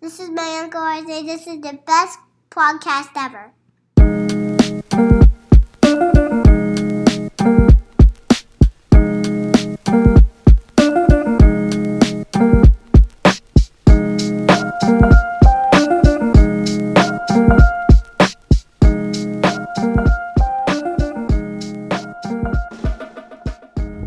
This 0.00 0.18
is 0.18 0.30
my 0.30 0.60
Uncle 0.62 0.80
Isaiah. 0.80 1.22
This 1.24 1.46
is 1.46 1.60
the 1.60 1.78
best 1.84 2.18
podcast 2.48 3.10
ever. 3.16 3.52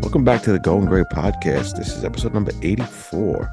Welcome 0.00 0.24
back 0.24 0.42
to 0.42 0.50
the 0.50 0.58
Going 0.58 0.86
Grey 0.86 1.04
podcast. 1.04 1.76
This 1.76 1.96
is 1.96 2.04
episode 2.04 2.34
number 2.34 2.50
84. 2.62 3.48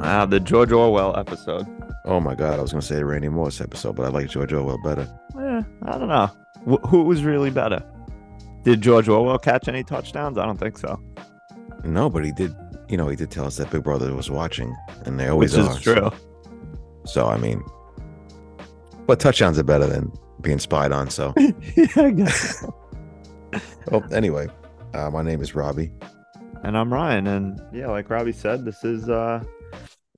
Wow, 0.00 0.26
the 0.26 0.40
George 0.40 0.72
Orwell 0.72 1.16
episode. 1.16 1.83
Oh 2.06 2.20
my 2.20 2.34
God, 2.34 2.58
I 2.58 2.62
was 2.62 2.72
going 2.72 2.82
to 2.82 2.86
say 2.86 2.96
the 2.96 3.04
Randy 3.06 3.28
Moss 3.28 3.60
episode, 3.60 3.96
but 3.96 4.04
I 4.04 4.08
like 4.08 4.28
George 4.28 4.52
Orwell 4.52 4.78
better. 4.84 5.08
Eh, 5.38 5.62
I 5.84 5.98
don't 5.98 6.08
know. 6.08 6.30
Wh- 6.68 6.86
who 6.88 7.02
was 7.04 7.24
really 7.24 7.50
better? 7.50 7.82
Did 8.62 8.82
George 8.82 9.08
Orwell 9.08 9.38
catch 9.38 9.68
any 9.68 9.82
touchdowns? 9.84 10.36
I 10.38 10.44
don't 10.44 10.58
think 10.58 10.76
so. 10.78 11.00
No, 11.82 12.10
but 12.10 12.24
he 12.24 12.32
did, 12.32 12.54
you 12.88 12.96
know, 12.98 13.08
he 13.08 13.16
did 13.16 13.30
tell 13.30 13.46
us 13.46 13.56
that 13.56 13.70
Big 13.70 13.82
Brother 13.82 14.14
was 14.14 14.30
watching, 14.30 14.74
and 15.06 15.18
they 15.18 15.28
always 15.28 15.56
Which 15.56 15.66
are. 15.66 15.70
is 15.76 15.80
true. 15.80 15.94
So, 15.94 16.12
so, 17.04 17.26
I 17.26 17.36
mean, 17.38 17.62
but 19.06 19.18
touchdowns 19.20 19.58
are 19.58 19.64
better 19.64 19.86
than 19.86 20.12
being 20.40 20.58
spied 20.58 20.92
on. 20.92 21.08
So, 21.10 21.32
yeah, 21.38 21.86
I 21.96 22.10
guess. 22.10 22.64
well, 23.90 24.04
anyway, 24.12 24.48
uh, 24.92 25.10
my 25.10 25.22
name 25.22 25.40
is 25.42 25.54
Robbie. 25.54 25.90
and 26.62 26.76
I'm 26.76 26.92
Ryan, 26.92 27.26
and 27.26 27.62
yeah, 27.72 27.88
like 27.88 28.08
Robbie 28.10 28.32
said, 28.32 28.64
this 28.64 28.82
is 28.84 29.08
uh, 29.10 29.42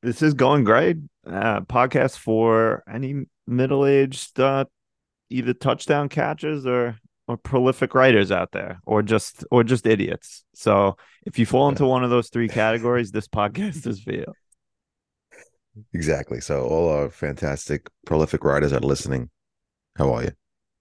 this 0.06 0.23
is 0.23 0.34
going 0.34 0.62
great. 0.62 0.96
Uh, 1.27 1.60
podcast 1.62 2.16
for 2.16 2.84
any 2.88 3.27
middle-aged, 3.48 4.38
uh, 4.38 4.64
either 5.30 5.53
touchdown 5.53 6.08
catchers 6.08 6.64
or 6.64 6.97
or 7.28 7.36
prolific 7.36 7.92
writers 7.92 8.30
out 8.30 8.53
there, 8.53 8.78
or 8.86 9.03
just 9.03 9.45
or 9.50 9.64
just 9.64 9.84
idiots. 9.84 10.45
So 10.55 10.97
if 11.27 11.41
you 11.41 11.45
fall 11.45 11.69
into 11.69 11.84
one 11.84 12.05
of 12.05 12.11
those 12.11 12.28
three 12.28 12.48
categories, 12.48 13.11
this 13.11 13.27
podcast 13.27 13.84
is 13.89 14.00
for 14.00 14.12
you. 14.12 14.27
Exactly. 15.92 16.41
So, 16.41 16.64
all 16.64 16.89
our 16.89 17.11
fantastic, 17.11 17.91
prolific 18.06 18.45
writers 18.45 18.73
are 18.73 18.80
listening. 18.80 19.28
How 19.97 20.14
are 20.14 20.23
you? 20.23 20.30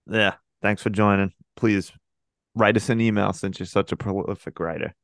Yeah. 0.08 0.34
Thanks 0.62 0.82
for 0.82 0.90
joining. 0.90 1.32
Please 1.56 1.92
write 2.54 2.76
us 2.76 2.88
an 2.88 3.00
email 3.00 3.32
since 3.32 3.58
you're 3.58 3.66
such 3.66 3.90
a 3.90 3.96
prolific 3.96 4.58
writer. 4.60 4.94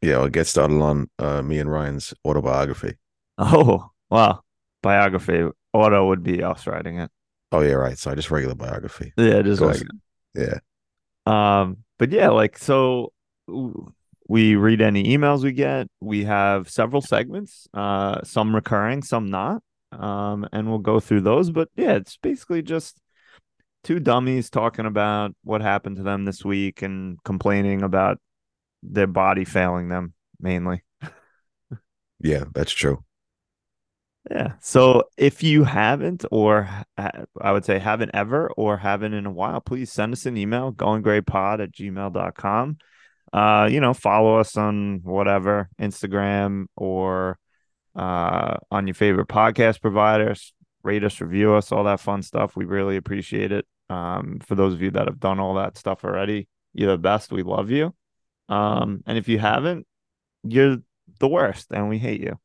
Yeah, 0.00 0.14
I'll 0.14 0.28
get 0.30 0.46
started 0.46 0.80
on 0.80 1.10
uh, 1.18 1.42
me 1.42 1.58
and 1.58 1.70
Ryan's 1.70 2.14
autobiography. 2.24 2.96
Oh, 3.40 3.90
wow. 4.10 4.42
Biography. 4.82 5.48
Auto 5.72 6.08
would 6.08 6.22
be 6.22 6.42
us 6.42 6.66
writing 6.66 6.98
it. 6.98 7.10
Oh, 7.52 7.60
yeah, 7.60 7.72
right. 7.72 7.96
So, 7.96 8.14
just 8.14 8.30
regular 8.30 8.54
biography. 8.54 9.12
Yeah, 9.16 9.42
just 9.42 9.62
like. 9.62 9.82
Yeah. 10.34 10.58
Um, 11.26 11.78
but 11.98 12.10
yeah, 12.12 12.28
like 12.30 12.56
so 12.58 13.12
we 14.28 14.54
read 14.54 14.80
any 14.80 15.04
emails 15.04 15.42
we 15.42 15.52
get. 15.52 15.88
We 16.00 16.24
have 16.24 16.70
several 16.70 17.02
segments, 17.02 17.66
uh, 17.74 18.22
some 18.22 18.54
recurring, 18.54 19.02
some 19.02 19.30
not. 19.30 19.62
Um, 19.92 20.48
and 20.52 20.68
we'll 20.68 20.78
go 20.78 21.00
through 21.00 21.22
those. 21.22 21.50
But 21.50 21.68
yeah, 21.76 21.94
it's 21.94 22.16
basically 22.16 22.62
just 22.62 23.00
two 23.82 23.98
dummies 23.98 24.50
talking 24.50 24.86
about 24.86 25.34
what 25.42 25.62
happened 25.62 25.96
to 25.96 26.02
them 26.02 26.24
this 26.24 26.44
week 26.44 26.82
and 26.82 27.22
complaining 27.24 27.82
about 27.82 28.18
their 28.82 29.06
body 29.06 29.44
failing 29.44 29.88
them 29.88 30.14
mainly. 30.40 30.82
Yeah, 32.22 32.44
that's 32.52 32.72
true. 32.72 33.02
Yeah. 34.28 34.52
So 34.60 35.04
if 35.16 35.42
you 35.42 35.64
haven't, 35.64 36.24
or 36.30 36.68
I 36.96 37.52
would 37.52 37.64
say 37.64 37.78
haven't 37.78 38.10
ever, 38.12 38.50
or 38.56 38.76
haven't 38.76 39.14
in 39.14 39.24
a 39.24 39.30
while, 39.30 39.60
please 39.60 39.90
send 39.90 40.12
us 40.12 40.26
an 40.26 40.36
email, 40.36 40.72
goinggreypod 40.72 41.62
at 41.62 41.72
gmail.com. 41.72 42.78
Uh, 43.32 43.68
you 43.70 43.80
know, 43.80 43.94
follow 43.94 44.36
us 44.38 44.56
on 44.56 45.00
whatever, 45.04 45.70
Instagram 45.80 46.66
or 46.76 47.38
uh 47.96 48.56
on 48.70 48.86
your 48.86 48.94
favorite 48.94 49.28
podcast 49.28 49.80
providers. 49.80 50.52
Rate 50.82 51.02
us, 51.04 51.20
review 51.20 51.54
us, 51.54 51.72
all 51.72 51.84
that 51.84 52.00
fun 52.00 52.22
stuff. 52.22 52.56
We 52.56 52.64
really 52.64 52.96
appreciate 52.96 53.52
it. 53.52 53.66
Um, 53.88 54.38
for 54.46 54.54
those 54.54 54.72
of 54.74 54.82
you 54.82 54.90
that 54.92 55.08
have 55.08 55.18
done 55.18 55.40
all 55.40 55.54
that 55.54 55.76
stuff 55.76 56.04
already, 56.04 56.48
you're 56.72 56.92
the 56.92 56.98
best. 56.98 57.32
We 57.32 57.42
love 57.42 57.70
you. 57.70 57.94
Um, 58.48 59.02
and 59.06 59.18
if 59.18 59.28
you 59.28 59.38
haven't, 59.38 59.86
you're 60.42 60.78
the 61.18 61.28
worst 61.28 61.68
and 61.70 61.88
we 61.88 61.98
hate 61.98 62.20
you. 62.20 62.38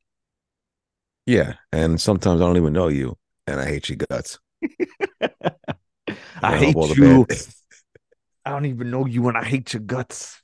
Yeah, 1.25 1.55
and 1.71 1.99
sometimes 1.99 2.41
I 2.41 2.45
don't 2.45 2.57
even 2.57 2.73
know 2.73 2.87
you, 2.87 3.17
and 3.47 3.59
I 3.59 3.65
hate 3.65 3.89
your 3.89 3.97
guts. 4.09 4.39
I 6.41 6.57
hate 6.57 6.75
all 6.75 6.87
the 6.87 6.95
you. 6.95 7.25
bad- 7.25 7.37
I 8.45 8.51
don't 8.51 8.65
even 8.65 8.91
know 8.91 9.05
you 9.05 9.27
and 9.27 9.37
I 9.37 9.43
hate 9.43 9.73
your 9.73 9.81
guts. 9.81 10.41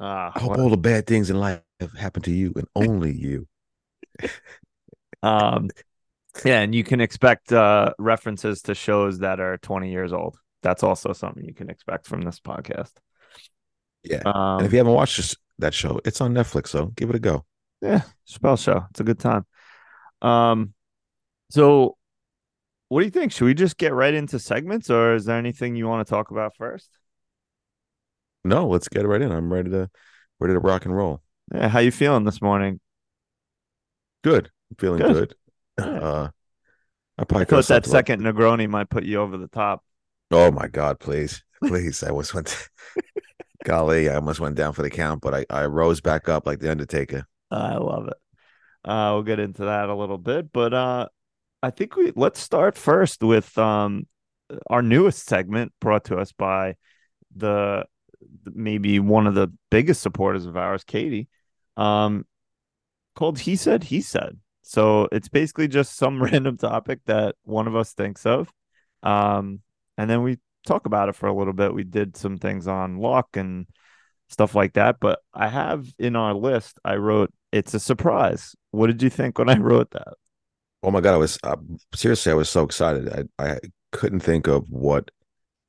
Uh, 0.00 0.30
I 0.34 0.40
hope 0.40 0.56
all 0.56 0.70
the 0.70 0.76
bad 0.78 1.06
things 1.06 1.28
in 1.30 1.38
life 1.38 1.60
have 1.80 1.92
happened 1.92 2.24
to 2.24 2.30
you 2.30 2.52
and 2.56 2.66
only 2.74 3.12
you. 3.12 3.46
um, 5.22 5.70
yeah, 6.44 6.60
and 6.60 6.74
you 6.74 6.84
can 6.84 7.00
expect 7.00 7.52
uh, 7.52 7.92
references 7.98 8.62
to 8.62 8.74
shows 8.74 9.18
that 9.20 9.40
are 9.40 9.58
20 9.58 9.90
years 9.90 10.12
old. 10.12 10.36
That's 10.62 10.82
also 10.82 11.12
something 11.12 11.44
you 11.44 11.54
can 11.54 11.70
expect 11.70 12.06
from 12.06 12.22
this 12.22 12.40
podcast. 12.40 12.92
Yeah, 14.02 14.22
Um, 14.24 14.58
and 14.58 14.66
if 14.66 14.72
you 14.72 14.78
haven't 14.78 14.94
watched 14.94 15.16
this, 15.18 15.36
that 15.58 15.74
show, 15.74 16.00
it's 16.04 16.20
on 16.20 16.34
Netflix, 16.34 16.68
so 16.68 16.86
give 16.96 17.10
it 17.10 17.16
a 17.16 17.20
go. 17.20 17.44
yeah, 17.80 18.02
Spell 18.24 18.56
Show. 18.56 18.86
It's 18.90 19.00
a 19.00 19.04
good 19.04 19.18
time. 19.18 19.44
Um, 20.22 20.72
so 21.50 21.96
what 22.88 23.00
do 23.00 23.04
you 23.06 23.10
think? 23.10 23.32
Should 23.32 23.46
we 23.46 23.54
just 23.54 23.76
get 23.76 23.92
right 23.92 24.14
into 24.14 24.38
segments, 24.38 24.90
or 24.90 25.14
is 25.14 25.24
there 25.24 25.38
anything 25.38 25.76
you 25.76 25.88
want 25.88 26.06
to 26.06 26.10
talk 26.10 26.30
about 26.30 26.56
first? 26.56 26.90
No, 28.44 28.68
let's 28.68 28.88
get 28.88 29.06
right 29.06 29.22
in. 29.22 29.32
I'm 29.32 29.52
ready 29.52 29.70
to 29.70 29.90
ready 30.40 30.54
to 30.54 30.60
rock 30.60 30.84
and 30.84 30.94
roll. 30.94 31.22
Yeah, 31.54 31.68
how 31.68 31.78
you 31.78 31.90
feeling 31.90 32.24
this 32.24 32.42
morning? 32.42 32.80
Good, 34.22 34.50
I'm 34.70 34.76
feeling 34.76 34.98
Good. 35.00 35.12
good. 35.12 35.34
Yeah. 35.78 36.00
Uh, 36.00 36.28
I 37.18 37.24
probably 37.24 37.42
I 37.42 37.44
thought 37.46 37.66
that 37.66 37.86
second 37.86 38.22
Negroni 38.22 38.68
might 38.68 38.90
put 38.90 39.04
you 39.04 39.20
over 39.20 39.36
the 39.36 39.48
top. 39.48 39.82
Oh 40.30 40.50
my 40.50 40.68
God, 40.68 41.00
please, 41.00 41.42
please! 41.64 42.02
I 42.02 42.08
almost 42.08 42.34
went. 42.34 42.68
Golly, 43.64 44.08
I 44.08 44.16
almost 44.16 44.40
went 44.40 44.56
down 44.56 44.72
for 44.72 44.82
the 44.82 44.90
count, 44.90 45.22
but 45.22 45.34
I 45.34 45.46
I 45.48 45.66
rose 45.66 46.00
back 46.00 46.28
up 46.28 46.46
like 46.46 46.58
the 46.60 46.70
Undertaker. 46.70 47.26
I 47.50 47.76
love 47.76 48.08
it. 48.08 48.21
Uh, 48.84 49.10
we'll 49.14 49.22
get 49.22 49.38
into 49.38 49.64
that 49.64 49.88
a 49.88 49.94
little 49.94 50.18
bit, 50.18 50.52
but 50.52 50.74
uh, 50.74 51.08
I 51.62 51.70
think 51.70 51.96
we 51.96 52.12
let's 52.16 52.40
start 52.40 52.76
first 52.76 53.22
with 53.22 53.56
um 53.56 54.06
our 54.68 54.82
newest 54.82 55.26
segment 55.26 55.72
brought 55.80 56.04
to 56.04 56.16
us 56.16 56.32
by 56.32 56.74
the 57.34 57.84
maybe 58.44 58.98
one 58.98 59.26
of 59.26 59.34
the 59.34 59.48
biggest 59.70 60.02
supporters 60.02 60.46
of 60.46 60.56
ours, 60.56 60.84
Katie, 60.84 61.28
um, 61.76 62.26
called 63.14 63.38
"He 63.40 63.56
Said 63.56 63.84
He 63.84 64.00
Said." 64.00 64.38
So 64.62 65.08
it's 65.12 65.28
basically 65.28 65.68
just 65.68 65.96
some 65.96 66.22
random 66.22 66.56
topic 66.56 67.00
that 67.06 67.36
one 67.44 67.66
of 67.68 67.76
us 67.76 67.92
thinks 67.92 68.26
of, 68.26 68.52
um, 69.02 69.60
and 69.96 70.10
then 70.10 70.22
we 70.22 70.38
talk 70.66 70.86
about 70.86 71.08
it 71.08 71.16
for 71.16 71.26
a 71.26 71.34
little 71.34 71.52
bit. 71.52 71.74
We 71.74 71.84
did 71.84 72.16
some 72.16 72.38
things 72.38 72.66
on 72.66 72.98
luck 72.98 73.36
and 73.36 73.66
stuff 74.28 74.54
like 74.54 74.74
that. 74.74 74.96
But 75.00 75.20
I 75.34 75.48
have 75.48 75.86
in 75.98 76.16
our 76.16 76.34
list, 76.34 76.78
I 76.84 76.96
wrote, 76.96 77.32
it's 77.52 77.74
a 77.74 77.80
surprise. 77.80 78.54
What 78.70 78.88
did 78.88 79.02
you 79.02 79.10
think 79.10 79.38
when 79.38 79.48
I 79.48 79.56
wrote 79.58 79.90
that? 79.92 80.14
Oh 80.82 80.90
my 80.90 81.00
god, 81.00 81.14
I 81.14 81.16
was 81.16 81.38
uh, 81.44 81.56
seriously, 81.94 82.32
I 82.32 82.34
was 82.34 82.48
so 82.50 82.64
excited. 82.64 83.08
I 83.38 83.44
I 83.52 83.58
couldn't 83.92 84.20
think 84.20 84.46
of 84.48 84.68
what 84.70 85.10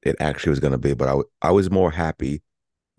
it 0.04 0.16
actually 0.20 0.52
was 0.52 0.60
going 0.62 0.74
to 0.74 0.78
be, 0.80 0.94
but 0.96 1.10
I 1.10 1.50
I 1.50 1.52
was 1.52 1.72
more 1.72 1.92
happy 1.92 2.44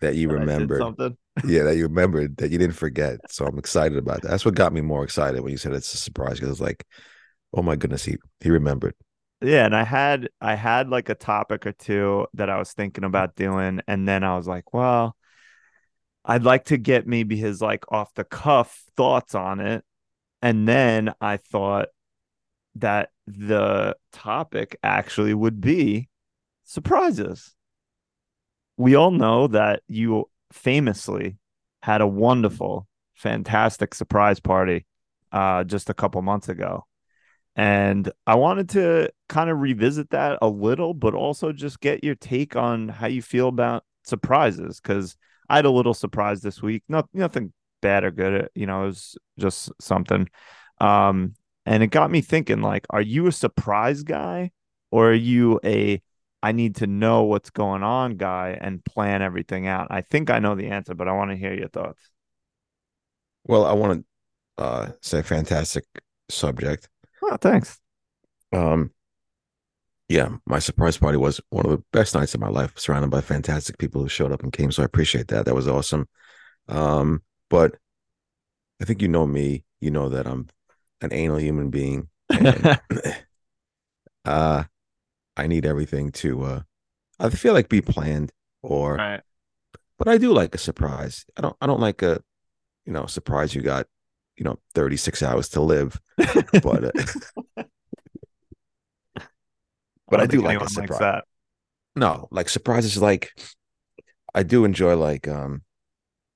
that 0.00 0.16
you 0.16 0.28
That 0.28 0.30
remembered. 0.30 0.76
something. 0.76 1.16
Yeah, 1.44 1.64
that 1.64 1.76
you 1.76 1.84
remembered 1.84 2.38
that 2.38 2.50
you 2.52 2.58
didn't 2.58 2.76
forget. 2.76 3.20
So 3.30 3.46
I'm 3.46 3.58
excited 3.58 3.98
about 3.98 4.22
that. 4.22 4.28
That's 4.30 4.44
what 4.46 4.54
got 4.56 4.72
me 4.74 4.80
more 4.82 5.04
excited 5.04 5.40
when 5.42 5.52
you 5.52 5.58
said 5.58 5.74
it's 5.74 5.94
a 5.94 5.98
surprise 5.98 6.34
because 6.36 6.50
it's 6.52 6.60
like, 6.60 6.86
oh 7.54 7.62
my 7.62 7.76
goodness, 7.76 8.04
he 8.04 8.18
he 8.40 8.50
remembered. 8.50 8.94
Yeah, 9.40 9.66
and 9.66 9.76
I 9.76 9.84
had 9.84 10.30
I 10.40 10.54
had 10.54 10.88
like 10.88 11.08
a 11.10 11.14
topic 11.14 11.66
or 11.66 11.72
two 11.72 12.26
that 12.34 12.48
I 12.48 12.58
was 12.58 12.72
thinking 12.72 13.04
about 13.04 13.36
doing, 13.36 13.80
and 13.86 14.08
then 14.08 14.24
I 14.24 14.36
was 14.36 14.46
like, 14.48 14.72
well, 14.72 15.16
I'd 16.24 16.42
like 16.42 16.66
to 16.66 16.76
get 16.76 17.06
maybe 17.06 17.36
his 17.36 17.60
like 17.60 17.90
off 17.92 18.14
the 18.14 18.24
cuff 18.24 18.84
thoughts 18.96 19.34
on 19.34 19.60
it. 19.60 19.84
And 20.40 20.66
then 20.68 21.14
I 21.20 21.36
thought 21.36 21.88
that 22.76 23.10
the 23.26 23.96
topic 24.12 24.78
actually 24.82 25.34
would 25.34 25.60
be 25.60 26.08
surprises. 26.64 27.54
We 28.76 28.94
all 28.94 29.10
know 29.10 29.46
that 29.48 29.82
you 29.86 30.28
famously 30.52 31.36
had 31.82 32.00
a 32.00 32.06
wonderful, 32.06 32.88
fantastic 33.14 33.94
surprise 33.94 34.40
party 34.40 34.86
uh, 35.32 35.64
just 35.64 35.90
a 35.90 35.94
couple 35.94 36.20
months 36.22 36.48
ago. 36.48 36.86
And 37.56 38.10
I 38.26 38.34
wanted 38.34 38.70
to 38.70 39.10
kind 39.28 39.48
of 39.48 39.60
revisit 39.60 40.10
that 40.10 40.38
a 40.42 40.48
little, 40.48 40.92
but 40.92 41.14
also 41.14 41.52
just 41.52 41.80
get 41.80 42.02
your 42.02 42.16
take 42.16 42.56
on 42.56 42.88
how 42.88 43.06
you 43.06 43.22
feel 43.22 43.48
about 43.48 43.84
surprises. 44.02 44.80
Cause 44.80 45.16
I 45.48 45.56
had 45.56 45.64
a 45.64 45.70
little 45.70 45.94
surprise 45.94 46.40
this 46.40 46.62
week. 46.62 46.82
Not 46.88 47.08
nothing 47.12 47.52
bad 47.82 48.04
or 48.04 48.10
good. 48.10 48.48
You 48.54 48.66
know, 48.66 48.84
it 48.84 48.86
was 48.86 49.16
just 49.38 49.70
something. 49.80 50.28
Um, 50.80 51.34
and 51.66 51.82
it 51.82 51.88
got 51.88 52.10
me 52.10 52.20
thinking 52.20 52.60
like 52.60 52.86
are 52.90 53.00
you 53.00 53.26
a 53.26 53.32
surprise 53.32 54.02
guy 54.02 54.50
or 54.90 55.10
are 55.10 55.14
you 55.14 55.60
a 55.64 56.02
I 56.42 56.52
need 56.52 56.76
to 56.76 56.86
know 56.86 57.22
what's 57.22 57.48
going 57.48 57.82
on 57.82 58.16
guy 58.16 58.58
and 58.60 58.84
plan 58.84 59.22
everything 59.22 59.66
out? 59.66 59.86
I 59.90 60.02
think 60.02 60.28
I 60.28 60.40
know 60.40 60.54
the 60.54 60.68
answer, 60.68 60.94
but 60.94 61.08
I 61.08 61.12
want 61.12 61.30
to 61.30 61.38
hear 61.38 61.54
your 61.54 61.68
thoughts. 61.68 62.10
Well, 63.44 63.64
I 63.64 63.72
want 63.72 64.04
to 64.58 64.62
uh, 64.62 64.92
say 65.00 65.22
fantastic 65.22 65.84
subject. 66.28 66.88
Oh, 67.22 67.38
thanks. 67.40 67.80
Um, 68.52 68.90
yeah, 70.08 70.28
my 70.46 70.58
surprise 70.58 70.98
party 70.98 71.16
was 71.16 71.40
one 71.50 71.64
of 71.64 71.72
the 71.72 71.82
best 71.92 72.14
nights 72.14 72.34
of 72.34 72.40
my 72.40 72.48
life, 72.48 72.78
surrounded 72.78 73.10
by 73.10 73.20
fantastic 73.20 73.78
people 73.78 74.02
who 74.02 74.08
showed 74.08 74.32
up 74.32 74.42
and 74.42 74.52
came. 74.52 74.70
So 74.70 74.82
I 74.82 74.86
appreciate 74.86 75.28
that. 75.28 75.46
That 75.46 75.54
was 75.54 75.66
awesome. 75.66 76.08
Um, 76.68 77.22
but 77.48 77.76
I 78.80 78.84
think 78.84 79.00
you 79.00 79.08
know 79.08 79.26
me. 79.26 79.64
You 79.80 79.90
know 79.90 80.08
that 80.10 80.26
I'm 80.26 80.48
an 81.00 81.12
anal 81.12 81.38
human 81.38 81.70
being. 81.70 82.08
And, 82.28 82.80
uh, 84.24 84.64
I 85.36 85.46
need 85.46 85.66
everything 85.66 86.12
to. 86.12 86.44
uh 86.44 86.60
I 87.18 87.30
feel 87.30 87.54
like 87.54 87.68
be 87.68 87.80
planned, 87.80 88.32
or 88.62 88.96
right. 88.96 89.20
but 89.98 90.08
I 90.08 90.18
do 90.18 90.32
like 90.32 90.54
a 90.54 90.58
surprise. 90.58 91.24
I 91.36 91.42
don't. 91.42 91.56
I 91.60 91.66
don't 91.66 91.80
like 91.80 92.02
a, 92.02 92.20
you 92.84 92.92
know, 92.92 93.06
surprise. 93.06 93.54
You 93.54 93.62
got, 93.62 93.86
you 94.36 94.44
know, 94.44 94.58
36 94.74 95.22
hours 95.22 95.48
to 95.50 95.62
live, 95.62 95.98
but. 96.62 96.84
Uh, 97.56 97.62
but 100.16 100.22
I, 100.22 100.26
don't 100.26 100.40
do 100.40 100.46
like 100.46 100.60
a 100.60 100.68
surprise. 100.68 100.98
that. 101.00 101.24
no 101.96 102.28
like 102.30 102.48
surprises 102.48 103.00
like 103.00 103.32
i 104.34 104.42
do 104.42 104.64
enjoy 104.64 104.96
like 104.96 105.28
um 105.28 105.62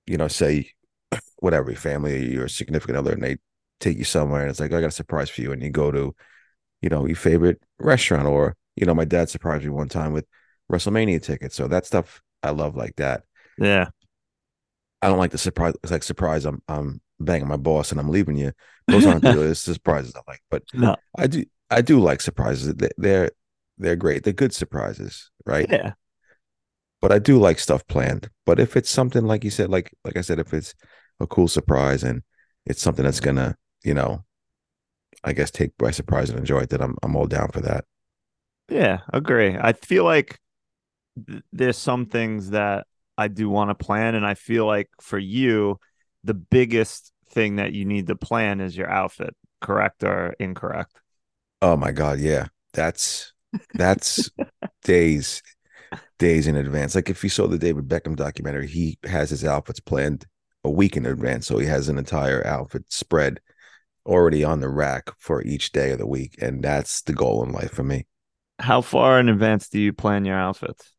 you 0.06 0.16
know 0.16 0.28
say 0.28 0.70
whatever 1.38 1.70
your 1.70 1.80
family 1.80 2.14
or 2.14 2.30
your 2.32 2.48
significant 2.48 2.98
other 2.98 3.12
and 3.12 3.22
they 3.22 3.36
take 3.80 3.96
you 3.98 4.04
somewhere 4.04 4.42
and 4.42 4.50
it's 4.50 4.60
like 4.60 4.72
i 4.72 4.80
got 4.80 4.88
a 4.88 4.90
surprise 4.90 5.30
for 5.30 5.40
you 5.42 5.52
and 5.52 5.62
you 5.62 5.70
go 5.70 5.90
to 5.90 6.14
you 6.82 6.88
know 6.88 7.06
your 7.06 7.16
favorite 7.16 7.60
restaurant 7.78 8.26
or 8.26 8.56
you 8.76 8.86
know 8.86 8.94
my 8.94 9.04
dad 9.04 9.28
surprised 9.28 9.64
me 9.64 9.70
one 9.70 9.88
time 9.88 10.12
with 10.12 10.26
wrestlemania 10.70 11.22
tickets 11.22 11.54
so 11.56 11.69
that 11.69 11.86
stuff 11.86 12.20
i 12.42 12.50
love 12.50 12.76
like 12.76 12.94
that 12.96 13.22
Yeah. 13.58 13.88
i 15.02 15.08
don't 15.08 15.19
like 15.19 15.31
the 15.31 15.38
surprise 15.38 15.74
it's 15.82 15.92
like 15.92 16.02
surprise 16.02 16.44
i'm 16.44 16.62
i'm 16.69 17.00
banging 17.20 17.48
my 17.48 17.56
boss 17.56 17.90
and 17.90 17.98
i'm 18.00 18.08
leaving 18.10 18.36
you 18.36 18.52
those 18.86 19.06
aren't 19.06 19.22
the 19.22 19.54
surprises 19.54 20.14
i 20.16 20.20
like 20.31 20.40
but 20.50 20.62
No. 20.74 20.96
i 21.16 21.26
do 21.26 21.44
i 21.70 21.81
do 21.82 22.00
like 22.00 22.20
surprises 22.20 22.74
they're 22.96 23.31
they're 23.78 23.96
great 23.96 24.25
they're 24.25 24.32
good 24.32 24.54
surprises 24.54 25.30
right 25.46 25.69
Yeah. 25.69 25.94
but 27.00 27.12
I 27.12 27.19
do 27.19 27.38
like 27.38 27.58
stuff 27.58 27.86
planned. 27.86 28.30
But 28.44 28.58
if 28.60 28.76
it's 28.76 28.90
something 28.90 29.25
like 29.25 29.44
you 29.44 29.50
said, 29.50 29.70
like 29.70 29.92
like 30.04 30.16
I 30.16 30.20
said, 30.20 30.38
if 30.38 30.52
it's 30.52 30.75
a 31.20 31.26
cool 31.26 31.48
surprise 31.48 32.02
and 32.02 32.22
it's 32.66 32.82
something 32.82 33.04
that's 33.04 33.20
gonna, 33.20 33.56
you 33.84 33.94
know, 33.94 34.25
I 35.25 35.32
guess 35.32 35.50
take 35.52 35.76
by 35.78 35.90
surprise 35.92 36.30
and 36.30 36.38
enjoy 36.38 36.60
it, 36.60 36.70
then 36.70 36.80
I'm 36.82 36.96
I'm 37.02 37.16
all 37.16 37.26
down 37.26 37.50
for 37.50 37.60
that. 37.60 37.84
Yeah, 38.69 39.00
agree. 39.12 39.56
I 39.58 39.72
feel 39.72 40.04
like 40.04 40.38
th- 41.28 41.42
there's 41.52 41.78
some 41.78 42.06
things 42.06 42.50
that 42.50 42.86
I 43.19 43.28
do 43.28 43.48
want 43.50 43.70
to 43.70 43.76
plan, 43.76 44.14
and 44.14 44.26
I 44.26 44.34
feel 44.34 44.66
like 44.66 44.90
for 45.00 45.19
you, 45.19 45.78
the 46.24 46.34
biggest 46.34 47.12
thing 47.31 47.56
that 47.56 47.72
you 47.72 47.84
need 47.84 48.08
to 48.08 48.16
plan 48.16 48.60
is 48.60 48.76
your 48.76 48.90
outfit, 48.90 49.36
correct 49.60 50.04
or 50.04 50.34
incorrect? 50.40 51.00
Oh 51.62 51.76
my 51.76 51.92
god, 51.92 52.19
yeah, 52.20 52.48
that's 52.72 53.32
that's 53.74 54.30
days 54.84 55.42
days 56.18 56.46
in 56.46 56.56
advance. 56.56 56.94
Like 56.94 57.10
if 57.10 57.24
you 57.24 57.30
saw 57.30 57.46
the 57.48 57.58
David 57.58 57.88
Beckham 57.88 58.16
documentary, 58.16 58.68
he 58.68 58.98
has 59.04 59.30
his 59.30 59.44
outfits 59.44 59.80
planned 59.80 60.26
a 60.64 60.70
week 60.70 60.96
in 60.96 61.06
advance, 61.06 61.46
so 61.46 61.58
he 61.58 61.66
has 61.66 61.88
an 61.88 61.98
entire 61.98 62.46
outfit 62.46 62.84
spread 62.90 63.40
already 64.06 64.44
on 64.44 64.60
the 64.60 64.68
rack 64.70 65.10
for 65.18 65.42
each 65.44 65.72
day 65.72 65.92
of 65.92 65.98
the 65.98 66.06
week, 66.08 66.36
and 66.42 66.62
that's 66.64 67.02
the 67.02 67.12
goal 67.14 67.44
in 67.44 67.52
life 67.52 67.72
for 67.72 67.84
me. 67.84 68.06
How 68.60 68.80
far 68.82 69.18
in 69.20 69.28
advance 69.28 69.68
do 69.68 69.80
you 69.80 69.92
plan 69.92 70.24
your 70.24 70.38
outfits? 70.38 70.94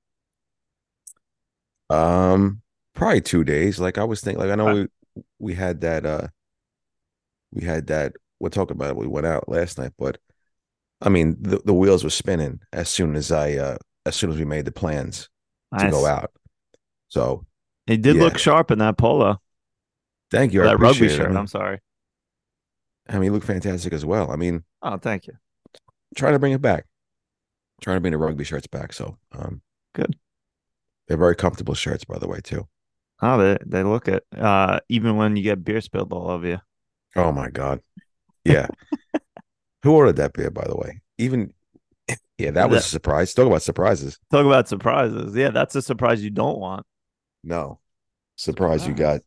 Um, 1.89 2.61
probably 2.93 3.21
two 3.21 3.43
days. 3.43 3.79
Like 3.79 3.97
I 3.97 4.03
was 4.03 4.21
thinking, 4.21 4.39
like 4.41 4.51
I 4.51 4.55
know 4.55 4.67
Right. 4.67 4.77
we 4.77 4.87
we 5.39 5.53
had 5.55 5.81
that 5.81 6.05
uh 6.05 6.27
we 7.51 7.63
had 7.63 7.87
that 7.87 8.13
we're 8.39 8.49
talking 8.49 8.75
about 8.75 8.89
it. 8.91 8.95
We 8.97 9.07
went 9.07 9.25
out 9.27 9.49
last 9.49 9.77
night, 9.77 9.91
but 9.97 10.17
I 11.01 11.09
mean 11.09 11.37
the, 11.41 11.61
the 11.63 11.73
wheels 11.73 12.03
were 12.03 12.09
spinning 12.09 12.59
as 12.73 12.89
soon 12.89 13.15
as 13.15 13.31
I 13.31 13.53
uh 13.55 13.77
as 14.05 14.15
soon 14.15 14.31
as 14.31 14.37
we 14.37 14.45
made 14.45 14.65
the 14.65 14.71
plans 14.71 15.29
to 15.77 15.89
go 15.89 16.05
out. 16.05 16.31
So 17.09 17.45
He 17.87 17.97
did 17.97 18.15
Yeah. 18.17 18.23
look 18.23 18.37
sharp 18.37 18.71
in 18.71 18.79
that 18.79 18.97
polo, 18.97 19.41
thank 20.31 20.53
you. 20.53 20.61
or 20.61 20.65
that 20.65 20.79
rugby 20.79 21.05
it. 21.07 21.09
shirt. 21.15 21.25
I 21.25 21.29
mean, 21.29 21.37
I'm 21.37 21.47
sorry. 21.47 21.79
I 23.07 23.13
mean, 23.13 23.23
you 23.25 23.31
look 23.31 23.43
fantastic 23.43 23.93
as 23.93 24.05
well. 24.05 24.31
I 24.31 24.35
mean, 24.35 24.63
Oh, 24.81 24.97
thank 24.97 25.27
you. 25.27 25.33
trying 26.15 26.33
to 26.33 26.39
bring 26.39 26.53
it 26.53 26.61
back. 26.61 26.85
Trying 27.81 27.97
to 27.97 28.01
bring 28.01 28.11
the 28.11 28.17
rugby 28.17 28.43
shirts 28.43 28.67
back. 28.67 28.93
So 28.93 29.17
um 29.31 29.61
Good. 29.95 30.17
they're 31.07 31.17
very 31.17 31.35
comfortable 31.35 31.73
shirts, 31.75 32.03
by 32.05 32.17
the 32.19 32.27
way, 32.27 32.39
too. 32.43 32.67
Oh, 33.21 33.37
they 33.37 33.57
they 33.65 33.83
look 33.83 34.07
it. 34.07 34.23
Uh, 34.35 34.79
even 34.89 35.17
when 35.17 35.35
you 35.35 35.43
get 35.43 35.63
beer 35.63 35.81
spilled 35.81 36.13
all 36.13 36.29
over 36.29 36.47
you. 36.47 36.61
Oh 37.15 37.31
my 37.31 37.49
God. 37.49 37.81
Yeah. 38.45 38.67
Who 39.83 39.91
ordered 39.91 40.17
that 40.17 40.33
beer, 40.33 40.51
by 40.51 40.65
the 40.67 40.75
way? 40.75 41.01
Even 41.17 41.53
yeah, 42.37 42.51
that 42.51 42.69
was 42.69 42.85
a 42.85 42.89
surprise. 42.89 43.33
Talk 43.33 43.47
about 43.47 43.61
surprises. 43.61 44.17
Talk 44.31 44.45
about 44.45 44.67
surprises. 44.67 45.35
Yeah, 45.35 45.49
that's 45.49 45.75
a 45.75 45.81
surprise 45.81 46.23
you 46.23 46.29
don't 46.29 46.57
want. 46.57 46.85
No. 47.43 47.79
Surprise 48.35 48.87
you 48.87 48.93
got 48.93 49.21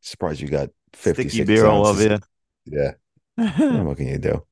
surprise 0.00 0.40
you 0.40 0.48
got 0.48 0.70
50 0.94 1.28
Sticky 1.28 1.44
beer 1.44 1.66
all 1.66 1.86
over 1.86 2.02
you. 2.02 2.18
Yeah. 2.66 2.92
What 3.84 3.96
can 3.96 4.08
you 4.08 4.18
do? 4.18 4.46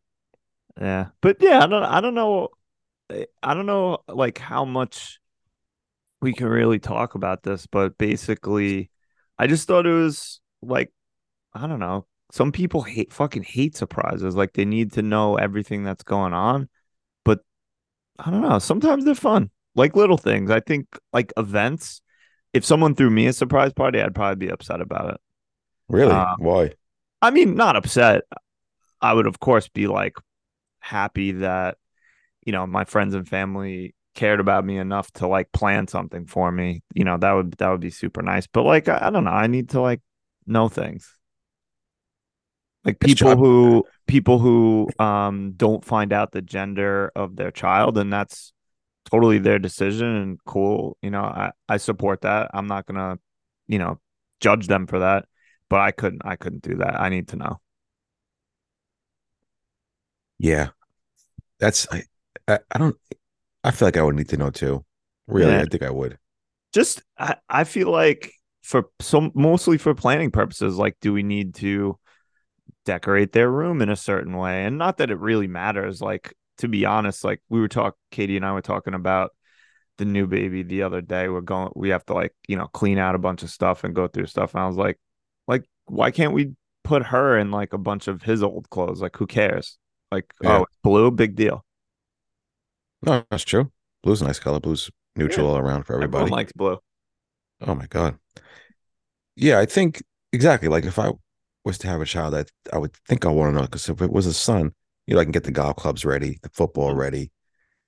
Yeah, 0.81 1.09
but 1.21 1.37
yeah, 1.41 1.63
I 1.63 1.67
don't, 1.67 1.83
I 1.83 2.01
don't 2.01 2.15
know, 2.15 2.49
I 3.43 3.55
don't 3.55 3.67
know, 3.67 3.99
like 4.09 4.39
how 4.39 4.65
much 4.65 5.21
we 6.21 6.33
can 6.33 6.49
really 6.49 6.79
talk 6.79 7.15
about 7.15 7.43
this, 7.43 7.67
but 7.67 7.99
basically, 7.99 8.91
I 9.39 9.47
just 9.47 9.69
thought 9.69 9.87
it 9.87 9.93
was 9.93 10.41
like, 10.63 10.91
I 11.53 11.67
don't 11.67 11.79
know, 11.79 12.07
some 12.33 12.51
people 12.51 12.83
hate, 12.83 13.13
fucking 13.13 13.43
hate 13.43 13.77
surprises, 13.77 14.35
like 14.35 14.55
they 14.55 14.65
need 14.65 14.93
to 14.93 15.03
know 15.03 15.37
everything 15.37 15.85
that's 15.85 16.03
going 16.03 16.33
on, 16.33 16.69
but 17.25 17.41
I 18.19 18.31
don't 18.31 18.41
know, 18.41 18.59
sometimes 18.59 19.05
they're 19.05 19.15
fun, 19.15 19.51
like 19.75 19.95
little 19.95 20.17
things. 20.17 20.51
I 20.51 20.61
think 20.61 20.87
like 21.13 21.33
events. 21.37 22.01
If 22.55 22.65
someone 22.65 22.95
threw 22.95 23.09
me 23.09 23.27
a 23.29 23.33
surprise 23.33 23.73
party, 23.73 24.01
I'd 24.01 24.15
probably 24.15 24.47
be 24.47 24.53
upset 24.53 24.81
about 24.81 25.15
it. 25.15 25.21
Really? 25.89 26.13
Uh, 26.13 26.35
Why? 26.39 26.73
I 27.23 27.31
mean, 27.31 27.55
not 27.55 27.77
upset. 27.77 28.23
I 29.01 29.13
would, 29.15 29.27
of 29.27 29.41
course, 29.41 29.69
be 29.69 29.87
like 29.87 30.17
happy 30.81 31.33
that, 31.33 31.79
you 32.45 32.53
know, 32.53 32.67
my 32.67 32.85
friends 32.85 33.15
and 33.15 33.27
family 33.27 33.95
cared 34.15 34.41
about 34.41 34.67
me 34.67 34.77
enough 34.77 35.11
to 35.13 35.27
like 35.27 35.51
plan 35.53 35.89
something 35.89 36.27
for 36.27 36.53
me. 36.53 36.83
You 36.95 37.05
know, 37.05 37.17
that 37.17 37.33
would 37.33 37.53
that 37.53 37.71
would 37.71 37.81
be 37.81 37.91
super 37.91 38.21
nice. 38.21 38.47
But 38.47 38.65
like, 38.65 38.89
I, 38.89 38.99
I 39.03 39.11
don't 39.11 39.25
know. 39.25 39.31
I 39.31 39.47
need 39.47 39.71
to 39.71 39.81
like 39.81 40.01
know 40.47 40.69
things. 40.69 41.11
Like 42.85 42.99
people 43.01 43.37
who 43.37 43.87
people 44.07 44.39
who 44.39 44.89
um 44.99 45.53
don't 45.57 45.85
find 45.85 46.13
out 46.13 46.33
the 46.33 46.43
gender 46.43 47.13
of 47.15 47.37
their 47.37 47.51
child, 47.53 47.97
and 47.99 48.13
that's 48.13 48.53
totally 49.11 49.39
their 49.39 49.59
decision 49.59 50.09
and 50.17 50.39
cool. 50.47 50.97
You 51.03 51.11
know, 51.11 51.23
I 51.23 51.53
I 51.69 51.77
support 51.79 52.23
that. 52.23 52.51
I'm 52.55 52.67
not 52.67 52.87
gonna, 52.87 53.19
you 53.69 53.79
know, 53.79 54.01
judge 54.41 54.67
them 54.69 54.87
for 54.87 55.01
that. 55.01 55.27
But 55.71 55.81
I 55.81 55.93
couldn't 55.93 56.23
I 56.25 56.37
couldn't 56.37 56.63
do 56.63 56.77
that. 56.79 57.01
I 57.01 57.09
need 57.09 57.29
to 57.29 57.37
know. 57.37 57.61
Yeah. 60.39 60.71
That's 61.61 61.89
I, 61.93 62.05
I 62.49 62.61
I 62.73 62.79
don't 62.79 62.97
I 63.65 63.71
feel 63.73 63.89
like 63.89 63.97
I 63.97 64.03
would 64.03 64.17
need 64.17 64.31
to 64.31 64.37
know 64.37 64.51
too. 64.51 64.85
Really, 65.27 65.57
Yeah. 65.57 65.61
I 65.61 65.67
think 65.67 65.83
I 65.83 65.91
would. 65.91 66.19
just 66.73 67.03
I, 67.19 67.37
I 67.49 67.65
feel 67.65 67.91
like 67.91 68.33
for 68.63 68.91
some 69.01 69.33
mostly 69.35 69.79
for 69.79 69.95
planning 69.95 70.31
purposes 70.31 70.77
like 70.77 70.97
do 71.01 71.13
we 71.13 71.23
need 71.23 71.55
to 71.57 71.99
decorate 72.85 73.33
their 73.33 73.51
room 73.51 73.81
in 73.83 73.89
a 73.89 73.97
certain 73.97 74.37
way 74.37 74.65
and 74.65 74.79
not 74.79 74.97
that 74.99 75.11
it 75.11 75.19
really 75.19 75.47
matters 75.47 76.01
like 76.01 76.35
to 76.59 76.69
be 76.69 76.85
honest 76.85 77.25
like 77.25 77.41
we 77.49 77.61
were 77.61 77.69
talking 77.69 77.97
katie 78.11 78.37
and 78.37 78.45
i 78.47 78.53
were 78.53 78.63
talking 78.63 78.95
about 78.95 79.31
the 79.99 80.05
new 80.05 80.27
baby 80.27 80.63
the 80.63 80.83
other 80.83 81.01
day 81.01 81.29
we're 81.29 81.41
going 81.41 81.71
we 81.77 81.91
have 81.91 82.05
to 82.05 82.15
like 82.15 82.35
you 82.49 82.57
know 82.57 82.67
clean 82.69 82.99
out 82.99 83.15
a 83.15 83.19
bunch 83.19 83.43
of 83.43 83.51
stuff 83.51 83.85
and 83.85 83.95
go 83.95 84.09
through 84.09 84.27
stuff 84.27 84.55
and 84.55 84.63
i 84.63 84.67
was 84.67 84.77
like 84.77 84.99
like 85.47 85.65
why 85.87 86.11
can't 86.11 86.33
we 86.33 86.53
put 86.85 87.05
her 87.07 87.39
in 87.39 87.51
like 87.51 87.73
a 87.73 87.79
bunch 87.79 88.09
of 88.09 88.23
his 88.23 88.43
old 88.43 88.69
clothes 88.71 89.01
like 89.01 89.17
who 89.17 89.27
cares 89.27 89.79
like 90.11 90.33
Yeah. 90.43 90.61
oh 90.61 90.67
blue 90.83 91.11
big 91.11 91.37
deal 91.37 91.65
No, 93.03 93.25
that's 93.31 93.45
true. 93.45 93.71
Blue's 94.03 94.23
a 94.23 94.25
nice 94.27 94.39
color. 94.39 94.61
Blue's 94.61 94.91
neutral 95.17 95.49
all 95.49 95.57
around 95.59 95.85
for 95.85 95.95
everyone 95.95 96.31
everybody. 96.31 96.31
likes 96.33 96.53
blue 96.53 96.79
Oh 97.61 97.75
my 97.75 97.87
god. 97.87 98.19
Yeah, 99.37 99.59
I 99.59 99.67
think 99.67 100.03
exactly. 100.33 100.69
Like 100.69 100.85
if 100.85 100.99
I 100.99 101.13
was 101.65 101.79
to 101.79 101.89
have 101.89 102.01
a 102.01 102.07
child, 102.07 102.35
I 102.35 102.45
I 102.73 102.79
would 102.79 102.95
think 103.09 103.25
I 103.25 103.29
want 103.29 103.53
to 103.55 103.57
know 103.61 103.67
because 103.67 103.89
if 103.89 104.01
it 104.03 104.11
was 104.13 104.27
a 104.27 104.35
son, 104.35 104.73
you 105.07 105.15
know, 105.15 105.21
I 105.21 105.25
can 105.25 105.33
get 105.33 105.45
the 105.45 105.53
golf 105.53 105.77
clubs 105.77 106.05
ready, 106.05 106.39
the 106.43 106.51
football 106.51 106.91
mm-hmm. 106.91 107.01
ready, 107.01 107.31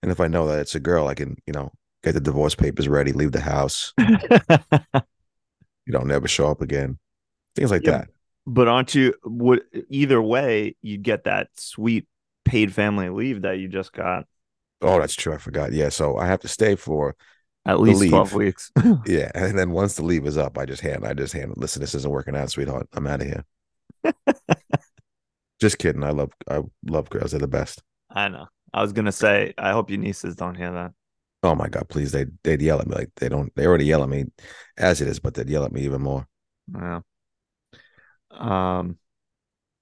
and 0.03 0.13
if 0.13 0.21
I 0.21 0.29
know 0.29 0.47
that 0.49 0.61
it's 0.61 0.75
a 0.75 0.81
girl, 0.81 1.09
I 1.09 1.15
can 1.15 1.37
you 1.47 1.53
know 1.53 1.73
get 2.03 2.13
the 2.13 2.21
divorce 2.21 2.55
papers 2.55 2.89
ready, 2.89 3.13
leave 3.13 3.33
the 3.33 3.41
house, 3.41 3.93
you 3.99 4.09
know, 5.87 6.01
never 6.01 6.29
show 6.29 6.51
up 6.51 6.61
again, 6.61 6.99
things 7.57 7.71
like 7.71 7.85
Yeah. 7.85 7.91
that. 7.93 8.09
But 8.47 8.69
aren't 8.69 8.95
you 8.95 9.15
would 9.25 9.63
either 9.89 10.21
way 10.21 10.77
you'd 10.83 11.03
get 11.03 11.25
that 11.25 11.49
sweet 11.57 12.07
paid 12.45 12.75
family 12.75 13.09
leave 13.09 13.43
that 13.43 13.59
you 13.59 13.69
just 13.69 13.93
got 13.93 14.27
Oh, 14.83 15.01
that's 15.01 15.15
true. 15.15 15.33
I 15.33 15.39
forgot. 15.39 15.73
Yeah, 15.73 15.89
so 15.89 16.17
I 16.19 16.27
have 16.27 16.41
to 16.41 16.49
stay 16.49 16.77
for 16.77 17.17
at 17.65 17.81
least 17.81 18.01
leave. 18.01 18.11
12 18.11 18.35
weeks. 18.35 18.71
yeah, 19.07 19.31
and 19.35 19.59
then 19.59 19.71
once 19.71 19.95
the 19.95 20.05
leave 20.05 20.27
is 20.27 20.37
up, 20.37 20.59
I 20.59 20.67
just 20.67 20.83
hand 20.83 21.07
I 21.07 21.15
just 21.15 21.33
hand 21.33 21.55
listen, 21.57 21.81
this 21.81 21.95
isn't 21.95 22.11
working 22.11 22.37
out, 22.37 22.51
sweetheart. 22.51 22.89
I'm 22.93 23.07
out 23.07 23.23
of 23.23 23.27
here. 23.27 23.45
just 25.61 25.79
kidding. 25.79 26.05
I 26.05 26.11
love 26.11 26.33
I 26.49 26.61
love 26.87 27.11
girls. 27.11 27.33
They're 27.33 27.41
the 27.41 27.49
best. 27.49 27.83
I 28.11 28.29
know. 28.29 28.47
I 28.73 28.83
was 28.83 28.93
going 28.93 29.07
to 29.07 29.13
say 29.13 29.55
I 29.57 29.73
hope 29.73 29.91
your 29.91 30.01
nieces 30.01 30.37
don't 30.37 30.57
hear 30.57 30.73
that. 30.73 30.93
Oh 31.43 31.55
my 31.55 31.69
god, 31.69 31.89
please. 31.89 32.13
They 32.13 32.27
they'd 32.43 32.63
yell 32.63 32.81
at 32.81 32.87
me 32.87 32.95
like 32.95 33.11
they 33.17 33.29
don't 33.29 33.55
they 33.55 33.67
already 33.67 33.85
yell 33.85 34.03
at 34.03 34.09
me 34.09 34.25
as 34.79 35.01
it 35.01 35.09
is, 35.09 35.21
but 35.21 35.35
they'd 35.35 35.49
yell 35.49 35.65
at 35.65 35.73
me 35.73 35.83
even 35.83 36.01
more. 36.01 36.27
Yeah. 36.73 37.01
Um 38.31 38.99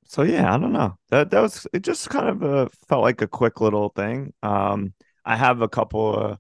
so 0.07 0.23
yeah, 0.23 0.52
I 0.52 0.59
don't 0.59 0.73
know. 0.73 0.99
That 1.11 1.31
that 1.31 1.41
was 1.41 1.67
it 1.73 1.83
just 1.83 2.11
kind 2.11 2.29
of 2.29 2.43
uh, 2.43 2.69
felt 2.88 3.02
like 3.02 3.23
a 3.23 3.29
quick 3.29 3.61
little 3.61 3.91
thing. 3.91 4.33
Um 4.43 4.93
I 5.25 5.37
have 5.37 5.62
a 5.62 5.69
couple 5.69 6.14
of 6.14 6.38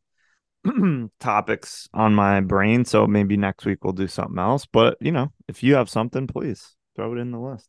topics 1.20 1.88
on 1.94 2.14
my 2.14 2.40
brain, 2.40 2.84
so 2.84 3.06
maybe 3.06 3.36
next 3.36 3.64
week 3.64 3.84
we'll 3.84 3.92
do 3.92 4.08
something 4.08 4.38
else, 4.38 4.66
but 4.66 4.98
you 5.00 5.12
know, 5.12 5.32
if 5.48 5.62
you 5.62 5.76
have 5.76 5.88
something, 5.88 6.26
please 6.26 6.74
throw 6.96 7.14
it 7.14 7.18
in 7.18 7.30
the 7.30 7.38
list. 7.38 7.68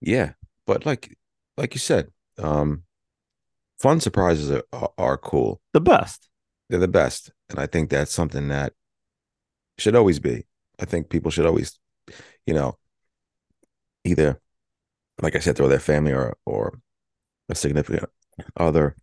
Yeah, 0.00 0.32
but 0.66 0.86
like 0.86 1.16
like 1.56 1.74
you 1.74 1.80
said, 1.80 2.10
um 2.38 2.84
fun 3.80 4.00
surprises 4.00 4.50
are, 4.50 4.64
are, 4.72 4.92
are 4.98 5.18
cool. 5.18 5.60
The 5.72 5.80
best. 5.80 6.28
They're 6.68 6.78
the 6.78 6.88
best, 6.88 7.32
and 7.48 7.58
I 7.58 7.66
think 7.66 7.90
that's 7.90 8.12
something 8.12 8.48
that 8.48 8.74
should 9.78 9.96
always 9.96 10.20
be. 10.20 10.46
I 10.78 10.84
think 10.84 11.08
people 11.08 11.30
should 11.30 11.46
always, 11.46 11.78
you 12.46 12.54
know, 12.54 12.78
either, 14.04 14.40
like 15.20 15.34
I 15.34 15.40
said, 15.40 15.56
throw 15.56 15.68
their 15.68 15.80
family 15.80 16.12
or 16.12 16.36
or 16.46 16.78
a 17.48 17.54
significant 17.54 18.08
other. 18.56 18.94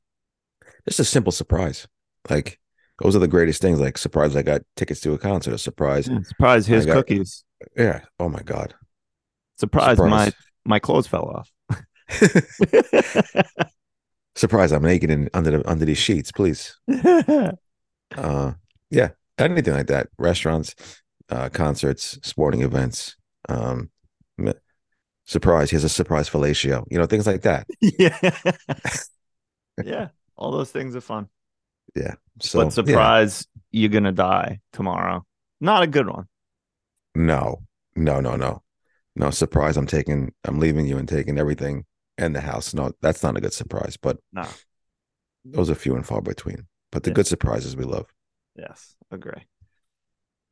Just 0.88 1.00
a 1.02 1.04
simple 1.04 1.34
surprise. 1.34 1.88
Like 2.30 2.60
those 3.01 3.16
are 3.16 3.20
the 3.20 3.27
greatest 3.27 3.62
things. 3.62 3.80
Like 3.80 3.98
surprise, 3.98 4.36
I 4.36 4.42
got 4.42 4.62
tickets 4.75 5.00
to 5.01 5.13
a 5.13 5.18
concert. 5.18 5.54
A 5.54 5.58
surprise. 5.58 6.08
Yeah, 6.08 6.22
surprise, 6.24 6.68
here's 6.68 6.86
got- 6.86 6.94
cookies. 6.96 7.44
Yeah. 7.75 8.01
Oh 8.20 8.30
my 8.30 8.42
god. 8.42 8.75
Surprise, 9.58 9.98
my 9.98 10.25
Surprise. 10.27 10.34
my 10.66 10.80
clothes 10.80 11.08
fell 11.08 11.25
off. 11.25 11.51
surprise. 14.36 14.72
I'm 14.72 14.84
naked 14.84 15.10
in 15.10 15.30
under 15.34 15.51
the 15.51 15.70
under 15.70 15.86
these 15.86 15.98
sheets. 15.98 16.32
Please. 16.32 16.77
Uh, 18.16 18.54
yeah. 18.89 19.10
Anything 19.38 19.74
like 19.74 19.88
that. 19.88 20.08
Restaurants, 20.18 20.74
uh, 21.30 21.50
concerts, 21.50 22.18
sporting 22.24 22.62
events. 22.62 23.18
Um, 23.50 23.89
surprise. 25.25 25.70
Here's 25.70 25.84
a 25.84 25.89
surprise 25.89 26.30
fellatio. 26.30 26.86
You 26.89 27.00
know, 27.00 27.06
things 27.06 27.27
like 27.27 27.42
that. 27.42 27.68
yeah. 27.82 28.18
yeah. 29.84 30.08
All 30.38 30.51
those 30.51 30.72
things 30.72 30.96
are 30.96 31.01
fun. 31.01 31.27
So 32.42 32.60
but 32.60 32.66
yeah. 32.66 32.70
surprise, 32.70 33.48
you're 33.72 33.89
gonna 33.89 34.12
die 34.12 34.60
tomorrow. 34.74 35.25
Not 35.60 35.84
a 35.84 35.88
good 35.88 36.08
one. 36.08 36.27
No, 37.16 37.63
no, 37.96 38.20
no, 38.20 38.36
no, 38.36 38.62
no. 39.16 39.30
Surprise! 39.32 39.75
I'm 39.77 39.88
taking, 39.88 40.34
I'm 40.46 40.60
leaving 40.60 40.86
you 40.86 40.98
and 40.98 41.08
taking 41.10 41.39
everything 41.39 41.86
and 42.18 42.36
the 42.36 42.42
house. 42.42 42.74
No, 42.74 42.92
that's 43.01 43.24
not 43.24 43.38
a 43.38 43.42
good 43.42 43.54
surprise. 43.54 43.98
But 43.98 44.18
No. 44.34 44.46
those 45.46 45.70
are 45.70 45.75
few 45.75 45.96
and 45.96 46.06
far 46.06 46.22
between. 46.22 46.68
But 46.92 47.04
the 47.04 47.10
Yeah. 47.10 47.16
good 47.16 47.27
surprises 47.27 47.75
we 47.75 47.86
love. 47.86 48.06
Yes, 48.56 48.96
agree. 49.12 49.46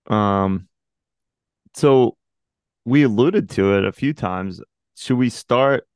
Um, 0.07 0.67
so 1.75 2.17
we 2.83 3.03
alluded 3.03 3.49
to 3.51 3.75
it 3.77 3.85
a 3.85 3.91
few 3.91 4.13
times. 4.13 4.61
Should 4.95 5.17
we 5.17 5.29
start 5.29 5.87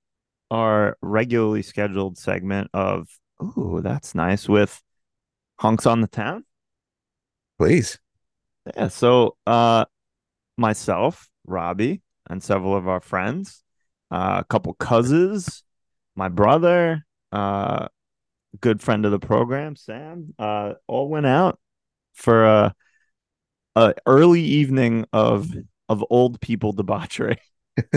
our 0.51 0.97
regularly 1.01 1.61
scheduled 1.61 2.17
segment 2.17 2.69
of 2.73 3.07
"Ooh, 3.41 3.79
that's 3.83 4.15
nice" 4.15 4.49
with 4.49 4.81
hunks 5.59 5.85
on 5.85 6.01
the 6.01 6.07
town? 6.07 6.45
Please. 7.57 7.99
Yeah. 8.75 8.87
So, 8.87 9.35
uh, 9.45 9.85
myself, 10.57 11.29
Robbie, 11.45 12.01
and 12.29 12.41
several 12.41 12.75
of 12.75 12.87
our 12.87 13.01
friends, 13.01 13.63
uh, 14.09 14.37
a 14.41 14.43
couple 14.45 14.73
cousins, 14.73 15.63
my 16.15 16.29
brother, 16.29 17.05
uh, 17.31 17.87
good 18.61 18.81
friend 18.81 19.05
of 19.05 19.11
the 19.11 19.19
program, 19.19 19.75
Sam, 19.75 20.33
uh, 20.39 20.73
all 20.87 21.09
went 21.09 21.25
out 21.25 21.59
for 22.13 22.45
a, 22.45 22.75
a 23.75 23.93
early 24.05 24.41
evening 24.41 25.05
of 25.13 25.51
of 25.87 26.03
old 26.09 26.39
people 26.39 26.71
debauchery. 26.73 27.37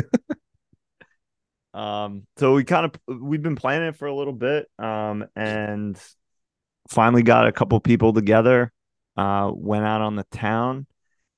um, 1.74 2.26
so 2.36 2.54
we 2.54 2.64
kind 2.64 2.86
of 2.86 3.20
we've 3.20 3.42
been 3.42 3.56
planning 3.56 3.88
it 3.88 3.96
for 3.96 4.06
a 4.06 4.14
little 4.14 4.32
bit, 4.32 4.68
um, 4.78 5.26
and 5.36 6.00
finally 6.92 7.22
got 7.22 7.46
a 7.46 7.52
couple 7.52 7.78
people 7.80 8.12
together. 8.12 8.72
Uh, 9.16 9.50
went 9.54 9.84
out 9.84 10.00
on 10.00 10.16
the 10.16 10.24
town. 10.30 10.86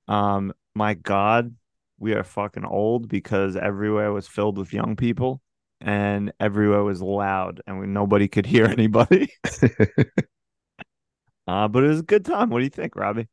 Um, 0.07 0.53
my 0.75 0.95
God, 0.95 1.55
we 1.99 2.13
are 2.13 2.23
fucking 2.25 2.65
old 2.65 3.09
because 3.09 3.57
everywhere 3.57 4.13
was 4.13 4.29
filled 4.29 4.59
with 4.59 4.73
young 4.73 4.97
people 4.97 5.41
and 5.81 6.33
everywhere 6.39 6.85
was 6.85 7.03
loud 7.03 7.61
and 7.67 7.81
we, 7.81 7.87
nobody 7.87 8.29
could 8.29 8.47
hear 8.47 8.65
anybody. 8.79 9.29
uh, 11.47 11.69
but 11.69 11.85
it 11.85 11.89
was 11.89 12.01
a 12.01 12.05
good 12.05 12.25
time. 12.25 12.51
What 12.51 12.59
do 12.59 12.65
you 12.65 12.71
think, 12.71 12.97
Robbie? 12.97 13.29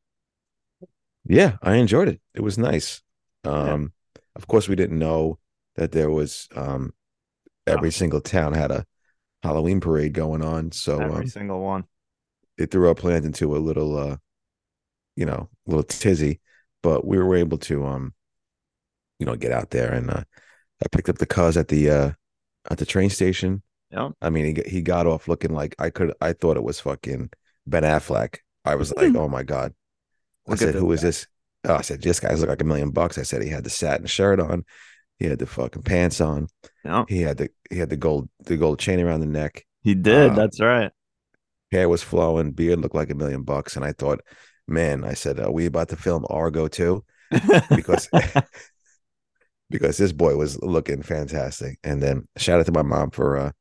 yeah, 1.25 1.57
I 1.61 1.75
enjoyed 1.75 2.07
it. 2.07 2.19
It 2.33 2.41
was 2.41 2.57
nice. 2.57 3.01
Yeah. 3.45 3.51
Um, 3.51 3.93
of 4.35 4.47
course, 4.47 4.67
we 4.67 4.75
didn't 4.75 4.97
know 4.99 5.37
that 5.75 5.91
there 5.91 6.09
was 6.09 6.47
um 6.55 6.93
every 7.67 7.89
Oh. 7.89 7.91
single 7.91 8.21
town 8.21 8.53
had 8.53 8.71
a 8.71 8.85
Halloween 9.43 9.79
parade 9.79 10.13
going 10.13 10.43
on. 10.43 10.71
So 10.71 10.99
Every 10.99 11.15
um, 11.21 11.27
single 11.27 11.61
one. 11.61 11.85
It 12.61 12.71
threw 12.71 12.87
our 12.87 12.95
plans 12.95 13.25
into 13.25 13.55
a 13.55 13.59
little 13.59 13.97
uh 13.97 14.17
you 15.15 15.25
know 15.25 15.49
a 15.67 15.69
little 15.69 15.83
tizzy 15.83 16.39
but 16.83 17.05
we 17.05 17.17
were 17.17 17.35
able 17.35 17.57
to 17.57 17.85
um 17.85 18.13
you 19.19 19.25
know 19.25 19.35
get 19.35 19.51
out 19.51 19.69
there 19.71 19.91
and 19.93 20.09
uh 20.09 20.23
i 20.83 20.87
picked 20.91 21.09
up 21.09 21.17
the 21.17 21.25
cuz 21.25 21.57
at 21.57 21.67
the 21.67 21.89
uh 21.89 22.11
at 22.69 22.77
the 22.77 22.85
train 22.85 23.09
station. 23.09 23.63
Yeah. 23.91 24.09
i 24.21 24.29
mean 24.29 24.45
he, 24.45 24.53
got- 24.53 24.67
he 24.67 24.81
got 24.81 25.07
off 25.07 25.27
looking 25.27 25.53
like 25.53 25.75
i 25.79 25.89
could 25.89 26.13
i 26.21 26.33
thought 26.33 26.57
it 26.57 26.63
was 26.63 26.79
fucking 26.79 27.29
ben 27.67 27.83
affleck. 27.83 28.37
I 28.63 28.75
was 28.75 28.93
like 28.93 29.15
oh 29.15 29.27
my 29.27 29.43
god. 29.43 29.73
I 30.47 30.51
Look 30.51 30.59
said 30.59 30.75
who 30.75 30.91
is 30.91 31.01
guy." 31.01 31.07
this? 31.07 31.27
Oh 31.65 31.75
i 31.75 31.81
said 31.81 32.01
this 32.01 32.19
guy's 32.19 32.39
look 32.39 32.49
like 32.49 32.61
a 32.61 32.65
million 32.65 32.91
bucks. 32.91 33.17
I 33.17 33.23
said 33.23 33.41
he 33.43 33.49
had 33.49 33.63
the 33.63 33.69
satin 33.69 34.07
shirt 34.07 34.39
on. 34.39 34.63
He 35.19 35.25
had 35.27 35.37
the 35.39 35.45
fucking 35.45 35.83
pants 35.83 36.19
on. 36.21 36.47
Yeah, 36.83 37.05
he 37.07 37.21
had 37.21 37.37
the 37.37 37.49
he 37.69 37.77
had 37.77 37.89
the 37.89 37.97
gold 37.97 38.29
the 38.45 38.57
gold 38.57 38.79
chain 38.79 38.99
around 38.99 39.19
the 39.19 39.27
neck. 39.27 39.65
He 39.83 39.93
did. 39.93 40.31
Uh, 40.31 40.35
That's 40.35 40.59
right. 40.59 40.91
Hair 41.71 41.89
was 41.89 42.03
flowing, 42.03 42.51
beard 42.51 42.79
looked 42.79 42.95
like 42.95 43.09
a 43.09 43.15
million 43.15 43.43
bucks, 43.43 43.75
and 43.75 43.85
I 43.85 43.93
thought, 43.93 44.21
man, 44.67 45.03
I 45.03 45.13
said, 45.13 45.39
are 45.39 45.51
we 45.51 45.65
about 45.65 45.89
to 45.89 45.95
film 45.95 46.25
Argo 46.29 46.67
too? 46.67 47.03
Because 47.69 48.09
because 49.69 49.97
this 49.97 50.11
boy 50.11 50.35
was 50.35 50.61
looking 50.61 51.01
fantastic. 51.01 51.79
And 51.83 52.03
then 52.03 52.27
shout 52.37 52.59
out 52.59 52.65
to 52.67 52.71
my 52.71 52.83
mom 52.83 53.11
for 53.11 53.37
uh 53.37 53.51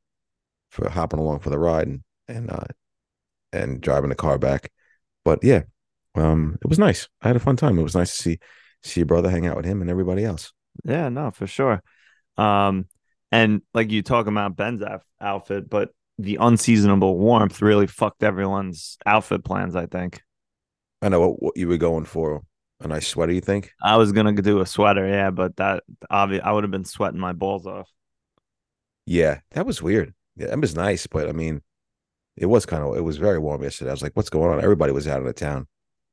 for 0.71 0.89
hopping 0.89 1.19
along 1.19 1.41
for 1.41 1.51
the 1.51 1.59
ride 1.59 1.89
and 1.89 2.03
and 2.29 2.51
uh 2.51 2.65
and 3.53 3.81
driving 3.81 4.11
the 4.11 4.17
car 4.17 4.39
back. 4.39 4.71
But 5.25 5.43
yeah, 5.43 5.63
um, 6.15 6.59
it 6.63 6.69
was 6.69 6.79
nice. 6.79 7.09
I 7.23 7.29
had 7.29 7.37
a 7.37 7.41
fun 7.41 7.57
time. 7.57 7.79
It 7.79 7.83
was 7.83 7.95
nice 7.95 8.17
to 8.17 8.23
see 8.23 8.39
see 8.83 9.01
your 9.01 9.07
brother 9.07 9.31
hang 9.31 9.47
out 9.47 9.57
with 9.57 9.67
him 9.67 9.81
and 9.81 9.91
everybody 9.91 10.25
else. 10.25 10.53
Yeah, 10.85 11.09
no, 11.09 11.31
for 11.31 11.47
sure. 11.47 11.83
Um, 12.37 12.87
and 13.33 13.63
like 13.75 13.91
you 13.91 14.03
talk 14.03 14.27
about 14.27 14.57
Ben's 14.57 14.83
outf- 14.83 15.03
outfit, 15.21 15.69
but 15.69 15.91
the 16.23 16.39
unseasonable 16.41 17.19
warmth 17.19 17.63
really 17.63 17.87
fucked 17.87 18.23
everyone's 18.23 18.99
outfit 19.07 19.45
plans. 19.45 19.77
I 19.77 19.87
think 19.87 20.23
I 21.03 21.09
know 21.09 21.21
what, 21.21 21.43
what 21.43 21.57
you 21.57 21.69
were 21.69 21.79
going 21.79 22.05
for. 22.05 22.43
A 22.83 22.89
nice 22.89 23.07
sweater, 23.07 23.33
you 23.33 23.43
think? 23.43 23.73
I 23.83 23.97
was 23.97 24.13
gonna 24.13 24.33
do 24.33 24.61
a 24.61 24.67
sweater, 24.67 25.07
yeah, 25.07 25.31
but 25.31 25.57
that 25.57 25.83
obvious 26.09 26.43
I 26.45 26.53
would 26.53 26.65
have 26.65 26.71
been 26.71 26.85
sweating 26.85 27.21
my 27.21 27.33
balls 27.33 27.67
off. 27.67 27.91
Yeah, 29.05 29.41
that 29.51 29.67
was 29.67 29.83
weird. 29.83 30.15
Yeah, 30.37 30.47
that 30.49 30.61
was 30.61 30.75
nice, 30.75 31.07
but 31.07 31.29
I 31.29 31.33
mean, 31.33 31.61
it 32.37 32.47
was 32.47 32.65
kind 32.65 32.83
of 32.83 32.97
it 32.97 33.03
was 33.03 33.19
very 33.19 33.39
warm 33.39 33.63
yesterday. 33.63 33.91
I 33.91 33.93
was 33.93 34.03
like, 34.03 34.17
what's 34.17 34.31
going 34.31 34.51
on? 34.51 34.63
Everybody 34.63 34.93
was 34.93 35.07
out 35.07 35.21
of 35.21 35.27
the 35.27 35.33
town. 35.35 35.67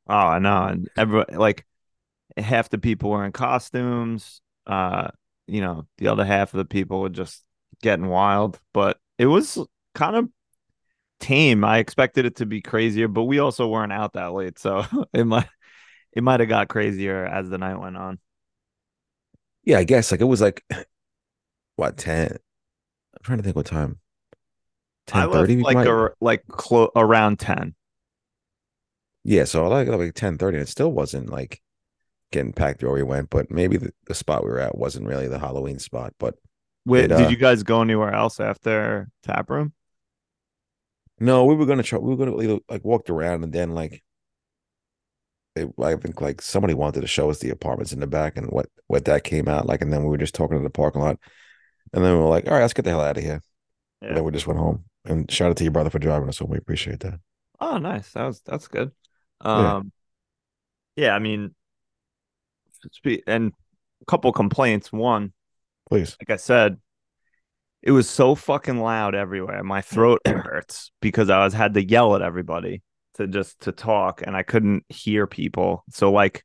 Oh, 0.07 0.13
I 0.13 0.39
know, 0.39 0.63
and 0.63 0.89
every 0.97 1.23
like 1.29 1.65
half 2.35 2.69
the 2.69 2.77
people 2.77 3.11
were 3.11 3.25
in 3.25 3.31
costumes. 3.31 4.41
Uh, 4.65 5.09
you 5.47 5.61
know, 5.61 5.87
the 5.97 6.09
other 6.09 6.25
half 6.25 6.53
of 6.53 6.57
the 6.57 6.65
people 6.65 6.99
were 6.99 7.09
just 7.09 7.43
getting 7.81 8.07
wild, 8.07 8.59
but 8.73 8.99
it 9.17 9.27
was 9.27 9.57
kind 9.97 10.15
of 10.15 10.29
tame. 11.19 11.65
I 11.65 11.79
expected 11.79 12.25
it 12.25 12.37
to 12.37 12.45
be 12.45 12.61
crazier, 12.61 13.07
but 13.07 13.23
we 13.23 13.39
also 13.39 13.67
weren't 13.67 13.91
out 13.91 14.13
that 14.13 14.31
late, 14.33 14.59
so 14.59 14.85
it 15.13 15.25
might 15.25 15.49
it 16.13 16.23
might 16.23 16.39
have 16.39 16.49
got 16.49 16.69
crazier 16.69 17.25
as 17.25 17.49
the 17.49 17.57
night 17.57 17.79
went 17.79 17.97
on. 17.97 18.19
Yeah, 19.65 19.79
I 19.79 19.83
guess 19.83 20.11
like 20.11 20.21
it 20.21 20.25
was 20.25 20.39
like 20.39 20.63
what 21.75 21.97
ten? 21.97 22.31
I'm 22.31 23.23
trying 23.23 23.39
to 23.39 23.43
think 23.43 23.55
what 23.55 23.65
time. 23.65 23.99
Ten 25.07 25.31
thirty, 25.31 25.57
like 25.61 25.87
a, 25.87 26.11
like 26.21 26.45
clo- 26.47 26.91
around 26.95 27.39
ten. 27.39 27.75
yeah. 29.23 29.45
So 29.45 29.65
I 29.65 29.67
like 29.67 29.87
like 29.87 30.13
ten 30.13 30.37
thirty, 30.37 30.57
and 30.57 30.67
it 30.67 30.69
still 30.69 30.91
wasn't 30.91 31.29
like 31.29 31.61
getting 32.31 32.53
packed 32.53 32.83
where 32.83 32.91
we 32.91 33.03
went. 33.03 33.29
But 33.29 33.49
maybe 33.49 33.77
the, 33.77 33.93
the 34.05 34.13
spot 34.13 34.43
we 34.43 34.51
were 34.51 34.59
at 34.59 34.77
wasn't 34.77 35.07
really 35.07 35.27
the 35.27 35.39
Halloween 35.39 35.79
spot. 35.79 36.13
But 36.19 36.35
Wait, 36.87 37.05
It, 37.05 37.07
did 37.09 37.25
uh, 37.25 37.29
you 37.29 37.35
guys 37.35 37.63
go 37.63 37.81
anywhere 37.81 38.13
else 38.13 38.39
after 38.39 39.09
tap 39.21 39.49
room? 39.49 39.73
No, 41.19 41.45
we 41.45 41.55
were 41.55 41.65
gonna 41.65 41.83
try. 41.83 41.99
We 41.99 42.15
were 42.15 42.25
gonna 42.25 42.59
like 42.69 42.83
walked 42.83 43.09
around 43.09 43.43
and 43.43 43.53
then 43.53 43.71
like. 43.71 44.03
They, 45.55 45.65
I 45.81 45.95
think 45.95 46.21
like 46.21 46.41
somebody 46.41 46.75
wanted 46.75 47.01
to 47.01 47.07
show 47.07 47.31
us 47.31 47.39
the 47.39 47.49
apartments 47.49 47.91
in 47.91 47.99
the 47.99 48.05
back 48.05 48.37
and 48.37 48.45
what 48.47 48.67
what 48.85 49.05
that 49.05 49.23
came 49.23 49.47
out 49.47 49.65
like, 49.65 49.81
and 49.81 49.91
then 49.91 50.03
we 50.03 50.09
were 50.09 50.17
just 50.17 50.35
talking 50.35 50.55
in 50.55 50.63
the 50.63 50.69
parking 50.69 51.01
lot, 51.01 51.17
and 51.93 52.03
then 52.03 52.13
we 52.13 52.19
were 52.19 52.29
like, 52.29 52.45
"All 52.45 52.53
right, 52.53 52.61
let's 52.61 52.73
get 52.73 52.85
the 52.85 52.91
hell 52.91 53.01
out 53.01 53.17
of 53.17 53.23
here." 53.23 53.41
Yeah. 54.01 54.09
And 54.09 54.17
then 54.17 54.23
we 54.23 54.31
just 54.31 54.47
went 54.47 54.59
home. 54.59 54.85
And 55.05 55.31
shout 55.31 55.49
out 55.49 55.57
to 55.57 55.63
your 55.63 55.71
brother 55.71 55.89
for 55.89 55.99
driving 55.99 56.29
us 56.29 56.37
home. 56.37 56.49
We 56.49 56.57
appreciate 56.57 56.99
that. 56.99 57.19
Oh, 57.59 57.77
nice. 57.77 58.11
That 58.11 58.25
was 58.25 58.41
that's 58.41 58.67
good. 58.67 58.91
Yeah. 59.43 59.75
Um, 59.75 59.91
yeah, 60.95 61.15
I 61.15 61.19
mean, 61.19 61.53
and 63.25 63.51
a 64.01 64.05
couple 64.05 64.31
complaints. 64.31 64.91
One, 64.91 65.33
Please. 65.89 66.17
like 66.19 66.31
I 66.31 66.37
said, 66.37 66.77
it 67.87 67.91
was 67.91 68.09
so 68.09 68.35
fucking 68.35 68.81
loud 68.81 69.15
everywhere. 69.15 69.63
My 69.63 69.81
throat 69.81 70.19
hurts 70.27 70.91
because 71.01 71.29
I 71.29 71.41
was 71.45 71.53
had 71.53 71.73
to 71.75 71.83
yell 71.83 72.17
at 72.17 72.21
everybody 72.21 72.83
to 73.13 73.27
just 73.27 73.61
to 73.61 73.71
talk, 73.71 74.21
and 74.21 74.35
I 74.35 74.43
couldn't 74.43 74.83
hear 74.89 75.25
people. 75.25 75.85
So 75.91 76.11
like 76.11 76.43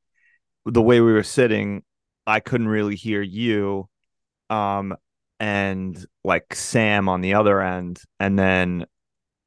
the 0.65 0.81
way 0.81 1.01
we 1.01 1.13
were 1.13 1.25
sitting, 1.25 1.83
I 2.29 2.39
couldn't 2.39 2.69
really 2.69 2.95
hear 2.95 3.21
you, 3.21 3.89
um, 4.51 4.95
and 5.41 6.07
like 6.23 6.55
Sam 6.55 7.09
on 7.09 7.23
the 7.23 7.35
other 7.35 7.61
end, 7.61 8.01
and 8.21 8.39
then, 8.39 8.87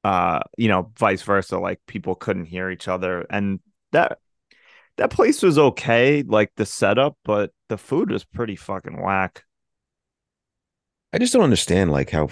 uh, 0.03 0.41
you 0.57 0.67
know, 0.67 0.91
vice 0.97 1.21
versa. 1.21 1.57
Like 1.59 1.79
people 1.87 2.15
couldn't 2.15 2.47
hear 2.47 2.69
each 2.69 2.89
other, 2.89 3.25
and 3.29 3.61
that 3.93 4.19
that 4.97 5.11
place 5.11 5.41
was 5.41 5.57
okay, 5.57 6.23
like 6.23 6.51
the 6.57 6.65
setup, 6.65 7.17
but 7.23 7.53
the 7.69 7.77
food 7.77 8.11
was 8.11 8.25
pretty 8.25 8.57
fucking 8.57 9.01
whack. 9.01 9.45
I 11.15 11.17
just 11.17 11.31
don't 11.31 11.43
understand 11.43 11.91
like 11.93 12.09
how 12.09 12.27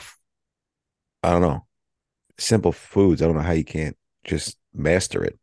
I 1.24 1.32
don't 1.32 1.42
know. 1.42 1.66
Simple 2.38 2.74
foods. 2.74 3.22
I 3.22 3.26
don't 3.28 3.36
know 3.36 3.42
how 3.42 3.54
you 3.54 3.64
can't 3.64 3.96
just 4.26 4.58
master 4.74 5.24
it. 5.24 5.40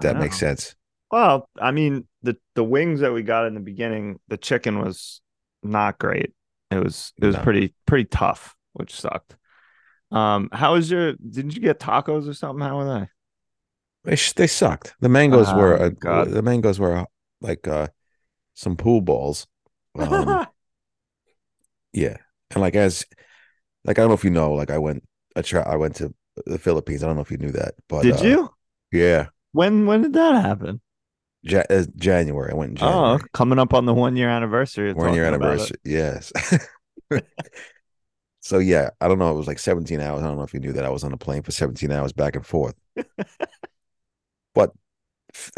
That 0.00 0.16
makes 0.18 0.40
sense. 0.40 0.74
Well, 1.12 1.48
I 1.60 1.70
mean, 1.70 2.08
the 2.22 2.36
the 2.56 2.64
wings 2.64 2.98
that 3.00 3.12
we 3.12 3.22
got 3.22 3.46
in 3.46 3.54
the 3.54 3.60
beginning, 3.60 4.18
the 4.26 4.36
chicken 4.36 4.80
was 4.80 5.20
not 5.62 5.98
great. 5.98 6.32
It 6.72 6.82
was 6.82 7.12
it 7.22 7.26
was 7.26 7.36
No. 7.36 7.42
pretty 7.44 7.74
pretty 7.86 8.06
tough, 8.06 8.56
which 8.72 9.00
sucked. 9.00 9.36
Um, 10.10 10.48
how 10.52 10.72
was 10.72 10.90
your? 10.90 11.12
Didn't 11.12 11.54
you 11.54 11.60
get 11.60 11.78
tacos 11.78 12.28
or 12.28 12.34
something? 12.34 12.66
How 12.66 12.78
were 12.78 13.08
they? 14.04 14.10
They 14.10 14.16
they 14.34 14.46
sucked. 14.48 14.94
The 14.98 15.08
mangoes 15.08 15.52
were 15.54 15.78
Oh, 15.80 15.86
uh, 15.86 15.88
God. 15.90 16.30
the 16.30 16.42
mangoes 16.42 16.80
were 16.80 17.06
like 17.40 17.68
uh 17.68 17.86
some 18.54 18.76
pool 18.76 19.00
balls. 19.00 19.46
Um, 19.96 20.46
yeah. 21.92 22.16
And 22.52 22.60
like 22.60 22.74
as 22.76 23.04
like 23.84 23.98
I 23.98 24.02
don't 24.02 24.08
know 24.08 24.14
if 24.14 24.24
you 24.24 24.30
know, 24.30 24.52
like 24.52 24.70
I 24.70 24.78
went 24.78 25.04
I 25.36 25.42
tra- 25.42 25.68
I 25.68 25.76
went 25.76 25.96
to 25.96 26.14
the 26.46 26.58
Philippines. 26.58 27.02
I 27.02 27.06
don't 27.06 27.16
know 27.16 27.22
if 27.22 27.30
you 27.30 27.38
knew 27.38 27.52
that, 27.52 27.74
but 27.88 28.04
Did 28.04 28.20
uh, 28.20 28.24
you? 28.24 28.50
Yeah, 28.92 29.26
When 29.52 29.86
when 29.86 30.02
did 30.02 30.12
that 30.14 30.42
happen? 30.42 30.80
ja- 31.42 31.64
uh, 31.70 31.84
January. 31.96 32.52
I 32.52 32.54
went 32.54 32.70
in 32.70 32.76
January. 32.76 33.20
Oh, 33.20 33.28
coming 33.32 33.58
up 33.58 33.74
on 33.74 33.86
the 33.86 33.94
one 33.94 34.16
year 34.16 34.28
anniversary. 34.28 34.94
One 34.94 35.12
year 35.14 35.24
talking 35.24 35.34
about 35.34 35.60
it. 35.60 35.60
anniversary. 35.60 35.78
Yes. 35.84 36.32
so 38.40 38.58
yeah, 38.58 38.90
I 39.00 39.08
don't 39.08 39.18
know. 39.18 39.30
It 39.30 39.36
was 39.36 39.46
like 39.46 39.58
17 39.58 40.00
hours. 40.00 40.22
I 40.22 40.26
don't 40.26 40.36
know 40.36 40.42
if 40.42 40.54
you 40.54 40.60
knew 40.60 40.72
that 40.72 40.84
I 40.84 40.90
was 40.90 41.04
on 41.04 41.12
a 41.12 41.16
plane 41.16 41.42
for 41.42 41.52
17 41.52 41.90
hours 41.92 42.12
back 42.12 42.36
and 42.36 42.46
forth. 42.46 42.74
but 44.54 44.72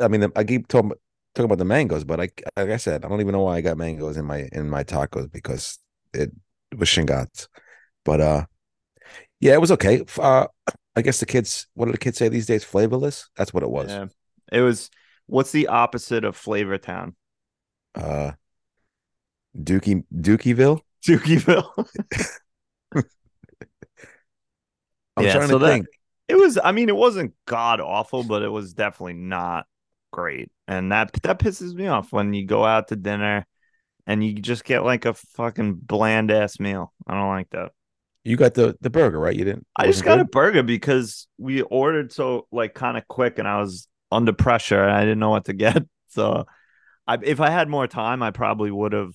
I 0.00 0.08
mean, 0.08 0.30
I 0.36 0.44
keep 0.44 0.68
talking 0.68 0.92
talking 1.34 1.46
about 1.46 1.58
the 1.58 1.64
mangoes, 1.64 2.04
but 2.04 2.20
I 2.20 2.28
like 2.56 2.70
I 2.70 2.76
said, 2.76 3.04
I 3.04 3.08
don't 3.08 3.20
even 3.20 3.32
know 3.32 3.42
why 3.42 3.56
I 3.56 3.60
got 3.60 3.76
mangoes 3.76 4.16
in 4.16 4.24
my 4.24 4.48
in 4.52 4.68
my 4.68 4.84
tacos 4.84 5.30
because 5.30 5.78
it 6.12 6.30
was 6.78 6.88
shingats. 6.88 7.48
But 8.04 8.20
uh, 8.20 8.44
yeah, 9.40 9.54
it 9.54 9.60
was 9.60 9.70
okay. 9.72 10.04
Uh, 10.18 10.46
I 10.96 11.02
guess 11.02 11.20
the 11.20 11.26
kids. 11.26 11.66
What 11.74 11.86
do 11.86 11.92
the 11.92 11.98
kids 11.98 12.18
say 12.18 12.28
these 12.28 12.46
days? 12.46 12.64
Flavorless. 12.64 13.28
That's 13.36 13.52
what 13.54 13.62
it 13.62 13.70
was. 13.70 13.90
Yeah. 13.90 14.06
It 14.52 14.60
was. 14.60 14.90
What's 15.26 15.52
the 15.52 15.68
opposite 15.68 16.24
of 16.24 16.36
Flavor 16.36 16.78
Town? 16.78 17.14
Uh, 17.94 18.32
Dookie 19.56 20.04
Dookieville. 20.14 20.80
Dookieville. 21.06 21.88
I'm 25.16 25.24
Yeah, 25.24 25.32
trying 25.34 25.48
so 25.48 25.58
to 25.58 25.64
that- 25.64 25.70
think. 25.72 25.86
It 26.28 26.36
was. 26.36 26.58
I 26.62 26.72
mean, 26.72 26.88
it 26.88 26.96
wasn't 26.96 27.34
god 27.46 27.80
awful, 27.80 28.22
but 28.24 28.42
it 28.42 28.48
was 28.48 28.72
definitely 28.72 29.14
not 29.14 29.66
great, 30.12 30.50
and 30.66 30.90
that 30.92 31.12
that 31.24 31.38
pisses 31.38 31.74
me 31.74 31.88
off 31.88 32.12
when 32.12 32.32
you 32.32 32.46
go 32.46 32.64
out 32.64 32.88
to 32.88 32.96
dinner 32.96 33.44
and 34.06 34.24
you 34.24 34.34
just 34.34 34.64
get 34.64 34.84
like 34.84 35.04
a 35.04 35.14
fucking 35.14 35.74
bland 35.74 36.30
ass 36.30 36.58
meal. 36.58 36.92
I 37.06 37.14
don't 37.14 37.28
like 37.28 37.50
that. 37.50 37.72
You 38.24 38.36
got 38.36 38.54
the 38.54 38.76
the 38.80 38.90
burger, 38.90 39.18
right? 39.18 39.34
You 39.34 39.44
didn't. 39.44 39.66
I 39.74 39.86
just 39.86 40.04
got 40.04 40.20
a 40.20 40.24
burger 40.24 40.62
because 40.62 41.26
we 41.38 41.62
ordered 41.62 42.12
so 42.12 42.46
like 42.52 42.74
kind 42.74 42.96
of 42.96 43.06
quick, 43.08 43.38
and 43.38 43.48
I 43.48 43.60
was 43.60 43.88
under 44.12 44.32
pressure, 44.32 44.80
and 44.80 44.92
I 44.92 45.00
didn't 45.00 45.18
know 45.18 45.30
what 45.30 45.46
to 45.46 45.52
get. 45.52 45.82
So, 46.12 46.44
I 47.06 47.16
if 47.22 47.40
I 47.40 47.48
had 47.48 47.70
more 47.70 47.86
time, 47.86 48.22
I 48.22 48.32
probably 48.32 48.70
would 48.70 48.92
have 48.92 49.14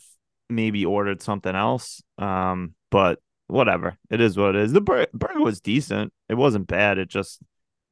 maybe 0.49 0.83
ordered 0.83 1.21
something 1.21 1.55
else. 1.55 2.01
Um, 2.17 2.73
but 2.89 3.19
whatever, 3.45 3.99
it 4.09 4.19
is 4.19 4.35
what 4.35 4.55
it 4.55 4.63
is. 4.63 4.71
The 4.71 4.81
bur- 4.81 5.05
burger 5.13 5.41
was 5.41 5.61
decent. 5.61 6.11
It 6.27 6.33
wasn't 6.33 6.65
bad. 6.65 6.97
It 6.97 7.07
just 7.07 7.39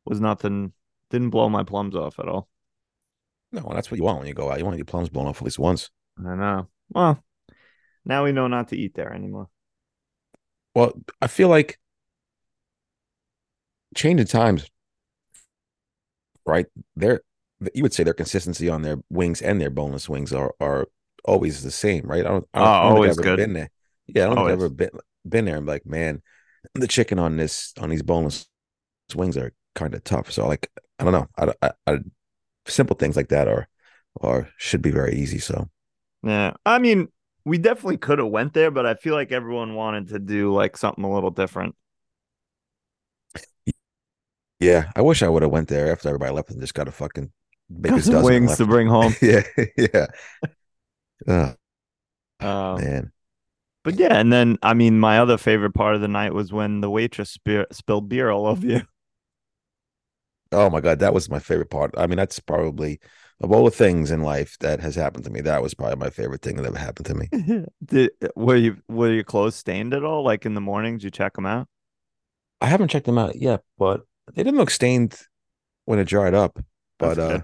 was 0.06 0.20
nothing. 0.20 0.74
Didn't 1.12 1.30
blow 1.30 1.50
my 1.50 1.62
plums 1.62 1.96
off 1.96 2.18
at 2.18 2.28
all. 2.28 2.48
No, 3.52 3.70
that's 3.76 3.92
what 3.92 4.00
you 4.00 4.04
want 4.04 4.18
when 4.18 4.28
you 4.28 4.34
go 4.34 4.52
out. 4.52 4.58
You 4.58 4.66
want 4.66 4.78
your 4.78 4.86
plums 4.86 5.10
blown 5.10 5.28
off 5.28 5.38
at 5.38 5.44
least 5.44 5.60
once. 5.60 5.92
I 6.18 6.34
know. 6.36 6.68
Well, 6.90 7.24
now 8.06 8.24
we 8.26 8.32
know 8.34 8.48
not 8.48 8.70
to 8.70 8.78
eat 8.78 8.96
there 8.96 9.14
anymore. 9.14 9.50
Well, 10.76 10.94
I 11.22 11.28
feel 11.28 11.50
like 11.50 11.80
changing 13.96 14.28
times, 14.28 14.70
right? 16.46 16.66
They're 16.96 17.22
you 17.74 17.84
would 17.84 17.94
say 17.94 18.04
their 18.04 18.14
consistency 18.14 18.70
on 18.70 18.82
their 18.82 18.98
wings 19.10 19.42
and 19.42 19.60
their 19.62 19.70
boneless 19.70 20.10
wings 20.10 20.34
are 20.34 20.54
are 20.60 20.88
always 21.24 21.64
the 21.64 21.72
same, 21.72 22.04
right? 22.06 22.26
I 22.26 22.30
don't. 22.30 22.48
I 22.54 22.62
don't, 22.62 22.68
Oh, 22.68 22.82
I 22.82 22.86
don't 22.86 22.94
think 22.96 23.06
I've 23.06 23.10
always 23.10 23.12
ever 23.12 23.24
good. 23.24 23.36
Been 23.36 23.54
there. 23.54 23.70
Yeah, 24.08 24.26
I 24.26 24.28
don't 24.28 24.38
think 24.38 24.50
I've 24.50 24.54
ever 24.54 24.70
been 24.70 24.90
been 25.28 25.46
there. 25.46 25.58
I'm 25.58 25.66
like, 25.66 25.86
man, 25.86 26.22
the 26.76 26.88
chicken 26.88 27.20
on 27.20 27.38
this 27.38 27.74
on 27.80 27.90
these 27.90 28.04
boneless 28.04 28.48
wings 29.16 29.38
are 29.38 29.54
kind 29.76 29.96
of 29.96 30.04
tough. 30.06 30.32
So 30.32 30.48
like, 30.48 30.72
I 31.00 31.04
don't 31.06 31.14
know. 31.14 31.28
I, 31.38 31.54
I, 31.68 31.72
I 31.94 32.00
simple 32.68 32.96
things 32.98 33.16
like 33.18 33.30
that 33.30 33.48
are 33.48 33.68
are 34.22 34.50
should 34.58 34.82
be 34.82 34.92
very 34.92 35.16
easy. 35.16 35.40
So 35.40 35.70
Yeah, 36.26 36.54
I 36.66 36.80
mean, 36.80 37.10
we 37.46 37.58
definitely 37.58 37.98
could 37.98 38.20
have 38.20 38.30
went 38.30 38.54
there, 38.54 38.72
but 38.72 38.86
I 38.86 38.96
feel 38.96 39.14
like 39.16 39.32
everyone 39.32 39.76
wanted 39.76 40.10
to 40.10 40.20
do 40.20 40.54
like 40.54 40.78
something 40.78 41.04
a 41.04 41.14
little 41.14 41.32
different. 41.32 41.76
yeah, 44.60 44.92
I 44.96 45.02
wish 45.02 45.22
I 45.22 45.30
would 45.30 45.44
have 45.44 45.52
went 45.52 45.68
there 45.70 45.92
after 45.92 46.10
everybody 46.10 46.32
left 46.34 46.50
and 46.52 46.62
just 46.62 46.74
got 46.74 46.88
a 46.88 46.92
fucking 46.92 47.32
some 48.00 48.22
dozen 48.22 48.22
wings 48.22 48.46
left. 48.46 48.58
to 48.58 48.66
bring 48.66 48.88
home. 48.88 49.18
yeah, 49.22 49.44
yeah. 49.78 50.08
Oh, 51.28 51.56
Um, 52.40 52.86
man. 52.86 53.12
but 53.84 53.96
yeah, 53.96 54.16
and 54.20 54.34
then 54.34 54.58
I 54.64 54.74
mean, 54.74 55.00
my 55.00 55.20
other 55.20 55.38
favorite 55.38 55.74
part 55.74 55.96
of 55.96 56.02
the 56.02 56.08
night 56.08 56.34
was 56.34 56.54
when 56.54 56.82
the 56.82 56.90
waitress 56.92 57.32
spe- 57.32 57.72
spilled 57.74 58.10
beer 58.10 58.30
all 58.32 58.48
over 58.48 58.66
you. 58.68 58.82
Oh 60.52 60.70
my 60.70 60.80
god, 60.82 61.00
that 61.00 61.14
was 61.14 61.30
my 61.30 61.40
favorite 61.40 61.70
part. 61.70 61.94
I 61.98 62.08
mean, 62.08 62.18
that's 62.18 62.40
probably 62.40 63.00
of 63.42 63.52
all 63.52 63.66
the 63.66 63.72
things 63.72 64.12
in 64.12 64.22
life 64.22 64.58
that 64.60 64.80
has 64.80 64.96
happened 64.96 65.26
to 65.26 65.30
me, 65.30 65.42
that 65.42 65.62
was 65.62 65.74
probably 65.74 65.98
my 65.98 66.10
favorite 66.10 66.42
thing 66.42 66.56
that 66.56 66.66
ever 66.66 66.78
happened 66.78 67.06
to 67.08 67.16
me. 67.16 67.66
Did 67.86 68.12
were 68.36 68.56
you 68.56 68.78
were 68.88 69.12
your 69.12 69.24
clothes 69.24 69.56
stained 69.56 69.94
at 69.94 70.04
all? 70.04 70.24
Like 70.24 70.46
in 70.46 70.54
the 70.54 70.62
mornings, 70.62 71.04
you 71.04 71.12
check 71.12 71.34
them 71.34 71.46
out. 71.46 71.68
I 72.62 72.68
haven't 72.68 72.88
checked 72.88 73.06
them 73.06 73.18
out 73.18 73.36
yet, 73.36 73.64
but 73.78 74.02
they 74.34 74.44
didn't 74.44 74.58
look 74.58 74.72
stained 74.72 75.20
when 75.86 76.00
it 76.00 76.06
dried 76.06 76.34
up. 76.34 76.60
But 76.98 77.20
uh 77.20 77.42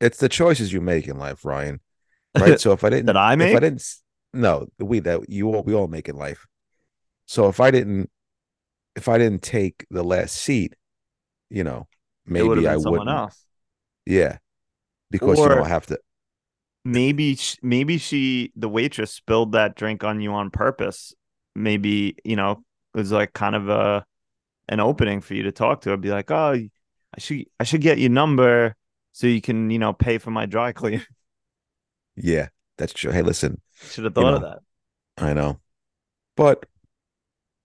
it's 0.00 0.18
the 0.18 0.28
choices 0.28 0.72
you 0.72 0.80
make 0.80 1.06
in 1.06 1.18
life, 1.18 1.44
Ryan. 1.44 1.80
Right? 2.38 2.60
so 2.60 2.72
if 2.72 2.84
I 2.84 2.90
didn't 2.90 3.06
That 3.06 3.16
I 3.16 3.34
if? 3.34 3.56
I 3.56 3.60
didn't 3.60 3.84
no, 4.32 4.68
we 4.78 5.00
that 5.00 5.28
you 5.28 5.54
all 5.54 5.62
we 5.62 5.74
all 5.74 5.88
make 5.88 6.08
in 6.08 6.16
life. 6.16 6.46
So 7.26 7.48
if 7.48 7.60
I 7.60 7.70
didn't 7.70 8.10
if 8.94 9.08
I 9.08 9.18
didn't 9.18 9.42
take 9.42 9.86
the 9.90 10.02
last 10.02 10.34
seat, 10.34 10.74
you 11.50 11.62
know, 11.62 11.86
maybe 12.24 12.66
I 12.66 12.76
wouldn't. 12.76 13.08
else. 13.08 13.44
Yeah. 14.06 14.38
Because 15.10 15.38
you 15.38 15.48
don't 15.48 15.68
have 15.68 15.86
to 15.86 15.98
maybe 16.84 17.38
maybe 17.62 17.98
she 17.98 18.52
the 18.54 18.68
waitress 18.68 19.12
spilled 19.12 19.52
that 19.52 19.74
drink 19.74 20.04
on 20.04 20.20
you 20.20 20.32
on 20.32 20.50
purpose 20.50 21.12
maybe 21.54 22.16
you 22.24 22.36
know 22.36 22.52
it 22.52 22.98
was 22.98 23.10
like 23.10 23.32
kind 23.32 23.56
of 23.56 23.68
a 23.68 24.04
an 24.68 24.80
opening 24.80 25.20
for 25.20 25.34
you 25.34 25.42
to 25.42 25.52
talk 25.52 25.80
to 25.80 25.90
her 25.90 25.96
be 25.96 26.10
like 26.10 26.30
oh 26.30 26.52
i 26.52 26.70
should 27.18 27.44
i 27.58 27.64
should 27.64 27.80
get 27.80 27.98
your 27.98 28.10
number 28.10 28.74
so 29.12 29.26
you 29.26 29.40
can 29.40 29.68
you 29.70 29.78
know 29.78 29.92
pay 29.92 30.18
for 30.18 30.30
my 30.30 30.46
dry 30.46 30.72
clean 30.80 31.04
Yeah, 32.16 32.48
that's 32.78 32.92
true. 32.92 33.12
Hey, 33.12 33.22
listen, 33.22 33.60
should 33.80 34.04
have 34.04 34.14
You 34.16 34.22
thought 34.22 34.34
of 34.34 34.40
that 34.42 34.58
I 35.18 35.32
know. 35.32 35.60
But 36.36 36.66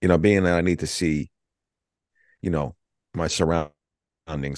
you 0.02 0.08
know, 0.08 0.18
being 0.18 0.44
that 0.44 0.58
I 0.58 0.62
need 0.62 0.80
to 0.80 0.88
see, 0.88 1.30
you 2.42 2.50
know, 2.50 2.76
my 3.14 3.28
surroundings, 3.28 3.72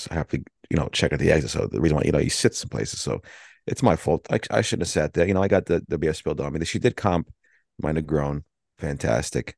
I 0.09 0.13
have 0.15 0.27
to, 0.29 0.43
you 0.73 0.79
know, 0.79 0.89
check 0.89 1.13
at 1.13 1.19
the 1.19 1.31
exit. 1.31 1.51
So 1.51 1.67
the 1.67 1.79
reason 1.79 1.97
why, 1.97 2.03
you 2.05 2.11
know, 2.11 2.19
he 2.19 2.29
sits 2.29 2.63
in 2.63 2.69
places. 2.69 2.99
So 3.01 3.21
it's 3.67 3.83
my 3.83 3.95
fault. 3.95 4.27
I, 4.31 4.39
I 4.51 4.61
shouldn't 4.61 4.87
have 4.87 4.91
sat 4.91 5.13
there. 5.13 5.27
You 5.27 5.35
know, 5.35 5.43
I 5.43 5.47
got 5.47 5.67
the, 5.67 5.85
the 5.87 5.99
beer 5.99 6.13
spilled 6.15 6.41
on 6.41 6.53
me. 6.53 6.65
She 6.65 6.79
did 6.79 6.97
comp 6.97 7.31
my 7.79 7.93
Negroni. 7.93 8.43
Fantastic. 8.79 9.55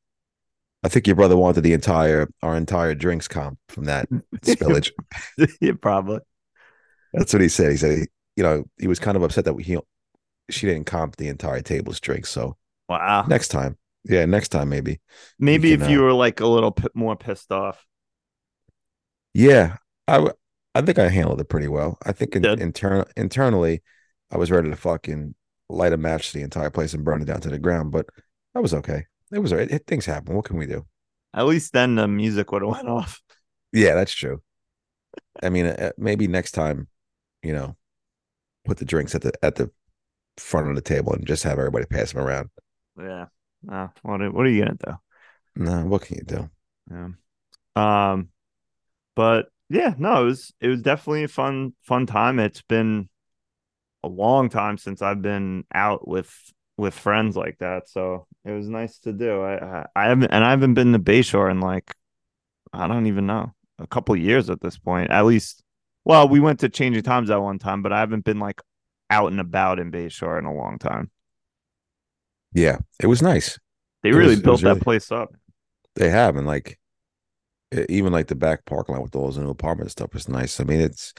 I 0.84 0.88
think 0.90 1.06
your 1.08 1.16
brother 1.16 1.36
wanted 1.36 1.62
the 1.62 1.72
entire 1.72 2.28
our 2.42 2.56
entire 2.56 2.94
drinks 2.94 3.28
comp 3.28 3.58
from 3.70 3.86
that 3.86 4.08
spillage. 4.42 4.92
yeah, 5.60 5.72
probably. 5.80 6.20
That's 7.12 7.32
what 7.32 7.42
he 7.42 7.48
said. 7.48 7.72
He 7.72 7.76
said, 7.78 7.98
he, 7.98 8.04
you 8.36 8.44
know, 8.44 8.64
he 8.78 8.86
was 8.86 8.98
kind 9.00 9.16
of 9.16 9.22
upset 9.22 9.46
that 9.46 9.58
he 9.60 9.78
she 10.50 10.66
didn't 10.66 10.86
comp 10.86 11.16
the 11.16 11.28
entire 11.28 11.62
table's 11.62 12.00
drinks. 12.00 12.30
So 12.30 12.56
Wow. 12.88 13.26
next 13.28 13.48
time, 13.48 13.78
yeah, 14.04 14.26
next 14.26 14.50
time 14.50 14.68
maybe. 14.68 15.00
Maybe 15.38 15.72
can, 15.72 15.82
if 15.82 15.88
you 15.88 15.98
uh, 15.98 16.02
were 16.02 16.12
like 16.12 16.40
a 16.40 16.46
little 16.46 16.72
p- 16.72 16.88
more 16.94 17.16
pissed 17.16 17.50
off. 17.52 17.84
Yeah, 19.34 19.76
I 20.08 20.14
w- 20.14 20.34
I 20.76 20.82
think 20.82 20.98
I 20.98 21.08
handled 21.08 21.40
it 21.40 21.48
pretty 21.48 21.68
well. 21.68 21.98
I 22.04 22.12
think 22.12 22.36
in, 22.36 22.44
internal 22.44 23.06
internally, 23.16 23.82
I 24.30 24.36
was 24.36 24.50
ready 24.50 24.68
to 24.70 24.76
fucking 24.76 25.34
light 25.68 25.92
a 25.92 25.96
match 25.96 26.30
to 26.30 26.38
the 26.38 26.44
entire 26.44 26.70
place 26.70 26.94
and 26.94 27.04
burn 27.04 27.22
it 27.22 27.26
down 27.26 27.40
to 27.40 27.48
the 27.48 27.58
ground, 27.58 27.92
but 27.92 28.06
that 28.54 28.62
was 28.62 28.74
okay. 28.74 29.06
It 29.32 29.38
was 29.38 29.52
all 29.52 29.58
right. 29.58 29.70
It, 29.70 29.86
things 29.86 30.06
happen. 30.06 30.34
What 30.34 30.44
can 30.44 30.56
we 30.56 30.66
do? 30.66 30.86
At 31.34 31.46
least 31.46 31.72
then 31.72 31.94
the 31.94 32.06
music 32.06 32.52
would 32.52 32.62
have 32.62 32.70
went 32.70 32.88
off. 32.88 33.20
Yeah, 33.72 33.94
that's 33.94 34.12
true. 34.12 34.42
I 35.42 35.48
mean, 35.48 35.66
uh, 35.66 35.92
maybe 35.98 36.28
next 36.28 36.52
time, 36.52 36.88
you 37.42 37.52
know, 37.52 37.76
put 38.64 38.78
the 38.78 38.84
drinks 38.84 39.14
at 39.14 39.22
the 39.22 39.32
at 39.42 39.56
the 39.56 39.70
front 40.36 40.68
of 40.68 40.74
the 40.74 40.82
table 40.82 41.12
and 41.12 41.26
just 41.26 41.42
have 41.44 41.58
everybody 41.58 41.86
pass 41.86 42.12
them 42.12 42.22
around. 42.22 42.50
Yeah. 42.98 43.26
Uh, 43.70 43.88
what 44.02 44.20
are, 44.20 44.30
what 44.30 44.46
are 44.46 44.50
you 44.50 44.64
gonna 44.64 44.76
do? 44.84 44.92
No, 45.56 45.86
what 45.86 46.02
can 46.02 46.16
you 46.18 46.24
do? 46.24 46.50
Yeah. 46.90 47.08
Um, 47.74 48.28
but 49.14 49.48
yeah, 49.68 49.94
no, 49.98 50.22
it 50.22 50.24
was 50.26 50.54
it 50.60 50.68
was 50.68 50.82
definitely 50.82 51.24
a 51.24 51.28
fun 51.28 51.74
fun 51.82 52.06
time. 52.06 52.38
It's 52.38 52.62
been 52.62 53.08
a 54.02 54.08
long 54.08 54.48
time 54.48 54.78
since 54.78 55.02
I've 55.02 55.22
been 55.22 55.64
out 55.74 56.06
with 56.06 56.32
with 56.78 56.94
friends 56.94 57.36
like 57.36 57.58
that, 57.58 57.88
so 57.88 58.26
it 58.44 58.52
was 58.52 58.68
nice 58.68 58.98
to 59.00 59.12
do. 59.12 59.42
I 59.42 59.56
I, 59.80 59.86
I 59.96 60.04
haven't 60.08 60.30
and 60.30 60.44
I 60.44 60.50
haven't 60.50 60.74
been 60.74 60.92
to 60.92 60.98
Bayshore 60.98 61.50
in 61.50 61.60
like 61.60 61.94
I 62.72 62.86
don't 62.86 63.06
even 63.06 63.26
know 63.26 63.52
a 63.78 63.86
couple 63.86 64.14
years 64.16 64.50
at 64.50 64.60
this 64.60 64.78
point. 64.78 65.10
At 65.10 65.24
least, 65.26 65.62
well, 66.04 66.28
we 66.28 66.40
went 66.40 66.60
to 66.60 66.68
Changing 66.68 67.02
Times 67.02 67.28
that 67.28 67.40
one 67.40 67.58
time, 67.58 67.82
but 67.82 67.92
I 67.92 68.00
haven't 68.00 68.24
been 68.24 68.38
like 68.38 68.60
out 69.10 69.30
and 69.32 69.40
about 69.40 69.78
in 69.78 69.90
Bayshore 69.90 70.38
in 70.38 70.44
a 70.44 70.54
long 70.54 70.78
time. 70.78 71.10
Yeah, 72.52 72.78
it 73.00 73.06
was 73.06 73.22
nice. 73.22 73.58
They 74.02 74.10
It 74.10 74.14
really 74.14 74.30
was- 74.34 74.42
built 74.42 74.60
that 74.62 74.68
really- 74.68 74.80
place 74.80 75.10
up. 75.12 75.34
They 75.94 76.10
have, 76.10 76.36
and 76.36 76.46
like 76.46 76.78
even 77.88 78.12
like 78.12 78.28
the 78.28 78.34
back 78.34 78.64
parking 78.64 78.94
lot 78.94 79.02
with 79.02 79.16
all 79.16 79.26
those 79.26 79.38
new 79.38 79.50
apartment 79.50 79.90
stuff 79.90 80.14
is 80.14 80.28
nice. 80.28 80.60
I 80.60 80.64
mean, 80.64 80.80
it's 80.80 81.14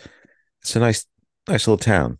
it's 0.61 0.75
a 0.75 0.79
nice 0.79 1.05
nice 1.47 1.67
little 1.67 1.77
town. 1.77 2.19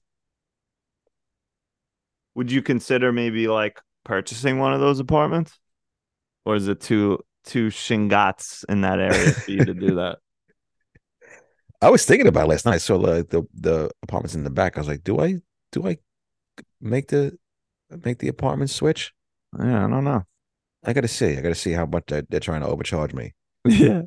Would 2.35 2.51
you 2.51 2.61
consider 2.61 3.11
maybe 3.11 3.47
like 3.47 3.81
purchasing 4.03 4.59
one 4.59 4.73
of 4.73 4.79
those 4.79 4.99
apartments? 4.99 5.59
Or 6.45 6.55
is 6.55 6.67
it 6.67 6.81
too 6.81 7.19
too 7.43 7.67
shingats 7.67 8.63
in 8.69 8.81
that 8.81 8.99
area 8.99 9.33
for 9.33 9.51
you 9.51 9.65
to 9.65 9.73
do 9.73 9.95
that? 9.95 10.19
I 11.81 11.89
was 11.89 12.05
thinking 12.05 12.27
about 12.27 12.45
it 12.45 12.49
last 12.49 12.65
night. 12.65 12.75
I 12.75 12.77
saw 12.79 12.97
the, 12.97 13.25
the 13.29 13.43
the 13.53 13.91
apartments 14.03 14.35
in 14.35 14.43
the 14.43 14.49
back. 14.49 14.77
I 14.77 14.81
was 14.81 14.87
like, 14.87 15.03
do 15.03 15.19
I 15.19 15.35
do 15.71 15.87
I 15.87 15.97
make 16.81 17.07
the 17.09 17.37
make 17.89 18.19
the 18.19 18.27
apartment 18.27 18.69
switch? 18.69 19.13
Yeah, 19.57 19.85
I 19.85 19.89
don't 19.89 20.03
know. 20.03 20.23
I 20.83 20.93
gotta 20.93 21.07
see. 21.07 21.37
I 21.37 21.41
gotta 21.41 21.55
see 21.55 21.73
how 21.73 21.85
much 21.85 22.05
they're, 22.07 22.23
they're 22.29 22.39
trying 22.39 22.61
to 22.61 22.67
overcharge 22.67 23.13
me. 23.13 23.33
Yeah. 23.65 24.03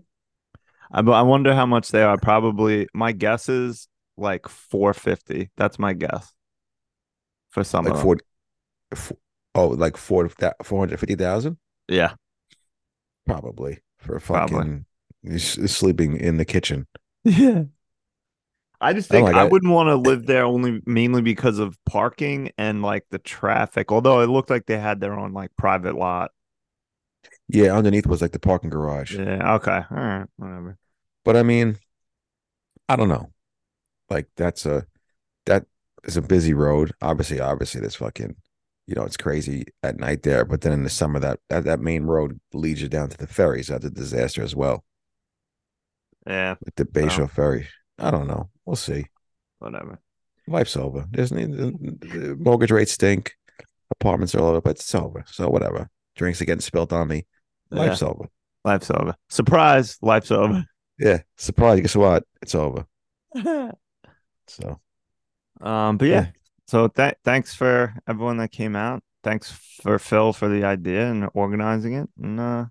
I, 0.90 1.02
but 1.02 1.12
I 1.12 1.22
wonder 1.22 1.54
how 1.54 1.66
much 1.66 1.90
they 1.90 2.02
are. 2.02 2.18
Probably 2.18 2.88
my 2.94 3.12
guess 3.12 3.48
is 3.48 3.88
like 4.16 4.48
450. 4.48 5.50
That's 5.56 5.78
my 5.78 5.92
guess. 5.92 6.32
For 7.50 7.64
some 7.64 7.86
Like 7.86 7.94
of 7.94 7.98
them. 7.98 8.04
four, 8.04 8.18
four 8.94 9.18
oh, 9.54 9.68
like 9.68 9.96
four 9.98 10.30
four 10.64 10.80
hundred 10.80 11.00
fifty 11.00 11.14
thousand, 11.16 11.58
Yeah. 11.88 12.14
probably 13.26 13.80
for 13.98 14.18
Probably. 14.24 14.64
fucking 14.64 14.86
he's 15.22 15.44
sleeping 15.72 16.16
in 16.16 16.36
the 16.36 16.44
kitchen. 16.44 16.86
Yeah. 17.24 17.64
I 18.80 18.92
just 18.94 19.10
I 19.10 19.18
think 19.18 19.20
like 19.20 19.36
I 19.36 19.44
wouldn't 19.44 19.72
want 19.72 19.88
to 19.88 19.96
live 19.96 20.26
there 20.26 20.44
only 20.44 20.80
mainly 20.86 21.20
because 21.22 21.58
of 21.58 21.76
parking 21.84 22.50
and 22.56 22.82
like 22.82 23.04
the 23.10 23.18
traffic. 23.18 23.92
Although 23.92 24.20
it 24.22 24.28
looked 24.28 24.48
like 24.50 24.66
they 24.66 24.78
had 24.78 25.00
their 25.00 25.12
own 25.18 25.32
like 25.34 25.50
private 25.56 25.96
lot. 25.96 26.30
Yeah, 27.52 27.76
underneath 27.76 28.06
was 28.06 28.22
like 28.22 28.32
the 28.32 28.38
parking 28.38 28.70
garage. 28.70 29.16
Yeah. 29.16 29.54
Okay. 29.54 29.80
All 29.90 29.96
right. 29.96 30.26
Whatever. 30.36 30.76
But 31.24 31.36
I 31.36 31.42
mean, 31.42 31.76
I 32.88 32.96
don't 32.96 33.08
know. 33.08 33.30
Like 34.08 34.28
that's 34.36 34.66
a 34.66 34.86
that 35.46 35.66
is 36.04 36.16
a 36.16 36.22
busy 36.22 36.54
road. 36.54 36.92
Obviously, 37.02 37.40
obviously, 37.40 37.80
there's 37.80 37.96
fucking, 37.96 38.36
you 38.86 38.94
know, 38.94 39.04
it's 39.04 39.16
crazy 39.16 39.66
at 39.82 39.98
night 39.98 40.22
there. 40.22 40.44
But 40.44 40.62
then 40.62 40.72
in 40.72 40.82
the 40.82 40.90
summer, 40.90 41.18
that 41.20 41.40
that, 41.48 41.64
that 41.64 41.80
main 41.80 42.04
road 42.04 42.40
leads 42.52 42.82
you 42.82 42.88
down 42.88 43.08
to 43.10 43.16
the 43.16 43.26
ferries. 43.26 43.68
That's 43.68 43.84
a 43.84 43.90
disaster 43.90 44.42
as 44.42 44.54
well. 44.54 44.84
Yeah. 46.26 46.56
Like 46.64 46.74
the 46.76 46.84
Bayshore 46.84 47.30
ferry. 47.30 47.68
I 47.98 48.10
don't 48.10 48.28
know. 48.28 48.50
We'll 48.64 48.76
see. 48.76 49.06
Whatever. 49.58 50.00
Life's 50.46 50.76
over. 50.76 51.06
There's 51.10 51.30
the, 51.30 51.38
the 51.38 52.36
mortgage 52.38 52.70
rates 52.70 52.92
stink. 52.92 53.34
Apartments 53.90 54.34
are 54.34 54.40
all 54.40 54.48
over, 54.48 54.60
but 54.60 54.76
it's 54.76 54.94
over. 54.94 55.24
So 55.28 55.48
whatever. 55.48 55.88
Drinks 56.16 56.40
are 56.40 56.44
getting 56.44 56.60
spilt 56.60 56.92
on 56.92 57.08
me. 57.08 57.26
Life's 57.70 58.02
over. 58.02 58.26
Life's 58.64 58.90
over. 58.90 59.14
Surprise. 59.28 59.96
Life's 60.02 60.30
over. 60.30 60.64
Yeah. 60.98 61.20
Surprise. 61.36 61.80
Guess 61.80 61.96
what? 61.96 62.24
It's 62.42 62.54
over. 62.54 62.86
So 64.48 64.80
Um, 65.60 65.96
but 65.96 66.08
yeah, 66.08 66.14
Yeah. 66.22 66.30
so 66.66 66.88
th- 66.88 67.14
thanks 67.24 67.54
for 67.54 67.94
everyone 68.08 68.38
that 68.38 68.50
came 68.50 68.74
out. 68.74 69.02
Thanks 69.22 69.52
for 69.82 69.98
Phil 70.00 70.32
for 70.32 70.48
the 70.48 70.64
idea 70.64 71.08
and 71.10 71.28
organizing 71.34 71.92
it. 71.94 72.08
And 72.20 72.40
uh, 72.40 72.64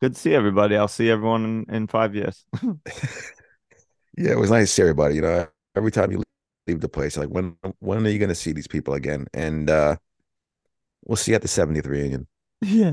good 0.00 0.14
to 0.14 0.20
see 0.20 0.34
everybody. 0.34 0.76
I'll 0.76 0.88
see 0.88 1.10
everyone 1.10 1.44
in, 1.68 1.74
in 1.74 1.86
five 1.86 2.14
years. 2.14 2.44
Yeah, 4.18 4.32
it 4.32 4.38
was 4.38 4.50
nice 4.50 4.68
to 4.68 4.74
see 4.74 4.82
everybody. 4.82 5.14
You 5.14 5.22
know, 5.22 5.46
every 5.76 5.90
time 5.90 6.10
you 6.12 6.22
leave 6.66 6.80
the 6.80 6.88
place, 6.88 7.16
like 7.16 7.28
when 7.28 7.56
when 7.78 8.04
are 8.06 8.10
you 8.10 8.18
going 8.18 8.28
to 8.28 8.34
see 8.34 8.52
these 8.52 8.66
people 8.68 8.92
again? 8.94 9.26
And 9.32 9.70
uh 9.70 9.96
we'll 11.06 11.16
see 11.16 11.30
you 11.30 11.36
at 11.36 11.42
the 11.42 11.48
70th 11.48 11.86
reunion. 11.86 12.26
yeah. 12.60 12.92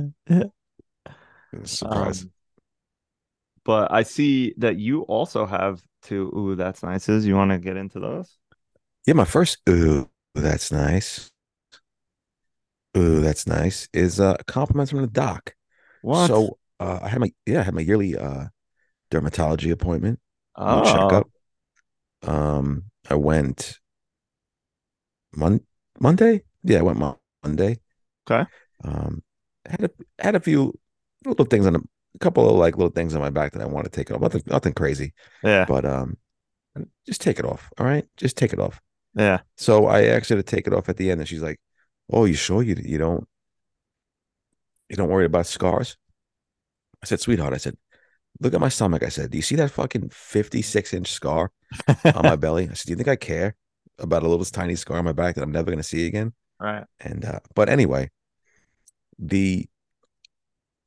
Surprise. 1.63 2.25
Um, 2.25 2.31
but 3.63 3.91
I 3.91 4.03
see 4.03 4.53
that 4.57 4.77
you 4.77 5.01
also 5.03 5.45
have 5.45 5.81
two. 6.01 6.31
Ooh, 6.35 6.55
that's 6.55 6.83
nice. 6.83 7.09
Is 7.09 7.25
you 7.25 7.35
want 7.35 7.51
to 7.51 7.57
get 7.59 7.77
into 7.77 7.99
those? 7.99 8.37
yeah, 9.05 9.13
my 9.13 9.25
first 9.25 9.59
ooh, 9.69 10.09
that's 10.35 10.71
nice. 10.71 11.29
Ooh, 12.97 13.19
that's 13.21 13.47
nice. 13.47 13.87
Is 13.93 14.19
uh 14.19 14.35
compliments 14.47 14.91
from 14.91 15.01
the 15.01 15.07
doc. 15.07 15.53
What? 16.01 16.27
So 16.27 16.57
uh 16.79 16.99
I 17.01 17.09
had 17.09 17.19
my 17.19 17.31
yeah, 17.45 17.61
I 17.61 17.63
had 17.63 17.73
my 17.73 17.81
yearly 17.81 18.17
uh 18.17 18.45
dermatology 19.11 19.71
appointment. 19.71 20.19
oh, 20.55 20.81
checkup. 20.81 21.29
Um, 22.23 22.85
I 23.09 23.15
went 23.15 23.79
Mon- 25.35 25.65
Monday. 25.99 26.43
Yeah, 26.63 26.79
I 26.79 26.81
went 26.81 27.17
Monday. 27.43 27.79
Okay. 28.29 28.47
Um, 28.83 29.23
had 29.65 29.83
a 29.83 29.89
had 30.19 30.35
a 30.35 30.39
few 30.39 30.77
little 31.25 31.45
things 31.45 31.65
on 31.65 31.75
a, 31.75 31.79
a 31.79 32.19
couple 32.19 32.49
of 32.49 32.55
like 32.55 32.77
little 32.77 32.91
things 32.91 33.15
on 33.15 33.21
my 33.21 33.29
back 33.29 33.53
that 33.53 33.61
I 33.61 33.65
want 33.65 33.85
to 33.85 33.91
take 33.91 34.11
off. 34.11 34.21
Nothing, 34.21 34.43
nothing 34.45 34.73
crazy, 34.73 35.13
yeah, 35.43 35.65
but 35.65 35.85
um, 35.85 36.17
just 37.05 37.21
take 37.21 37.39
it 37.39 37.45
off. 37.45 37.69
All 37.77 37.85
right, 37.85 38.05
just 38.17 38.37
take 38.37 38.53
it 38.53 38.59
off. 38.59 38.81
yeah. 39.15 39.39
So 39.57 39.87
I 39.87 40.03
asked 40.03 40.29
her 40.29 40.35
to 40.35 40.43
take 40.43 40.67
it 40.67 40.73
off 40.73 40.89
at 40.89 40.97
the 40.97 41.11
end, 41.11 41.19
and 41.21 41.27
she's 41.27 41.41
like, 41.43 41.59
"Oh, 42.11 42.25
you 42.25 42.35
sure 42.35 42.63
you 42.63 42.75
you 42.83 42.97
don't 42.97 43.27
you 44.89 44.95
don't 44.95 45.09
worry 45.09 45.25
about 45.25 45.47
scars?" 45.47 45.97
I 47.03 47.05
said, 47.05 47.19
"Sweetheart," 47.19 47.53
I 47.53 47.57
said, 47.57 47.77
"Look 48.39 48.53
at 48.53 48.61
my 48.61 48.69
stomach." 48.69 49.03
I 49.03 49.09
said, 49.09 49.31
"Do 49.31 49.37
you 49.37 49.41
see 49.43 49.55
that 49.55 49.71
fucking 49.71 50.09
fifty 50.09 50.61
six 50.61 50.93
inch 50.93 51.11
scar 51.11 51.51
on 51.87 52.23
my 52.23 52.35
belly?" 52.45 52.69
I 52.69 52.73
said, 52.73 52.87
"Do 52.87 52.91
you 52.91 52.97
think 52.97 53.07
I 53.09 53.15
care 53.15 53.55
about 53.99 54.23
a 54.23 54.27
little 54.27 54.45
tiny 54.45 54.75
scar 54.75 54.97
on 54.97 55.05
my 55.05 55.13
back 55.13 55.35
that 55.35 55.43
I'm 55.43 55.51
never 55.51 55.71
going 55.71 55.79
to 55.79 55.83
see 55.83 56.05
again?" 56.07 56.33
right. 56.59 56.85
And 56.99 57.25
uh, 57.25 57.39
but 57.55 57.69
anyway, 57.69 58.09
the 59.19 59.67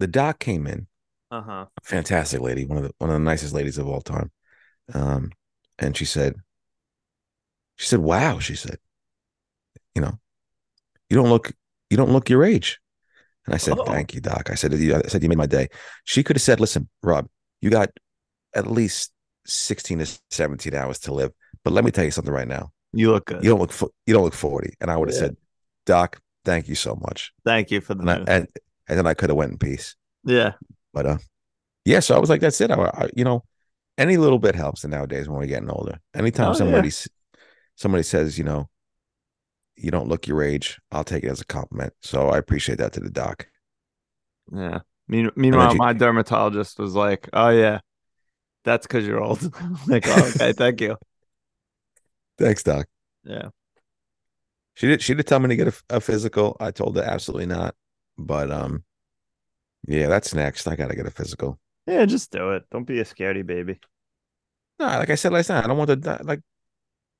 the 0.00 0.08
doc 0.08 0.40
came 0.40 0.66
in, 0.66 0.88
Uh 1.30 1.42
huh. 1.42 1.66
fantastic 1.82 2.40
lady, 2.40 2.64
one 2.66 2.78
of 2.78 2.84
the 2.84 2.92
one 2.98 3.10
of 3.10 3.14
the 3.14 3.20
nicest 3.24 3.54
ladies 3.54 3.78
of 3.78 3.86
all 3.86 4.00
time. 4.00 4.30
Um, 4.92 5.30
and 5.78 5.96
she 5.96 6.04
said, 6.04 6.34
she 7.76 7.86
said, 7.86 8.00
"Wow," 8.00 8.40
she 8.40 8.56
said, 8.56 8.78
"You 9.94 10.02
know, 10.02 10.18
you 11.08 11.16
don't 11.16 11.28
look 11.30 11.52
you 11.90 11.96
don't 11.96 12.10
look 12.12 12.28
your 12.28 12.44
age." 12.44 12.80
And 13.46 13.54
I 13.54 13.58
said, 13.58 13.78
Oh. 13.78 13.84
"Thank 13.84 14.14
you, 14.14 14.20
doc." 14.20 14.50
I 14.50 14.54
said, 14.56 14.72
"You- 14.74 14.96
"I 14.96 15.02
said 15.08 15.22
you 15.22 15.28
made 15.28 15.38
my 15.38 15.46
day." 15.46 15.68
She 16.04 16.22
could 16.22 16.36
have 16.36 16.42
said, 16.42 16.60
"Listen, 16.60 16.88
Rob, 17.02 17.28
you 17.60 17.70
got 17.70 17.90
at 18.54 18.66
least 18.66 19.12
sixteen 19.46 19.98
to 20.00 20.06
seventeen 20.30 20.74
hours 20.74 20.98
to 21.00 21.14
live." 21.14 21.32
But 21.64 21.72
let 21.72 21.84
me 21.84 21.90
tell 21.90 22.04
you 22.04 22.10
something 22.10 22.34
right 22.34 22.48
now. 22.48 22.72
You 22.92 23.12
look 23.12 23.26
good. 23.26 23.44
You 23.44 23.50
don't 23.50 23.60
look 23.60 23.72
you 24.06 24.14
don't 24.14 24.24
look 24.24 24.34
forty. 24.34 24.74
And 24.80 24.90
I 24.90 24.96
would 24.96 25.08
have 25.08 25.14
Yeah. 25.14 25.26
said, 25.28 25.36
"Doc, 25.86 26.20
thank 26.44 26.68
you 26.68 26.74
so 26.74 26.96
much." 26.96 27.32
Thank 27.44 27.70
you 27.70 27.80
for 27.80 27.94
the 27.94 28.00
And 28.02 28.10
I, 28.10 28.24
and, 28.34 28.48
and 28.90 28.98
then 28.98 29.08
I 29.08 29.14
could 29.14 29.30
have 29.30 29.38
went 29.38 29.52
in 29.52 29.58
peace. 29.58 29.96
yeah. 30.24 30.54
But 30.92 31.06
uh, 31.06 31.18
yeah. 31.84 32.00
So 32.00 32.16
I 32.16 32.18
was 32.20 32.30
like, 32.30 32.40
"That's 32.42 32.60
it." 32.60 32.70
I, 32.70 32.76
I 32.76 33.10
you 33.16 33.24
know, 33.24 33.44
any 33.98 34.16
little 34.18 34.38
bit 34.40 34.54
helps 34.56 34.84
And 34.84 34.92
nowadays 34.92 35.28
when 35.28 35.38
we're 35.38 35.46
getting 35.46 35.70
older. 35.70 36.00
Anytime 36.14 36.50
Oh, 36.50 36.54
somebody 36.54 36.88
s 36.88 37.08
somebody 37.76 38.04
says, 38.04 38.38
you 38.38 38.44
know, 38.44 38.68
you 39.76 39.90
don't 39.90 40.08
look 40.08 40.26
your 40.26 40.42
age. 40.42 40.78
I'll 40.92 41.04
take 41.04 41.24
it 41.24 41.28
as 41.30 41.40
a 41.40 41.46
compliment. 41.46 41.94
So 42.02 42.28
I 42.28 42.38
appreciate 42.38 42.78
that 42.78 42.92
to 42.94 43.00
the 43.00 43.10
doc. 43.10 43.46
Yeah. 44.52 44.80
Mean, 45.08 45.30
meanwhile, 45.36 45.74
you- 45.74 45.78
my 45.78 45.92
dermatologist 45.92 46.78
was 46.78 46.94
like, 46.94 47.28
"Oh 47.32 47.48
yeah, 47.48 47.80
that's 48.64 48.86
because 48.86 49.06
you're 49.06 49.22
old." 49.22 49.42
like, 49.88 50.04
oh, 50.08 50.28
okay, 50.36 50.52
thank 50.58 50.80
you. 50.80 50.96
Thanks, 52.38 52.62
doc. 52.62 52.86
Yeah. 53.24 53.50
She 54.74 54.86
did. 54.86 55.02
She 55.02 55.14
did 55.14 55.26
tell 55.26 55.38
me 55.40 55.48
to 55.48 55.56
get 55.56 55.68
a, 55.68 55.96
a 55.96 56.00
physical. 56.00 56.56
I 56.60 56.70
told 56.70 56.96
her 56.96 57.02
absolutely 57.02 57.46
not. 57.46 57.74
But 58.20 58.50
um, 58.50 58.84
yeah, 59.86 60.08
that's 60.08 60.34
next. 60.34 60.66
I 60.66 60.76
gotta 60.76 60.94
get 60.94 61.06
a 61.06 61.10
physical. 61.10 61.58
Yeah, 61.86 62.04
just 62.06 62.30
do 62.30 62.52
it. 62.52 62.64
Don't 62.70 62.86
be 62.86 63.00
a 63.00 63.04
scaredy 63.04 63.44
baby. 63.44 63.80
No, 64.78 64.86
like 64.86 65.10
I 65.10 65.14
said 65.14 65.32
last 65.32 65.48
night, 65.48 65.64
I 65.64 65.66
don't 65.66 65.78
want 65.78 66.02
to 66.02 66.18
like. 66.22 66.40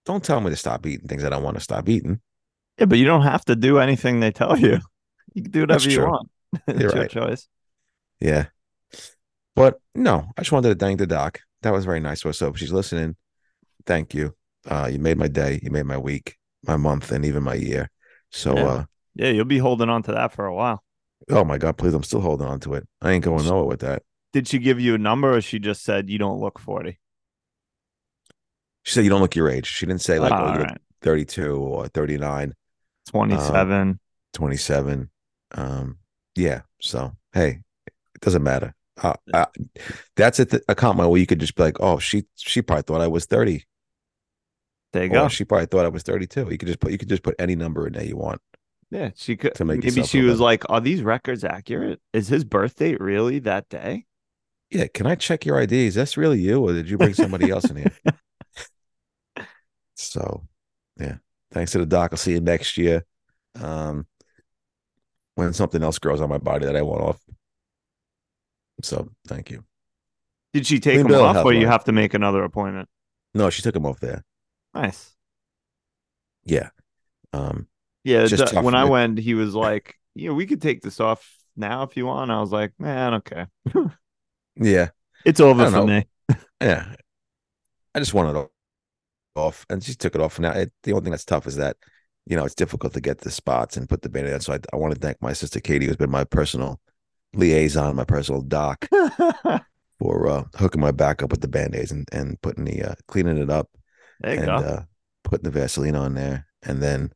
Don't 0.06 0.24
tell 0.24 0.40
me 0.40 0.50
to 0.50 0.56
stop 0.56 0.86
eating 0.86 1.08
things 1.08 1.24
I 1.24 1.30
don't 1.30 1.42
want 1.42 1.56
to 1.56 1.62
stop 1.62 1.88
eating. 1.88 2.20
Yeah, 2.78 2.86
but 2.86 2.98
you 2.98 3.04
don't 3.04 3.22
have 3.22 3.44
to 3.46 3.56
do 3.56 3.78
anything 3.78 4.20
they 4.20 4.32
tell 4.32 4.58
you. 4.58 4.78
You 5.32 5.42
can 5.42 5.52
do 5.52 5.60
whatever 5.60 5.88
you 5.88 6.00
want. 6.00 6.28
it's 6.66 6.80
your 6.80 6.90
right. 6.90 7.08
choice. 7.08 7.46
Yeah. 8.18 8.46
But 9.54 9.80
no, 9.94 10.26
I 10.36 10.40
just 10.40 10.50
wanted 10.50 10.70
to 10.70 10.74
thank 10.74 10.98
the 10.98 11.06
doc. 11.06 11.38
That 11.62 11.72
was 11.72 11.84
very 11.84 12.00
nice 12.00 12.20
of 12.24 12.30
her. 12.30 12.32
So 12.32 12.48
if 12.48 12.58
she's 12.58 12.72
listening, 12.72 13.14
thank 13.86 14.12
you. 14.12 14.34
Uh, 14.68 14.88
you 14.90 14.98
made 14.98 15.18
my 15.18 15.28
day. 15.28 15.60
You 15.62 15.70
made 15.70 15.86
my 15.86 15.98
week, 15.98 16.36
my 16.66 16.76
month, 16.76 17.12
and 17.12 17.24
even 17.24 17.44
my 17.44 17.54
year. 17.54 17.90
So, 18.30 18.56
Yeah. 18.56 18.64
uh, 18.66 18.84
Yeah, 19.14 19.28
you'll 19.28 19.44
be 19.44 19.58
holding 19.58 19.88
on 19.88 20.02
to 20.02 20.12
that 20.12 20.32
for 20.32 20.46
a 20.46 20.54
while. 20.54 20.82
Oh 21.28 21.44
my 21.44 21.58
God, 21.58 21.76
please, 21.76 21.94
I'm 21.94 22.02
still 22.02 22.20
holding 22.20 22.46
on 22.46 22.60
to 22.60 22.74
it. 22.74 22.86
I 23.00 23.12
ain't 23.12 23.24
going 23.24 23.44
nowhere 23.44 23.64
with 23.64 23.80
that. 23.80 24.02
Did 24.32 24.48
she 24.48 24.58
give 24.58 24.80
you 24.80 24.94
a 24.94 24.98
number 24.98 25.34
or 25.34 25.40
she 25.40 25.58
just 25.58 25.82
said 25.82 26.08
you 26.08 26.18
don't 26.18 26.40
look 26.40 26.58
40? 26.58 26.98
She 28.82 28.94
said, 28.94 29.04
you 29.04 29.10
don't 29.10 29.20
look 29.20 29.36
your 29.36 29.50
age. 29.50 29.66
She 29.66 29.86
didn't 29.86 30.00
say 30.00 30.18
like, 30.18 30.32
oh, 30.32 30.36
All 30.36 30.52
you 30.52 30.58
look 30.60 30.68
right. 30.68 30.80
32 31.02 31.56
or 31.56 31.88
39, 31.88 32.54
27. 33.10 34.00
27. 34.32 35.10
Um, 35.52 35.98
yeah. 36.36 36.62
So, 36.80 37.12
hey, 37.32 37.60
it 37.86 38.20
doesn't 38.20 38.42
matter. 38.42 38.74
Uh, 39.02 39.14
uh, 39.34 39.46
that's 40.16 40.38
a, 40.38 40.46
th- 40.46 40.62
a 40.68 40.74
compliment 40.74 41.10
where 41.10 41.20
you 41.20 41.26
could 41.26 41.40
just 41.40 41.54
be 41.56 41.62
like, 41.62 41.80
oh, 41.80 41.98
she, 41.98 42.24
she 42.36 42.62
probably 42.62 42.82
thought 42.82 43.00
I 43.00 43.06
was 43.06 43.26
30 43.26 43.64
there 44.92 45.04
you 45.04 45.10
or 45.10 45.12
go. 45.12 45.28
she 45.28 45.44
probably 45.44 45.66
thought 45.66 45.84
I 45.84 45.88
was 45.88 46.02
32. 46.02 46.48
You 46.50 46.58
could 46.58 46.66
just 46.66 46.80
put, 46.80 46.92
you 46.92 46.98
could 46.98 47.08
just 47.08 47.22
put 47.22 47.36
any 47.38 47.54
number 47.56 47.86
in 47.86 47.92
there 47.92 48.04
you 48.04 48.16
want. 48.16 48.40
Yeah, 48.90 49.10
she 49.14 49.36
could. 49.36 49.54
to 49.54 49.64
make 49.64 49.84
maybe 49.84 50.02
she 50.02 50.22
was 50.22 50.34
better. 50.34 50.44
like, 50.44 50.70
"Are 50.70 50.80
these 50.80 51.02
records 51.02 51.44
accurate? 51.44 52.00
Is 52.12 52.28
his 52.28 52.44
birth 52.44 52.76
date 52.76 53.00
really 53.00 53.38
that 53.40 53.68
day?" 53.68 54.06
Yeah, 54.70 54.86
can 54.92 55.06
I 55.06 55.14
check 55.14 55.44
your 55.44 55.60
ID? 55.60 55.86
Is 55.86 55.94
this 55.94 56.16
really 56.16 56.40
you, 56.40 56.60
or 56.60 56.72
did 56.72 56.88
you 56.88 56.98
bring 56.98 57.14
somebody 57.14 57.50
else 57.50 57.64
in 57.70 57.76
here? 57.76 57.92
So, 60.00 60.46
yeah. 60.98 61.16
Thanks 61.52 61.72
to 61.72 61.78
the 61.78 61.84
doc. 61.84 62.12
I'll 62.12 62.16
see 62.16 62.32
you 62.32 62.40
next 62.40 62.78
year. 62.78 63.04
Um, 63.60 64.06
when 65.34 65.52
something 65.52 65.82
else 65.82 65.98
grows 65.98 66.22
on 66.22 66.30
my 66.30 66.38
body 66.38 66.64
that 66.64 66.74
I 66.74 66.80
want 66.80 67.02
off. 67.02 67.20
So, 68.82 69.10
thank 69.28 69.50
you. 69.50 69.64
Did 70.54 70.66
she 70.66 70.80
take 70.80 70.94
Clean 70.94 71.06
him 71.06 71.20
off, 71.20 71.44
or 71.44 71.52
you 71.52 71.66
have 71.66 71.84
to 71.84 71.92
make 71.92 72.14
another 72.14 72.42
appointment? 72.44 72.88
No, 73.34 73.50
she 73.50 73.60
took 73.60 73.76
him 73.76 73.84
off 73.84 74.00
there. 74.00 74.24
Nice. 74.74 75.14
Yeah. 76.44 76.70
Um, 77.32 77.66
Yeah, 78.04 78.26
Just 78.26 78.54
when 78.54 78.74
I 78.74 78.84
went, 78.84 79.18
he 79.18 79.34
was 79.34 79.54
like, 79.54 79.94
"You 80.14 80.28
know, 80.28 80.34
we 80.34 80.46
could 80.46 80.62
take 80.62 80.80
this 80.80 81.00
off 81.00 81.28
now 81.56 81.82
if 81.82 81.96
you 81.96 82.06
want." 82.06 82.30
I 82.30 82.40
was 82.40 82.52
like, 82.52 82.72
"Man, 82.78 83.14
okay, 83.14 83.46
yeah. 84.56 84.88
it's 85.24 85.40
over 85.40 85.66
for 85.66 85.70
know. 85.70 85.86
me." 85.86 86.06
Yeah. 86.62 86.94
I 87.94 87.98
just 87.98 88.14
wanted 88.14 88.38
it 88.38 88.48
off, 89.34 89.66
and 89.68 89.82
she 89.82 89.94
took 89.94 90.14
it 90.14 90.20
off. 90.20 90.38
Now, 90.38 90.52
it, 90.52 90.72
the 90.82 90.92
only 90.92 91.04
thing 91.04 91.10
that's 91.10 91.24
tough 91.24 91.46
is 91.46 91.56
that, 91.56 91.76
you 92.26 92.36
know, 92.36 92.44
it's 92.44 92.54
difficult 92.54 92.92
to 92.94 93.00
get 93.00 93.18
the 93.18 93.30
spots 93.30 93.76
and 93.76 93.88
put 93.88 94.02
the 94.02 94.08
band 94.08 94.28
on. 94.28 94.40
So 94.40 94.52
I, 94.52 94.58
I 94.72 94.76
want 94.76 94.94
to 94.94 95.00
thank 95.00 95.20
my 95.20 95.32
sister 95.32 95.58
Katie, 95.60 95.86
who's 95.86 95.96
been 95.96 96.10
my 96.10 96.24
personal 96.24 96.80
liaison, 97.34 97.96
my 97.96 98.04
personal 98.04 98.42
doc 98.42 98.86
for 99.98 100.28
uh, 100.28 100.44
hooking 100.56 100.80
my 100.80 100.90
back 100.92 101.22
up 101.22 101.30
with 101.30 101.40
the 101.40 101.48
band 101.48 101.74
aids 101.74 101.92
and, 101.92 102.08
and 102.12 102.40
putting 102.42 102.64
the 102.64 102.82
uh, 102.82 102.94
cleaning 103.08 103.38
it 103.38 103.50
up 103.50 103.68
and 104.22 104.48
uh, 104.48 104.82
putting 105.24 105.44
the 105.44 105.50
Vaseline 105.50 105.96
on 105.96 106.14
there 106.14 106.46
and 106.62 106.82
then 106.82 107.10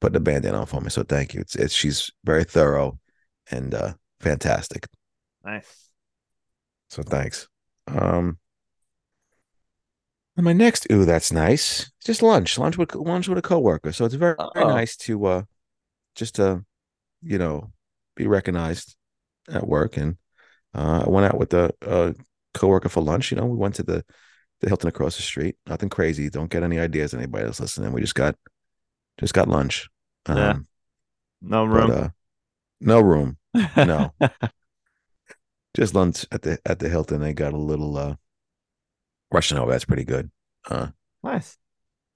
putting 0.00 0.14
the 0.14 0.20
band 0.20 0.46
aid 0.46 0.54
on 0.54 0.66
for 0.66 0.80
me. 0.80 0.90
So 0.90 1.02
thank 1.02 1.34
you. 1.34 1.40
It's, 1.40 1.56
it's 1.56 1.74
she's 1.74 2.10
very 2.24 2.44
thorough 2.44 2.98
and 3.50 3.74
uh, 3.74 3.92
fantastic. 4.20 4.86
nice. 5.44 5.90
So 6.88 7.02
thanks. 7.02 7.48
Um, 7.86 8.38
and 10.36 10.44
my 10.44 10.52
next, 10.52 10.86
ooh, 10.90 11.04
that's 11.04 11.32
nice. 11.32 11.90
Just 12.04 12.22
lunch, 12.22 12.58
lunch 12.58 12.78
with 12.78 12.94
lunch 12.94 13.28
with 13.28 13.38
a 13.38 13.42
coworker. 13.42 13.92
So 13.92 14.04
it's 14.04 14.14
very, 14.14 14.36
very 14.54 14.66
nice 14.66 14.96
to 14.98 15.24
uh, 15.26 15.42
just 16.14 16.36
to, 16.36 16.64
you 17.22 17.38
know, 17.38 17.72
be 18.16 18.26
recognized 18.26 18.96
at 19.52 19.66
work. 19.66 19.96
And 19.96 20.16
uh, 20.74 21.04
I 21.06 21.10
went 21.10 21.26
out 21.26 21.38
with 21.38 21.52
a, 21.54 21.72
a 21.82 22.14
coworker 22.54 22.88
for 22.88 23.02
lunch. 23.02 23.30
You 23.30 23.36
know, 23.36 23.46
we 23.46 23.56
went 23.56 23.74
to 23.76 23.82
the 23.82 24.04
the 24.60 24.68
Hilton 24.68 24.88
across 24.88 25.16
the 25.16 25.22
street. 25.22 25.56
Nothing 25.66 25.88
crazy. 25.88 26.30
Don't 26.30 26.50
get 26.50 26.62
any 26.62 26.78
ideas. 26.78 27.14
Anybody 27.14 27.46
else 27.46 27.60
listening? 27.60 27.92
We 27.92 28.00
just 28.00 28.14
got 28.14 28.36
just 29.20 29.34
got 29.34 29.48
lunch. 29.48 29.88
Um, 30.26 30.36
Yeah. 30.36 30.54
No 31.42 31.66
but, 31.66 31.72
room. 31.72 31.90
uh, 31.90 32.08
no 32.80 33.00
room. 33.00 33.38
no. 33.76 34.12
just 35.76 35.94
lunch 35.94 36.26
at 36.32 36.42
the 36.42 36.58
at 36.66 36.78
the 36.78 36.88
Hilton. 36.88 37.20
They 37.20 37.32
got 37.32 37.52
a 37.52 37.58
little 37.58 37.96
uh 37.96 38.14
Russian 39.32 39.58
over. 39.58 39.70
That's 39.70 39.84
pretty 39.84 40.04
good. 40.04 40.30
Uh, 40.68 40.88
nice. 41.22 41.56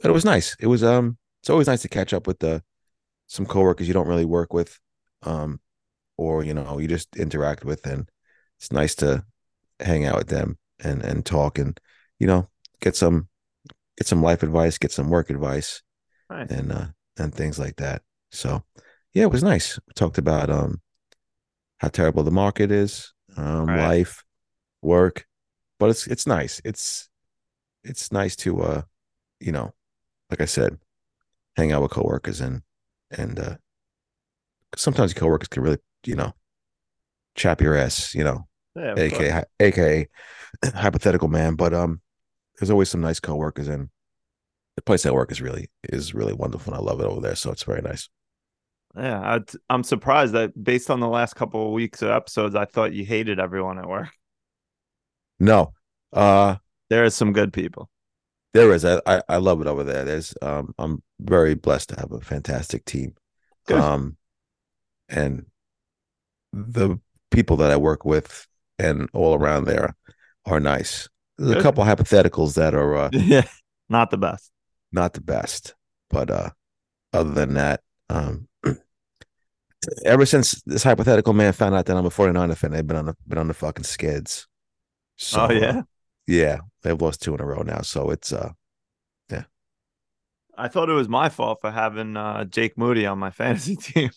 but 0.01 0.11
it 0.11 0.13
was 0.15 0.25
nice. 0.25 0.57
It 0.61 0.67
was 0.67 0.83
um. 0.83 1.19
It's 1.43 1.51
always 1.51 1.67
nice 1.67 1.83
to 1.83 1.89
catch 1.89 2.13
up 2.15 2.27
with 2.27 2.39
the 2.39 2.63
some 3.27 3.45
coworkers 3.47 3.87
you 3.87 3.95
don't 3.95 4.09
really 4.09 4.25
work 4.25 4.53
with, 4.53 4.79
um, 5.23 5.61
or 6.17 6.43
you 6.43 6.55
know 6.55 6.79
you 6.79 6.89
just 6.89 7.15
interact 7.17 7.65
with, 7.65 7.87
and 7.87 8.09
it's 8.59 8.73
nice 8.73 8.95
to 8.97 9.25
hang 9.81 10.07
out 10.07 10.17
with 10.17 10.29
them 10.29 10.59
and 10.83 11.03
and 11.03 11.25
talk 11.27 11.59
and 11.59 11.79
you 12.19 12.27
know 12.27 12.49
get 12.81 12.97
some 12.97 13.29
get 13.99 14.07
some 14.07 14.23
life 14.23 14.43
advice, 14.43 14.79
get 14.79 14.93
some 14.93 15.11
work 15.11 15.31
advice, 15.31 15.83
Nice. 16.31 16.51
and 16.51 16.73
uh 16.73 16.87
and 17.19 17.35
things 17.35 17.59
like 17.59 17.77
that. 17.77 18.03
So 18.33 18.65
yeah, 19.13 19.25
it 19.25 19.31
was 19.33 19.43
nice. 19.43 19.79
We 19.87 19.93
talked 19.95 20.19
about 20.19 20.51
um 20.51 20.81
how 21.79 21.89
terrible 21.89 22.23
the 22.23 22.31
market 22.31 22.71
is, 22.71 23.13
um, 23.37 23.67
Right. 23.67 23.77
life, 23.77 24.25
work, 24.83 25.27
but 25.81 25.91
it's 25.91 26.07
it's 26.09 26.27
nice. 26.27 26.61
It's 26.65 27.11
it's 27.85 28.13
nice 28.13 28.37
to 28.39 28.63
uh 28.63 28.83
you 29.41 29.53
know, 29.53 29.75
like 30.31 30.41
I 30.43 30.47
said, 30.47 30.79
hang 31.57 31.73
out 31.73 31.83
with 31.83 31.93
coworkers 31.93 32.41
and 32.43 32.63
and 33.11 33.39
uh 33.39 33.57
'cause 34.73 34.83
sometimes 34.83 35.15
coworkers 35.15 35.49
can 35.49 35.63
really, 35.63 35.79
you 36.05 36.17
know, 36.17 36.35
chap 37.35 37.61
your 37.61 37.77
ass, 37.77 38.15
you 38.15 38.25
know, 38.25 38.47
Yeah, 38.77 38.95
aka 38.97 39.45
aka 39.61 40.09
hypothetical 40.75 41.29
man. 41.29 41.55
But 41.57 41.75
um 41.75 42.01
there's 42.59 42.71
always 42.71 42.91
some 42.91 43.01
nice 43.01 43.21
coworkers 43.21 43.69
and 43.69 43.91
the 44.77 44.83
place 44.83 45.07
I 45.07 45.11
work 45.11 45.31
is 45.33 45.41
really 45.41 45.71
is 45.85 46.15
really 46.15 46.33
wonderful 46.33 46.73
and 46.75 46.81
I 46.81 46.85
love 46.85 47.01
it 47.01 47.07
over 47.07 47.21
there. 47.21 47.37
So 47.37 47.51
it's 47.53 47.63
very 47.65 47.83
nice. 47.83 48.09
Yeah, 48.97 49.21
I'd, 49.35 49.51
I'm 49.69 49.83
surprised 49.83 50.35
that 50.35 50.63
based 50.63 50.89
on 50.91 51.01
the 51.01 51.09
last 51.09 51.35
couple 51.35 51.67
of 51.67 51.73
weeks 51.73 52.01
of 52.03 52.11
episodes, 52.11 52.55
I 52.55 52.65
thought 52.65 52.93
you 52.93 53.05
hated 53.05 53.41
everyone 53.41 53.79
at 53.79 53.89
work. 53.89 54.09
No. 55.39 55.73
Uh 56.13 56.57
There 56.89 57.05
are 57.05 57.11
some 57.11 57.33
good 57.35 57.53
people. 57.53 57.91
there 58.53 58.73
is. 58.73 58.85
I, 58.85 59.01
I 59.07 59.23
I 59.29 59.37
love 59.39 59.61
it 59.61 59.67
over 59.67 59.83
there. 59.85 60.05
There's 60.05 60.35
um 60.43 60.75
I'm 60.79 61.03
very 61.21 61.55
blessed 61.55 61.91
to 61.91 61.97
have 62.01 62.13
a 62.13 62.21
fantastic 62.21 62.85
team. 62.85 63.15
Good. 63.67 63.79
Um 63.81 64.17
and 65.09 65.47
the 66.53 66.99
people 67.31 67.57
that 67.59 67.71
I 67.71 67.77
work 67.77 68.05
with 68.05 68.47
and 68.79 69.09
all 69.13 69.35
around 69.35 69.65
there 69.65 69.97
are 70.47 70.61
nice. 70.61 71.09
There's 71.39 71.51
a 71.51 71.55
Good. 71.55 71.63
couple 71.63 71.85
hypotheticals 71.85 72.55
that 72.55 72.75
are 72.75 72.95
uh, 72.97 73.11
yeah, 73.13 73.47
not 73.89 74.11
the 74.11 74.19
best. 74.19 74.51
Not 74.95 75.13
the 75.13 75.21
best, 75.21 75.75
but 76.09 76.31
uh 76.31 76.51
other 77.13 77.31
than 77.31 77.55
that, 77.55 77.81
um 78.09 78.49
ever 80.05 80.25
since 80.25 80.63
this 80.63 80.83
hypothetical 80.83 81.33
man 81.33 81.53
found 81.53 81.75
out 81.75 81.87
that 81.87 81.97
I'm 81.97 82.07
a 82.07 82.11
49er 82.11 82.57
fan, 82.57 82.73
they've 82.73 82.87
been 82.87 82.97
on 82.97 83.07
the 83.07 83.17
been 83.27 83.39
on 83.39 83.49
the 83.49 83.55
fucking 83.55 83.85
skids. 83.85 84.47
So 85.17 85.43
oh 85.43 85.45
uh, 85.47 85.53
yeah, 85.53 85.83
yeah, 86.27 86.59
they've 86.83 87.01
lost 87.01 87.23
two 87.23 87.35
in 87.35 87.41
a 87.41 87.47
row 87.47 87.63
now. 87.63 87.83
So 87.83 88.11
it's 88.11 88.33
uh 88.33 88.53
yeah. 89.31 89.45
I 90.57 90.69
thought 90.69 90.89
it 90.89 90.95
was 90.95 91.09
my 91.09 91.29
fault 91.29 91.61
for 91.61 91.71
having 91.71 92.17
uh, 92.17 92.45
Jake 92.45 92.79
Moody 92.79 93.07
on 93.07 93.19
my 93.19 93.31
fantasy 93.31 93.77
team. 93.77 94.11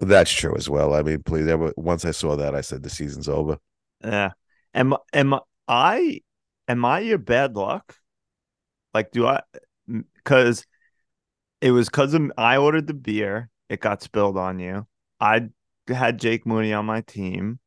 That's 0.00 0.32
true 0.32 0.56
as 0.56 0.68
well. 0.68 0.94
I 0.94 1.02
mean, 1.02 1.22
please. 1.22 1.46
Ever, 1.46 1.72
once 1.76 2.04
I 2.04 2.10
saw 2.10 2.34
that, 2.36 2.54
I 2.54 2.62
said 2.62 2.82
the 2.82 2.90
season's 2.90 3.28
over. 3.28 3.58
Yeah. 4.02 4.32
Am 4.74 4.94
am 5.12 5.38
I 5.68 6.20
am 6.66 6.84
I 6.84 7.00
your 7.00 7.18
bad 7.18 7.54
luck? 7.54 7.96
Like 8.92 9.12
do 9.12 9.26
I 9.26 9.42
cuz 10.24 10.66
it 11.60 11.70
was 11.70 11.88
cuz 11.88 12.14
I 12.36 12.56
ordered 12.56 12.86
the 12.86 12.94
beer, 12.94 13.50
it 13.68 13.80
got 13.80 14.02
spilled 14.02 14.36
on 14.36 14.58
you. 14.58 14.86
I 15.20 15.48
had 15.88 16.18
Jake 16.18 16.46
Moody 16.46 16.72
on 16.72 16.86
my 16.86 17.00
team. 17.02 17.58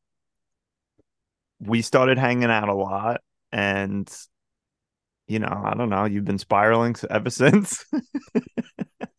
We 1.60 1.82
started 1.82 2.18
hanging 2.18 2.50
out 2.50 2.68
a 2.68 2.74
lot 2.74 3.20
and 3.52 4.08
you 5.26 5.38
know, 5.38 5.62
I 5.64 5.74
don't 5.74 5.90
know, 5.90 6.06
you've 6.06 6.24
been 6.24 6.38
spiraling 6.38 6.96
ever 7.10 7.30
since. 7.42 7.84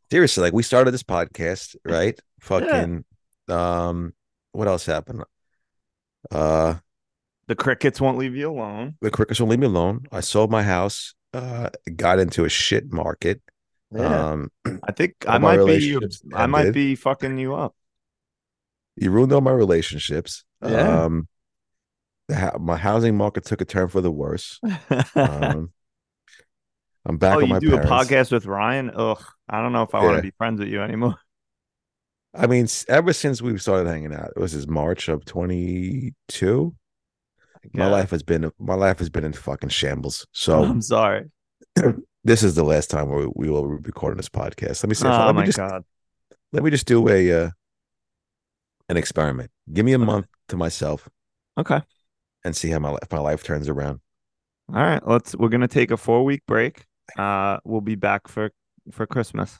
seriously, 0.09 0.41
like 0.43 0.53
we 0.53 0.63
started 0.63 0.91
this 0.91 1.03
podcast, 1.03 1.75
right? 1.85 2.19
Fucking 2.41 3.05
um 3.47 4.13
what 4.51 4.67
else 4.67 4.85
happened? 4.85 5.23
Uh 6.31 6.75
The 7.47 7.55
crickets 7.55 7.99
won't 8.01 8.17
leave 8.17 8.35
you 8.35 8.49
alone. 8.51 8.95
the 9.01 9.11
crickets 9.11 9.39
won't 9.39 9.49
leave 9.49 9.59
me 9.59 9.67
alone. 9.67 10.05
I 10.11 10.21
sold 10.21 10.51
my 10.51 10.63
house, 10.63 11.13
uh 11.33 11.69
got 11.95 12.19
into 12.19 12.45
a 12.45 12.49
shit 12.49 12.91
market. 12.91 13.41
Um 13.95 14.51
I 14.83 14.91
think 14.91 15.15
I 15.27 15.37
might 15.37 15.65
be. 15.65 15.97
I 16.33 16.45
might 16.45 16.71
be 16.71 16.95
fucking 16.95 17.37
you 17.37 17.55
up. 17.55 17.75
you 18.95 19.11
ruined 19.11 19.33
all 19.33 19.41
my 19.41 19.51
relationships. 19.51 20.43
Yeah. 20.63 21.03
Um 21.03 21.27
the 22.27 22.35
hou- 22.35 22.59
my 22.59 22.77
housing 22.77 23.17
market 23.17 23.45
took 23.45 23.61
a 23.61 23.65
turn 23.65 23.87
for 23.87 24.01
the 24.01 24.11
worse. 24.11 24.59
Um 25.15 25.71
I'm 27.05 27.17
back 27.17 27.37
oh, 27.37 27.41
on 27.41 27.47
you 27.47 27.53
my 27.53 27.59
do 27.59 27.69
parents. 27.71 27.89
a 27.89 27.93
podcast 27.93 28.31
with 28.31 28.45
Ryan? 28.45 28.91
Ugh, 28.93 29.23
I 29.47 29.61
don't 29.61 29.71
know 29.71 29.83
if 29.83 29.95
I 29.95 30.03
want 30.03 30.17
to 30.17 30.21
be 30.21 30.31
friends 30.37 30.59
with 30.59 30.69
you 30.69 30.81
anymore. 30.81 31.15
I 32.35 32.45
mean, 32.45 32.67
ever 32.87 33.13
since 33.13 33.41
we've 33.41 33.61
started 33.61 33.89
hanging 33.89 34.13
out, 34.13 34.33
it 34.35 34.39
was 34.39 34.53
this 34.53 34.67
March 34.67 35.07
of 35.07 35.25
22. 35.25 36.75
My 37.73 37.87
life 37.87 38.11
has 38.11 38.23
been 38.23 38.51
my 38.59 38.75
life 38.75 38.99
has 38.99 39.09
been 39.09 39.23
in 39.23 39.33
fucking 39.33 39.69
shambles. 39.69 40.25
So 40.31 40.63
I'm 40.63 40.81
sorry. 40.81 41.25
this 42.23 42.43
is 42.43 42.55
the 42.55 42.63
last 42.63 42.89
time 42.89 43.09
we, 43.09 43.27
we 43.35 43.49
will 43.49 43.67
be 43.77 43.83
recording 43.85 44.17
this 44.17 44.29
podcast. 44.29 44.83
Let 44.83 44.89
me 44.89 44.95
see. 44.95 45.07
if- 45.07 45.13
Oh 45.13 45.25
let 45.25 45.35
me 45.35 45.41
my 45.41 45.45
just 45.45 45.57
god. 45.57 45.83
let 46.53 46.63
me 46.63 46.69
just 46.71 46.85
do 46.87 47.07
a 47.09 47.31
uh, 47.45 47.49
an 48.89 48.97
experiment. 48.97 49.51
Give 49.71 49.85
me 49.85 49.93
a 49.93 49.99
month 49.99 50.27
to 50.49 50.57
myself 50.57 51.07
Okay. 51.57 51.81
and 52.43 52.55
see 52.55 52.69
how 52.69 52.79
my 52.79 52.97
if 53.01 53.11
my 53.11 53.19
life 53.19 53.43
turns 53.43 53.67
around. 53.69 53.99
All 54.73 54.81
right. 54.81 55.05
Let's. 55.07 55.35
We're 55.35 55.49
gonna 55.49 55.67
take 55.67 55.91
a 55.91 55.97
four 55.97 56.23
week 56.23 56.43
break. 56.47 56.85
Uh, 57.17 57.57
we'll 57.65 57.81
be 57.81 57.95
back 57.95 58.27
for 58.27 58.51
for 58.91 59.05
Christmas. 59.05 59.59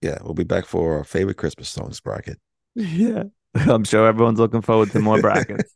Yeah, 0.00 0.18
we'll 0.22 0.34
be 0.34 0.44
back 0.44 0.66
for 0.66 0.98
our 0.98 1.04
favorite 1.04 1.36
Christmas 1.38 1.68
songs 1.68 2.00
bracket. 2.00 2.38
Yeah. 2.76 3.24
I'm 3.54 3.84
sure 3.84 4.06
everyone's 4.08 4.38
looking 4.40 4.60
forward 4.62 4.90
to 4.90 4.98
more 5.00 5.20
brackets. 5.20 5.74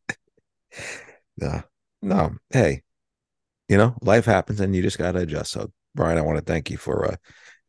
No, 1.41 1.63
no. 2.03 2.35
Hey, 2.51 2.83
you 3.69 3.77
know, 3.77 3.95
life 4.03 4.25
happens 4.25 4.61
and 4.61 4.75
you 4.75 4.83
just 4.83 4.99
gotta 4.99 5.21
adjust. 5.21 5.53
So, 5.53 5.71
Brian, 5.95 6.19
I 6.19 6.23
want 6.23 6.39
to 6.39 6.45
thank 6.45 6.71
you 6.71 6.77
for 6.77 7.07
uh, 7.13 7.17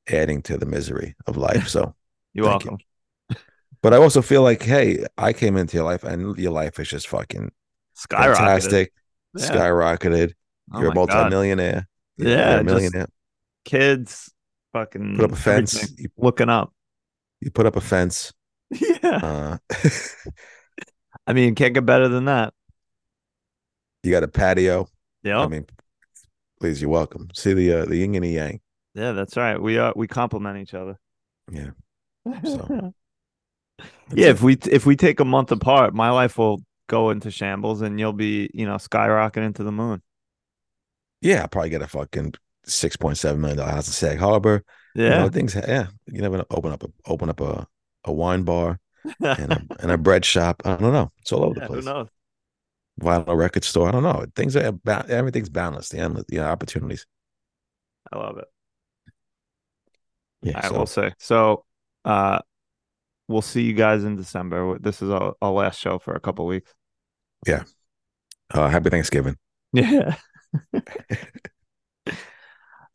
adding 0.08 0.42
to 0.44 0.58
the 0.58 0.66
misery 0.66 1.16
of 1.28 1.38
life. 1.38 1.68
So, 1.68 1.94
You're 2.34 2.46
Thank 2.46 2.66
you. 2.66 2.72
welcome. 2.72 3.38
but 3.82 3.94
I 3.94 3.98
also 3.98 4.22
feel 4.22 4.44
like, 4.44 4.62
hey, 4.64 5.06
I 5.18 5.34
came 5.34 5.58
into 5.58 5.78
your 5.78 5.86
life 5.86 6.04
and 6.04 6.38
your 6.38 6.52
life 6.52 6.80
is 6.80 6.88
just 6.90 7.08
fucking 7.08 7.52
Skyrocketed. 7.98 8.36
fantastic, 8.38 8.94
Yeah. 9.38 9.46
skyrocketed. 9.50 10.34
Oh 10.74 10.80
You're 10.80 10.92
a 10.92 10.94
God. 10.94 11.10
multimillionaire. 11.10 11.88
You're- 12.18 12.32
Yeah, 12.32 12.52
you're 12.52 12.60
a 12.60 12.64
millionaire. 12.64 13.08
Kids, 13.66 14.32
fucking 14.74 15.16
Put 15.16 15.26
up 15.26 15.32
a 15.32 15.36
fence. 15.36 15.92
You, 15.98 16.10
Looking 16.18 16.50
up. 16.50 16.72
you 17.42 17.52
put 17.52 17.66
up 17.66 17.76
a 17.76 17.82
fence. 17.82 18.32
Yeah. 19.04 19.18
Uh, 19.24 19.58
I 21.26 21.34
mean, 21.34 21.56
can't 21.56 21.74
get 21.74 21.86
better 21.86 22.08
than 22.08 22.26
that. 22.26 22.54
You 24.04 24.12
got 24.12 24.24
a 24.24 24.28
patio. 24.28 24.88
Yeah. 25.24 25.40
I 25.40 25.48
mean, 25.48 25.66
please, 26.60 26.82
you're 26.82 26.92
welcome. 26.92 27.30
See 27.34 27.54
the 27.54 27.74
uh, 27.74 27.86
the 27.86 27.98
yin 27.98 28.16
and 28.16 28.24
the 28.26 28.30
yang. 28.30 28.62
yeah, 28.94 29.12
that's 29.14 29.38
right. 29.38 29.62
We 29.62 29.78
are 29.78 29.94
we 29.96 30.08
complement 30.08 30.58
each 30.58 30.74
other. 30.74 30.98
Yeah. 31.52 31.72
So, 32.44 32.94
yeah, 34.14 34.28
if 34.30 34.42
we 34.42 34.58
if 34.72 34.86
we 34.86 34.96
take 34.96 35.20
a 35.20 35.26
month 35.26 35.52
apart, 35.52 35.94
my 35.94 36.10
life 36.12 36.38
will 36.38 36.62
go 36.88 37.10
into 37.12 37.32
shambles 37.32 37.82
and 37.82 38.00
you'll 38.00 38.14
be, 38.14 38.50
you 38.54 38.66
know, 38.66 38.76
skyrocketing 38.76 39.56
to 39.56 39.64
the 39.64 39.72
moon. 39.72 40.02
Yeah, 41.22 41.42
I'll 41.42 41.48
probably 41.48 41.70
get 41.70 41.82
a 41.82 41.88
fucking 41.88 42.34
six 42.66 42.96
point 42.96 43.18
seven 43.18 43.42
million 43.42 43.58
dollar 43.58 43.72
house 43.72 43.88
in 43.88 43.94
Sag 43.94 44.18
Harbor. 44.20 44.64
You 45.04 45.04
Yeah. 45.06 45.18
know, 45.18 45.30
things. 45.30 45.56
Yeah, 45.56 45.88
you 46.08 46.22
never 46.22 46.38
know, 46.38 46.46
open 46.50 46.72
up 46.72 46.84
a 46.84 46.88
open 47.06 47.30
up 47.30 47.42
a, 47.42 47.68
a 48.06 48.12
wine 48.12 48.44
bar 48.44 48.80
and 49.38 49.52
a, 49.54 49.62
and 49.80 49.92
a 49.92 49.98
bread 49.98 50.26
shop. 50.26 50.62
I 50.66 50.76
don't 50.76 50.94
know. 50.94 51.12
It's 51.20 51.32
all 51.32 51.44
over 51.46 51.60
Yeah, 51.60 51.68
the 51.68 51.74
who 51.74 51.74
place. 51.74 51.86
knows? 51.86 52.08
Vinyl 53.00 53.38
record 53.38 53.64
store. 53.64 53.88
I 53.88 53.92
don't 53.92 54.04
know. 54.04 54.26
Things 54.36 54.56
are 54.56 54.74
everything's 55.10 55.50
balanced. 55.50 55.92
The 55.92 56.00
endless, 56.00 56.26
you 56.30 56.40
know, 56.40 56.46
opportunities. 56.46 57.06
I 58.12 58.18
love 58.18 58.38
it. 58.38 58.48
Yeah. 60.42 60.60
I 60.64 60.68
so, 60.68 60.74
we'll 60.74 60.86
say. 60.86 61.14
So 61.20 61.66
uh 62.06 62.40
we'll 63.28 63.42
see 63.42 63.64
you 63.64 63.74
guys 63.74 64.04
in 64.04 64.16
December. 64.16 64.78
This 64.80 65.02
is 65.02 65.10
our, 65.10 65.34
our 65.42 65.52
last 65.52 65.80
show 65.80 66.00
for 66.00 66.14
a 66.14 66.20
couple 66.20 66.46
weeks. 66.46 66.74
Yeah. 67.46 67.64
Uh, 68.52 68.68
happy 68.68 68.90
Thanksgiving. 68.90 69.38
Yeah. 69.74 70.16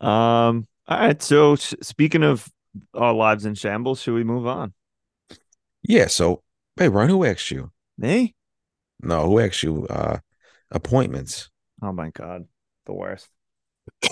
um 0.01 0.67
all 0.87 0.99
right. 0.99 1.23
So 1.23 1.57
sh- 1.57 1.75
speaking 1.81 2.23
of 2.23 2.49
our 2.93 3.13
lives 3.13 3.47
in 3.47 3.55
shambles, 3.55 4.01
should 4.01 4.15
we 4.15 4.25
move 4.25 4.47
on? 4.47 4.75
Yeah. 5.83 6.09
So, 6.09 6.43
hey, 6.77 6.89
Ryan, 6.89 7.11
who 7.11 7.25
asked 7.25 7.51
you? 7.51 7.71
Me? 7.97 8.35
No, 9.05 9.27
who 9.27 9.39
asked 9.39 9.63
you? 9.63 9.87
Uh, 9.87 10.19
appointments. 10.71 11.51
Oh 11.83 11.93
my 11.93 12.11
god. 12.11 12.47
The 12.87 12.93
worst. 12.95 13.29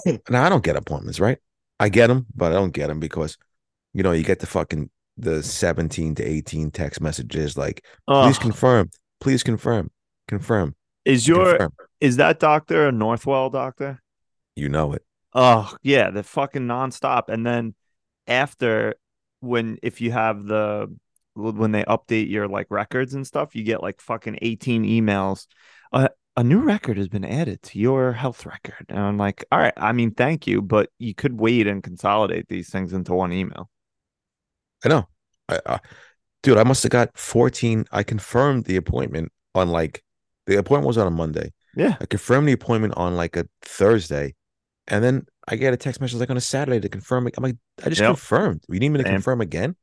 Now 0.29 0.45
I 0.45 0.49
don't 0.49 0.65
get 0.65 0.77
appointments, 0.77 1.21
right? 1.21 1.39
I 1.81 1.89
get 1.89 2.09
them, 2.09 2.27
but 2.35 2.53
I 2.53 2.55
don't 2.55 2.73
get 2.73 2.89
them 2.89 3.01
because, 3.01 3.37
you 3.93 4.03
know, 4.03 4.13
you 4.13 4.23
get 4.25 4.39
the 4.41 4.47
fucking 4.47 4.91
the 5.17 5.43
seventeen 5.43 6.15
to 6.17 6.25
eighteen 6.25 6.71
text 6.71 7.01
messages 7.01 7.57
like, 7.57 7.85
please 8.09 8.39
confirm, 8.39 8.91
please 9.21 9.43
confirm, 9.43 9.91
confirm, 10.29 10.75
is 11.05 11.27
your 11.27 11.53
confirm. 11.53 11.73
is 12.01 12.17
that 12.17 12.39
doctor 12.39 12.89
a 12.89 12.93
Northwell 12.93 13.51
doctor? 13.53 14.03
You 14.57 14.69
know 14.69 14.93
it. 14.93 15.03
Oh 15.35 15.75
yeah, 15.83 16.11
the 16.11 16.23
fucking 16.23 16.67
nonstop. 16.67 17.29
And 17.29 17.45
then 17.47 17.75
after 18.27 18.95
when 19.41 19.79
if 19.83 20.01
you 20.01 20.13
have 20.13 20.45
the 20.45 20.95
when 21.35 21.73
they 21.73 21.85
update 21.85 22.31
your 22.31 22.49
like 22.49 22.67
records 22.71 23.15
and 23.15 23.27
stuff, 23.27 23.55
you 23.55 23.65
get 23.65 23.83
like 23.83 24.01
fucking 24.01 24.39
18 24.43 24.85
emails. 24.85 25.47
Uh, 25.93 26.09
a 26.37 26.45
new 26.45 26.61
record 26.61 26.97
has 26.97 27.09
been 27.09 27.25
added 27.25 27.63
to 27.63 27.79
your 27.79 28.13
health 28.13 28.47
record. 28.47 28.87
And 28.89 28.99
I'm 28.99 29.19
like, 29.19 29.45
all 29.53 29.59
right, 29.59 29.75
I 29.77 29.93
mean, 29.93 30.13
thank 30.13 30.47
you, 30.47 30.63
but 30.63 30.91
you 30.99 31.15
could 31.15 31.39
wait 31.39 31.67
and 31.67 31.83
consolidate 31.83 32.49
these 32.49 32.71
things 32.71 32.93
into 32.93 33.13
one 33.13 33.33
email. 33.33 33.69
I 34.85 34.89
know. 34.89 35.09
I, 35.49 35.61
uh, 35.67 35.79
dude, 36.43 36.59
I 36.59 36.65
must 36.65 36.83
have 36.83 36.93
got 36.93 37.17
14. 37.17 37.85
I 37.93 38.03
confirmed 38.03 38.65
the 38.65 38.77
appointment 38.77 39.31
on 39.55 39.69
like 39.69 40.03
the 40.47 40.57
appointment 40.57 40.87
was 40.87 40.99
on 40.99 41.07
a 41.07 41.11
Monday. 41.11 41.53
Yeah. 41.77 41.97
I 42.01 42.07
confirmed 42.07 42.49
the 42.49 42.53
appointment 42.53 42.95
on 42.97 43.17
like 43.17 43.37
a 43.37 43.47
Thursday. 43.63 44.35
And 44.89 45.05
then 45.05 45.27
I 45.47 45.57
get 45.57 45.73
a 45.73 45.77
text 45.77 46.01
message 46.01 46.19
like 46.19 46.31
on 46.31 46.37
a 46.37 46.41
Saturday 46.41 46.81
to 46.81 46.89
confirm 46.89 47.27
it. 47.27 47.35
I'm 47.37 47.45
like, 47.45 47.57
I 47.85 47.89
just 47.89 48.01
Yep. 48.01 48.09
confirmed. 48.09 48.65
You 48.69 48.81
need 48.81 48.89
me 48.89 48.99
to 48.99 49.05
confirm 49.05 49.41
again? 49.41 49.77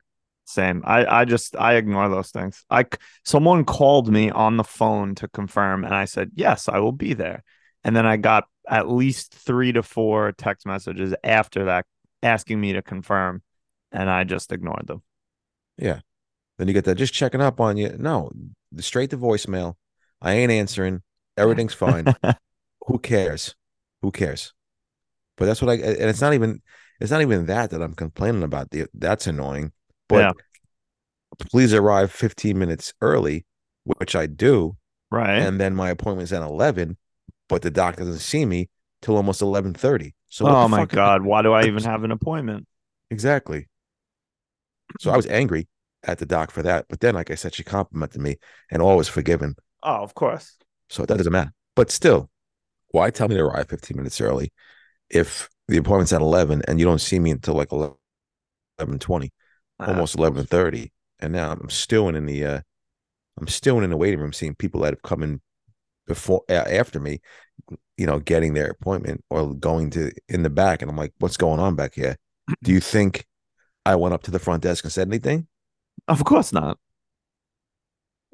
Same. 0.50 0.82
I 0.84 1.06
I 1.06 1.26
just 1.26 1.56
I 1.56 1.76
ignore 1.76 2.10
those 2.10 2.32
things. 2.32 2.66
I 2.72 2.86
someone 3.24 3.66
called 3.66 4.12
me 4.12 4.32
on 4.32 4.58
the 4.58 4.64
phone 4.64 5.14
to 5.16 5.28
confirm 5.28 5.86
and 5.86 5.94
I 5.94 6.06
said, 6.06 6.32
"Yes, 6.34 6.68
I 6.68 6.80
will 6.80 6.92
be 6.92 7.14
there." 7.14 7.44
And 7.84 7.96
then 7.96 8.08
I 8.08 8.18
got 8.18 8.46
at 8.68 8.90
least 8.90 9.32
3 9.32 9.74
to 9.74 9.84
4 9.84 10.32
text 10.32 10.66
messages 10.66 11.14
after 11.24 11.66
that 11.66 11.86
asking 12.24 12.60
me 12.60 12.74
to 12.74 12.82
confirm 12.82 13.44
and 13.92 14.10
I 14.10 14.24
just 14.24 14.52
ignored 14.52 14.88
them. 14.88 15.04
Yeah. 15.78 16.00
Then 16.58 16.68
you 16.68 16.74
get 16.74 16.86
that 16.86 16.96
just 16.96 17.14
checking 17.14 17.42
up 17.42 17.62
on 17.62 17.78
you. 17.78 17.96
No, 18.00 18.32
straight 18.80 19.12
to 19.12 19.20
voicemail. 19.20 19.76
I 20.20 20.34
ain't 20.34 20.52
answering. 20.52 21.04
Everything's 21.38 21.76
fine. 21.76 22.12
Who 22.88 22.98
cares? 22.98 23.56
Who 24.02 24.10
cares? 24.10 24.54
But 25.38 25.46
that's 25.46 25.62
what 25.62 25.70
I 25.70 25.76
and 25.76 26.10
it's 26.10 26.22
not 26.22 26.34
even 26.34 26.64
it's 27.00 27.12
not 27.12 27.22
even 27.22 27.46
that 27.46 27.70
that 27.70 27.84
I'm 27.84 27.94
complaining 27.94 28.42
about. 28.42 28.72
The 28.72 28.88
that's 28.96 29.28
annoying. 29.28 29.74
But 30.10 30.20
Yeah. 30.20 30.32
please 31.52 31.74
arrive 31.74 32.12
15 32.12 32.60
minutes 32.60 32.94
early, 33.02 33.46
which 33.86 34.16
I 34.16 34.26
do, 34.26 34.76
right. 35.10 35.38
and 35.40 35.60
then 35.60 35.76
my 35.76 35.90
appointment's 35.90 36.34
at 36.34 36.42
11, 36.42 36.98
but 37.48 37.62
the 37.62 37.72
doctor 37.72 38.04
doesn't 38.04 38.20
see 38.20 38.46
me 38.46 38.70
till 39.02 39.16
almost 39.16 39.42
11:30. 39.42 40.14
So 40.28 40.48
oh 40.48 40.68
my 40.68 40.86
god, 40.86 41.24
why 41.24 41.42
do 41.42 41.54
I 41.54 41.66
even 41.66 41.84
have 41.84 42.04
an 42.04 42.12
appointment? 42.12 42.68
Exactly. 43.10 43.68
So 45.00 45.12
I 45.12 45.16
was 45.16 45.28
angry 45.28 45.68
at 46.04 46.18
the 46.18 46.26
doc 46.26 46.52
for 46.52 46.64
that, 46.64 46.86
but 46.90 47.00
then 47.00 47.16
like 47.16 47.32
I 47.32 47.36
said 47.36 47.54
she 47.54 47.64
complimented 47.64 48.22
me 48.22 48.38
and 48.72 48.82
all 48.82 48.98
was 48.98 49.08
forgiven. 49.08 49.56
Oh, 49.84 50.04
of 50.04 50.14
course. 50.14 50.58
So 50.90 51.06
that 51.06 51.18
doesn't 51.18 51.32
matter. 51.32 51.54
But 51.76 51.92
still, 51.92 52.30
why 52.92 53.10
tell 53.12 53.28
me 53.28 53.36
to 53.36 53.44
arrive 53.44 53.70
15 53.70 53.96
minutes 53.98 54.20
early 54.20 54.52
if 55.10 55.50
the 55.68 55.78
appointment's 55.78 56.14
at 56.14 56.22
11 56.22 56.64
and 56.68 56.80
you 56.80 56.86
don't 56.86 57.00
see 57.00 57.20
me 57.20 57.32
until 57.32 57.54
like 57.54 57.72
11 57.72 57.96
20, 59.00 59.32
almost 59.80 60.16
eleven 60.16 60.46
thirty, 60.46 60.92
And 61.20 61.34
now 61.34 61.52
I'm 61.52 61.70
stewing 61.70 62.16
in 62.16 62.26
the, 62.26 62.46
uh, 62.46 62.62
I'm 63.40 63.48
stewing 63.48 63.84
in 63.84 63.90
the 63.90 63.98
waiting 63.98 64.20
room, 64.20 64.34
seeing 64.34 64.56
people 64.56 64.82
that 64.82 64.94
have 64.94 65.02
come 65.02 65.24
in 65.24 65.42
before, 66.08 66.44
after 66.50 67.00
me, 67.00 67.22
you 67.98 68.06
know, 68.06 68.20
getting 68.20 68.54
their 68.54 68.70
appointment 68.70 69.24
or 69.30 69.54
going 69.54 69.90
to 69.92 70.12
in 70.28 70.44
the 70.44 70.50
back. 70.50 70.82
And 70.82 70.90
I'm 70.90 70.98
like, 70.98 71.14
what's 71.20 71.38
going 71.38 71.60
on 71.60 71.76
back 71.76 71.94
here? 71.94 72.18
Do 72.64 72.72
you 72.72 72.80
think 72.80 73.26
I 73.86 73.96
went 73.96 74.14
up 74.14 74.24
to 74.24 74.32
the 74.32 74.40
front 74.40 74.64
desk 74.64 74.84
and 74.84 74.92
said 74.94 75.08
anything? 75.08 75.48
Of 76.08 76.24
course 76.26 76.52
not. 76.52 76.78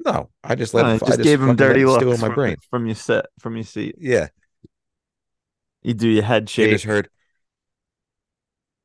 No, 0.04 0.30
I 0.44 0.54
just 0.54 0.74
let, 0.74 0.86
I 0.86 0.98
I 1.06 1.16
just, 1.16 1.22
gave 1.22 1.40
him 1.40 1.56
dirty 1.56 1.84
looks 1.84 2.10
in 2.10 2.20
my 2.20 2.28
from, 2.28 2.34
brain. 2.34 2.56
from 2.70 2.86
your 2.86 2.94
sit 2.94 3.26
from 3.40 3.56
your 3.56 3.64
seat. 3.64 3.96
Yeah. 3.98 4.28
You 5.82 5.94
do 5.94 6.08
your 6.08 6.22
head 6.24 6.48
They 6.56 6.68
shake. 6.68 6.70
just 6.70 6.84
heard. 6.84 7.08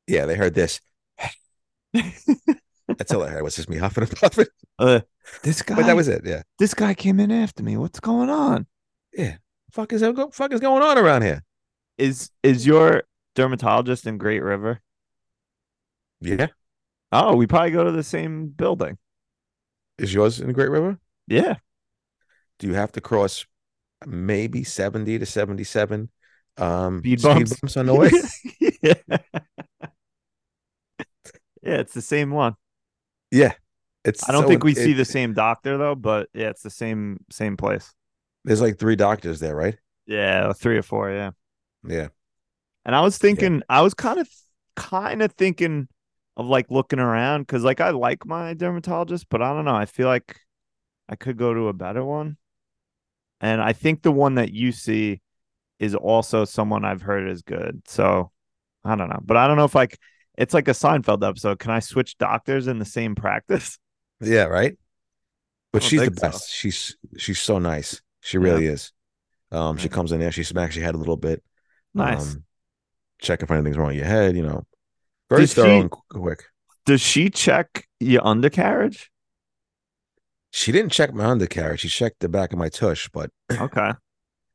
Yeah, 0.06 0.26
they 0.26 0.36
heard 0.36 0.54
this. 0.54 0.80
That's 1.92 3.12
all 3.12 3.22
I 3.22 3.28
heard 3.28 3.42
was 3.42 3.56
just 3.56 3.68
me 3.68 3.78
huffing 3.78 4.04
and 4.04 4.16
puffing. 4.16 4.46
Uh, 4.78 5.00
this 5.42 5.62
guy 5.62 5.76
But 5.76 5.86
that 5.86 5.96
was 5.96 6.08
it. 6.08 6.22
Yeah. 6.24 6.42
this 6.58 6.74
guy 6.74 6.94
came 6.94 7.20
in 7.20 7.30
after 7.30 7.62
me. 7.62 7.76
What's 7.76 8.00
going 8.00 8.30
on? 8.30 8.66
Yeah. 9.14 9.36
Fuck 9.70 9.92
is 9.92 10.02
fuck 10.32 10.52
is 10.52 10.60
going 10.60 10.82
on 10.82 10.98
around 10.98 11.22
here? 11.22 11.42
Is 11.98 12.30
is 12.42 12.66
your 12.66 13.04
dermatologist 13.34 14.06
in 14.06 14.18
Great 14.18 14.42
River? 14.42 14.80
Yeah. 16.20 16.48
Oh, 17.10 17.36
we 17.36 17.46
probably 17.46 17.70
go 17.70 17.84
to 17.84 17.92
the 17.92 18.02
same 18.02 18.48
building. 18.48 18.98
Is 19.98 20.12
yours 20.12 20.40
in 20.40 20.52
Great 20.52 20.70
River? 20.70 20.98
Yeah. 21.28 21.56
Do 22.58 22.66
you 22.66 22.74
have 22.74 22.92
to 22.92 23.00
cross 23.00 23.46
maybe 24.06 24.64
70 24.64 25.18
to 25.20 25.26
77 25.26 26.10
um 26.58 26.98
Speed 27.00 27.22
bumps. 27.22 27.76
on 27.76 27.86
the 27.86 27.94
way? 27.94 28.10
yeah. 28.82 29.18
Yeah, 31.62 31.74
it's 31.74 31.94
the 31.94 32.02
same 32.02 32.30
one. 32.30 32.56
yeah. 33.30 33.52
It's 34.04 34.26
I 34.26 34.32
don't 34.32 34.42
so 34.42 34.48
think 34.48 34.64
we 34.64 34.74
it- 34.74 34.74
see 34.74 34.92
the 34.92 35.04
same 35.04 35.32
doctor 35.34 35.76
though, 35.78 35.94
but 35.94 36.28
yeah, 36.34 36.48
it's 36.50 36.62
the 36.62 36.70
same 36.70 37.24
same 37.30 37.56
place. 37.56 37.92
There's 38.44 38.60
like 38.60 38.78
three 38.78 38.96
doctors 38.96 39.40
there, 39.40 39.54
right? 39.56 39.78
Yeah, 40.06 40.52
three 40.52 40.76
or 40.78 40.82
four, 40.82 41.10
yeah. 41.10 41.30
Yeah. 41.84 42.08
And 42.84 42.94
I 42.94 43.00
was 43.00 43.18
thinking, 43.18 43.62
I 43.68 43.80
was 43.82 43.94
kind 43.94 44.18
of, 44.18 44.28
kind 44.76 45.22
of 45.22 45.32
thinking 45.32 45.88
of 46.36 46.46
like 46.46 46.70
looking 46.70 46.98
around 46.98 47.42
because, 47.42 47.62
like, 47.64 47.80
I 47.80 47.90
like 47.90 48.26
my 48.26 48.54
dermatologist, 48.54 49.28
but 49.28 49.42
I 49.42 49.52
don't 49.52 49.64
know. 49.64 49.74
I 49.74 49.86
feel 49.86 50.08
like 50.08 50.38
I 51.08 51.16
could 51.16 51.36
go 51.36 51.54
to 51.54 51.68
a 51.68 51.72
better 51.72 52.04
one. 52.04 52.38
And 53.40 53.60
I 53.60 53.72
think 53.72 54.02
the 54.02 54.12
one 54.12 54.36
that 54.36 54.52
you 54.52 54.72
see 54.72 55.20
is 55.78 55.94
also 55.94 56.44
someone 56.44 56.84
I've 56.84 57.02
heard 57.02 57.28
is 57.28 57.42
good. 57.42 57.82
So 57.88 58.32
I 58.84 58.96
don't 58.96 59.10
know, 59.10 59.20
but 59.24 59.36
I 59.38 59.48
don't 59.48 59.56
know 59.56 59.64
if 59.64 59.74
like 59.74 59.98
it's 60.38 60.54
like 60.54 60.68
a 60.68 60.72
Seinfeld 60.72 61.26
episode. 61.26 61.58
Can 61.58 61.70
I 61.70 61.80
switch 61.80 62.16
doctors 62.18 62.66
in 62.66 62.78
the 62.78 62.84
same 62.84 63.14
practice? 63.14 63.78
Yeah, 64.24 64.44
right. 64.44 64.78
But 65.72 65.82
she's 65.82 65.98
the 65.98 66.06
think 66.06 66.18
so. 66.20 66.26
best. 66.28 66.48
She's 66.52 66.96
she's 67.18 67.40
so 67.40 67.58
nice. 67.58 68.00
She 68.20 68.38
Yeah. 68.38 68.44
really 68.44 68.66
is. 68.66 68.92
Um, 69.50 69.76
she 69.78 69.88
comes 69.88 70.12
in 70.12 70.20
there. 70.20 70.30
She 70.30 70.44
smacks 70.44 70.76
your 70.76 70.84
head 70.84 70.94
a 70.94 70.98
little 70.98 71.16
bit. 71.16 71.42
Nice. 71.92 72.34
Um, 72.36 72.44
check 73.20 73.42
if 73.42 73.50
anything's 73.50 73.76
wrong 73.76 73.88
with 73.88 73.96
your 73.96 74.06
head. 74.06 74.36
You 74.36 74.42
know, 74.42 74.62
very 75.28 75.42
Does 75.42 75.54
thorough 75.54 75.66
she- 75.66 75.78
and 75.80 75.90
quick. 75.90 76.44
Does 76.86 77.00
she 77.00 77.30
check 77.30 77.88
your 77.98 78.24
undercarriage? 78.24 79.10
She 80.52 80.70
didn't 80.70 80.92
check 80.92 81.12
my 81.14 81.24
undercarriage. 81.24 81.80
She 81.80 81.88
checked 81.88 82.20
the 82.20 82.28
back 82.28 82.52
of 82.52 82.58
my 82.60 82.68
tush, 82.68 83.08
but 83.12 83.30
Okay. 83.50 83.90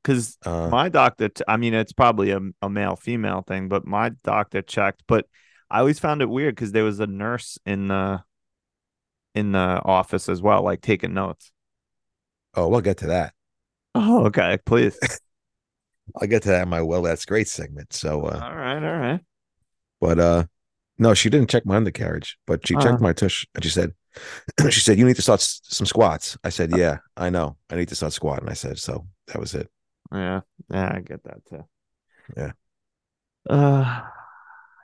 Because 0.03 0.37
uh, 0.45 0.69
my 0.69 0.87
doctor 0.87 1.27
t- 1.27 1.43
i 1.49 1.57
mean 1.57 1.73
it's 1.73 1.91
probably 1.91 2.31
a, 2.31 2.39
a 2.61 2.69
male 2.69 2.95
female 2.95 3.41
thing 3.41 3.67
but 3.67 3.85
my 3.85 4.11
doctor 4.23 4.61
checked 4.61 5.03
but 5.07 5.25
i 5.69 5.79
always 5.79 5.99
found 5.99 6.21
it 6.21 6.29
weird 6.29 6.55
because 6.55 6.71
there 6.71 6.83
was 6.83 6.99
a 6.99 7.07
nurse 7.07 7.57
in 7.65 7.87
the 7.87 8.21
in 9.35 9.51
the 9.51 9.81
office 9.85 10.29
as 10.29 10.41
well 10.41 10.63
like 10.63 10.81
taking 10.81 11.13
notes 11.13 11.51
oh, 12.55 12.67
we'll 12.67 12.81
get 12.81 12.97
to 12.97 13.07
that. 13.07 13.33
oh 13.95 14.25
okay 14.25 14.57
please 14.65 14.97
I'll 16.15 16.27
get 16.27 16.43
to 16.43 16.49
that 16.49 16.63
in 16.63 16.69
my 16.69 16.81
well. 16.81 17.01
That's 17.01 17.25
great 17.25 17.47
segment. 17.47 17.93
So, 17.93 18.23
uh, 18.25 18.41
all 18.43 18.55
right 18.55 18.83
all 18.83 18.97
right 18.99 19.19
but 19.99 20.19
uh, 20.19 20.45
no, 20.97 21.13
she 21.13 21.29
didn't 21.29 21.49
check 21.49 21.65
my 21.65 21.75
undercarriage, 21.75 22.37
but 22.47 22.65
she 22.67 22.75
Uh. 22.75 22.81
checked 22.83 23.01
my 23.01 23.13
tush 23.13 23.45
and 23.55 23.63
she 23.63 23.69
said, 23.69 23.93
she 24.69 24.79
said 24.79 24.97
you 24.97 25.05
need 25.05 25.15
to 25.15 25.21
start 25.21 25.39
s- 25.41 25.61
some 25.63 25.85
squats. 25.85 26.37
I 26.43 26.49
said, 26.49 26.71
yeah, 26.71 26.99
I 27.15 27.29
know. 27.29 27.57
I 27.69 27.75
need 27.75 27.89
to 27.89 27.95
start 27.95 28.13
squatting. 28.13 28.49
I 28.49 28.53
said, 28.53 28.79
so 28.79 29.07
that 29.27 29.39
was 29.39 29.53
it. 29.53 29.69
yeah 30.11 30.41
yeah 30.69 30.91
i 30.95 30.99
get 31.01 31.23
that 31.23 31.43
too 31.45 31.63
Yeah. 32.35 32.51
uh 33.49 34.01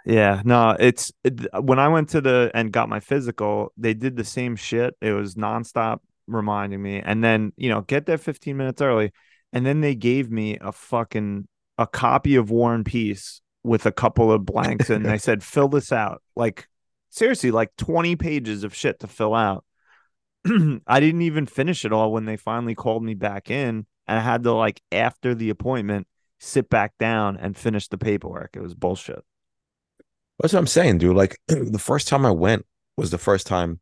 yeah 0.06 0.42
no 0.44 0.76
it's 0.80 1.12
it, 1.24 1.48
when 1.62 1.80
i 1.80 1.88
went 1.88 2.10
to 2.10 2.20
the 2.22 2.52
and 2.54 2.72
got 2.72 2.90
my 2.90 3.00
physical 3.00 3.72
they 3.78 3.94
did 3.94 4.16
the 4.16 4.24
same 4.24 4.56
shit. 4.56 4.96
It 5.02 5.12
was 5.12 5.36
nonstop 5.36 6.00
reminding 6.28 6.82
me 6.82 7.02
and 7.04 7.24
then 7.24 7.52
you 7.58 7.70
know 7.70 7.82
get 7.82 8.06
there 8.06 8.18
15 8.18 8.56
minutes 8.56 8.82
early 8.82 9.12
and 9.52 9.66
then 9.66 9.82
they 9.82 9.96
gave 9.96 10.32
me 10.32 10.58
a 10.60 10.72
fucking 10.72 11.48
a 11.78 11.88
copy 11.88 12.36
of 12.36 12.50
war 12.50 12.74
and 12.74 12.86
peace 12.86 13.42
with 13.64 13.86
a 13.86 13.92
couple 13.92 14.32
of 14.32 14.46
blanks 14.46 14.90
and 14.90 15.06
they 15.06 15.18
said 15.20 15.44
fill 15.44 15.68
this 15.68 15.92
out. 15.92 16.22
Like 16.36 16.68
seriously 17.10 17.52
like 17.52 17.76
20 17.78 18.16
pages 18.16 18.64
of 18.64 18.76
shit 18.76 19.00
to 19.00 19.08
fill 19.08 19.36
out. 19.36 19.64
I 20.88 21.00
didn't 21.00 21.22
even 21.22 21.46
finish 21.46 21.86
it 21.86 21.94
all 21.94 22.12
when 22.12 22.26
they 22.26 22.36
finally 22.36 22.76
called 22.76 23.04
me 23.04 23.14
back 23.14 23.50
in 23.50 23.86
and 24.08 24.20
i 24.20 24.22
had 24.22 24.44
to 24.44 24.52
like 24.52 24.82
after 24.92 25.34
the 25.34 25.50
appointment 25.50 26.08
sit 26.40 26.70
back 26.70 26.98
down 27.00 27.38
and 27.38 27.56
finish 27.56 27.88
the 27.88 27.98
paperwork. 27.98 28.52
It 28.56 28.62
was 28.62 28.76
bullshit 28.76 29.24
That's 30.40 30.54
what 30.54 30.60
I'm 30.60 30.68
saying, 30.68 31.00
dude. 31.00 31.16
Like 31.16 31.38
the 31.48 31.80
first 31.80 32.08
time 32.08 32.26
I 32.26 32.32
went 32.32 32.66
was 32.98 33.12
the 33.12 33.18
first 33.18 33.48
time 33.48 33.80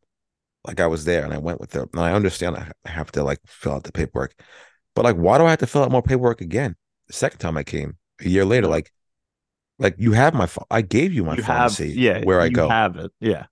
like 0.64 0.80
I 0.80 0.86
was 0.86 1.04
there 1.04 1.24
and 1.24 1.34
I 1.34 1.38
went 1.38 1.60
with 1.60 1.70
them. 1.70 1.88
And 1.92 2.02
I 2.02 2.12
understand 2.12 2.56
I 2.56 2.88
have 2.88 3.10
to 3.12 3.24
like 3.24 3.40
fill 3.46 3.72
out 3.72 3.84
the 3.84 3.92
paperwork. 3.92 4.34
But 4.94 5.04
like 5.04 5.16
why 5.16 5.38
do 5.38 5.44
I 5.46 5.50
have 5.50 5.58
to 5.60 5.66
fill 5.66 5.82
out 5.82 5.90
more 5.90 6.02
paperwork 6.02 6.40
again? 6.40 6.76
The 7.08 7.14
second 7.14 7.38
time 7.38 7.56
I 7.56 7.64
came, 7.64 7.96
a 8.20 8.28
year 8.28 8.44
later, 8.44 8.68
like 8.68 8.92
like 9.78 9.96
you 9.98 10.12
have 10.12 10.34
my 10.34 10.46
ph- 10.46 10.66
I 10.70 10.82
gave 10.82 11.12
you 11.12 11.24
my 11.24 11.36
you 11.36 11.42
have 11.42 11.76
pharmacy 11.76 11.94
yeah 11.96 12.24
where 12.24 12.40
I 12.40 12.46
you 12.46 12.52
go. 12.52 12.68
have 12.68 12.96
it 12.96 13.10
yeah 13.20 13.46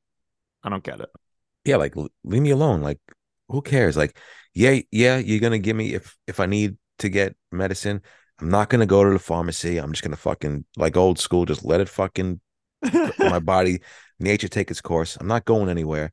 i 0.63 0.69
don't 0.69 0.85
get 0.85 1.01
it 1.01 1.09
yeah, 1.65 1.77
like 1.77 1.95
leave 2.25 2.43
me 2.43 2.51
alone. 2.51 2.81
Like 2.81 2.99
who 3.49 3.63
cares? 3.63 3.97
Like, 3.97 4.19
yeah, 4.55 4.81
yeah, 4.91 5.19
you're 5.19 5.41
gonna 5.41 5.59
give 5.59 5.77
me 5.77 5.95
if 5.95 6.17
if 6.27 6.41
I 6.41 6.47
need 6.47 6.77
to 6.99 7.09
get 7.09 7.37
medicine, 7.53 8.03
I'm 8.41 8.51
not 8.51 8.71
gonna 8.71 8.87
go 8.87 9.05
to 9.05 9.11
the 9.11 9.19
pharmacy. 9.19 9.79
I'm 9.79 9.93
just 9.93 10.03
gonna 10.03 10.17
fucking 10.17 10.65
like 10.77 10.97
old 10.97 11.19
school, 11.19 11.45
just 11.45 11.65
let 11.65 11.81
it 11.81 11.89
fucking 11.89 12.41
my 13.19 13.39
body, 13.41 13.81
nature 14.19 14.49
take 14.49 14.71
its 14.71 14.81
course. 14.81 15.17
I'm 15.17 15.27
not 15.27 15.45
going 15.45 15.69
anywhere. 15.69 16.13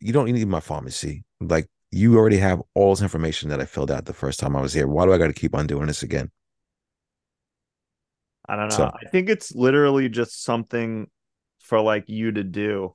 You 0.00 0.12
don't 0.12 0.30
need 0.30 0.48
my 0.48 0.60
pharmacy. 0.60 1.24
Like 1.40 1.68
you 1.90 2.16
already 2.16 2.38
have 2.38 2.62
all 2.74 2.94
this 2.94 3.02
information 3.02 3.48
that 3.50 3.60
I 3.60 3.66
filled 3.66 3.90
out 3.90 4.04
the 4.06 4.12
first 4.14 4.40
time 4.40 4.56
I 4.56 4.60
was 4.60 4.72
here. 4.72 4.86
Why 4.86 5.06
do 5.06 5.12
I 5.12 5.18
got 5.18 5.28
to 5.28 5.32
keep 5.32 5.54
on 5.54 5.66
doing 5.66 5.86
this 5.86 6.02
again? 6.02 6.30
i 8.48 8.56
don't 8.56 8.68
know 8.68 8.76
So- 8.76 8.92
i 9.00 9.08
think 9.10 9.28
it's 9.28 9.54
literally 9.54 10.08
just 10.08 10.42
something 10.42 11.08
for 11.60 11.80
like 11.80 12.08
you 12.08 12.32
to 12.32 12.42
do 12.42 12.94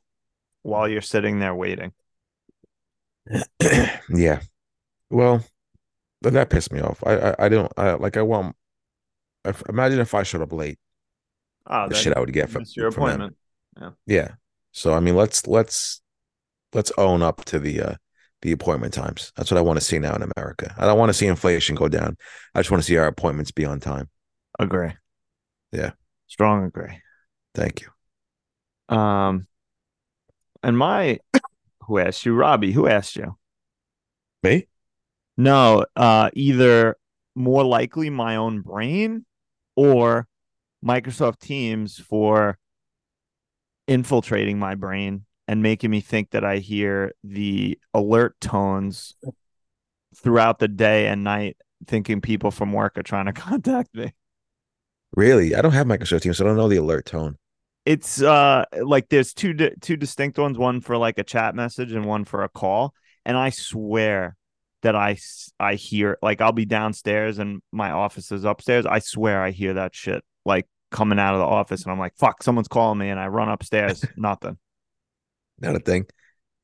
while 0.63 0.87
you're 0.87 1.01
sitting 1.01 1.39
there 1.39 1.55
waiting 1.55 1.93
yeah. 4.09 4.39
Well, 5.09 5.43
that 6.21 6.49
pissed 6.49 6.71
me 6.71 6.81
off. 6.81 7.03
I 7.05 7.15
I, 7.31 7.35
I 7.45 7.49
don't 7.49 7.71
I, 7.77 7.93
like 7.93 8.17
I 8.17 8.21
want. 8.21 8.55
If, 9.43 9.63
imagine 9.69 9.99
if 9.99 10.13
I 10.13 10.23
showed 10.23 10.41
up 10.41 10.53
late. 10.53 10.79
Oh 11.67 11.87
The 11.89 11.95
shit 11.95 12.15
I 12.15 12.19
would 12.19 12.33
get 12.33 12.49
from, 12.49 12.63
your 12.75 12.91
from 12.91 13.03
them. 13.05 13.21
appointment 13.21 13.95
Yeah. 14.05 14.35
So 14.71 14.93
I 14.93 14.99
mean, 14.99 15.15
let's 15.15 15.47
let's 15.47 16.01
let's 16.73 16.91
own 16.97 17.21
up 17.21 17.45
to 17.45 17.59
the 17.59 17.81
uh 17.81 17.95
the 18.41 18.51
appointment 18.51 18.93
times. 18.93 19.31
That's 19.35 19.49
what 19.51 19.57
I 19.57 19.61
want 19.61 19.79
to 19.79 19.85
see 19.85 19.97
now 19.99 20.15
in 20.15 20.21
America. 20.35 20.73
I 20.77 20.85
don't 20.85 20.99
want 20.99 21.09
to 21.09 21.13
see 21.13 21.27
inflation 21.27 21.75
go 21.75 21.87
down. 21.87 22.17
I 22.53 22.59
just 22.59 22.71
want 22.71 22.83
to 22.83 22.87
see 22.87 22.97
our 22.97 23.07
appointments 23.07 23.51
be 23.51 23.65
on 23.65 23.79
time. 23.79 24.09
agree 24.59 24.93
Yeah. 25.71 25.91
strong 26.27 26.65
agree 26.65 27.01
Thank 27.53 27.81
you. 27.81 28.95
um 28.95 29.47
and 30.63 30.77
my 30.77 31.19
who 31.87 31.99
asked 31.99 32.25
you 32.25 32.33
robbie 32.35 32.71
who 32.71 32.87
asked 32.87 33.15
you 33.15 33.37
Me? 34.43 34.67
No, 35.37 35.85
uh, 35.95 36.29
either 36.33 36.95
more 37.35 37.63
likely 37.65 38.09
my 38.09 38.37
own 38.37 38.61
brain 38.61 39.25
or 39.75 40.27
Microsoft 40.85 41.39
Teams 41.39 41.97
for 41.97 42.57
infiltrating 43.87 44.59
my 44.59 44.75
brain 44.75 45.25
and 45.47 45.61
making 45.61 45.91
me 45.91 46.01
think 46.01 46.31
that 46.31 46.43
I 46.43 46.57
hear 46.57 47.13
the 47.23 47.79
alert 47.93 48.35
tones 48.39 49.15
throughout 50.15 50.59
the 50.59 50.67
day 50.67 51.07
and 51.07 51.23
night, 51.23 51.57
thinking 51.87 52.21
people 52.21 52.51
from 52.51 52.73
work 52.73 52.97
are 52.97 53.03
trying 53.03 53.25
to 53.25 53.33
contact 53.33 53.93
me. 53.93 54.13
Really? 55.15 55.55
I 55.55 55.61
don't 55.61 55.71
have 55.71 55.87
Microsoft 55.87 56.21
Teams, 56.21 56.37
so 56.37 56.45
I 56.45 56.47
don't 56.47 56.57
know 56.57 56.67
the 56.67 56.77
alert 56.77 57.05
tone. 57.05 57.37
It's 57.85 58.19
uh 58.19 58.65
like 58.81 59.09
there's 59.09 59.33
two 59.33 59.53
di- 59.53 59.75
two 59.79 59.95
distinct 59.95 60.39
ones, 60.39 60.57
one 60.57 60.81
for 60.81 60.97
like 60.97 61.19
a 61.19 61.23
chat 61.23 61.53
message 61.53 61.91
and 61.91 62.03
one 62.03 62.25
for 62.25 62.43
a 62.43 62.49
call, 62.49 62.95
and 63.25 63.37
I 63.37 63.51
swear 63.51 64.35
that 64.81 64.95
I 64.95 65.17
I 65.59 65.75
hear 65.75 66.17
like 66.23 66.41
I'll 66.41 66.51
be 66.51 66.65
downstairs 66.65 67.37
and 67.37 67.61
my 67.71 67.91
office 67.91 68.31
is 68.31 68.43
upstairs. 68.43 68.87
I 68.87 68.99
swear 68.99 69.41
I 69.41 69.51
hear 69.51 69.75
that 69.75 69.95
shit 69.95 70.23
like 70.45 70.67
coming 70.95 71.19
out 71.19 71.33
of 71.33 71.39
the 71.39 71.45
office, 71.45 71.83
and 71.83 71.91
I'm 71.91 71.99
like, 71.99 72.15
"Fuck, 72.17 72.41
someone's 72.41 72.69
calling 72.69 72.97
me," 72.97 73.09
and 73.09 73.19
I 73.19 73.27
run 73.27 73.49
upstairs. 73.49 74.03
Nothing. 74.15 74.57
Not 75.59 75.75
a 75.75 75.79
thing. 75.79 76.05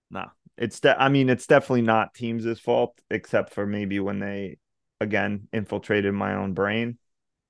No, 0.09 0.25
it's 0.57 0.79
de- 0.79 0.99
I 0.99 1.09
mean, 1.09 1.29
it's 1.29 1.47
definitely 1.47 1.81
not 1.81 2.13
Teams' 2.13 2.59
fault, 2.59 2.99
except 3.09 3.53
for 3.53 3.65
maybe 3.65 3.99
when 3.99 4.19
they 4.19 4.57
again 5.01 5.49
infiltrated 5.51 6.13
my 6.13 6.35
own 6.35 6.53
brain. 6.53 6.97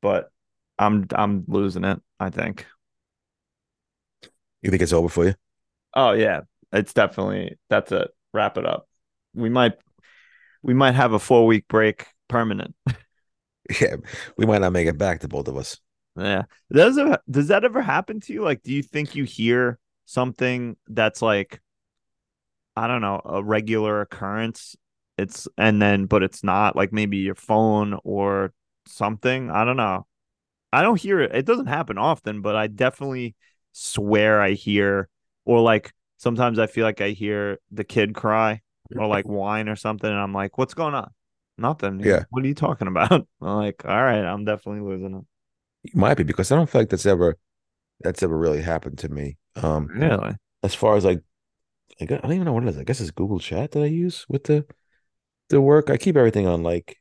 But 0.02 0.32
I'm 0.80 1.08
I'm 1.14 1.46
losing 1.48 1.84
it. 1.84 2.00
I 2.20 2.32
think. 2.32 2.66
You 4.64 4.72
think 4.72 4.82
it's 4.82 4.94
over 4.94 5.10
for 5.10 5.26
you? 5.26 5.36
Oh 5.94 6.12
yeah, 6.14 6.42
it's 6.72 6.94
definitely 6.94 7.58
that's 7.70 7.92
it. 7.92 8.10
Wrap 8.34 8.58
it 8.58 8.66
up. 8.66 8.88
We 9.34 9.50
might 9.50 9.74
we 10.64 10.74
might 10.74 10.96
have 10.96 11.14
a 11.14 11.20
four 11.20 11.46
week 11.46 11.68
break 11.68 12.08
permanent. 12.28 12.76
Yeah. 13.80 13.98
We 14.36 14.46
might 14.46 14.60
not 14.60 14.74
make 14.74 14.88
it 14.88 14.98
back 14.98 15.22
to 15.22 15.30
both 15.30 15.48
of 15.48 15.56
us. 15.56 15.80
Yeah. 16.18 16.44
Does 16.72 16.98
it, 16.98 17.22
does 17.30 17.48
that 17.48 17.64
ever 17.64 17.82
happen 17.82 18.20
to 18.22 18.34
you? 18.34 18.44
Like, 18.44 18.62
do 18.64 18.74
you 18.74 18.84
think 18.84 19.16
you 19.16 19.24
hear 19.24 19.80
something 20.06 20.76
that's 20.88 21.22
like 21.22 21.62
I 22.76 22.88
don't 22.88 23.02
know, 23.02 23.22
a 23.26 23.44
regular 23.44 24.02
occurrence. 24.02 24.76
It's 25.18 25.48
and 25.58 25.82
then 25.82 26.06
but 26.06 26.24
it's 26.24 26.44
not 26.44 26.76
like 26.76 26.94
maybe 26.94 27.18
your 27.18 27.36
phone 27.36 27.98
or 28.04 28.54
something. 28.88 29.50
I 29.52 29.66
don't 29.66 29.78
know. 29.78 30.08
I 30.74 30.82
don't 30.84 31.00
hear 31.00 31.22
it. 31.22 31.36
It 31.36 31.46
doesn't 31.46 31.68
happen 31.68 31.98
often, 31.98 32.42
but 32.42 32.56
I 32.56 32.68
definitely 32.68 33.36
swear 33.74 34.42
I 34.42 34.52
hear 34.52 35.10
or 35.46 35.62
like 35.62 35.94
sometimes 36.18 36.60
I 36.60 36.68
feel 36.68 36.86
like 36.86 37.02
I 37.02 37.12
hear 37.12 37.60
the 37.72 37.84
kid 37.84 38.16
cry 38.16 38.62
or 38.98 39.08
like 39.08 39.26
whine 39.30 39.70
or 39.70 39.76
something 39.76 40.10
and 40.10 40.20
I'm 40.20 40.34
like, 40.34 40.58
"What's 40.58 40.74
going 40.76 40.96
on?" 40.96 41.12
Nothing. 41.58 42.02
Yeah. 42.02 42.26
What 42.30 42.44
are 42.44 42.48
you 42.48 42.56
talking 42.56 42.88
about? 42.88 43.12
I'm 43.14 43.28
like, 43.42 43.86
"All 43.86 44.04
right, 44.04 44.24
I'm 44.26 44.46
definitely 44.46 44.82
losing 44.82 45.16
it." 45.16 45.26
Might 45.94 46.16
be 46.16 46.24
because 46.24 46.52
I 46.52 46.56
don't 46.56 46.70
feel 46.70 46.82
like 46.82 46.90
that's 46.90 47.06
ever 47.06 47.38
that's 48.02 48.24
ever 48.24 48.38
really 48.38 48.62
happened 48.62 48.98
to 49.00 49.10
me. 49.10 49.38
Um, 49.56 49.88
Really? 49.88 50.36
as 50.64 50.74
far 50.74 50.96
as 50.96 51.06
like, 51.06 51.22
I 52.00 52.06
don't 52.06 52.32
even 52.34 52.46
know 52.46 52.54
what 52.54 52.64
it 52.64 52.70
is. 52.70 52.78
I 52.78 52.84
guess 52.84 53.00
it's 53.00 53.12
Google 53.12 53.40
Chat 53.40 53.72
that 53.72 53.84
I 53.84 53.88
use 53.88 54.26
with 54.30 54.46
the 54.46 54.66
the 55.50 55.62
work. 55.62 55.90
I 55.90 55.98
keep 55.98 56.16
everything 56.16 56.48
on 56.48 56.64
like, 56.64 56.98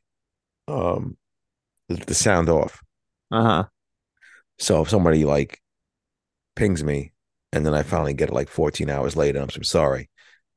um, 0.67 1.17
the, 1.87 2.13
sound 2.13 2.49
off. 2.49 2.81
Uh-huh. 3.31 3.65
So 4.59 4.81
if 4.81 4.89
somebody 4.89 5.25
like 5.25 5.59
pings 6.55 6.83
me 6.83 7.13
and 7.51 7.65
then 7.65 7.73
I 7.73 7.83
finally 7.83 8.13
get 8.13 8.29
it 8.29 8.35
like 8.35 8.49
14 8.49 8.89
hours 8.89 9.15
later, 9.15 9.39
I'm 9.39 9.49
so 9.49 9.61
sorry. 9.61 10.09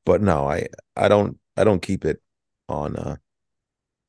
But 0.05 0.21
no, 0.21 0.47
I 0.47 0.67
I 0.95 1.07
don't 1.07 1.39
I 1.57 1.63
don't 1.63 1.81
keep 1.81 2.05
it 2.05 2.21
on 2.69 2.95
uh 2.95 3.15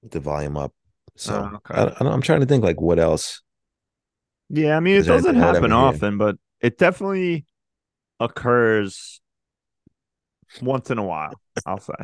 the 0.03 0.21
volume 0.21 0.57
up. 0.57 0.73
So 1.17 1.35
Oh, 1.35 1.57
okay. 1.57 1.75
I, 1.75 2.05
I'm 2.07 2.23
trying 2.23 2.41
to 2.41 2.47
think 2.47 2.65
like 2.65 2.81
what 2.81 2.99
else. 2.99 3.43
Yeah, 4.49 4.77
I 4.77 4.81
mean, 4.81 4.97
it 4.97 5.07
doesn't 5.07 5.35
anything 5.35 5.41
I 5.41 5.53
would 5.53 5.61
happen 5.61 5.73
often, 5.73 6.19
but 6.19 6.37
it 6.61 6.79
definitely 6.79 7.47
occurs 8.21 9.21
once 10.61 10.91
in 10.91 10.99
a 10.99 11.05
while, 11.05 11.41
I'll 11.65 11.81
say. 11.81 11.95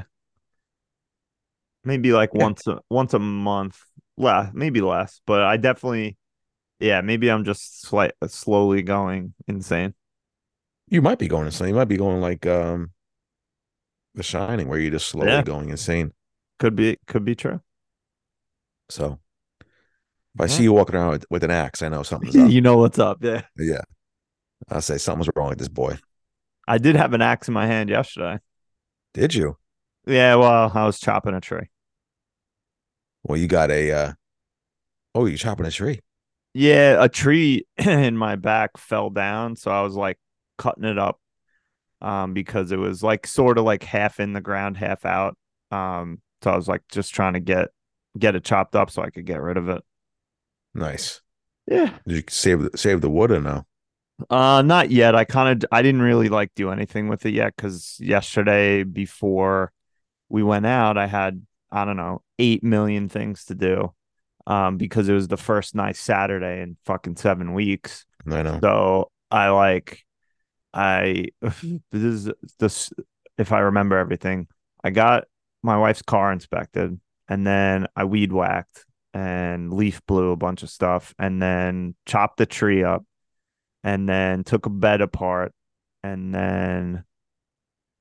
Maybe 1.85 2.13
like 2.13 2.33
Yeah. 2.33 2.35
once 2.35 2.67
a 2.67 2.81
once 2.91 3.13
a 3.15 3.19
month. 3.19 3.81
Well, 4.17 4.51
maybe 4.55 4.81
less, 4.81 5.21
but 5.27 5.43
I 5.43 5.57
definitely 5.57 6.17
yeah, 6.81 7.01
maybe 7.03 7.31
I'm 7.31 7.45
just 7.45 7.83
slight 7.83 8.13
slowly 8.29 8.83
going 8.83 9.35
insane. 9.49 9.95
You 10.89 11.03
might 11.03 11.19
be 11.19 11.27
going 11.29 11.47
insane. 11.47 11.69
You 11.71 11.75
might 11.75 11.87
be 11.89 11.97
going 11.97 12.21
like 12.21 12.47
um 12.47 12.93
The 14.15 14.23
Shining, 14.23 14.69
where 14.69 14.79
you're 14.79 14.91
just 14.93 15.09
slowly 15.09 15.43
Yeah. 15.43 15.45
going 15.45 15.69
insane. 15.69 16.15
Could 16.59 16.77
be 16.77 16.97
could 17.07 17.25
be 17.27 17.35
true. 17.35 17.61
So 18.89 19.19
if 20.35 20.41
I 20.41 20.47
see 20.47 20.63
you 20.63 20.73
walking 20.73 20.97
around 20.97 21.11
with, 21.11 21.27
with 21.31 21.45
an 21.45 21.51
axe, 21.51 21.83
I 21.83 21.89
know 21.89 22.03
something's 22.03 22.37
up. 22.37 22.51
you 22.51 22.61
know 22.61 22.79
what's 22.79 22.99
up. 22.99 23.23
Yeah. 23.23 23.43
yeah. 23.59 23.83
I'll 24.71 24.81
say 24.81 24.99
something's 24.99 25.29
wrong 25.37 25.51
with 25.51 25.59
this 25.59 25.69
boy. 25.69 25.99
I 26.67 26.79
did 26.79 26.97
have 26.97 27.13
an 27.13 27.23
axe 27.23 27.49
in 27.49 27.55
my 27.55 27.67
hand 27.67 27.91
yesterday. 27.91 28.39
Did 29.13 29.35
you? 29.35 29.57
Yeah, 30.07 30.37
well, 30.37 30.71
I 30.75 30.87
was 30.87 30.99
chopping 30.99 31.35
a 31.35 31.41
tree. 31.41 31.69
Well, 33.25 33.39
you 33.39 33.47
got 33.47 33.71
a 33.71 33.93
uh 33.93 34.13
oh, 35.15 35.27
you're 35.27 35.39
chopping 35.39 35.67
a 35.67 35.71
tree. 35.71 36.01
Yeah, 36.55 37.03
a 37.03 37.09
tree 37.09 37.67
in 37.77 38.17
my 38.17 38.37
back 38.37 38.77
fell 38.79 39.11
down, 39.11 39.57
so 39.57 39.71
I 39.71 39.83
was 39.83 39.95
like 39.95 40.19
cutting 40.59 40.85
it 40.85 40.99
up 40.99 41.19
um 42.01 42.35
because 42.35 42.73
it 42.73 42.79
was 42.79 43.03
like 43.03 43.27
sort 43.27 43.59
of 43.59 43.65
like 43.65 43.83
half 43.85 44.19
in 44.19 44.33
the 44.33 44.41
ground, 44.41 44.77
half 44.77 45.05
out. 45.05 45.37
Um 45.71 46.21
so 46.43 46.51
I 46.51 46.57
was 46.57 46.69
like 46.69 46.83
just 46.91 47.15
trying 47.15 47.35
to 47.35 47.41
get 47.41 47.69
get 48.19 48.35
it 48.35 48.45
chopped 48.45 48.75
up 48.75 48.91
so 48.91 49.03
I 49.03 49.11
could 49.11 49.27
get 49.27 49.41
rid 49.41 49.57
of 49.57 49.69
it. 49.69 49.83
Nice. 50.75 51.21
Yeah. 51.67 51.99
Did 52.07 52.17
you 52.17 52.23
save 52.29 52.63
the 52.63 52.79
save 52.79 53.01
the 53.01 53.11
wood 53.11 53.31
or 53.31 53.41
no? 53.41 53.67
Uh 54.31 54.63
not 54.63 54.91
yet. 54.91 55.15
I 55.15 55.25
kind 55.25 55.63
of 55.63 55.69
I 55.73 55.83
didn't 55.83 56.03
really 56.03 56.29
like 56.29 56.51
do 56.55 56.71
anything 56.71 57.09
with 57.09 57.25
it 57.27 57.35
yet 57.35 57.57
cuz 57.57 57.97
yesterday 58.01 58.83
before 58.83 59.73
we 60.29 60.43
went 60.43 60.67
out, 60.67 60.97
I 60.99 61.07
had 61.07 61.45
I 61.71 61.85
don't 61.85 61.97
know, 61.97 62.23
8 62.39 62.63
million 62.63 63.09
things 63.09 63.45
to 63.47 63.55
do. 63.55 63.93
Um 64.47 64.77
because 64.77 65.09
it 65.09 65.15
was 65.15 65.29
the 65.29 65.37
first 65.37 65.75
nice 65.75 65.99
Saturday 66.01 66.63
in 66.63 66.77
fucking 66.85 67.17
7 67.17 67.53
weeks. 67.55 68.05
I 68.31 68.43
know. 68.43 68.59
So 68.63 69.11
I 69.31 69.49
like 69.51 70.05
I 70.75 71.27
this 71.41 72.03
is 72.03 72.31
this 72.59 72.93
if 73.39 73.53
I 73.53 73.61
remember 73.61 73.99
everything. 73.99 74.49
I 74.85 74.91
got 74.91 75.25
my 75.63 75.79
wife's 75.79 76.03
car 76.03 76.33
inspected 76.33 77.01
and 77.29 77.47
then 77.47 77.87
I 77.95 78.05
weed 78.05 78.33
whacked 78.33 78.85
and 79.15 79.73
leaf 79.73 80.01
blew 80.07 80.31
a 80.33 80.37
bunch 80.37 80.63
of 80.63 80.71
stuff 80.71 81.15
and 81.19 81.41
then 81.41 81.95
chopped 82.07 82.39
the 82.39 82.47
tree 82.47 82.83
up 82.83 83.05
and 83.85 84.09
then 84.09 84.45
took 84.45 84.67
a 84.67 84.71
bed 84.71 85.01
apart 85.01 85.53
and 86.03 86.35
then 86.35 87.05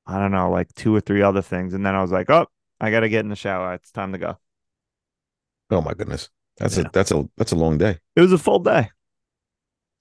I 0.07 0.19
don't 0.19 0.31
know, 0.31 0.49
like 0.49 0.73
two 0.73 0.95
or 0.95 1.01
three 1.01 1.21
other 1.21 1.41
things. 1.41 1.73
And 1.73 1.85
then 1.85 1.95
I 1.95 2.01
was 2.01 2.11
like, 2.11 2.29
oh, 2.29 2.47
I 2.79 2.91
gotta 2.91 3.09
get 3.09 3.19
in 3.21 3.29
the 3.29 3.35
shower. 3.35 3.73
It's 3.75 3.91
time 3.91 4.11
to 4.13 4.17
go. 4.17 4.37
Oh 5.69 5.81
my 5.81 5.93
goodness. 5.93 6.29
That's 6.57 6.77
Yeah. 6.77 6.85
a 6.87 6.91
that's 6.91 7.11
a 7.11 7.29
that's 7.37 7.51
a 7.51 7.55
long 7.55 7.77
day. 7.77 7.99
It 8.15 8.21
was 8.21 8.33
a 8.33 8.37
full 8.37 8.59
day. 8.59 8.89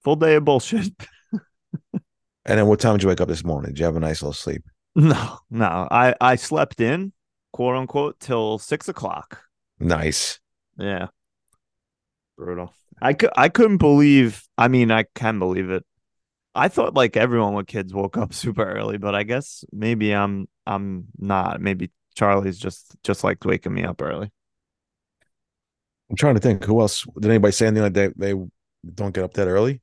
Full 0.03 0.17
day 0.17 0.35
of 0.37 0.45
bullshit. 0.45 0.93
And 2.47 2.59
then 2.59 2.67
what 2.67 2.81
time 2.81 2.95
did 2.95 3.03
you 3.03 3.09
wake 3.11 3.21
up 3.21 3.29
this 3.29 3.45
morning? 3.45 3.73
Did 3.73 3.81
you 3.81 3.85
have 3.85 3.97
a 3.97 4.01
nice 4.01 4.23
little 4.23 4.33
sleep? 4.33 4.63
No, 4.97 5.39
no. 5.51 5.87
I 5.91 6.15
I 6.23 6.37
slept 6.37 6.81
in, 6.81 7.13
quote 7.53 7.77
unquote, 7.77 8.19
till 8.19 8.59
six 8.59 8.89
o'clock. 8.89 9.43
Nice. 9.79 10.41
Yeah, 10.81 11.09
brutal. 12.37 12.75
I 13.01 13.13
could 13.13 13.31
I 13.37 13.49
couldn't 13.49 13.79
believe. 13.79 14.43
I 14.59 14.69
mean, 14.69 14.91
I 14.91 15.05
can 15.15 15.39
believe 15.39 15.71
it. 15.71 15.85
I 16.55 16.69
thought 16.69 16.95
like 16.95 17.17
everyone 17.17 17.55
with 17.55 17.67
kids 17.67 17.95
woke 17.95 18.17
up 18.17 18.35
super 18.35 18.65
early, 18.65 18.99
but 18.99 19.15
I 19.15 19.23
guess 19.23 19.65
maybe 19.73 20.15
I'm 20.15 20.49
I'm 20.67 21.07
not. 21.19 21.61
Maybe 21.61 21.91
Charlie's 22.17 22.59
just 22.59 22.97
just 23.05 23.25
like 23.25 23.45
waking 23.45 23.75
me 23.75 23.85
up 23.85 24.03
early. 24.03 24.31
I'm 26.11 26.17
trying 26.17 26.35
to 26.35 26.41
think 26.41 26.65
who 26.65 26.81
else 26.81 27.07
did 27.21 27.31
anybody 27.31 27.53
say 27.53 27.67
anything 27.67 27.85
like 27.85 27.93
they 27.95 28.09
they 28.33 28.35
don't 28.95 29.15
get 29.15 29.25
up 29.25 29.35
that 29.35 29.49
early? 29.49 29.81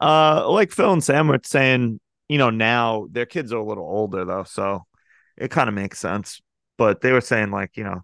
Uh, 0.00 0.48
like 0.50 0.72
Phil 0.72 0.92
and 0.92 1.04
Sam 1.04 1.28
were 1.28 1.40
saying, 1.44 2.00
you 2.28 2.38
know, 2.38 2.50
now 2.50 3.06
their 3.10 3.26
kids 3.26 3.52
are 3.52 3.58
a 3.58 3.64
little 3.64 3.84
older 3.84 4.24
though, 4.24 4.44
so 4.44 4.84
it 5.36 5.50
kind 5.50 5.68
of 5.68 5.74
makes 5.74 5.98
sense. 5.98 6.40
But 6.78 7.00
they 7.00 7.12
were 7.12 7.20
saying 7.20 7.50
like, 7.50 7.76
you 7.76 7.84
know, 7.84 8.02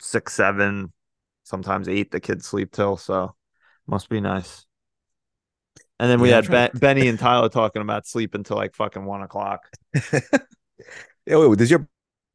six, 0.00 0.34
seven, 0.34 0.92
sometimes 1.50 1.88
eight, 1.88 2.12
the 2.12 2.20
kids 2.20 2.46
sleep 2.46 2.72
till, 2.72 2.96
so 2.98 3.36
must 3.88 4.08
be 4.10 4.20
nice. 4.22 4.66
And 5.98 6.10
then 6.10 6.20
we 6.20 6.30
Yeah, 6.30 6.40
had 6.40 6.48
ben- 6.50 6.70
Benny 6.74 7.08
and 7.08 7.18
Tyler 7.18 7.48
talking 7.48 7.82
about 7.82 8.06
sleep 8.06 8.34
until 8.34 8.56
like 8.56 8.74
fucking 8.74 9.04
one 9.04 9.22
o'clock. 9.22 9.70
yeah, 11.26 11.36
wait, 11.36 11.58
does 11.58 11.70
your 11.70 11.88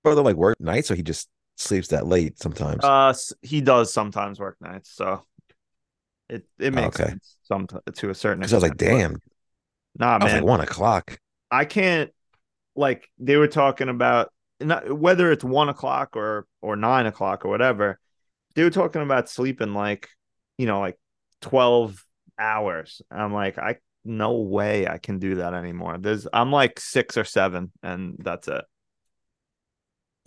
brother 0.03 0.21
like 0.21 0.35
work 0.35 0.59
nights 0.59 0.91
or 0.91 0.95
he 0.95 1.03
just 1.03 1.29
sleeps 1.57 1.89
that 1.89 2.07
late 2.07 2.39
sometimes? 2.39 2.83
Uh, 2.83 3.13
he 3.41 3.61
does 3.61 3.91
sometimes 3.93 4.39
work 4.39 4.57
nights, 4.61 4.89
so 4.91 5.25
it 6.29 6.45
it 6.59 6.73
makes 6.73 6.97
Okay. 6.97 7.05
sense 7.09 7.37
some 7.43 7.67
to 7.95 8.09
a 8.09 8.15
certain. 8.15 8.41
Because 8.41 8.53
I 8.53 8.57
was 8.57 8.63
like, 8.63 8.77
damn. 8.77 9.19
nah, 9.97 10.19
man. 10.19 10.43
like 10.43 10.43
one 10.43 10.61
o'clock. 10.61 11.19
I 11.51 11.65
can't 11.65 12.11
like 12.75 13.09
they 13.19 13.37
were 13.37 13.47
talking 13.47 13.89
about 13.89 14.31
not 14.61 14.91
whether 14.91 15.31
it's 15.31 15.43
one 15.43 15.69
o'clock 15.69 16.15
or 16.15 16.47
or 16.61 16.75
nine 16.75 17.05
o'clock 17.05 17.45
or 17.45 17.49
whatever. 17.49 17.99
They 18.55 18.63
were 18.63 18.69
talking 18.69 19.01
about 19.01 19.29
sleeping 19.29 19.73
like 19.73 20.09
you 20.57 20.65
know 20.65 20.79
like 20.79 20.97
twelve 21.41 22.03
hours. 22.39 23.01
I'm 23.11 23.33
like 23.33 23.57
I 23.57 23.77
no 24.03 24.41
way 24.41 24.87
I 24.87 24.97
can 24.97 25.19
do 25.19 25.35
that 25.35 25.53
anymore. 25.53 25.97
There's 25.97 26.27
I'm 26.31 26.51
like 26.51 26.79
six 26.79 27.17
or 27.17 27.23
seven 27.23 27.71
and 27.83 28.15
that's 28.19 28.47
it. 28.47 28.63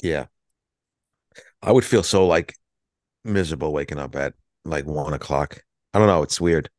Yeah. 0.03 0.27
I 1.63 1.73
would 1.73 1.85
feel 1.85 2.03
so 2.03 2.27
like 2.27 2.55
miserable 3.25 3.73
waking 3.73 3.99
up 3.99 4.17
at 4.17 4.35
like 4.65 4.85
one 4.85 5.13
o'clock. 5.13 5.63
I 5.95 5.99
don't 5.99 6.09
know. 6.09 6.23
It's 6.23 6.41
weird. 6.41 6.71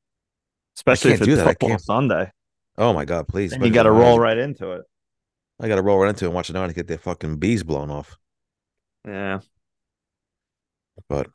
Especially 0.78 1.12
if 1.12 1.20
can't 1.20 1.28
do 1.28 1.34
it's 1.34 1.43
that. 1.43 1.60
Football. 1.60 1.80
Sunday. 1.80 2.32
Oh 2.78 2.93
my 2.93 3.06
God, 3.06 3.28
please. 3.28 3.54
And 3.54 3.66
you 3.66 3.72
got 3.72 3.84
to 3.84 3.93
when 3.93 4.02
I 4.02 4.06
roll 4.06 4.20
right 4.20 4.38
into 4.38 4.72
it. 4.72 4.84
I 5.60 5.68
got 5.68 5.76
to 5.76 5.82
roll 5.82 6.00
right 6.00 6.10
into 6.10 6.26
it 6.26 6.30
and 6.30 6.36
watch 6.36 6.47
the 6.47 6.54
night 6.54 6.68
to 6.68 6.74
get 6.74 6.88
their 6.88 6.97
fucking 6.97 7.38
bees 7.38 7.64
blown 7.64 7.91
off. 7.91 8.18
Yeah. 9.06 9.39
But 11.08 11.28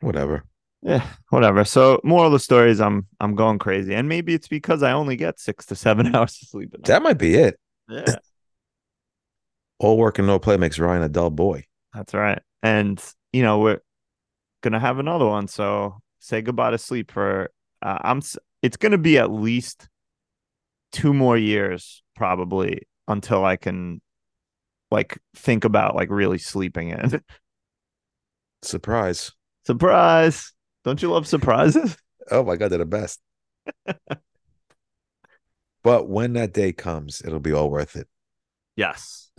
whatever. 0.00 0.44
Yeah, 0.82 1.06
whatever. 1.28 1.64
So 1.64 2.00
more 2.04 2.24
of 2.24 2.32
the 2.32 2.38
stories 2.38 2.80
I'm 2.80 3.06
I'm 3.20 3.34
going 3.34 3.58
crazy. 3.58 3.94
And 3.94 4.08
maybe 4.08 4.34
it's 4.34 4.48
because 4.48 4.82
I 4.82 4.92
only 4.92 5.16
get 5.16 5.38
six 5.38 5.66
to 5.66 5.76
seven 5.76 6.14
hours 6.14 6.38
of 6.42 6.48
sleep. 6.48 6.74
That 6.84 7.02
might 7.02 7.18
be 7.18 7.34
it. 7.34 7.58
yeah. 7.88 8.16
All 9.78 9.96
work 9.96 10.18
and 10.18 10.26
no 10.26 10.38
play 10.38 10.58
makes 10.58 10.78
Ryan 10.78 11.02
a 11.02 11.08
dull 11.08 11.30
boy. 11.30 11.64
That's 11.94 12.12
right. 12.12 12.40
And 12.62 13.02
you 13.32 13.42
know, 13.42 13.60
we're 13.60 13.80
gonna 14.62 14.80
have 14.80 14.98
another 14.98 15.26
one. 15.26 15.48
So 15.48 16.00
say 16.18 16.42
goodbye 16.42 16.70
to 16.70 16.78
sleep 16.78 17.10
for 17.10 17.50
uh, 17.82 17.98
I'm 18.02 18.20
it's 18.62 18.76
gonna 18.76 18.98
be 18.98 19.18
at 19.18 19.30
least 19.30 19.88
two 20.92 21.14
more 21.14 21.36
years 21.36 22.02
probably 22.14 22.86
until 23.08 23.44
I 23.44 23.56
can 23.56 24.00
like 24.90 25.18
think 25.34 25.64
about 25.64 25.94
like 25.94 26.10
really 26.10 26.38
sleeping 26.38 26.90
in. 26.90 27.22
Surprise. 28.62 29.32
Surprise. 29.64 30.52
Don't 30.84 31.00
you 31.02 31.10
love 31.10 31.26
surprises? 31.26 31.96
Oh 32.32 32.44
my 32.44 32.54
God, 32.54 32.68
they're 32.68 32.78
the 32.78 32.84
best. 32.84 33.18
But 35.82 36.08
when 36.08 36.34
that 36.34 36.52
day 36.52 36.72
comes, 36.72 37.22
it'll 37.24 37.40
be 37.40 37.52
all 37.52 37.70
worth 37.70 37.96
it. 37.96 38.08
Yes. 38.76 39.30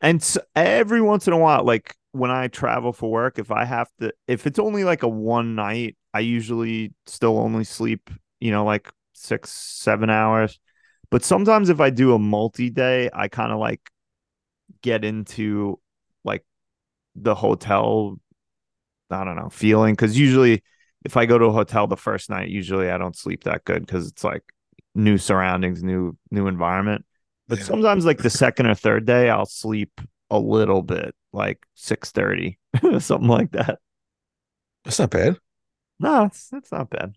And 0.00 0.20
s 0.20 0.36
every 0.56 1.00
once 1.00 1.26
in 1.28 1.32
a 1.32 1.38
while, 1.38 1.64
like 1.64 1.94
when 2.10 2.30
I 2.30 2.48
travel 2.48 2.92
for 2.92 3.10
work, 3.10 3.38
if 3.38 3.50
I 3.50 3.64
have 3.64 3.88
to, 4.00 4.12
if 4.26 4.46
it's 4.46 4.58
only 4.58 4.84
like 4.84 5.02
a 5.02 5.08
one 5.08 5.54
night, 5.54 5.96
I 6.12 6.20
usually 6.20 6.92
still 7.06 7.38
only 7.38 7.64
sleep, 7.64 8.10
you 8.40 8.50
know, 8.50 8.64
like 8.64 8.90
six, 9.12 9.50
seven 9.52 10.10
hours. 10.10 10.58
But 11.10 11.24
sometimes 11.24 11.68
if 11.68 11.80
I 11.80 11.90
do 11.90 12.14
a 12.14 12.18
multi 12.18 12.70
day, 12.70 13.08
I 13.12 13.28
kind 13.28 13.52
of 13.52 13.58
like 13.58 13.80
get 14.82 15.04
into 15.04 15.78
like 16.24 16.44
the 17.14 17.34
hotel, 17.34 18.18
I 19.12 19.24
don't 19.24 19.36
know, 19.36 19.48
feeling. 19.50 19.96
Cause 19.96 20.16
usually 20.16 20.62
if 21.04 21.16
I 21.16 21.26
go 21.26 21.38
to 21.38 21.46
a 21.46 21.52
hotel 21.52 21.86
the 21.86 21.96
first 21.96 22.30
night, 22.30 22.48
usually 22.48 22.90
I 22.90 22.98
don't 22.98 23.16
sleep 23.16 23.44
that 23.44 23.64
good 23.64 23.84
because 23.86 24.06
it's 24.08 24.24
like 24.24 24.42
new 24.94 25.18
surroundings, 25.18 25.82
new, 25.82 26.16
new 26.30 26.46
environment. 26.46 27.04
But 27.48 27.58
Yeah. 27.58 27.64
sometimes 27.64 28.04
like 28.06 28.18
the 28.22 28.30
second 28.30 28.66
or 28.66 28.74
third 28.74 29.04
day, 29.06 29.28
I'll 29.30 29.46
sleep 29.46 30.00
a 30.30 30.38
little 30.38 30.82
bit, 30.82 31.14
like 31.32 31.58
six 31.74 32.10
thirty, 32.12 32.58
something 33.00 33.28
like 33.28 33.52
that. 33.52 33.78
That's 34.84 34.98
not 34.98 35.10
bad. 35.10 35.38
No, 35.98 36.24
it's 36.24 36.52
it's 36.52 36.70
not 36.72 36.90
bad. 36.90 37.16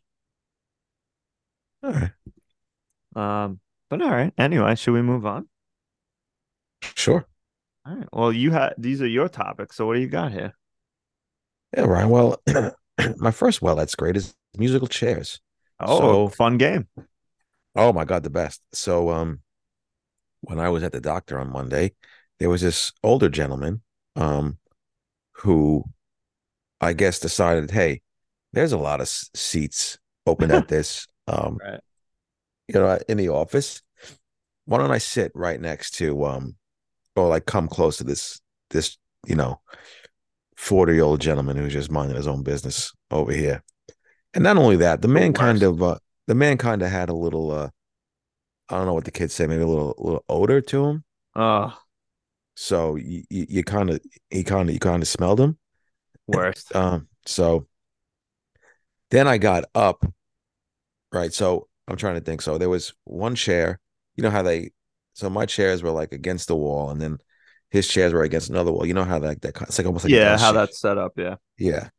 All 1.83 1.91
right. 1.93 2.11
Um, 3.15 3.59
but 3.89 4.01
all 4.01 4.11
right. 4.11 4.33
Anyway, 4.37 4.75
should 4.75 4.93
we 4.93 5.01
move 5.01 5.25
on? 5.25 5.47
Sure. 6.95 7.27
All 7.85 7.95
right. 7.95 8.07
Well, 8.13 8.31
you 8.33 8.51
had 8.51 8.73
these 8.77 9.01
are 9.01 9.07
your 9.07 9.29
topics, 9.29 9.75
so 9.75 9.85
what 9.87 9.95
do 9.95 10.01
you 10.01 10.07
got 10.07 10.31
here? 10.31 10.53
Yeah, 11.75 11.83
Ryan. 11.85 12.09
Well, 12.09 12.41
my 13.17 13.31
first 13.31 13.61
well, 13.61 13.75
that's 13.75 13.95
great 13.95 14.17
is 14.17 14.33
musical 14.57 14.87
chairs. 14.87 15.39
Oh, 15.79 15.99
So- 15.99 16.29
fun 16.29 16.57
game. 16.57 16.87
Oh 17.75 17.91
my 17.91 18.05
God, 18.05 18.23
the 18.23 18.29
best. 18.29 18.61
So 18.73 19.09
um 19.09 19.41
when 20.41 20.59
I 20.59 20.69
was 20.69 20.83
at 20.83 20.91
the 20.91 21.01
doctor 21.01 21.39
on 21.39 21.51
Monday, 21.51 21.93
there 22.39 22.49
was 22.49 22.61
this 22.61 22.91
older 23.03 23.27
gentleman 23.29 23.81
um 24.15 24.57
who 25.33 25.83
I 26.79 26.93
guess 26.93 27.19
decided, 27.19 27.71
hey, 27.71 28.01
there's 28.53 28.71
a 28.71 28.77
lot 28.77 28.99
of 29.01 29.05
s- 29.05 29.29
seats 29.33 29.97
open 30.25 30.51
at 30.51 30.67
this 30.69 31.05
um 31.27 31.57
Right. 31.61 31.81
you 32.69 32.75
know 32.75 32.97
in 33.09 33.17
the 33.17 33.29
office. 33.29 33.81
Why 34.67 34.77
don't 34.77 34.91
I 34.91 34.97
sit 34.99 35.31
right 35.35 35.59
next 35.59 35.91
to 35.95 36.23
um 36.25 36.55
or 37.17 37.27
like 37.27 37.45
come 37.45 37.67
close 37.67 37.97
to 37.97 38.03
this 38.05 38.39
this, 38.69 38.97
you 39.27 39.35
know, 39.35 39.59
40-year-old 40.55 41.21
gentleman 41.21 41.57
who's 41.57 41.73
just 41.73 41.91
minding 41.91 42.17
his 42.17 42.27
own 42.27 42.43
business 42.43 42.93
over 43.11 43.31
here. 43.33 43.63
And 44.33 44.43
not 44.43 44.57
only 44.57 44.77
that, 44.77 45.01
the 45.01 45.07
man 45.09 45.33
kind 45.33 45.63
of 45.63 45.81
uh 45.83 45.99
the 46.27 46.35
man 46.35 46.57
kind 46.57 46.81
of 46.81 46.91
had 46.91 47.09
a 47.09 47.15
little 47.15 47.51
uh 47.51 47.69
I 48.69 48.75
don't 48.77 48.85
know 48.85 48.93
what 48.93 49.05
the 49.05 49.11
kids 49.11 49.33
say, 49.33 49.47
maybe 49.47 49.63
a 49.63 49.67
little 49.67 49.95
little 49.97 50.25
odor 50.29 50.61
to 50.61 50.85
him. 50.85 51.03
Oh, 51.35 51.81
So 52.55 52.95
you 52.95 53.23
you, 53.29 53.45
you 53.49 53.63
kind 53.63 53.89
of 53.89 53.99
he 54.29 54.43
kind 54.43 54.69
of 54.69 54.73
you 54.73 54.79
kind 54.79 55.01
of 55.03 55.07
smelled 55.07 55.39
him. 55.39 55.57
worst. 56.27 56.71
Um, 56.75 57.07
so 57.25 57.67
then 59.11 59.27
I 59.27 59.37
got 59.37 59.65
up, 59.73 60.05
right? 61.11 61.33
So 61.33 61.67
I'm 61.87 61.97
trying 61.97 62.15
to 62.15 62.21
think. 62.21 62.41
So 62.41 62.57
there 62.57 62.69
was 62.69 62.93
one 63.03 63.35
chair. 63.35 63.79
You 64.15 64.23
know 64.23 64.29
how 64.29 64.41
they? 64.41 64.71
So 65.13 65.29
my 65.29 65.45
chairs 65.45 65.81
were 65.83 65.91
like 65.91 66.11
against 66.11 66.47
the 66.47 66.55
wall, 66.55 66.89
and 66.89 67.01
then 67.01 67.19
his 67.71 67.87
chairs 67.87 68.13
were 68.13 68.23
against 68.23 68.49
another 68.49 68.71
wall. 68.71 68.85
You 68.85 68.93
know 68.93 69.03
how 69.03 69.19
like 69.19 69.41
that? 69.41 69.61
It's 69.61 69.77
like 69.77 69.87
almost 69.87 70.05
like 70.05 70.13
yeah, 70.13 70.37
how 70.37 70.51
chair. 70.51 70.61
that's 70.65 70.79
set 70.79 70.97
up. 70.97 71.13
Yeah, 71.17 71.35
Yeah, 71.57 71.89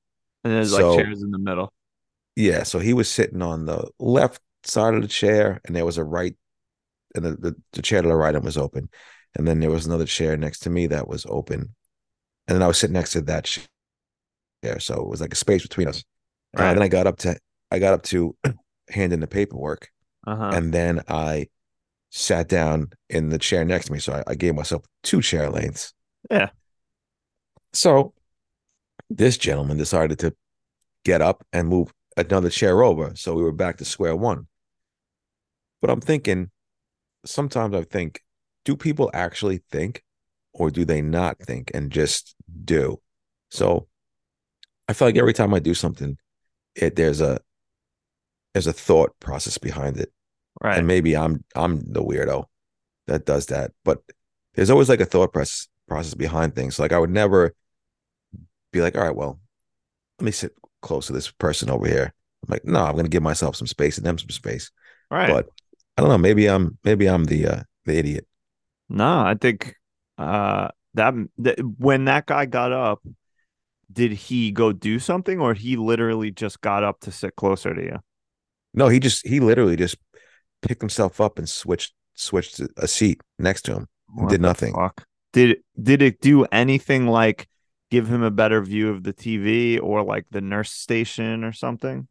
and 0.44 0.52
there's 0.54 0.70
So- 0.70 0.94
like 0.94 1.04
chairs 1.04 1.22
in 1.22 1.30
the 1.30 1.38
middle. 1.38 1.72
yeah. 2.36 2.62
So 2.62 2.78
he 2.78 2.92
was 2.92 3.08
sitting 3.10 3.42
on 3.42 3.66
the 3.66 3.88
left 3.98 4.40
side 4.64 4.94
of 4.94 5.02
the 5.02 5.08
chair, 5.08 5.60
and 5.64 5.74
there 5.76 5.84
was 5.86 5.98
a 5.98 6.04
right, 6.04 6.36
and 7.14 7.24
the 7.24 7.30
the, 7.36 7.56
the 7.72 7.82
chair 7.82 8.02
to 8.02 8.08
the 8.08 8.14
right 8.16 8.34
of 8.34 8.42
him 8.42 8.46
was 8.46 8.56
open, 8.58 8.88
and 9.34 9.46
then 9.46 9.60
there 9.60 9.70
was 9.70 9.86
another 9.86 10.06
chair 10.06 10.36
next 10.36 10.60
to 10.60 10.70
me 10.70 10.86
that 10.88 11.08
was 11.08 11.26
open, 11.28 11.74
and 12.48 12.54
then 12.54 12.62
I 12.62 12.66
was 12.68 12.78
sitting 12.78 12.94
next 12.94 13.12
to 13.12 13.20
that 13.22 13.44
chair. 13.44 14.80
So 14.80 14.94
it 15.02 15.08
was 15.08 15.20
like 15.20 15.32
a 15.32 15.36
space 15.36 15.62
between 15.62 15.88
us. 15.88 16.02
Right. 16.56 16.72
then 16.72 16.82
I 16.82 16.88
got 16.88 17.06
up 17.06 17.18
to 17.18 17.36
I 17.70 17.78
got 17.78 17.92
up 17.94 18.02
to 18.04 18.34
hand 18.90 19.12
in 19.12 19.20
the 19.20 19.26
paperwork, 19.26 19.90
Uh 20.26 20.36
huh. 20.36 20.50
and 20.54 20.72
then 20.72 21.02
I 21.08 21.48
sat 22.10 22.48
down 22.48 22.90
in 23.10 23.28
the 23.28 23.38
chair 23.38 23.64
next 23.64 23.86
to 23.86 23.92
me. 23.92 23.98
So 23.98 24.14
I, 24.14 24.32
I 24.32 24.34
gave 24.34 24.54
myself 24.54 24.84
two 25.02 25.20
chair 25.20 25.50
lengths. 25.50 25.92
Yeah. 26.30 26.50
So 27.72 28.14
this 29.10 29.36
gentleman 29.36 29.76
decided 29.76 30.18
to 30.20 30.34
get 31.04 31.20
up 31.20 31.44
and 31.52 31.68
move 31.68 31.92
another 32.16 32.50
chair 32.50 32.82
over. 32.82 33.12
So 33.14 33.34
we 33.34 33.42
were 33.42 33.52
back 33.52 33.76
to 33.78 33.84
square 33.84 34.16
one. 34.16 34.46
But 35.80 35.90
I'm 35.90 36.00
thinking, 36.00 36.50
sometimes 37.24 37.74
I 37.74 37.82
think, 37.82 38.22
do 38.64 38.76
people 38.76 39.10
actually 39.14 39.62
think 39.70 40.02
or 40.52 40.70
do 40.70 40.84
they 40.84 41.02
not 41.02 41.38
think 41.38 41.70
and 41.74 41.90
just 41.92 42.34
do? 42.64 43.00
So 43.50 43.86
I 44.88 44.92
feel 44.92 45.08
like 45.08 45.16
every 45.16 45.34
time 45.34 45.54
I 45.54 45.58
do 45.58 45.74
something, 45.74 46.16
it 46.74 46.96
there's 46.96 47.20
a 47.20 47.38
there's 48.54 48.66
a 48.66 48.72
thought 48.72 49.12
process 49.20 49.58
behind 49.58 49.98
it. 49.98 50.12
Right. 50.62 50.78
And 50.78 50.86
maybe 50.86 51.16
I'm 51.16 51.44
I'm 51.54 51.80
the 51.80 52.02
weirdo 52.02 52.46
that 53.06 53.26
does 53.26 53.46
that. 53.46 53.72
But 53.84 54.02
there's 54.54 54.70
always 54.70 54.88
like 54.88 55.00
a 55.00 55.06
thought 55.06 55.32
process 55.32 55.68
process 55.88 56.14
behind 56.14 56.54
things. 56.54 56.78
Like 56.78 56.92
I 56.92 56.98
would 56.98 57.10
never 57.10 57.54
be 58.72 58.80
like, 58.80 58.96
all 58.96 59.04
right, 59.04 59.14
well, 59.14 59.38
let 60.18 60.24
me 60.24 60.32
sit 60.32 60.54
close 60.82 61.06
to 61.06 61.12
this 61.12 61.30
person 61.30 61.70
over 61.70 61.86
here. 61.86 62.12
I'm 62.46 62.52
like, 62.52 62.64
no, 62.64 62.84
I'm 62.84 62.96
gonna 62.96 63.08
give 63.08 63.22
myself 63.22 63.56
some 63.56 63.66
space 63.66 63.96
and 63.96 64.06
them 64.06 64.18
some 64.18 64.30
space. 64.30 64.70
right. 65.10 65.28
But 65.28 65.48
I 65.96 66.02
don't 66.02 66.10
know, 66.10 66.18
maybe 66.18 66.48
I'm 66.48 66.78
maybe 66.84 67.08
I'm 67.08 67.24
the 67.24 67.46
uh 67.46 67.62
the 67.84 67.98
idiot. 67.98 68.26
No, 68.88 69.20
I 69.20 69.34
think 69.40 69.74
uh 70.18 70.68
that, 70.94 71.14
that 71.38 71.58
when 71.78 72.06
that 72.06 72.26
guy 72.26 72.46
got 72.46 72.72
up, 72.72 73.02
did 73.92 74.12
he 74.12 74.50
go 74.50 74.72
do 74.72 74.98
something 74.98 75.40
or 75.40 75.54
he 75.54 75.76
literally 75.76 76.30
just 76.30 76.60
got 76.60 76.82
up 76.82 77.00
to 77.00 77.12
sit 77.12 77.36
closer 77.36 77.74
to 77.74 77.82
you? 77.82 77.98
No, 78.74 78.88
he 78.88 79.00
just 79.00 79.26
he 79.26 79.40
literally 79.40 79.76
just 79.76 79.96
picked 80.66 80.82
himself 80.82 81.20
up 81.20 81.38
and 81.38 81.48
switched 81.48 81.94
switched 82.14 82.60
a 82.76 82.88
seat 82.88 83.20
next 83.38 83.62
to 83.62 83.74
him. 83.74 83.88
What 84.14 84.30
Did 84.30 84.40
nothing. 84.40 84.72
fuck? 84.74 85.04
Did 85.32 85.58
did 85.80 86.02
it 86.02 86.20
do 86.20 86.44
anything 86.46 87.06
like 87.06 87.48
give 87.90 88.08
him 88.08 88.22
a 88.22 88.30
better 88.30 88.60
view 88.62 88.90
of 88.90 89.02
the 89.02 89.12
TV 89.12 89.78
or 89.82 90.02
like 90.02 90.26
the 90.30 90.40
nurse 90.40 90.70
station 90.70 91.44
or 91.44 91.52
something? 91.52 92.08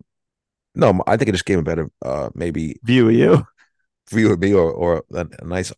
No, 0.76 1.02
I 1.08 1.18
think 1.18 1.30
it 1.30 1.32
just 1.34 1.46
gave 1.46 1.56
him 1.58 1.62
a 1.62 1.64
better 1.64 1.92
uh 2.04 2.30
maybe 2.36 2.80
View 2.84 3.10
of 3.10 3.16
you? 3.16 3.46
view 4.10 4.32
of 4.32 4.40
me 4.40 4.54
or 4.54 4.72
or 4.72 5.04
a, 5.14 5.28
a 5.40 5.46
nice 5.46 5.74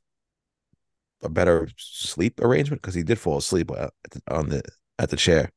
a 1.23 1.29
better 1.29 1.69
sleep 1.77 2.39
arrangement 2.41 2.81
because 2.81 2.93
he 2.93 3.03
did 3.03 3.17
fall 3.19 3.37
asleep 3.37 3.71
at 3.71 3.91
the, 4.11 4.21
on 4.29 4.49
the 4.49 4.61
at 4.99 5.09
the 5.09 5.17
chair. 5.17 5.51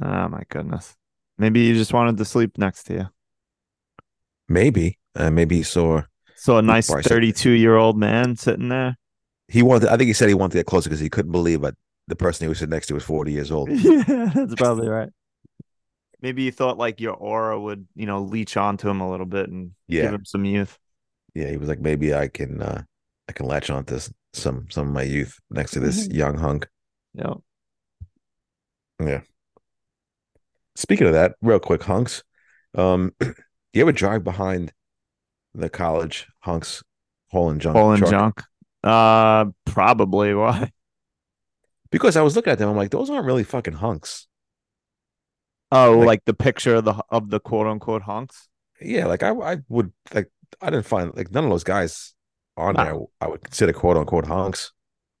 Oh 0.00 0.28
my 0.28 0.42
goodness. 0.48 0.94
Maybe 1.38 1.66
he 1.68 1.74
just 1.74 1.92
wanted 1.92 2.16
to 2.18 2.24
sleep 2.24 2.58
next 2.58 2.84
to 2.84 2.94
you. 2.94 3.08
Maybe, 4.48 4.98
uh, 5.16 5.30
maybe 5.30 5.56
he 5.56 5.62
saw 5.62 6.02
So 6.42 6.58
a 6.58 6.62
nice 6.62 6.88
32 6.88 7.50
year 7.50 7.76
old 7.76 7.96
man 7.96 8.34
sitting 8.34 8.68
there. 8.68 8.98
he 9.46 9.62
wanted. 9.62 9.90
I 9.90 9.96
think 9.96 10.08
he 10.08 10.12
said 10.12 10.28
he 10.28 10.34
wanted 10.34 10.54
to 10.54 10.58
get 10.58 10.66
closer 10.66 10.88
because 10.88 10.98
he 10.98 11.08
couldn't 11.08 11.30
believe 11.30 11.60
that 11.60 11.76
the 12.08 12.16
person 12.16 12.46
he 12.46 12.48
was 12.48 12.58
sitting 12.58 12.70
next 12.70 12.88
to 12.88 12.94
was 12.94 13.04
forty 13.04 13.30
years 13.30 13.52
old. 13.52 13.70
yeah, 13.70 14.02
that's 14.34 14.56
probably 14.56 14.88
right. 14.88 15.08
Maybe 16.20 16.42
you 16.42 16.50
thought 16.50 16.78
like 16.78 17.00
your 17.00 17.14
aura 17.14 17.60
would, 17.60 17.86
you 17.94 18.06
know, 18.06 18.22
leech 18.22 18.56
onto 18.56 18.88
him 18.88 19.00
a 19.00 19.08
little 19.08 19.26
bit 19.26 19.50
and 19.50 19.70
give 19.88 20.12
him 20.12 20.24
some 20.24 20.44
youth. 20.44 20.76
yeah. 21.32 21.48
He 21.48 21.56
was 21.56 21.68
like, 21.68 21.78
maybe 21.78 22.12
I 22.12 22.26
can 22.26 22.60
uh 22.60 22.82
I 23.28 23.32
can 23.32 23.46
latch 23.46 23.70
on 23.70 23.84
to 23.84 24.00
some 24.32 24.66
some 24.68 24.88
of 24.88 24.92
my 24.92 25.04
youth 25.04 25.38
next 25.48 25.70
to 25.72 25.80
this 25.80 26.08
young 26.10 26.36
hunk. 26.36 26.66
Yeah. 27.14 27.34
Yeah. 29.00 29.20
Speaking 30.74 31.06
of 31.06 31.12
that, 31.12 31.36
real 31.40 31.60
quick, 31.60 31.84
hunks. 31.84 32.24
Um, 32.74 33.14
do 33.20 33.32
you 33.74 33.82
ever 33.82 33.92
drive 33.92 34.24
behind 34.24 34.72
the 35.54 35.68
college 35.68 36.26
hunks 36.40 36.82
hole 37.30 37.50
and 37.50 37.60
junk? 37.60 37.76
Hauling 37.76 38.04
Junk. 38.04 38.42
Uh, 38.82 39.46
probably. 39.64 40.34
Why? 40.34 40.70
Because 41.90 42.16
I 42.16 42.22
was 42.22 42.34
looking 42.36 42.52
at 42.52 42.58
them, 42.58 42.68
I'm 42.70 42.76
like, 42.76 42.90
those 42.90 43.10
aren't 43.10 43.26
really 43.26 43.44
fucking 43.44 43.74
hunks. 43.74 44.26
Oh, 45.70 45.98
Like- 45.98 46.06
like, 46.06 46.24
the 46.26 46.34
picture 46.34 46.74
of 46.76 46.84
the 46.84 46.94
of 47.10 47.30
the 47.30 47.40
quote 47.40 47.66
unquote 47.66 48.02
hunks. 48.02 48.48
Yeah, 48.80 49.06
like 49.06 49.22
I, 49.22 49.30
I 49.32 49.58
would 49.68 49.92
like 50.12 50.30
I 50.60 50.70
didn't 50.70 50.86
find 50.86 51.14
like 51.14 51.30
none 51.30 51.44
of 51.44 51.50
those 51.50 51.64
guys 51.64 52.14
on 52.56 52.74
No. 52.74 52.84
there. 52.84 52.98
I 53.20 53.28
would 53.30 53.42
consider 53.44 53.72
quote 53.72 53.96
unquote 53.96 54.26
hunks. 54.26 54.72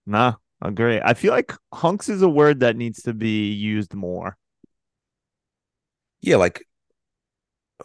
Nah, 0.04 0.34
agree. 0.60 1.00
I 1.02 1.14
feel 1.14 1.32
like 1.32 1.52
hunks 1.72 2.08
is 2.08 2.22
a 2.22 2.28
word 2.28 2.60
that 2.60 2.76
needs 2.76 3.02
to 3.02 3.14
be 3.14 3.52
used 3.52 3.94
more. 3.94 4.36
Yeah, 6.20 6.36
like 6.36 6.66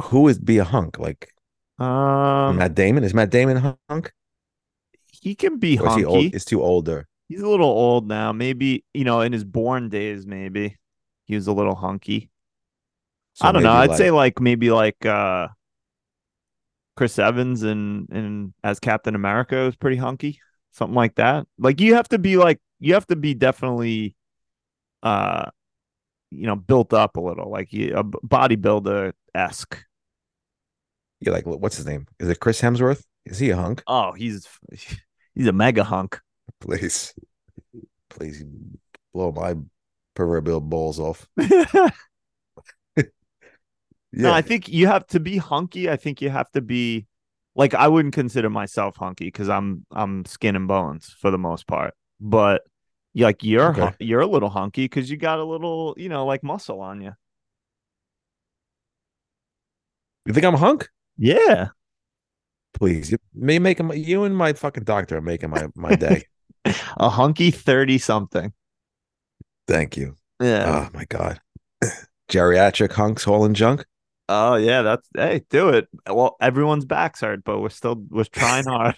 who 0.04 0.28
is 0.28 0.40
be 0.40 0.58
a 0.58 0.64
hunk? 0.64 1.00
Like 1.00 1.32
Um, 1.80 2.58
Matt 2.58 2.76
Damon 2.76 3.04
is 3.04 3.14
Matt 3.14 3.30
Damon 3.30 3.78
hunk? 3.90 4.14
he 5.12 5.36
can 5.36 5.58
be 5.58 5.78
Or 5.78 5.88
is 5.88 5.96
he 5.96 6.02
hunky. 6.02 6.06
old? 6.06 6.36
Is 6.36 6.46
too 6.46 6.62
older. 6.62 7.08
He's 7.30 7.42
a 7.42 7.48
little 7.50 7.68
old 7.70 8.08
now. 8.08 8.32
Maybe 8.32 8.86
you 8.94 9.04
know, 9.04 9.22
in 9.22 9.34
his 9.34 9.44
Bourne 9.44 9.90
days, 9.90 10.26
maybe 10.26 10.78
he 11.26 11.36
was 11.36 11.48
a 11.48 11.54
little 11.54 11.76
hunky. 11.76 12.30
So 13.34 13.48
I 13.48 13.52
don't 13.52 13.64
know. 13.64 13.74
I'd 13.74 13.96
say 13.96 14.12
like 14.12 14.40
maybe 14.40 14.72
like 14.72 15.06
uh 15.06 15.50
Chris 16.96 17.20
Evans 17.20 17.64
and 17.64 18.08
and 18.12 18.54
as 18.64 18.80
Captain 18.80 19.14
America 19.16 19.56
was 19.66 19.76
pretty 19.76 19.98
hunky, 19.98 20.40
something 20.72 20.96
like 20.96 21.16
that. 21.16 21.46
Like 21.60 21.80
you 21.80 21.96
have 21.96 22.08
to 22.10 22.18
be 22.20 22.38
like 22.38 22.60
you 22.80 22.94
have 22.96 23.06
to 23.08 23.16
be 23.16 23.34
definitely, 23.34 24.16
uh, 25.04 25.50
you 26.32 26.48
know, 26.48 26.56
built 26.58 26.94
up 26.94 27.18
a 27.18 27.22
little, 27.22 27.52
like 27.52 27.74
you, 27.74 27.96
a 27.98 28.04
bodybuilder 28.06 29.14
esque. 29.36 29.84
You're 31.20 31.34
like, 31.34 31.46
what's 31.46 31.78
his 31.78 31.86
name? 31.86 32.08
Is 32.20 32.30
it 32.30 32.40
Chris 32.40 32.62
Hemsworth? 32.62 33.04
Is 33.26 33.40
he 33.40 33.50
a 33.50 33.56
hunk? 33.56 33.84
Oh, 33.88 34.14
he's 34.14 34.48
he's 35.36 35.48
a 35.48 35.52
mega 35.54 35.84
hunk. 35.84 36.20
Please, 36.60 37.14
please 38.10 38.44
blow 39.14 39.32
my 39.32 39.56
proverbial 40.16 40.62
balls 40.62 41.00
off. 41.00 41.28
No, 44.14 44.32
I 44.32 44.42
think 44.42 44.68
you 44.70 44.88
have 44.88 45.06
to 45.08 45.20
be 45.20 45.38
hunky. 45.38 45.90
I 45.90 45.96
think 45.98 46.22
you 46.22 46.30
have 46.30 46.50
to 46.52 46.62
be 46.62 47.06
like 47.56 47.74
I 47.74 47.88
wouldn't 47.88 48.14
consider 48.14 48.50
myself 48.50 48.96
hunky 48.96 49.26
because 49.26 49.50
I'm 49.50 49.86
I'm 49.92 50.26
skin 50.26 50.56
and 50.56 50.68
bones 50.68 51.14
for 51.20 51.30
the 51.30 51.38
most 51.38 51.68
part. 51.68 51.94
But 52.20 52.64
like 53.16 53.44
you're 53.44 53.70
Okay. 53.72 53.94
you're 54.00 54.22
a 54.22 54.28
little 54.28 54.50
hunky 54.50 54.86
because 54.86 55.10
you 55.10 55.18
got 55.18 55.40
a 55.40 55.44
little 55.44 55.94
you 55.98 56.10
know 56.10 56.26
like 56.26 56.44
muscle 56.44 56.82
on 56.82 57.02
you. 57.02 57.14
You 60.26 60.34
think 60.34 60.46
I'm 60.46 60.54
a 60.56 60.58
hunk? 60.58 60.90
Yeah, 61.18 61.70
Please, 62.78 63.12
you 63.12 63.18
may 63.34 63.58
make. 63.58 63.80
You 63.80 64.24
and 64.24 64.38
my 64.38 64.54
fucking 64.54 64.84
doctor 64.84 65.18
are 65.18 65.22
making 65.22 65.50
my 65.50 65.68
my 65.76 65.96
day. 65.96 66.26
a 66.98 67.10
hunky 67.10 67.50
thirty 67.50 67.98
something. 67.98 68.54
Thank 69.68 69.98
you. 69.98 70.16
Yeah. 70.40 70.86
Oh 70.88 70.90
my 70.96 71.06
god, 71.06 71.40
geriatric 72.30 72.92
hunks 72.92 73.24
hauling 73.24 73.56
junk. 73.56 73.84
Oh 74.30 74.56
yeah, 74.56 74.84
that's 74.84 75.10
hey, 75.16 75.44
do 75.50 75.70
it. 75.70 75.88
Well, 76.08 76.36
everyone's 76.40 76.86
backs 76.86 77.22
hurt, 77.22 77.44
but 77.44 77.60
we're 77.60 77.70
still 77.70 77.96
we're 78.10 78.26
trying 78.26 78.66
hard. 78.68 78.96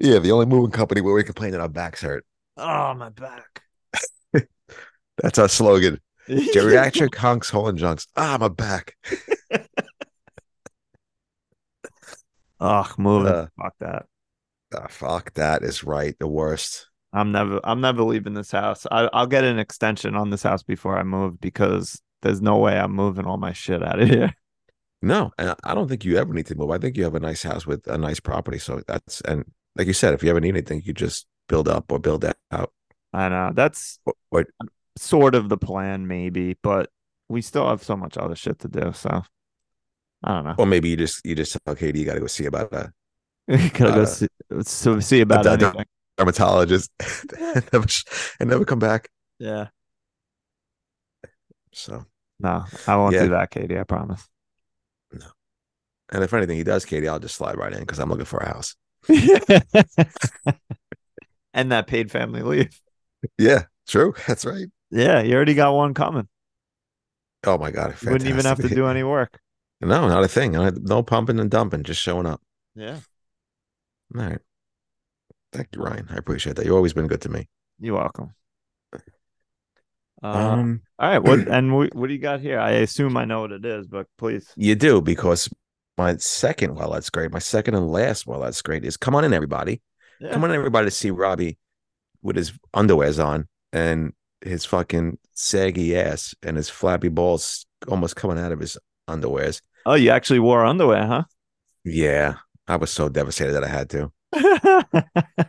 Yeah, 0.00 0.18
the 0.18 0.32
only 0.32 0.46
moving 0.46 0.72
company 0.72 1.00
where 1.00 1.14
we 1.14 1.22
complain 1.22 1.52
that 1.52 1.60
our 1.60 1.68
backs 1.68 2.02
hurt. 2.02 2.24
oh 2.56 2.94
my 2.94 3.10
back. 3.10 3.62
That's 5.22 5.38
our 5.38 5.48
slogan. 5.48 6.00
Geriatric 6.28 7.14
hunks 7.14 7.50
hauling 7.50 7.76
junks. 7.76 8.08
Ah, 8.16 8.36
my 8.40 8.48
back. 8.48 8.96
Oh, 12.60 12.92
moving. 12.98 13.32
Uh, 13.32 13.46
Fuck 13.60 13.74
that. 13.80 14.06
Ah, 14.74 14.86
fuck, 14.88 15.32
that 15.34 15.62
is 15.62 15.82
right. 15.84 16.14
The 16.18 16.28
worst. 16.28 16.88
I'm 17.12 17.32
never 17.32 17.58
I'm 17.64 17.80
never 17.80 18.02
leaving 18.02 18.34
this 18.34 18.50
house. 18.50 18.86
I, 18.90 19.08
I'll 19.12 19.26
get 19.26 19.44
an 19.44 19.58
extension 19.58 20.14
on 20.14 20.30
this 20.30 20.42
house 20.42 20.62
before 20.62 20.98
I 20.98 21.04
move 21.04 21.40
because 21.40 22.00
there's 22.22 22.42
no 22.42 22.58
way 22.58 22.78
I'm 22.78 22.92
moving 22.92 23.24
all 23.24 23.38
my 23.38 23.52
shit 23.52 23.82
out 23.82 24.00
of 24.00 24.08
here. 24.08 24.34
No, 25.00 25.30
and 25.38 25.54
I 25.62 25.74
don't 25.74 25.86
think 25.86 26.04
you 26.04 26.16
ever 26.16 26.34
need 26.34 26.46
to 26.46 26.56
move. 26.56 26.72
I 26.72 26.78
think 26.78 26.96
you 26.96 27.04
have 27.04 27.14
a 27.14 27.20
nice 27.20 27.44
house 27.44 27.64
with 27.64 27.86
a 27.86 27.96
nice 27.96 28.18
property. 28.18 28.58
So 28.58 28.82
that's 28.88 29.20
and 29.20 29.44
like 29.76 29.86
you 29.86 29.92
said, 29.92 30.12
if 30.12 30.24
you 30.24 30.30
ever 30.30 30.40
need 30.40 30.48
anything, 30.48 30.82
you 30.84 30.92
just 30.92 31.28
build 31.48 31.68
up 31.68 31.92
or 31.92 32.00
build 32.00 32.22
that 32.22 32.36
out. 32.50 32.72
I 33.12 33.28
know 33.28 33.52
that's 33.54 34.00
Or, 34.04 34.14
or 34.32 34.44
sort 34.96 35.36
of 35.36 35.48
the 35.48 35.56
plan, 35.56 36.08
maybe, 36.08 36.56
but 36.64 36.90
we 37.28 37.42
still 37.42 37.68
have 37.68 37.84
so 37.84 37.96
much 37.96 38.16
other 38.18 38.34
shit 38.34 38.58
to 38.58 38.68
do. 38.68 38.92
So 38.92 39.22
I 40.24 40.34
don't 40.34 40.44
know. 40.44 40.54
or 40.58 40.66
maybe 40.66 40.88
you 40.88 40.96
just 40.96 41.24
you 41.24 41.34
just 41.34 41.56
tell 41.64 41.74
Katie 41.74 42.00
you 42.00 42.04
got 42.04 42.14
to 42.14 42.20
go 42.20 42.26
see 42.26 42.46
about 42.46 42.72
a 42.72 42.92
Gotta 43.48 43.70
go 43.78 44.02
uh, 44.02 44.06
see, 44.06 44.26
so 44.62 45.00
see 45.00 45.20
about 45.20 45.46
a- 45.46 45.52
anything. 45.52 45.84
dermatologist 46.16 46.90
and, 47.40 47.64
never, 47.72 47.86
and 48.40 48.50
never 48.50 48.64
come 48.64 48.78
back. 48.80 49.08
Yeah. 49.38 49.68
So, 51.72 52.04
No, 52.40 52.64
I 52.86 52.96
won't 52.96 53.14
Yeah. 53.14 53.22
do 53.24 53.28
that, 53.30 53.50
Katie. 53.50 53.78
I 53.78 53.84
promise. 53.84 54.26
No. 55.12 55.26
And 56.10 56.24
if 56.24 56.32
anything 56.34 56.56
he 56.56 56.64
does, 56.64 56.84
Katie, 56.84 57.08
I'll 57.08 57.20
just 57.20 57.36
slide 57.36 57.56
right 57.56 57.72
in 57.72 57.80
because 57.80 57.98
I'm 58.00 58.08
looking 58.10 58.24
for 58.24 58.38
a 58.40 58.46
house. 58.48 58.74
and 61.54 61.72
that 61.72 61.86
paid 61.86 62.10
family 62.10 62.42
leave. 62.42 62.80
Yeah, 63.38 63.64
true. 63.86 64.14
That's 64.26 64.44
right. 64.44 64.66
Yeah, 64.90 65.22
you 65.22 65.34
already 65.36 65.54
got 65.54 65.74
one 65.74 65.94
coming. 65.94 66.28
Oh 67.46 67.58
my 67.58 67.70
god, 67.70 67.94
You 68.02 68.10
wouldn't 68.10 68.28
even 68.28 68.44
have 68.44 68.58
to 68.60 68.68
do 68.68 68.86
any 68.86 69.02
work. 69.04 69.38
No, 69.80 70.08
not 70.08 70.24
a 70.24 70.28
thing. 70.28 70.52
No 70.52 71.02
pumping 71.02 71.38
and 71.38 71.50
dumping, 71.50 71.84
just 71.84 72.00
showing 72.00 72.26
up. 72.26 72.40
Yeah. 72.74 72.98
All 74.16 74.22
right. 74.22 74.38
Thank 75.52 75.68
you, 75.74 75.82
Ryan. 75.82 76.08
I 76.10 76.16
appreciate 76.16 76.56
that. 76.56 76.64
You've 76.64 76.74
always 76.74 76.92
been 76.92 77.06
good 77.06 77.20
to 77.22 77.28
me. 77.28 77.48
You're 77.78 77.96
welcome. 77.96 78.34
Uh, 78.92 80.26
Um, 80.26 80.82
all 80.98 81.08
right. 81.08 81.22
What 81.22 81.46
and 81.48 81.74
what, 81.74 81.94
what 81.94 82.08
do 82.08 82.12
you 82.12 82.18
got 82.18 82.40
here? 82.40 82.58
I 82.58 82.70
assume 82.72 83.16
I 83.16 83.24
know 83.24 83.42
what 83.42 83.52
it 83.52 83.64
is, 83.64 83.86
but 83.86 84.06
please. 84.18 84.52
you 84.56 84.74
do 84.74 85.00
because 85.00 85.48
my 85.96 86.16
second, 86.16 86.74
well, 86.74 86.90
that's 86.92 87.10
great. 87.10 87.30
My 87.30 87.38
second 87.38 87.74
and 87.74 87.88
last, 87.90 88.26
well, 88.26 88.40
that's 88.40 88.62
great, 88.62 88.84
is 88.84 88.96
come 88.96 89.14
on 89.14 89.24
in, 89.24 89.32
everybody. 89.32 89.80
Yeah. 90.20 90.32
Come 90.32 90.44
on, 90.44 90.50
in, 90.50 90.56
everybody, 90.56 90.86
to 90.86 90.90
see 90.90 91.10
Robbie 91.10 91.58
with 92.22 92.36
his 92.36 92.52
underwears 92.74 93.24
on 93.24 93.46
and 93.72 94.12
his 94.40 94.64
fucking 94.64 95.18
saggy 95.34 95.96
ass 95.96 96.34
and 96.42 96.56
his 96.56 96.68
flabby 96.68 97.08
balls 97.08 97.66
almost 97.86 98.16
coming 98.16 98.38
out 98.38 98.50
of 98.52 98.58
his 98.58 98.76
underwears. 99.08 99.60
Oh, 99.86 99.94
you 99.94 100.10
actually 100.10 100.38
wore 100.40 100.64
underwear, 100.64 101.06
huh? 101.06 101.24
Yeah, 101.84 102.36
I 102.66 102.76
was 102.76 102.90
so 102.90 103.08
devastated 103.08 103.52
that 103.52 103.64
I 103.64 103.68
had 103.68 103.90
to. 103.90 104.12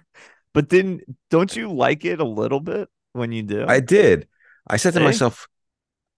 but 0.54 0.70
didn't 0.70 1.04
don't 1.30 1.56
you 1.56 1.72
like 1.72 2.06
it 2.06 2.20
a 2.20 2.26
little 2.26 2.60
bit 2.60 2.90
when 3.14 3.32
you 3.32 3.44
do? 3.44 3.66
I 3.68 3.80
did. 3.80 4.28
I 4.68 4.78
said 4.78 4.94
to 4.94 5.00
See? 5.00 5.04
myself, 5.04 5.48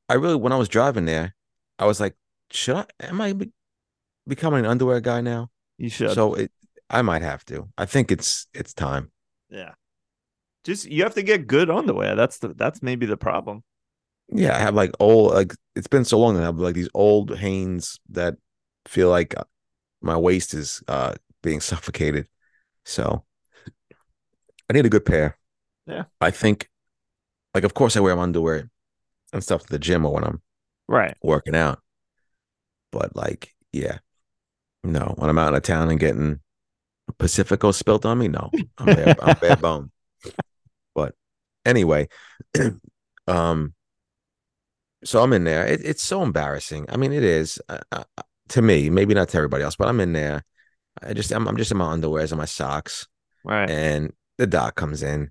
I 0.09 0.15
really, 0.15 0.35
when 0.35 0.53
I 0.53 0.57
was 0.57 0.69
driving 0.69 1.05
there, 1.05 1.35
I 1.79 1.85
was 1.85 1.99
like, 1.99 2.15
should 2.51 2.75
I, 2.77 2.85
am 3.01 3.21
I 3.21 3.33
be- 3.33 3.51
becoming 4.27 4.59
an 4.61 4.65
underwear 4.65 4.99
guy 5.01 5.21
now? 5.21 5.49
you 5.77 5.89
should. 5.89 6.11
So 6.11 6.35
it, 6.35 6.51
I 6.89 7.01
might 7.01 7.21
have 7.23 7.45
to. 7.45 7.69
I 7.77 7.85
think 7.85 8.11
it's 8.11 8.47
it's 8.53 8.73
time. 8.73 9.11
yeah. 9.49 9.71
Just 10.63 10.85
you 10.85 11.03
have 11.03 11.15
to 11.15 11.23
get 11.23 11.47
good 11.47 11.69
underwear. 11.71 12.15
That's 12.15 12.37
the 12.39 12.49
that's 12.49 12.83
maybe 12.83 13.05
the 13.07 13.17
problem. 13.17 13.63
Yeah, 14.31 14.55
I 14.55 14.59
have 14.59 14.75
like 14.75 14.91
old, 14.99 15.33
like 15.33 15.53
it's 15.75 15.87
been 15.87 16.05
so 16.05 16.19
long 16.19 16.35
that 16.35 16.41
I 16.43 16.45
have 16.45 16.57
like 16.57 16.75
these 16.75 16.89
old 16.93 17.37
Hanes 17.37 17.99
that 18.09 18.35
feel 18.87 19.09
like 19.09 19.37
uh, 19.37 19.43
my 20.01 20.17
waist 20.17 20.53
is 20.53 20.83
uh 20.87 21.15
being 21.43 21.61
suffocated. 21.61 22.27
So 22.85 23.25
I 24.69 24.73
need 24.73 24.85
a 24.85 24.89
good 24.89 25.05
pair. 25.05 25.37
Yeah. 25.85 26.05
I 26.21 26.31
think, 26.31 26.69
like, 27.55 27.63
of 27.65 27.73
course, 27.73 27.97
I 27.97 28.01
wear 28.01 28.15
my 28.15 28.23
underwear 28.23 28.69
and 29.33 29.43
stuff 29.43 29.63
to 29.63 29.69
the 29.71 29.79
gym 29.79 30.05
or 30.05 30.13
when 30.13 30.23
I'm 30.25 30.41
Right. 30.87 31.17
working 31.23 31.55
out. 31.55 31.81
But 32.91 33.15
like, 33.15 33.55
yeah, 33.71 33.99
no, 34.83 35.15
when 35.17 35.29
I'm 35.29 35.39
out 35.39 35.55
of 35.55 35.63
town 35.63 35.89
and 35.91 35.99
getting 35.99 36.41
Pacifico 37.19 37.71
spilt 37.71 38.05
on 38.05 38.19
me, 38.19 38.27
no, 38.29 38.55
I'm 38.77 38.91
bare, 38.91 39.15
I'm 39.19 39.35
bare 39.35 39.57
bone. 39.57 39.91
But 40.95 41.15
anyway, 41.65 42.09
um, 43.27 43.73
so 45.03 45.21
I'm 45.23 45.33
in 45.33 45.43
there. 45.43 45.65
It, 45.65 45.81
it's 45.83 46.03
so 46.03 46.21
embarrassing. 46.23 46.85
I 46.89 46.97
mean, 46.97 47.11
it 47.13 47.23
is 47.23 47.59
uh, 47.69 47.79
uh, 47.91 48.03
to 48.49 48.61
me, 48.61 48.89
maybe 48.89 49.13
not 49.13 49.29
to 49.29 49.37
everybody 49.37 49.63
else, 49.63 49.75
but 49.75 49.87
I'm 49.87 49.99
in 49.99 50.13
there. 50.13 50.43
I 51.01 51.13
just, 51.13 51.31
I'm, 51.31 51.47
I'm 51.47 51.57
just 51.57 51.71
in 51.71 51.77
my 51.77 51.85
underwears 51.95 52.31
and 52.31 52.37
my 52.39 52.45
socks, 52.45 53.07
Right. 53.45 53.69
and 53.69 54.11
the 54.37 54.45
doc 54.47 54.75
comes 54.75 55.01
in, 55.03 55.29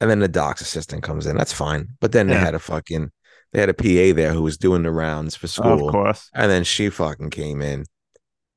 and 0.00 0.10
then 0.10 0.18
the 0.20 0.28
doc's 0.28 0.60
assistant 0.62 1.02
comes 1.02 1.26
in. 1.26 1.36
That's 1.36 1.52
fine. 1.52 1.88
But 2.00 2.12
then 2.12 2.26
they 2.26 2.34
had 2.34 2.54
a 2.54 2.58
fucking, 2.58 3.10
they 3.52 3.60
had 3.60 3.68
a 3.68 3.74
PA 3.74 4.14
there 4.16 4.32
who 4.32 4.42
was 4.42 4.56
doing 4.56 4.82
the 4.82 4.90
rounds 4.90 5.36
for 5.36 5.46
school. 5.46 5.86
of 5.88 5.92
course. 5.92 6.30
And 6.34 6.50
then 6.50 6.64
she 6.64 6.88
fucking 6.90 7.30
came 7.30 7.60
in. 7.62 7.84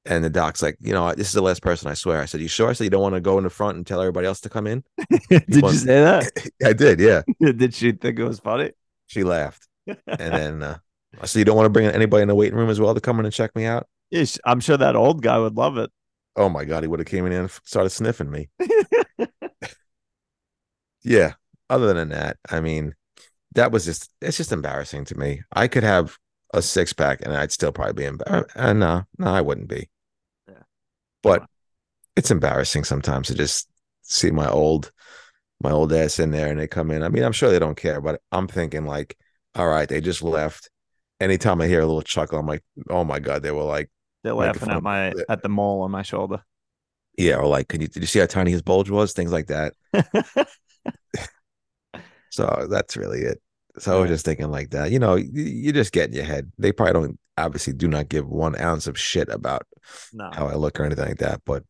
And 0.05 0.23
the 0.23 0.31
doc's 0.31 0.63
like, 0.63 0.77
you 0.79 0.93
know, 0.93 1.13
this 1.13 1.27
is 1.27 1.33
the 1.33 1.43
last 1.43 1.61
person 1.61 1.87
I 1.91 1.93
swear. 1.93 2.19
I 2.21 2.25
said, 2.25 2.41
You 2.41 2.47
sure? 2.47 2.69
I 2.69 2.73
said, 2.73 2.85
You 2.85 2.89
don't 2.89 3.03
want 3.03 3.13
to 3.13 3.21
go 3.21 3.37
in 3.37 3.43
the 3.43 3.51
front 3.51 3.77
and 3.77 3.85
tell 3.85 4.01
everybody 4.01 4.25
else 4.25 4.41
to 4.41 4.49
come 4.49 4.65
in? 4.65 4.83
Did 5.29 5.43
you 5.47 5.61
want- 5.61 5.75
say 5.77 6.01
that? 6.01 6.31
I 6.65 6.73
did, 6.73 6.99
yeah. 6.99 7.21
Did 7.39 7.75
she 7.75 7.91
think 7.91 8.17
it 8.17 8.23
was 8.23 8.39
funny? 8.39 8.71
She 9.05 9.23
laughed. 9.23 9.67
And 9.87 9.97
then 10.07 10.63
uh, 10.63 10.77
I 11.19 11.25
said, 11.25 11.39
You 11.39 11.45
don't 11.45 11.55
want 11.55 11.65
to 11.65 11.71
bring 11.71 11.87
anybody 11.87 12.21
in 12.21 12.27
the 12.27 12.35
waiting 12.35 12.57
room 12.57 12.69
as 12.69 12.79
well 12.79 12.93
to 12.93 13.01
come 13.01 13.19
in 13.19 13.25
and 13.25 13.33
check 13.33 13.55
me 13.55 13.65
out? 13.65 13.87
Yeah, 14.09 14.25
I'm 14.45 14.59
sure 14.59 14.77
that 14.77 14.95
old 14.95 15.21
guy 15.21 15.37
would 15.37 15.55
love 15.55 15.77
it. 15.77 15.91
Oh 16.35 16.49
my 16.49 16.65
God, 16.65 16.83
he 16.83 16.87
would 16.87 16.99
have 16.99 17.07
came 17.07 17.25
in 17.25 17.33
and 17.33 17.51
started 17.63 17.89
sniffing 17.89 18.31
me. 18.31 18.49
yeah. 21.03 21.33
Other 21.69 21.93
than 21.93 22.09
that, 22.09 22.37
I 22.49 22.59
mean, 22.59 22.95
that 23.53 23.71
was 23.71 23.85
just, 23.85 24.09
it's 24.21 24.37
just 24.37 24.51
embarrassing 24.51 25.05
to 25.05 25.17
me. 25.17 25.41
I 25.53 25.67
could 25.67 25.83
have 25.83 26.17
a 26.53 26.61
six 26.61 26.93
pack 26.93 27.21
and 27.23 27.35
I'd 27.35 27.51
still 27.51 27.71
probably 27.71 27.93
be 27.93 28.05
embarrassed. 28.05 28.55
Uh, 28.55 28.73
no, 28.73 29.03
no, 29.17 29.27
I 29.27 29.41
wouldn't 29.41 29.69
be. 29.69 29.89
Yeah. 30.47 30.63
But 31.23 31.45
it's 32.15 32.31
embarrassing 32.31 32.83
sometimes 32.83 33.27
to 33.27 33.35
just 33.35 33.69
see 34.01 34.31
my 34.31 34.49
old, 34.49 34.91
my 35.61 35.71
old 35.71 35.93
ass 35.93 36.19
in 36.19 36.31
there 36.31 36.49
and 36.49 36.59
they 36.59 36.67
come 36.67 36.91
in. 36.91 37.03
I 37.03 37.09
mean, 37.09 37.23
I'm 37.23 37.31
sure 37.31 37.49
they 37.49 37.59
don't 37.59 37.77
care, 37.77 38.01
but 38.01 38.21
I'm 38.31 38.47
thinking 38.47 38.85
like, 38.85 39.17
all 39.55 39.67
right, 39.67 39.87
they 39.87 40.01
just 40.01 40.21
left. 40.23 40.69
Anytime 41.19 41.61
I 41.61 41.67
hear 41.67 41.81
a 41.81 41.85
little 41.85 42.01
chuckle, 42.01 42.39
I'm 42.39 42.47
like, 42.47 42.63
oh 42.89 43.03
my 43.03 43.19
God, 43.19 43.43
they 43.43 43.51
were 43.51 43.63
like, 43.63 43.89
They're 44.23 44.33
laughing 44.33 44.69
at 44.71 44.81
my 44.83 45.13
at 45.29 45.43
the 45.43 45.49
mole 45.49 45.81
on 45.83 45.91
my 45.91 46.01
shoulder. 46.01 46.43
yeah, 47.17 47.35
or 47.35 47.45
like, 47.47 47.67
can 47.67 47.81
you, 47.81 47.87
did 47.87 48.01
you 48.01 48.07
see 48.07 48.19
how 48.19 48.25
tiny 48.25 48.51
his 48.51 48.61
bulge 48.61 48.89
was? 48.89 49.13
Things 49.13 49.31
like 49.31 49.47
that. 49.47 49.73
So 52.29 52.67
that's 52.69 52.95
really 52.95 53.19
it. 53.21 53.41
So 53.77 53.97
I 53.97 54.01
was 54.01 54.09
just 54.09 54.23
thinking 54.25 54.49
like 54.49 54.69
that. 54.71 54.91
You 54.91 54.99
know, 54.99 55.15
you 55.15 55.73
just 55.73 55.91
get 55.91 56.09
in 56.09 56.15
your 56.15 56.23
head. 56.23 56.51
They 56.57 56.71
probably 56.71 56.93
don't 56.93 57.19
obviously 57.37 57.73
do 57.73 57.87
not 57.87 58.09
give 58.09 58.27
one 58.27 58.55
ounce 58.59 58.87
of 58.87 58.97
shit 58.97 59.27
about 59.29 59.63
No. 60.13 60.29
how 60.31 60.47
I 60.47 60.55
look 60.55 60.79
or 60.79 60.85
anything 60.85 61.07
like 61.07 61.17
that. 61.17 61.41
But 61.45 61.63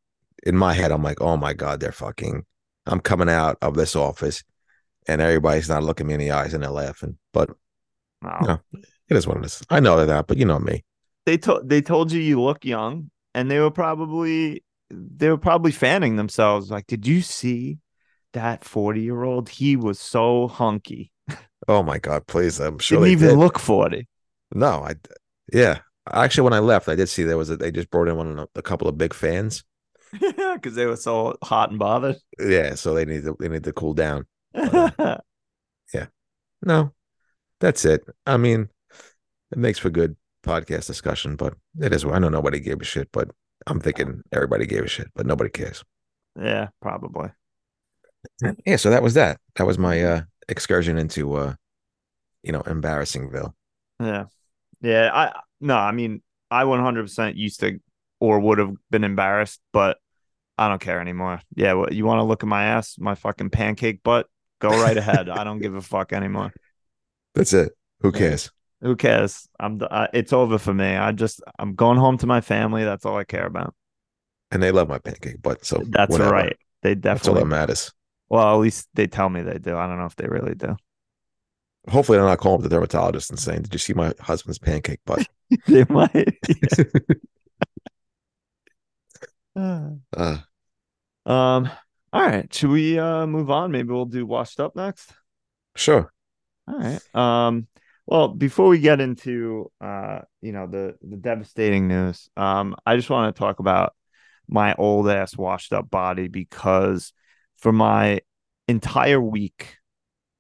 in 0.44 0.56
my 0.56 0.74
head, 0.74 0.92
I'm 0.92 1.04
like, 1.04 1.20
oh 1.22 1.36
my 1.38 1.54
God, 1.54 1.80
they're 1.80 1.92
fucking 1.92 2.44
I'm 2.86 3.00
coming 3.00 3.30
out 3.30 3.58
of 3.62 3.76
this 3.76 3.96
office 3.96 4.44
and 5.08 5.20
everybody's 5.22 5.70
not 5.70 5.84
looking 5.84 6.08
me 6.08 6.14
in 6.14 6.20
the 6.20 6.32
eyes 6.32 6.54
and 6.54 6.64
they're 6.64 6.70
laughing. 6.72 7.18
But 7.34 7.50
No. 8.22 8.38
No. 8.42 8.60
it 8.74 9.18
is 9.18 9.28
what 9.28 9.38
it 9.38 9.46
is. 9.46 9.62
I 9.70 9.80
know 9.80 10.06
they're 10.06 10.24
but 10.24 10.38
you 10.38 10.46
know 10.46 10.60
me. 10.60 10.84
They 11.26 11.38
told 11.38 11.68
they 11.70 11.82
told 11.82 12.12
you 12.12 12.20
you 12.22 12.42
look 12.42 12.66
young, 12.66 13.12
and 13.34 13.50
they 13.50 13.60
were 13.60 13.72
probably 13.72 14.64
they 14.90 15.30
were 15.30 15.38
probably 15.38 15.72
fanning 15.72 16.16
themselves. 16.16 16.70
Like, 16.72 16.88
did 16.88 17.06
you 17.08 17.22
see 17.22 17.78
that 18.34 18.64
forty 18.64 19.02
year 19.02 19.24
old? 19.24 19.50
He 19.50 19.76
was 19.76 20.00
so 20.00 20.48
hunky. 20.48 21.12
Oh 21.68 21.84
my 21.84 22.00
God, 22.00 22.26
please. 22.28 22.60
I'm 22.60 22.80
sure 22.80 23.06
he 23.06 23.12
Didn't 23.12 23.24
even 23.24 23.30
did. 23.36 23.38
look 23.40 23.60
forty. 23.60 24.08
No, 24.54 24.84
I 24.84 24.96
yeah. 25.54 25.80
Actually, 26.12 26.46
when 26.46 26.54
I 26.54 26.60
left, 26.60 26.90
I 26.90 26.96
did 26.96 27.08
see 27.08 27.24
there 27.24 27.38
was 27.38 27.52
a, 27.52 27.58
they 27.58 27.72
just 27.72 27.92
brought 27.92 28.08
in 28.08 28.18
one 28.18 28.40
of 28.40 28.50
a 28.56 28.62
couple 28.62 28.88
of 28.88 28.98
big 28.98 29.14
fans. 29.14 29.64
because 30.20 30.76
they 30.76 30.88
were 30.88 30.98
so 30.98 31.38
hot 31.44 31.70
and 31.70 31.80
bothered. 31.80 32.18
Yeah, 32.40 32.76
so 32.76 32.94
they 32.94 33.06
need 33.06 33.24
to 33.24 33.36
they 33.40 33.48
need 33.48 33.64
to 33.64 33.74
cool 33.74 33.94
down. 33.94 34.26
Uh, 34.54 35.18
yeah. 35.94 36.08
No, 36.64 36.94
that's 37.62 37.86
it. 37.86 38.04
I 38.26 38.36
mean, 38.38 38.68
it 39.52 39.58
makes 39.58 39.80
for 39.80 39.90
good 39.90 40.18
podcast 40.44 40.88
discussion, 40.88 41.36
but 41.38 41.54
it 41.80 41.94
is. 41.94 42.04
I 42.04 42.20
know 42.20 42.30
nobody 42.30 42.60
gave 42.60 42.82
a 42.82 42.84
shit, 42.84 43.10
but 43.14 43.30
I'm 43.68 43.80
thinking 43.80 44.24
everybody 44.34 44.66
gave 44.66 44.84
a 44.84 44.88
shit, 44.88 45.08
but 45.16 45.26
nobody 45.26 45.50
cares. 45.50 45.84
yeah, 46.40 46.70
probably. 46.82 47.30
Yeah, 48.66 48.76
so 48.76 48.92
that 48.92 49.02
was 49.02 49.16
that. 49.16 49.40
That 49.56 49.66
was 49.66 49.80
my 49.80 50.04
uh 50.04 50.22
excursion 50.48 50.98
into 51.00 51.34
uh 51.34 51.56
you 52.44 52.52
know 52.52 52.62
embarrassingville. 52.62 53.54
Yeah. 54.00 54.26
Yeah. 54.82 55.10
I 55.12 55.40
no, 55.60 55.76
I 55.76 55.92
mean, 55.92 56.22
I 56.52 56.64
100% 56.66 57.36
used 57.36 57.62
to 57.62 57.80
or 58.20 58.40
would 58.40 58.60
have 58.60 58.74
been 58.92 59.04
embarrassed, 59.04 59.60
but 59.74 59.98
I 60.58 60.68
don't 60.68 60.82
care 60.82 61.02
anymore. 61.02 61.42
Yeah. 61.56 61.74
What 61.74 61.94
you 61.94 62.06
want 62.06 62.20
to 62.20 62.24
look 62.24 62.44
at 62.44 62.48
my 62.48 62.66
ass, 62.66 62.98
my 63.00 63.16
fucking 63.16 63.50
pancake 63.50 64.04
butt? 64.04 64.28
Go 64.60 64.70
right 64.70 64.98
ahead. 64.98 65.28
I 65.28 65.44
don't 65.44 65.60
give 65.60 65.74
a 65.74 65.82
fuck 65.82 66.14
anymore. 66.14 66.54
That's 67.36 67.54
it. 67.54 67.74
Who 68.02 68.12
cares? 68.12 68.52
Who 68.82 68.96
cares? 68.96 69.48
I'm. 69.60 69.80
I, 69.90 70.10
it's 70.14 70.34
over 70.34 70.58
for 70.58 70.74
me. 70.74 70.96
I 70.96 71.12
just. 71.12 71.42
I'm 71.60 71.76
going 71.76 71.98
home 71.98 72.18
to 72.20 72.28
my 72.28 72.42
family. 72.42 72.84
That's 72.84 73.06
all 73.06 73.18
I 73.18 73.24
care 73.24 73.46
about. 73.46 73.76
And 74.52 74.62
they 74.62 74.72
love 74.72 74.90
my 74.90 74.98
pancake 75.00 75.42
butt, 75.42 75.66
so 75.66 75.82
That's 75.88 76.12
whatever. 76.12 76.32
right. 76.32 76.58
They 76.82 76.96
That's 76.96 77.28
all 77.28 77.36
definitely. 77.36 77.42
that 77.44 77.46
matters. 77.46 77.92
well, 78.30 78.54
at 78.54 78.60
least 78.60 78.90
they 78.96 79.08
tell 79.08 79.30
me 79.30 79.42
they 79.44 79.60
do. 79.60 79.78
I 79.78 79.88
don't 79.88 79.98
know 80.00 80.06
if 80.06 80.16
they 80.16 80.28
really 80.28 80.56
do. 80.56 80.76
Hopefully, 81.90 82.18
they're 82.18 82.28
not 82.28 82.40
calling 82.40 82.62
the 82.62 82.70
dermatologist 82.70 83.30
and 83.30 83.40
saying, 83.40 83.62
"Did 83.64 83.74
you 83.74 83.80
see 83.80 83.94
my 83.94 84.14
husband's 84.20 84.60
pancake 84.60 85.00
butt?" 85.06 85.28
they 85.68 85.86
might. 85.90 86.38
uh, 89.56 89.92
um. 91.26 91.70
All 92.14 92.22
right. 92.22 92.54
Should 92.54 92.70
we 92.72 93.00
uh 93.00 93.26
move 93.26 93.50
on? 93.50 93.72
Maybe 93.72 93.90
we'll 93.90 94.06
do 94.06 94.26
washed 94.26 94.60
up 94.60 94.76
next. 94.76 95.14
sure. 95.76 96.12
All 96.68 96.78
right. 96.78 97.02
Um. 97.14 97.68
Well, 98.08 98.30
before 98.30 98.68
we 98.68 98.80
get 98.80 99.00
into 99.00 99.72
uh, 99.80 100.20
you 100.42 100.52
know, 100.52 100.68
the 100.68 100.96
the 101.02 101.18
devastating 101.18 101.88
news, 101.88 102.30
um, 102.36 102.76
I 102.86 102.96
just 102.96 103.10
want 103.10 103.34
to 103.34 103.40
talk 103.40 103.60
about 103.60 103.94
my 104.48 104.74
old 104.76 105.10
ass 105.10 105.38
washed 105.38 105.72
up 105.74 105.90
body 105.90 106.28
because 106.28 107.14
for 107.58 107.72
my 107.72 108.22
entire 108.68 109.22
week 109.22 109.78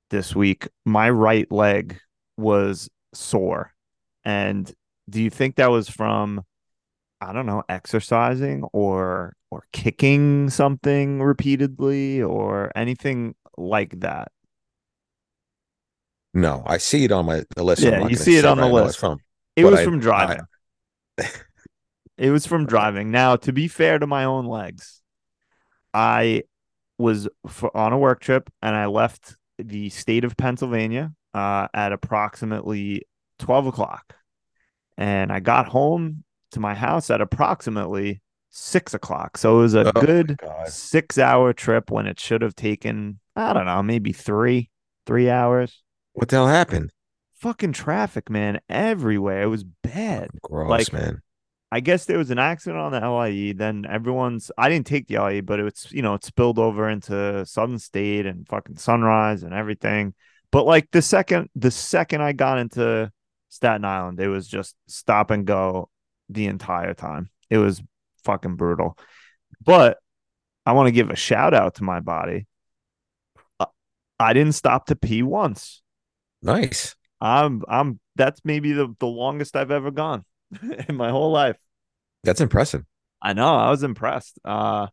this 0.10 0.36
week, 0.36 0.68
my 0.86 1.10
right 1.10 1.50
leg 1.52 2.00
was 2.38 2.90
sore. 3.14 3.74
And 4.26 4.72
do 5.10 5.22
you 5.22 5.30
think 5.30 5.56
that 5.56 5.72
was 5.72 5.90
from 5.90 6.44
I 7.22 7.34
don't 7.34 7.46
know, 7.46 7.64
exercising 7.70 8.64
or 8.74 9.34
or 9.52 9.66
kicking 9.74 10.50
something 10.50 11.22
repeatedly 11.22 12.22
or 12.22 12.72
anything 12.76 13.36
like 13.58 14.00
that? 14.02 14.32
No, 16.34 16.64
I 16.66 16.78
see 16.78 17.04
it 17.04 17.12
on 17.12 17.26
my 17.26 17.44
the 17.56 17.64
list. 17.64 17.82
Yeah, 17.82 18.08
you 18.08 18.16
see 18.16 18.38
it 18.38 18.46
on 18.46 18.58
the 18.58 18.68
I 18.68 18.72
list. 18.72 19.00
From. 19.00 19.20
It 19.56 19.66
was 19.66 19.80
I- 19.80 19.84
from 19.84 19.96
I- 19.96 20.00
driving. 20.00 20.40
It 22.18 22.30
was 22.32 22.46
from 22.46 22.66
driving. 22.68 23.12
Now, 23.12 23.36
to 23.38 23.52
be 23.52 23.68
fair 23.68 24.00
to 24.00 24.08
my 24.08 24.24
own 24.24 24.46
legs, 24.46 25.02
I 25.94 26.44
was 26.98 27.28
for, 27.48 27.76
on 27.76 27.94
a 27.94 27.98
work 27.98 28.20
trip 28.22 28.50
and 28.62 28.76
I 28.76 28.86
left 28.86 29.36
the 29.58 29.90
state 29.90 30.24
of 30.24 30.38
Pennsylvania 30.38 31.14
uh, 31.34 31.68
at 31.74 31.92
approximately 31.92 33.08
12 33.40 33.68
o'clock. 33.68 34.16
And 34.98 35.32
I 35.32 35.40
got 35.40 35.68
home 35.68 36.24
to 36.52 36.60
my 36.60 36.76
house 36.76 37.10
at 37.10 37.22
approximately 37.22 38.22
six 38.52 38.94
o'clock. 38.94 39.38
So 39.38 39.58
it 39.60 39.62
was 39.64 39.74
a 39.74 39.92
Oh 39.96 40.02
good 40.02 40.40
six 40.66 41.18
hour 41.18 41.54
trip 41.54 41.90
when 41.90 42.06
it 42.06 42.20
should 42.20 42.42
have 42.42 42.56
taken, 42.56 43.20
I 43.36 43.54
don't 43.54 43.66
know, 43.66 43.82
maybe 43.82 44.14
three, 44.14 44.70
three 45.06 45.30
hours. 45.30 45.82
What 46.14 46.30
the 46.30 46.38
hell 46.38 46.48
happened? 46.48 46.92
Fucking 47.36 47.74
traffic, 47.74 48.30
man, 48.30 48.60
everywhere. 48.70 49.42
It 49.44 49.48
was 49.48 49.64
bad. 49.64 50.30
Gross, 50.42 50.70
Like, 50.70 50.94
man. 50.94 51.22
I 51.72 51.80
guess 51.80 52.06
there 52.06 52.18
was 52.18 52.32
an 52.32 52.38
accident 52.38 52.82
on 52.82 52.92
the 52.92 53.00
LIE. 53.00 53.54
Then 53.54 53.86
everyone's 53.90 54.52
I 54.58 54.68
didn't 54.68 54.88
take 54.88 55.08
the 55.08 55.20
LIE, 55.20 55.42
but 55.42 55.60
it's 55.60 55.92
you 55.92 56.02
know 56.02 56.16
it 56.16 56.26
spilled 56.26 56.60
over 56.60 56.90
into 56.90 57.46
Southern 57.46 57.80
State 57.80 58.26
and 58.26 58.46
fucking 58.48 58.78
Sunrise 58.78 59.44
and 59.44 59.54
everything. 59.54 60.14
But 60.52 60.66
like 60.66 60.92
the 60.92 61.02
second 61.02 61.50
the 61.56 61.72
second 61.72 62.22
I 62.22 62.34
got 62.34 62.60
into 62.60 63.10
Staten 63.48 63.86
Island, 63.86 64.20
it 64.20 64.28
was 64.28 64.50
just 64.50 64.76
stop 64.88 65.32
and 65.32 65.46
go 65.48 65.90
the 66.28 66.48
entire 66.48 66.94
time. 66.94 67.30
It 67.50 67.58
was 67.58 67.82
fucking 68.26 68.56
brutal. 68.58 68.98
But 69.64 69.98
I 70.66 70.74
want 70.74 70.88
to 70.88 70.92
give 70.92 71.10
a 71.10 71.16
shout 71.16 71.54
out 71.54 71.76
to 71.76 71.84
my 71.84 72.02
body. 72.02 72.48
Uh, 73.60 73.68
I 74.20 74.34
didn't 74.34 74.54
stop 74.56 74.88
to 74.88 74.96
pee 74.98 75.24
once. 75.24 75.81
Nice. 76.42 76.96
I'm 77.20 77.64
I'm 77.68 78.00
that's 78.16 78.42
maybe 78.44 78.74
the, 78.74 78.94
the 79.00 79.08
longest 79.08 79.56
I've 79.56 79.72
ever 79.72 79.92
gone 79.92 80.26
in 80.90 80.96
my 80.96 81.10
whole 81.10 81.32
life. 81.32 81.58
That's 82.24 82.42
impressive. 82.42 82.84
I 83.22 83.34
know, 83.34 83.56
I 83.56 83.70
was 83.70 83.84
impressed. 83.84 84.40
Uh 84.44 84.88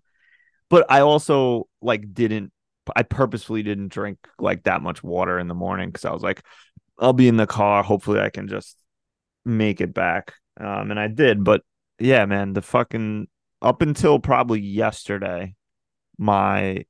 but 0.68 0.86
I 0.90 1.00
also 1.00 1.68
like 1.80 2.12
didn't 2.12 2.52
I 2.94 3.02
purposefully 3.02 3.62
didn't 3.62 3.88
drink 3.88 4.18
like 4.38 4.64
that 4.64 4.82
much 4.82 5.02
water 5.02 5.38
in 5.38 5.48
the 5.48 5.54
morning 5.54 5.92
cuz 5.92 6.04
I 6.04 6.12
was 6.12 6.22
like 6.22 6.42
I'll 6.98 7.12
be 7.12 7.28
in 7.28 7.36
the 7.36 7.46
car, 7.46 7.82
hopefully 7.82 8.20
I 8.20 8.30
can 8.30 8.48
just 8.48 8.76
make 9.44 9.80
it 9.80 9.94
back. 9.94 10.34
Um 10.60 10.90
and 10.90 11.00
I 11.00 11.08
did, 11.08 11.44
but 11.44 11.62
yeah, 11.98 12.26
man, 12.26 12.52
the 12.52 12.62
fucking 12.62 13.28
up 13.62 13.82
until 13.82 14.18
probably 14.18 14.60
yesterday 14.60 15.54
my 16.18 16.84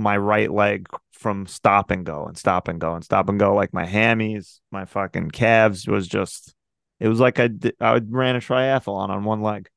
my 0.00 0.16
right 0.16 0.50
leg 0.50 0.88
from 1.12 1.46
stop 1.46 1.90
and 1.90 2.04
go 2.04 2.24
and 2.26 2.36
stop 2.36 2.68
and 2.68 2.80
go 2.80 2.94
and 2.94 3.04
stop 3.04 3.28
and 3.28 3.38
go 3.38 3.54
like 3.54 3.74
my 3.74 3.86
hammies, 3.86 4.60
my 4.70 4.84
fucking 4.84 5.30
calves 5.30 5.86
was 5.86 6.08
just 6.08 6.54
it 6.98 7.08
was 7.08 7.20
like 7.20 7.38
I 7.38 7.48
did, 7.48 7.74
I 7.80 8.00
ran 8.08 8.36
a 8.36 8.40
triathlon 8.40 9.10
on 9.10 9.24
one 9.24 9.42
leg. 9.42 9.68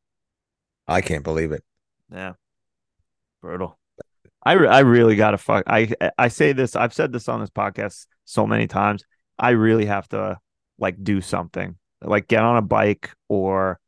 I 0.88 1.02
can't 1.02 1.24
believe 1.24 1.52
it. 1.52 1.64
Yeah. 2.12 2.34
Brutal. 3.42 3.78
I 4.46 4.54
re- 4.54 4.68
I 4.68 4.80
really 4.80 5.16
got 5.16 5.32
to 5.32 5.38
fuck 5.38 5.66
I 5.68 5.90
I 6.18 6.30
say 6.30 6.54
this 6.54 6.76
I've 6.76 6.94
said 6.94 7.12
this 7.12 7.30
on 7.30 7.40
this 7.40 7.50
podcast 7.50 8.08
so 8.26 8.48
many 8.48 8.68
times. 8.68 9.06
I 9.38 9.52
really 9.52 9.86
have 9.86 10.08
to 10.10 10.38
like 10.80 11.02
do 11.04 11.22
something. 11.22 11.78
Like 12.02 12.28
get 12.28 12.44
on 12.44 12.58
a 12.58 12.62
bike 12.62 13.12
or 13.30 13.80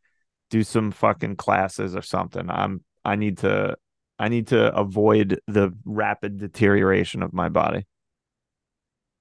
do 0.49 0.63
some 0.63 0.91
fucking 0.91 1.35
classes 1.37 1.95
or 1.95 2.01
something. 2.01 2.49
I'm 2.49 2.83
I 3.03 3.15
need 3.15 3.39
to 3.39 3.77
I 4.17 4.29
need 4.29 4.47
to 4.47 4.73
avoid 4.75 5.39
the 5.47 5.73
rapid 5.85 6.37
deterioration 6.37 7.21
of 7.21 7.33
my 7.33 7.49
body. 7.49 7.85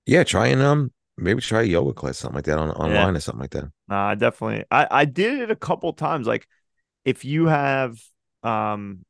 Yeah, 0.07 0.25
try 0.25 0.49
and 0.49 0.61
um 0.63 0.93
maybe 1.17 1.41
try 1.41 1.63
a 1.63 1.65
yoga 1.65 1.93
class, 1.93 2.19
something 2.19 2.37
like 2.37 2.45
that 2.47 2.59
on 2.59 2.71
online 2.73 3.17
or 3.17 3.21
something 3.21 3.41
like 3.41 3.51
that. 3.51 3.71
No, 3.89 3.97
I 3.97 4.15
definitely 4.15 4.65
I 4.71 4.87
I 4.91 5.05
did 5.05 5.41
it 5.41 5.51
a 5.51 5.57
couple 5.57 5.93
times. 5.93 6.27
Like 6.27 6.47
if 7.05 7.25
you 7.25 7.47
have 7.47 7.99
um 8.43 9.05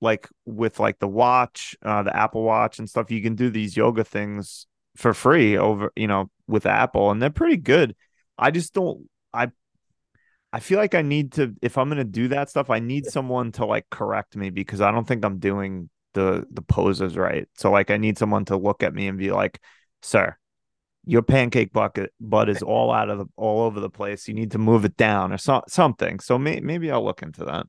like 0.00 0.28
with 0.46 0.80
like 0.80 0.98
the 0.98 1.08
watch, 1.08 1.76
uh 1.82 2.02
the 2.04 2.16
Apple 2.16 2.42
Watch 2.42 2.78
and 2.78 2.88
stuff, 2.88 3.10
you 3.10 3.22
can 3.22 3.34
do 3.36 3.50
these 3.50 3.76
yoga 3.76 4.04
things 4.04 4.66
for 4.96 5.14
free 5.14 5.56
over, 5.58 5.92
you 5.96 6.06
know, 6.06 6.30
with 6.48 6.66
Apple 6.66 7.10
and 7.10 7.22
they're 7.22 7.30
pretty 7.30 7.56
good. 7.58 7.96
I 8.38 8.50
just 8.50 8.74
don't 8.74 9.08
I 9.32 9.50
I 10.54 10.60
feel 10.60 10.78
like 10.78 10.94
I 10.94 11.02
need 11.02 11.32
to 11.34 11.54
if 11.62 11.78
I'm 11.78 11.88
gonna 11.90 12.04
do 12.04 12.28
that 12.28 12.50
stuff, 12.50 12.70
I 12.70 12.80
need 12.80 13.08
someone 13.08 13.52
to 13.54 13.66
like 13.66 13.90
correct 13.90 14.36
me 14.36 14.50
because 14.50 14.80
I 14.80 14.92
don't 14.92 15.06
think 15.08 15.24
I'm 15.24 15.38
doing 15.40 15.90
the 16.14 16.46
the 16.52 16.62
poses 16.62 17.16
right. 17.16 17.48
So 17.56 17.70
like 17.72 17.90
I 17.90 17.96
need 17.98 18.18
someone 18.18 18.44
to 18.46 18.56
look 18.56 18.82
at 18.84 18.94
me 18.94 19.08
and 19.08 19.18
be 19.18 19.32
like, 19.32 19.60
sir, 20.02 20.36
your 21.06 21.22
pancake 21.22 21.72
bucket 21.72 22.12
butt 22.20 22.48
is 22.50 22.62
all 22.62 22.92
out 22.92 23.10
of 23.10 23.18
the 23.18 23.26
all 23.36 23.62
over 23.62 23.80
the 23.80 23.90
place. 23.90 24.28
You 24.28 24.34
need 24.34 24.52
to 24.52 24.58
move 24.58 24.84
it 24.86 24.96
down 24.98 25.32
or 25.32 25.38
so, 25.38 25.62
something. 25.68 26.20
So 26.20 26.38
may, 26.38 26.60
maybe 26.60 26.90
I'll 26.92 27.04
look 27.04 27.22
into 27.22 27.44
that. 27.46 27.66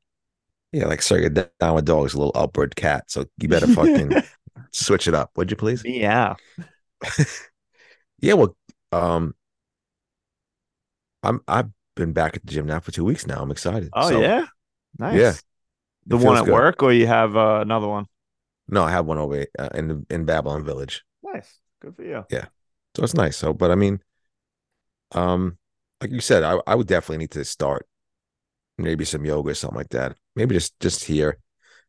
Yeah, 0.71 0.87
like 0.87 1.01
sir, 1.01 1.19
your 1.19 1.29
downward 1.59 1.85
dog 1.85 2.05
is 2.07 2.13
a 2.13 2.17
little 2.17 2.33
upward 2.35 2.75
cat, 2.75 3.05
so 3.09 3.25
you 3.39 3.47
better 3.47 3.67
fucking 3.67 4.17
switch 4.71 5.07
it 5.07 5.13
up, 5.15 5.31
would 5.37 5.49
you 5.51 5.57
please? 5.57 5.85
yeah. 5.85 6.35
Yeah, 8.21 8.33
well, 8.33 8.55
Um, 8.91 9.35
I'm 11.23 11.41
I've 11.47 11.69
been 11.95 12.13
back 12.13 12.35
at 12.37 12.45
the 12.45 12.51
gym 12.51 12.65
now 12.65 12.79
for 12.79 12.91
two 12.91 13.05
weeks 13.05 13.27
now. 13.27 13.41
I'm 13.41 13.51
excited. 13.51 13.93
Oh 13.93 14.09
So, 14.09 14.09
yeah, 14.09 14.45
nice. 14.99 15.39
yeah, 16.07 16.07
the 16.07 16.17
one 16.17 16.37
at 16.37 16.45
good. 16.45 16.47
work, 16.47 16.83
or 16.83 16.93
you 16.93 17.07
have 17.07 17.37
uh, 17.37 17.59
another 17.61 17.87
one. 17.87 18.07
No, 18.67 18.83
I 18.83 18.91
have 18.91 19.05
one 19.07 19.17
over 19.17 19.45
uh, 19.57 19.69
in 19.73 20.05
in 20.11 20.25
Babylon 20.25 20.63
Village. 20.63 21.03
Nice, 21.23 21.59
good 21.81 21.95
for 21.95 22.03
you. 22.03 22.25
Yeah, 22.29 22.47
so 22.95 23.03
it's 23.03 23.13
nice. 23.13 23.37
So, 23.37 23.53
but 23.53 23.71
I 23.71 23.75
mean, 23.75 24.01
um, 25.11 25.57
like 26.01 26.11
you 26.11 26.19
said, 26.21 26.43
I, 26.43 26.59
I 26.67 26.75
would 26.75 26.87
definitely 26.87 27.17
need 27.19 27.31
to 27.31 27.45
start 27.45 27.87
maybe 28.79 29.05
some 29.05 29.25
yoga 29.25 29.51
or 29.51 29.55
something 29.55 29.77
like 29.77 29.89
that. 29.89 30.17
Maybe 30.35 30.55
just 30.55 30.79
just 30.81 31.05
here. 31.05 31.39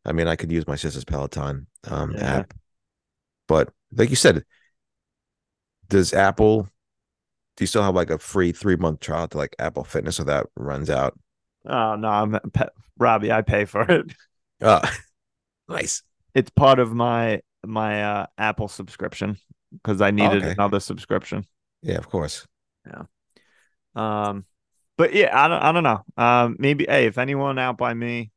I 0.05 0.13
mean, 0.13 0.27
I 0.27 0.35
could 0.37 0.51
use 0.51 0.67
my 0.67 0.77
sister's 0.77 1.05
Peloton 1.05 1.67
um 1.85 2.15
Yeah. 2.15 2.21
app, 2.21 2.53
but 3.47 3.71
like 3.93 4.09
you 4.11 4.15
said, 4.17 4.45
does 5.89 6.13
Apple? 6.13 6.69
Do 7.57 7.63
you 7.63 7.67
still 7.67 7.83
have 7.83 7.95
like 7.95 8.11
a 8.11 8.19
free 8.19 8.51
three 8.51 8.75
month 8.75 9.01
trial 9.01 9.27
to 9.27 9.37
like 9.37 9.55
Apple 9.59 9.83
Fitness, 9.83 10.15
so 10.15 10.23
that 10.23 10.45
runs 10.55 10.89
out? 10.89 11.19
Oh 11.65 11.95
no, 11.95 12.07
I'm 12.07 12.39
Robbie. 12.97 13.31
I 13.31 13.41
pay 13.41 13.65
for 13.65 13.81
it. 13.81 14.13
Uh 14.61 14.87
nice. 15.67 16.03
It's 16.33 16.49
part 16.51 16.79
of 16.79 16.93
my 16.93 17.41
my 17.65 18.03
uh, 18.03 18.25
Apple 18.37 18.67
subscription 18.67 19.37
because 19.71 20.01
I 20.01 20.11
needed 20.11 20.43
okay. 20.43 20.51
another 20.51 20.79
subscription. 20.79 21.45
Yeah, 21.81 21.97
of 21.97 22.09
course. 22.09 22.45
Yeah. 22.85 23.03
Um, 23.95 24.45
but 24.97 25.13
yeah, 25.13 25.29
I 25.33 25.47
don't, 25.47 25.61
I 25.61 25.71
don't 25.71 25.83
know. 25.83 26.03
Um, 26.15 26.55
maybe 26.59 26.85
hey, 26.87 27.05
if 27.05 27.17
anyone 27.17 27.59
out 27.59 27.77
by 27.77 27.93
me 27.93 28.31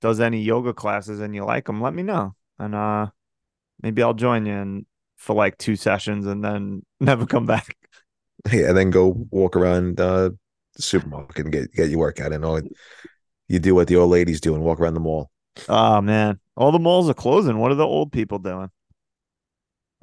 does 0.00 0.20
any 0.20 0.42
yoga 0.42 0.74
classes 0.74 1.20
and 1.20 1.34
you 1.34 1.44
like 1.44 1.66
them, 1.66 1.80
let 1.80 1.94
me 1.94 2.02
know, 2.02 2.34
and 2.58 2.74
uh, 2.74 3.06
maybe 3.82 4.02
I'll 4.02 4.14
join 4.14 4.46
you 4.46 4.54
and 4.54 4.86
for 5.16 5.34
like 5.34 5.56
two 5.56 5.76
sessions 5.76 6.26
and 6.26 6.44
then 6.44 6.84
never 7.00 7.26
come 7.26 7.46
back. 7.46 7.76
Yeah, 8.52 8.68
and 8.68 8.76
then 8.76 8.90
go 8.90 9.26
walk 9.30 9.56
around 9.56 9.98
uh, 10.00 10.30
the 10.74 10.82
supermarket 10.82 11.46
and 11.46 11.52
get 11.52 11.72
get 11.72 11.88
your 11.90 11.98
workout 12.00 12.32
and 12.32 12.44
all. 12.44 12.60
You 13.48 13.58
do 13.58 13.74
what 13.74 13.88
the 13.88 13.96
old 13.96 14.10
ladies 14.10 14.40
do 14.40 14.54
and 14.54 14.64
walk 14.64 14.80
around 14.80 14.94
the 14.94 15.00
mall. 15.00 15.30
Oh 15.68 16.00
man, 16.00 16.40
all 16.56 16.72
the 16.72 16.78
malls 16.78 17.08
are 17.08 17.14
closing. 17.14 17.58
What 17.58 17.70
are 17.72 17.76
the 17.76 17.86
old 17.86 18.12
people 18.12 18.38
doing? 18.38 18.70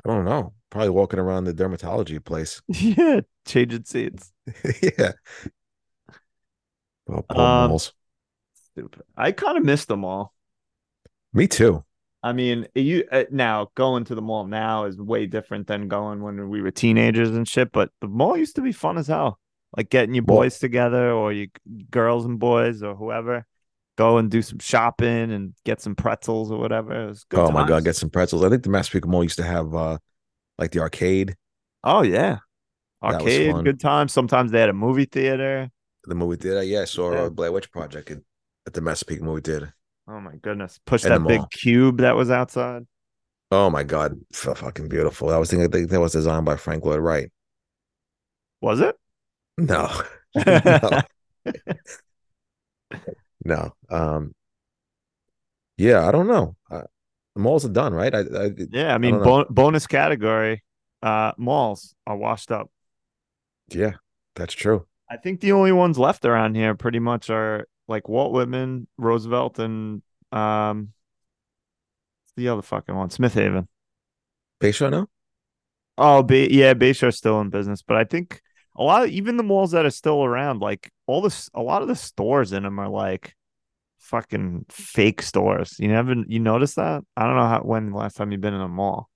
I 0.06 0.10
don't 0.10 0.26
know. 0.26 0.54
Probably 0.70 0.89
walking 0.89 1.20
around 1.20 1.46
the 1.46 1.54
dermatology 1.54 2.24
place. 2.24 2.62
yeah, 2.68 3.22
changing 3.46 3.86
seats. 3.86 4.32
yeah. 4.82 5.14
Well, 7.06 7.22
Paul 7.24 7.48
Um, 7.48 7.52
malls. 7.52 7.94
Stupid. 8.54 9.04
I 9.18 9.32
kind 9.34 9.58
of 9.58 9.66
miss 9.66 9.86
the 9.86 9.98
mall. 9.98 10.34
Me 11.34 11.46
too. 11.48 11.84
I 12.24 12.34
mean, 12.34 12.68
you 12.76 13.04
uh, 13.12 13.24
now 13.32 13.70
going 13.76 14.04
to 14.06 14.16
the 14.16 14.22
mall 14.22 14.46
now 14.46 14.86
is 14.86 14.98
way 14.98 15.26
different 15.26 15.68
than 15.68 15.88
going 15.88 16.22
when 16.22 16.50
we 16.50 16.62
were 16.62 16.70
teenagers 16.72 17.30
and 17.32 17.48
shit. 17.48 17.72
But 17.72 17.90
the 18.00 18.08
mall 18.08 18.38
used 18.38 18.56
to 18.58 18.62
be 18.62 18.72
fun 18.72 18.98
as 18.98 19.08
hell. 19.08 19.40
Like 19.76 19.90
getting 19.90 20.14
your 20.14 20.24
boys 20.24 20.60
together 20.60 21.12
or 21.12 21.32
you 21.34 21.48
girls 21.90 22.26
and 22.26 22.38
boys 22.38 22.84
or 22.84 22.94
whoever, 22.94 23.46
go 23.98 24.18
and 24.18 24.30
do 24.30 24.42
some 24.42 24.60
shopping 24.60 25.32
and 25.32 25.54
get 25.64 25.82
some 25.82 25.96
pretzels 25.96 26.52
or 26.52 26.60
whatever. 26.60 27.06
It 27.06 27.08
was 27.08 27.24
good. 27.24 27.40
oh 27.40 27.52
my 27.52 27.66
god, 27.68 27.86
get 27.86 27.96
some 27.96 28.10
pretzels. 28.10 28.44
I 28.44 28.50
think 28.50 28.64
the 28.64 28.70
Massapequa 28.70 29.10
Mall 29.10 29.24
used 29.24 29.38
to 29.38 29.44
have 29.44 29.74
uh 29.74 29.98
like 30.60 30.72
the 30.72 30.82
arcade, 30.82 31.36
Oh 31.84 32.04
yeah, 32.04 32.40
arcade, 33.02 33.64
good 33.64 33.80
times. 33.80 34.12
Sometimes 34.14 34.52
they 34.52 34.60
had 34.60 34.70
a 34.70 34.74
movie 34.74 35.06
theater. 35.06 35.72
the 36.06 36.16
movie 36.16 36.36
theater. 36.36 36.62
yes, 36.62 36.98
or 36.98 37.14
saw 37.14 37.16
Yeah. 37.16 37.22
uh, 37.24 37.30
Blair 37.30 37.52
Witch 37.52 37.72
Project 37.72 38.12
at, 38.12 38.20
at 38.68 38.74
the 38.74 38.82
Massapequa 38.82 39.24
movie 39.26 39.42
theater. 39.42 39.74
Oh 40.08 40.20
my 40.20 40.36
goodness, 40.41 40.80
push 40.86 41.04
that 41.04 41.26
big 41.28 41.41
cube 41.52 41.99
that 41.99 42.16
was 42.16 42.30
outside. 42.32 42.86
Oh 43.52 43.70
my 43.70 43.84
god, 43.84 44.20
f- 44.34 44.58
fucking 44.58 44.88
beautiful. 44.88 45.30
I 45.30 45.38
was 45.38 45.49
thinking 45.49 45.88
that 45.88 45.99
was 45.99 46.14
designed 46.14 46.45
by 46.45 46.56
Frank 46.56 46.86
Lloyd 46.86 46.99
Wright. 46.99 47.32
Was 48.62 48.80
it? 48.82 48.95
No. 49.58 49.89
no. 50.36 51.02
no. 53.45 53.74
Um 53.89 54.34
yeah, 55.78 56.08
I 56.08 56.12
don't 56.12 56.28
know. 56.28 56.56
Uh, 56.70 56.84
the 57.36 57.41
malls 57.41 57.66
are 57.66 57.70
done, 57.70 57.93
right? 57.93 58.14
I, 58.14 58.20
I 58.20 58.52
yeah, 58.72 58.93
I 58.93 58.99
mean, 58.99 59.18
bon- 59.24 59.47
bonus 59.49 59.88
category. 59.88 60.64
Uh, 61.02 61.32
malls 61.38 61.95
are 62.06 62.16
washed 62.16 62.52
up. 62.52 62.70
yeah, 63.70 63.93
that's 64.36 64.54
true. 64.54 64.86
I 65.10 65.18
think 65.18 65.39
the 65.39 65.54
only 65.54 65.72
ones 65.72 65.97
left 65.97 66.24
around 66.26 66.56
here 66.56 66.76
pretty 66.76 66.99
much 66.99 67.30
are 67.32 67.68
like 67.88 68.08
Walt 68.08 68.32
Whitman, 68.32 68.88
Roosevelt, 68.98 69.60
and 69.60 70.02
um, 70.32 70.90
the 72.36 72.50
other 72.50 72.62
fucking 72.62 72.96
one, 72.96 73.10
Smith 73.10 73.34
Haven. 73.34 73.68
Bayshore 74.62 74.92
now? 74.92 75.08
Oh, 75.98 76.24
Bay, 76.24 76.50
yeah, 76.50 76.74
Bayshore's 76.74 77.18
still 77.18 77.42
in 77.42 77.50
business, 77.50 77.82
but 77.82 77.98
I 77.98 78.04
think 78.04 78.42
a 78.76 78.84
lot 78.84 79.04
of 79.04 79.10
even 79.10 79.38
the 79.38 79.44
malls 79.44 79.72
that 79.72 79.86
are 79.86 79.92
still 79.92 80.24
around, 80.24 80.62
like 80.62 80.90
all 81.08 81.22
this, 81.22 81.50
a 81.54 81.62
lot 81.62 81.82
of 81.82 81.88
the 81.88 81.96
stores 81.96 82.54
in 82.54 82.64
them 82.64 82.80
are 82.80 82.90
like 82.90 83.36
fucking 84.00 84.66
fake 84.70 85.22
stores. 85.22 85.76
You 85.80 85.92
haven't 85.92 86.30
you 86.30 86.40
notice 86.40 86.76
that? 86.76 87.04
I 87.16 87.24
don't 87.26 87.36
know 87.36 87.48
how 87.48 87.62
when 87.62 87.92
the 87.92 87.98
last 87.98 88.16
time 88.16 88.32
you've 88.32 88.42
been 88.42 88.54
in 88.54 88.62
a 88.62 88.68
mall. 88.68 89.10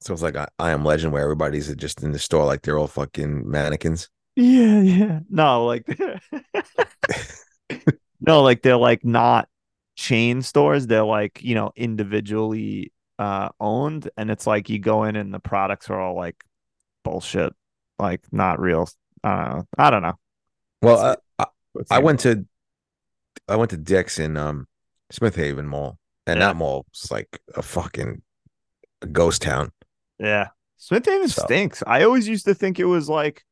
So 0.00 0.12
it's 0.12 0.22
like 0.22 0.36
I, 0.36 0.48
I 0.58 0.70
am 0.70 0.84
legend 0.84 1.12
where 1.12 1.22
everybody's 1.22 1.74
just 1.76 2.02
in 2.02 2.12
the 2.12 2.18
store 2.18 2.44
like 2.44 2.62
they're 2.62 2.78
all 2.78 2.88
fucking 2.88 3.48
mannequins. 3.48 4.08
Yeah, 4.34 4.80
yeah. 4.80 5.20
No, 5.30 5.66
like 5.66 5.86
no, 8.20 8.42
like 8.42 8.62
they're 8.62 8.76
like 8.76 9.04
not 9.04 9.48
chain 9.96 10.42
stores. 10.42 10.86
They're 10.86 11.04
like, 11.04 11.42
you 11.42 11.54
know, 11.54 11.72
individually 11.76 12.92
uh 13.18 13.50
owned. 13.60 14.08
And 14.16 14.30
it's 14.30 14.46
like 14.46 14.68
you 14.70 14.78
go 14.78 15.04
in 15.04 15.16
and 15.16 15.32
the 15.32 15.38
products 15.40 15.90
are 15.90 16.00
all 16.00 16.16
like 16.16 16.42
bullshit, 17.04 17.52
like 17.98 18.20
not 18.32 18.58
real. 18.60 18.88
I 19.24 19.44
don't 19.44 19.56
know. 19.56 19.66
I 19.78 19.90
don't 19.90 20.02
know. 20.02 20.18
Well, 20.82 21.16
I, 21.38 21.44
I, 21.44 21.46
I 21.90 21.98
went 22.00 22.20
to 22.20 22.44
I 23.48 23.56
went 23.56 23.70
to 23.70 23.76
Dick's 23.76 24.18
in 24.18 24.36
um 24.36 24.66
Smith 25.10 25.36
Haven 25.36 25.66
Mall, 25.66 25.98
and 26.26 26.40
Yeah. 26.40 26.46
that 26.48 26.56
mall 26.56 26.86
was 26.90 27.10
like 27.10 27.40
a 27.54 27.62
fucking 27.62 28.22
ghost 29.12 29.42
town. 29.42 29.72
Yeah. 30.18 30.48
Smith 30.78 31.04
Haven 31.06 31.28
So- 31.28 31.42
stinks. 31.42 31.82
I 31.86 32.02
always 32.04 32.26
used 32.26 32.46
to 32.46 32.54
think 32.54 32.78
it 32.80 32.84
was 32.86 33.08
like 33.08 33.44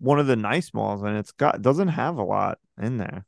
one 0.00 0.18
of 0.18 0.26
the 0.26 0.36
nice 0.36 0.74
malls 0.74 1.02
and 1.02 1.16
it's 1.16 1.32
got 1.32 1.62
doesn't 1.62 1.88
have 1.88 2.16
a 2.18 2.22
lot 2.22 2.58
in 2.82 2.98
there. 2.98 3.24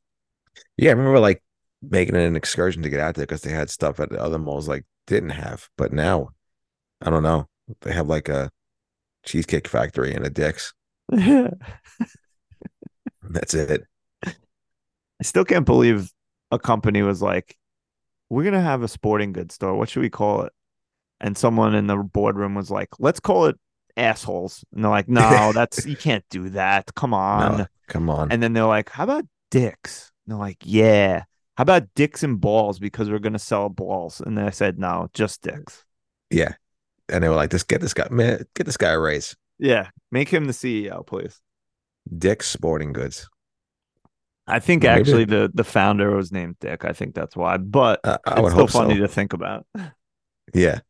Yeah, 0.76 0.90
I 0.90 0.94
remember 0.94 1.20
like 1.20 1.42
making 1.82 2.16
an 2.16 2.36
excursion 2.36 2.82
to 2.82 2.88
get 2.88 3.00
out 3.00 3.14
there 3.14 3.26
because 3.26 3.42
they 3.42 3.52
had 3.52 3.70
stuff 3.70 4.00
at 4.00 4.10
the 4.10 4.20
other 4.20 4.38
malls 4.38 4.68
like 4.68 4.84
didn't 5.06 5.30
have. 5.30 5.68
But 5.76 5.92
now, 5.92 6.30
I 7.00 7.10
don't 7.10 7.22
know. 7.22 7.46
They 7.82 7.92
have 7.92 8.08
like 8.08 8.28
a 8.28 8.50
cheesecake 9.24 9.68
factory 9.68 10.14
and 10.14 10.26
a 10.26 10.30
Dick's. 10.30 10.72
That's 11.08 11.54
it. 13.54 13.84
I 14.24 15.22
still 15.22 15.44
can't 15.44 15.66
believe 15.66 16.12
a 16.50 16.58
company 16.58 17.02
was 17.02 17.22
like, 17.22 17.56
We're 18.28 18.44
gonna 18.44 18.62
have 18.62 18.82
a 18.82 18.88
sporting 18.88 19.32
goods 19.32 19.54
store. 19.54 19.74
What 19.74 19.88
should 19.88 20.02
we 20.02 20.10
call 20.10 20.42
it? 20.42 20.52
And 21.20 21.36
someone 21.36 21.74
in 21.74 21.86
the 21.86 21.96
boardroom 21.96 22.54
was 22.54 22.70
like, 22.70 22.88
Let's 22.98 23.20
call 23.20 23.46
it 23.46 23.56
assholes. 23.96 24.64
And 24.72 24.84
they're 24.84 24.90
like, 24.90 25.08
No, 25.08 25.52
that's 25.52 25.86
you 25.86 25.96
can't 25.96 26.24
do 26.30 26.50
that. 26.50 26.94
Come 26.94 27.14
on. 27.14 27.58
No, 27.58 27.66
come 27.88 28.10
on. 28.10 28.32
And 28.32 28.42
then 28.42 28.52
they're 28.52 28.66
like, 28.66 28.90
How 28.90 29.04
about 29.04 29.24
dicks? 29.50 30.12
And 30.26 30.32
they're 30.32 30.38
like, 30.38 30.58
Yeah. 30.62 31.24
How 31.56 31.62
about 31.62 31.88
dicks 31.94 32.22
and 32.22 32.40
balls? 32.40 32.78
Because 32.78 33.08
we're 33.10 33.18
gonna 33.18 33.38
sell 33.38 33.68
balls. 33.68 34.20
And 34.20 34.36
they 34.36 34.50
said, 34.50 34.78
No, 34.78 35.08
just 35.14 35.42
dicks. 35.42 35.84
yeah. 36.30 36.54
And 37.08 37.22
they 37.22 37.28
were 37.28 37.36
like, 37.36 37.50
"Just 37.52 37.68
get 37.68 37.80
this 37.80 37.94
guy, 37.94 38.08
man, 38.10 38.44
get 38.56 38.66
this 38.66 38.76
guy 38.76 38.90
a 38.90 38.98
raise." 38.98 39.36
Yeah. 39.60 39.90
Make 40.10 40.28
him 40.28 40.46
the 40.46 40.52
CEO, 40.52 41.06
please. 41.06 41.40
Dick's 42.18 42.48
Sporting 42.48 42.92
Goods. 42.92 43.28
I 44.48 44.58
think 44.58 44.82
Maybe. 44.82 45.00
actually 45.00 45.24
the 45.24 45.48
the 45.54 45.62
founder 45.62 46.16
was 46.16 46.32
named 46.32 46.56
Dick. 46.60 46.84
I 46.84 46.92
think 46.92 47.14
that's 47.14 47.36
why. 47.36 47.58
But 47.58 48.00
Uh, 48.02 48.18
I 48.26 48.40
it's 48.40 48.50
still 48.52 48.66
funny 48.66 48.96
so. 48.96 49.02
to 49.02 49.08
think 49.08 49.32
about. 49.34 49.66
Yeah. 50.52 50.80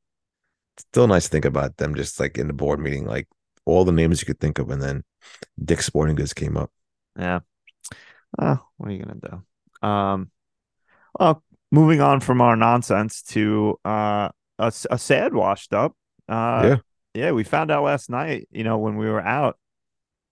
Still 0.79 1.07
nice 1.07 1.25
to 1.25 1.31
think 1.31 1.45
about 1.45 1.77
them 1.77 1.95
just 1.95 2.19
like 2.19 2.39
in 2.39 2.47
the 2.47 2.53
board 2.55 2.81
meeting, 2.81 3.05
like 3.07 3.29
all 3.67 3.85
the 3.85 3.93
names 3.93 4.21
you 4.23 4.27
could 4.27 4.41
think 4.41 4.59
of, 4.59 4.71
and 4.71 4.81
then 4.83 5.05
Dick's 5.63 5.85
Sporting 5.87 6.17
Goods 6.17 6.33
came 6.35 6.57
up. 6.57 6.71
Yeah. 7.19 7.41
Uh, 8.39 8.57
what 8.77 8.89
are 8.89 8.93
you 8.93 9.05
gonna 9.05 9.43
do? 9.83 9.89
Um. 9.89 10.31
Well, 11.19 11.43
moving 11.73 12.01
on 12.01 12.21
from 12.21 12.41
our 12.41 12.57
nonsense 12.57 13.23
to 13.23 13.79
uh 13.85 14.31
a, 14.59 14.73
a 14.91 14.99
sad 14.99 15.35
washed 15.35 15.73
up. 15.73 15.97
Uh, 16.29 16.63
Yeah. 16.65 16.77
Yeah, 17.15 17.31
we 17.33 17.45
found 17.45 17.71
out 17.71 17.85
last 17.85 18.11
night. 18.11 18.47
You 18.51 18.63
know, 18.63 18.77
when 18.77 18.97
we 18.97 19.07
were 19.07 19.21
out, 19.23 19.59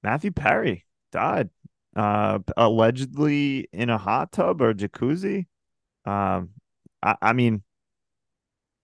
Matthew 0.03 0.33
Perry 0.33 0.85
died. 1.13 1.49
Uh, 1.97 2.41
allegedly 2.57 3.69
in 3.73 3.89
a 3.89 3.97
hot 3.97 4.33
tub 4.33 4.61
or 4.61 4.75
jacuzzi. 4.75 5.47
Um, 6.05 6.51
I, 7.03 7.17
I 7.23 7.33
mean, 7.33 7.63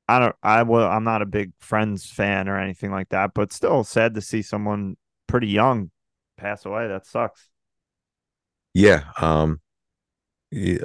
I 0.08 0.18
don't. 0.18 0.36
I 0.42 0.62
will. 0.62 0.86
I'm 0.86 1.04
not 1.04 1.22
a 1.22 1.26
big 1.26 1.52
Friends 1.60 2.06
fan 2.06 2.48
or 2.48 2.58
anything 2.58 2.90
like 2.90 3.10
that, 3.10 3.32
but 3.34 3.52
still 3.52 3.84
sad 3.84 4.14
to 4.14 4.20
see 4.20 4.42
someone 4.42 4.96
pretty 5.26 5.48
young 5.48 5.90
pass 6.36 6.64
away. 6.64 6.88
That 6.88 7.06
sucks. 7.06 7.48
Yeah. 8.74 9.04
Um, 9.20 9.60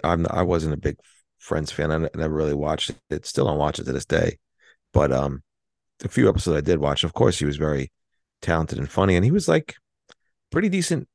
I'm 0.03 0.25
I 0.29 0.43
wasn't 0.43 0.73
a 0.73 0.77
big 0.77 0.97
Friends 1.37 1.71
fan. 1.71 1.91
I 1.91 1.97
never 2.17 2.33
really 2.33 2.53
watched 2.55 2.91
it. 3.09 3.25
Still 3.25 3.45
don't 3.45 3.57
watch 3.59 3.79
it 3.79 3.83
to 3.85 3.93
this 3.93 4.05
day. 4.05 4.39
But 4.93 5.11
um, 5.11 5.43
the 5.99 6.09
few 6.09 6.27
episodes 6.29 6.57
I 6.57 6.61
did 6.61 6.79
watch, 6.79 7.03
of 7.03 7.13
course, 7.13 7.37
he 7.37 7.45
was 7.45 7.57
very 7.57 7.91
talented 8.41 8.79
and 8.79 8.89
funny, 8.89 9.15
and 9.15 9.23
he 9.25 9.31
was 9.31 9.47
like 9.47 9.75
pretty 10.51 10.69
decent 10.69 11.07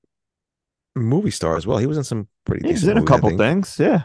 movie 0.94 1.30
star 1.30 1.56
as 1.56 1.66
well. 1.66 1.78
He 1.78 1.86
was 1.86 1.96
in 1.98 2.04
some 2.04 2.28
pretty 2.44 2.62
He's 2.66 2.80
decent 2.80 2.92
in 2.92 2.98
a 2.98 3.00
movies, 3.00 3.08
couple 3.08 3.36
things, 3.36 3.76
yeah. 3.78 4.04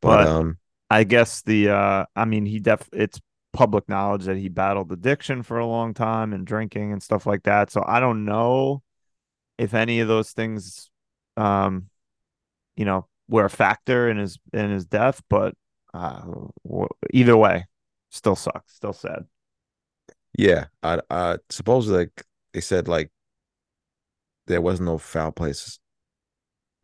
but- 0.00 0.26
um, 0.26 0.58
I 0.90 1.04
guess 1.04 1.40
the 1.42 1.70
uh 1.70 2.04
I 2.14 2.26
mean 2.26 2.44
he 2.44 2.60
def 2.60 2.86
it's 2.92 3.18
public 3.54 3.88
knowledge 3.88 4.24
that 4.24 4.36
he 4.36 4.48
battled 4.50 4.92
addiction 4.92 5.42
for 5.42 5.58
a 5.58 5.66
long 5.66 5.94
time 5.94 6.34
and 6.34 6.46
drinking 6.46 6.92
and 6.92 7.02
stuff 7.02 7.24
like 7.26 7.44
that. 7.44 7.70
So 7.70 7.82
I 7.86 7.98
don't 8.00 8.26
know 8.26 8.82
if 9.58 9.74
any 9.74 10.00
of 10.00 10.08
those 10.08 10.32
things 10.32 10.91
um 11.36 11.88
you 12.76 12.84
know 12.84 13.06
were 13.28 13.46
a 13.46 13.50
factor 13.50 14.10
in 14.10 14.18
his 14.18 14.38
in 14.52 14.70
his 14.70 14.86
death, 14.86 15.22
but 15.30 15.54
uh 15.94 16.22
w- 16.66 16.88
either 17.12 17.36
way, 17.36 17.66
still 18.10 18.36
sucks, 18.36 18.74
still 18.74 18.92
sad. 18.92 19.26
yeah, 20.38 20.66
I, 20.82 21.00
I 21.10 21.38
suppose 21.50 21.88
like 21.88 22.24
they 22.52 22.60
said 22.60 22.88
like 22.88 23.10
there 24.46 24.60
was 24.60 24.80
no 24.80 24.98
foul 24.98 25.32
play 25.32 25.52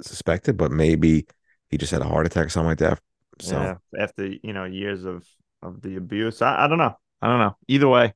suspected, 0.00 0.56
but 0.56 0.70
maybe 0.70 1.26
he 1.70 1.78
just 1.78 1.92
had 1.92 2.02
a 2.02 2.08
heart 2.08 2.26
attack 2.26 2.46
or 2.46 2.48
something 2.48 2.68
like 2.68 2.78
that. 2.78 3.00
So 3.40 3.68
yeah, 3.68 3.76
after 3.98 4.26
you 4.26 4.52
know 4.52 4.64
years 4.64 5.04
of 5.04 5.26
of 5.62 5.80
the 5.82 5.96
abuse, 5.96 6.42
I, 6.42 6.64
I 6.64 6.68
don't 6.68 6.78
know, 6.78 6.96
I 7.22 7.26
don't 7.28 7.38
know. 7.40 7.56
Either 7.68 7.88
way, 7.88 8.14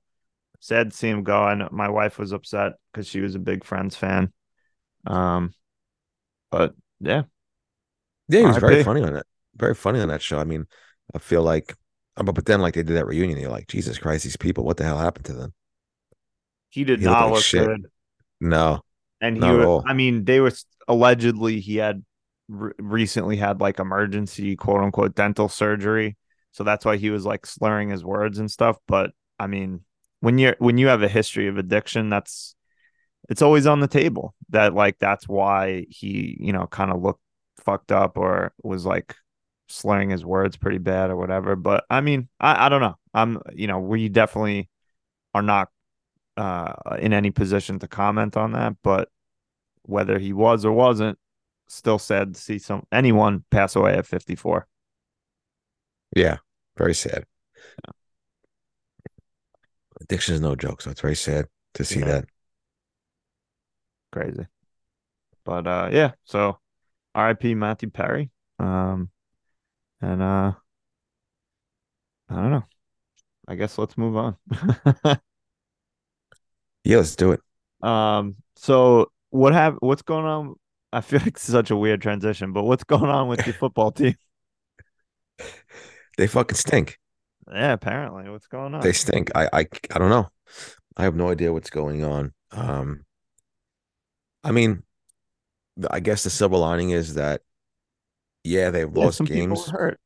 sad 0.61 0.93
to 0.93 0.97
see 0.97 1.09
him 1.09 1.25
go. 1.25 1.43
I 1.43 1.55
know 1.55 1.69
my 1.73 1.91
wife 1.91 2.19
was 2.19 2.33
upset 2.33 2.75
because 2.93 3.09
she 3.09 3.21
was 3.21 3.35
a 3.37 3.41
big 3.41 3.65
Friends 3.65 3.97
fan. 3.97 4.33
Um, 5.07 5.55
but 6.53 6.77
yeah, 7.01 7.25
yeah, 8.29 8.41
he 8.41 8.47
was 8.47 8.57
very 8.57 8.77
funny 8.77 9.03
on 9.03 9.15
that. 9.15 9.27
Very 9.57 9.75
funny 9.75 10.01
on 10.01 10.09
that 10.09 10.23
show. 10.23 10.39
I 10.39 10.45
mean, 10.45 10.67
I 11.15 11.19
feel 11.19 11.43
like, 11.43 11.75
uh, 12.17 12.23
but 12.23 12.35
but 12.35 12.47
then 12.47 12.61
like 12.61 12.75
they 12.75 12.83
did 12.83 12.97
that 12.97 13.07
reunion, 13.07 13.39
you're 13.39 13.51
like, 13.51 13.69
Jesus 13.69 13.99
Christ, 13.99 14.25
these 14.25 14.37
people, 14.37 14.65
what 14.65 14.77
the 14.77 14.85
hell 14.85 14.99
happened 14.99 15.27
to 15.27 15.35
them? 15.35 15.53
he 16.71 16.83
did 16.83 17.01
He 17.01 17.05
not 17.05 17.27
like 17.27 17.35
look 17.35 17.47
shit. 17.47 17.53
good, 17.53 17.87
No, 18.41 18.85
and 19.21 19.37
he 19.37 19.53
was. 19.53 19.69
I 19.85 19.95
mean, 19.95 20.25
they 20.25 20.41
were 20.41 20.53
allegedly 20.89 21.61
he 21.61 21.77
had 21.77 22.05
re- 22.49 22.73
recently 22.79 23.37
had 23.37 23.61
like 23.61 23.79
emergency 23.79 24.57
quote 24.57 24.81
unquote 24.83 25.15
dental 25.15 25.49
surgery, 25.49 26.17
so 26.53 26.65
that's 26.65 26.85
why 26.85 26.97
he 26.97 27.11
was 27.11 27.25
like 27.25 27.47
slurring 27.47 27.91
his 27.91 28.05
words 28.05 28.39
and 28.39 28.51
stuff. 28.51 28.77
But 28.87 29.11
I 29.39 29.47
mean, 29.47 29.81
when 30.21 30.39
you're 30.39 30.57
when 30.59 30.79
you 30.79 30.89
have 30.89 31.03
a 31.03 31.09
history 31.09 31.49
of 31.49 31.59
addiction, 31.59 32.11
that's 32.11 32.55
it's 33.29 33.43
always 33.43 33.67
on 33.67 33.81
the 33.81 33.89
table 33.89 34.35
that 34.51 34.75
like 34.75 34.99
that's 34.99 35.29
why 35.29 35.87
he 35.91 36.37
you 36.41 36.53
know 36.53 36.67
kind 36.67 36.91
of 36.91 37.03
looked 37.03 37.21
fucked 37.59 37.93
up 37.93 38.17
or 38.19 38.53
was 38.63 38.85
like 38.85 39.15
slurring 39.69 40.11
his 40.11 40.25
words 40.25 40.57
pretty 40.57 40.79
bad 40.79 41.11
or 41.11 41.17
whatever 41.17 41.57
but 41.57 41.85
i 41.91 42.01
mean 42.01 42.29
i, 42.41 42.67
I 42.67 42.69
don't 42.69 42.81
know 42.81 42.97
i'm 43.15 43.41
you 43.55 43.67
know 43.67 43.79
we 43.81 44.09
definitely 44.09 44.69
are 45.35 45.43
not 45.43 45.71
uh 46.37 46.75
in 47.01 47.13
any 47.13 47.31
position 47.31 47.79
to 47.81 47.89
comment 47.89 48.37
on 48.37 48.53
that 48.53 48.77
but 48.83 49.09
whether 49.85 50.19
he 50.19 50.33
was 50.33 50.65
or 50.65 50.73
wasn't 50.73 51.19
still 51.69 51.99
sad 51.99 52.35
to 52.35 52.41
see 52.41 52.59
some 52.59 52.85
anyone 52.93 53.45
pass 53.51 53.77
away 53.77 53.95
at 53.95 54.07
54 54.07 54.67
yeah, 56.15 56.39
very 56.77 56.95
sad. 56.95 57.25
Addiction 60.01 60.35
is 60.35 60.41
no 60.41 60.55
joke, 60.55 60.83
so 60.83 60.91
it's 60.91 61.01
very 61.01 61.17
sad 61.17 61.47
to 61.75 61.85
see 61.85 62.01
Yeah. 62.01 62.07
that. 62.07 62.29
Crazy 64.13 64.47
but 65.45 65.67
uh 65.67 65.89
yeah 65.93 66.13
so 66.25 66.59
rip 67.17 67.43
matthew 67.45 67.91
perry 67.91 68.31
um 68.59 69.09
and 70.01 70.23
uh 70.23 70.53
i 72.29 72.35
don't 72.35 72.51
know 72.51 72.65
i 73.49 73.55
guess 73.55 73.79
let's 73.79 73.97
move 73.99 74.17
on 74.17 74.37
Yeah, 76.85 76.97
let's 76.97 77.15
do 77.17 77.33
it. 77.33 77.41
um 77.83 78.35
so 78.57 79.11
what 79.31 79.53
have 79.53 79.77
what's 79.81 80.03
going 80.03 80.25
on 80.27 80.55
i 80.93 81.01
feel 81.01 81.21
like 81.21 81.29
it's 81.29 81.43
such 81.43 81.71
a 81.71 81.77
weird 81.77 82.03
transition 82.03 82.53
but 82.53 82.65
what's 82.65 82.85
going 82.85 83.11
on 83.11 83.29
with 83.29 83.47
your 83.47 83.55
football 83.55 83.91
team 84.01 84.15
They 86.19 86.27
fucking 86.27 86.57
stink. 86.57 86.99
yeah 87.53 87.73
apparently 87.73 88.29
what's 88.31 88.47
going 88.47 88.75
on 88.75 88.81
They 88.83 88.93
stink. 88.93 89.31
I, 89.35 89.49
I 89.53 89.67
I 89.95 89.99
don't 89.99 90.11
know. 90.11 90.29
I 90.97 91.05
have 91.05 91.15
no 91.17 91.31
idea 91.31 91.53
what's 91.53 91.71
going 91.71 92.05
on. 92.05 92.33
Um, 92.51 93.05
I 94.45 94.53
mean, 94.53 94.83
I 95.91 96.01
guess 96.01 96.23
the 96.23 96.31
silver 96.31 96.57
lining 96.57 96.91
is 96.91 97.15
that, 97.15 97.43
yeah, 98.45 98.71
they've 98.71 98.93
Yeah, 98.95 98.97
lost 98.97 99.19
some 99.19 99.27
games. 99.27 99.67
were 99.67 99.73
hurt 99.73 100.01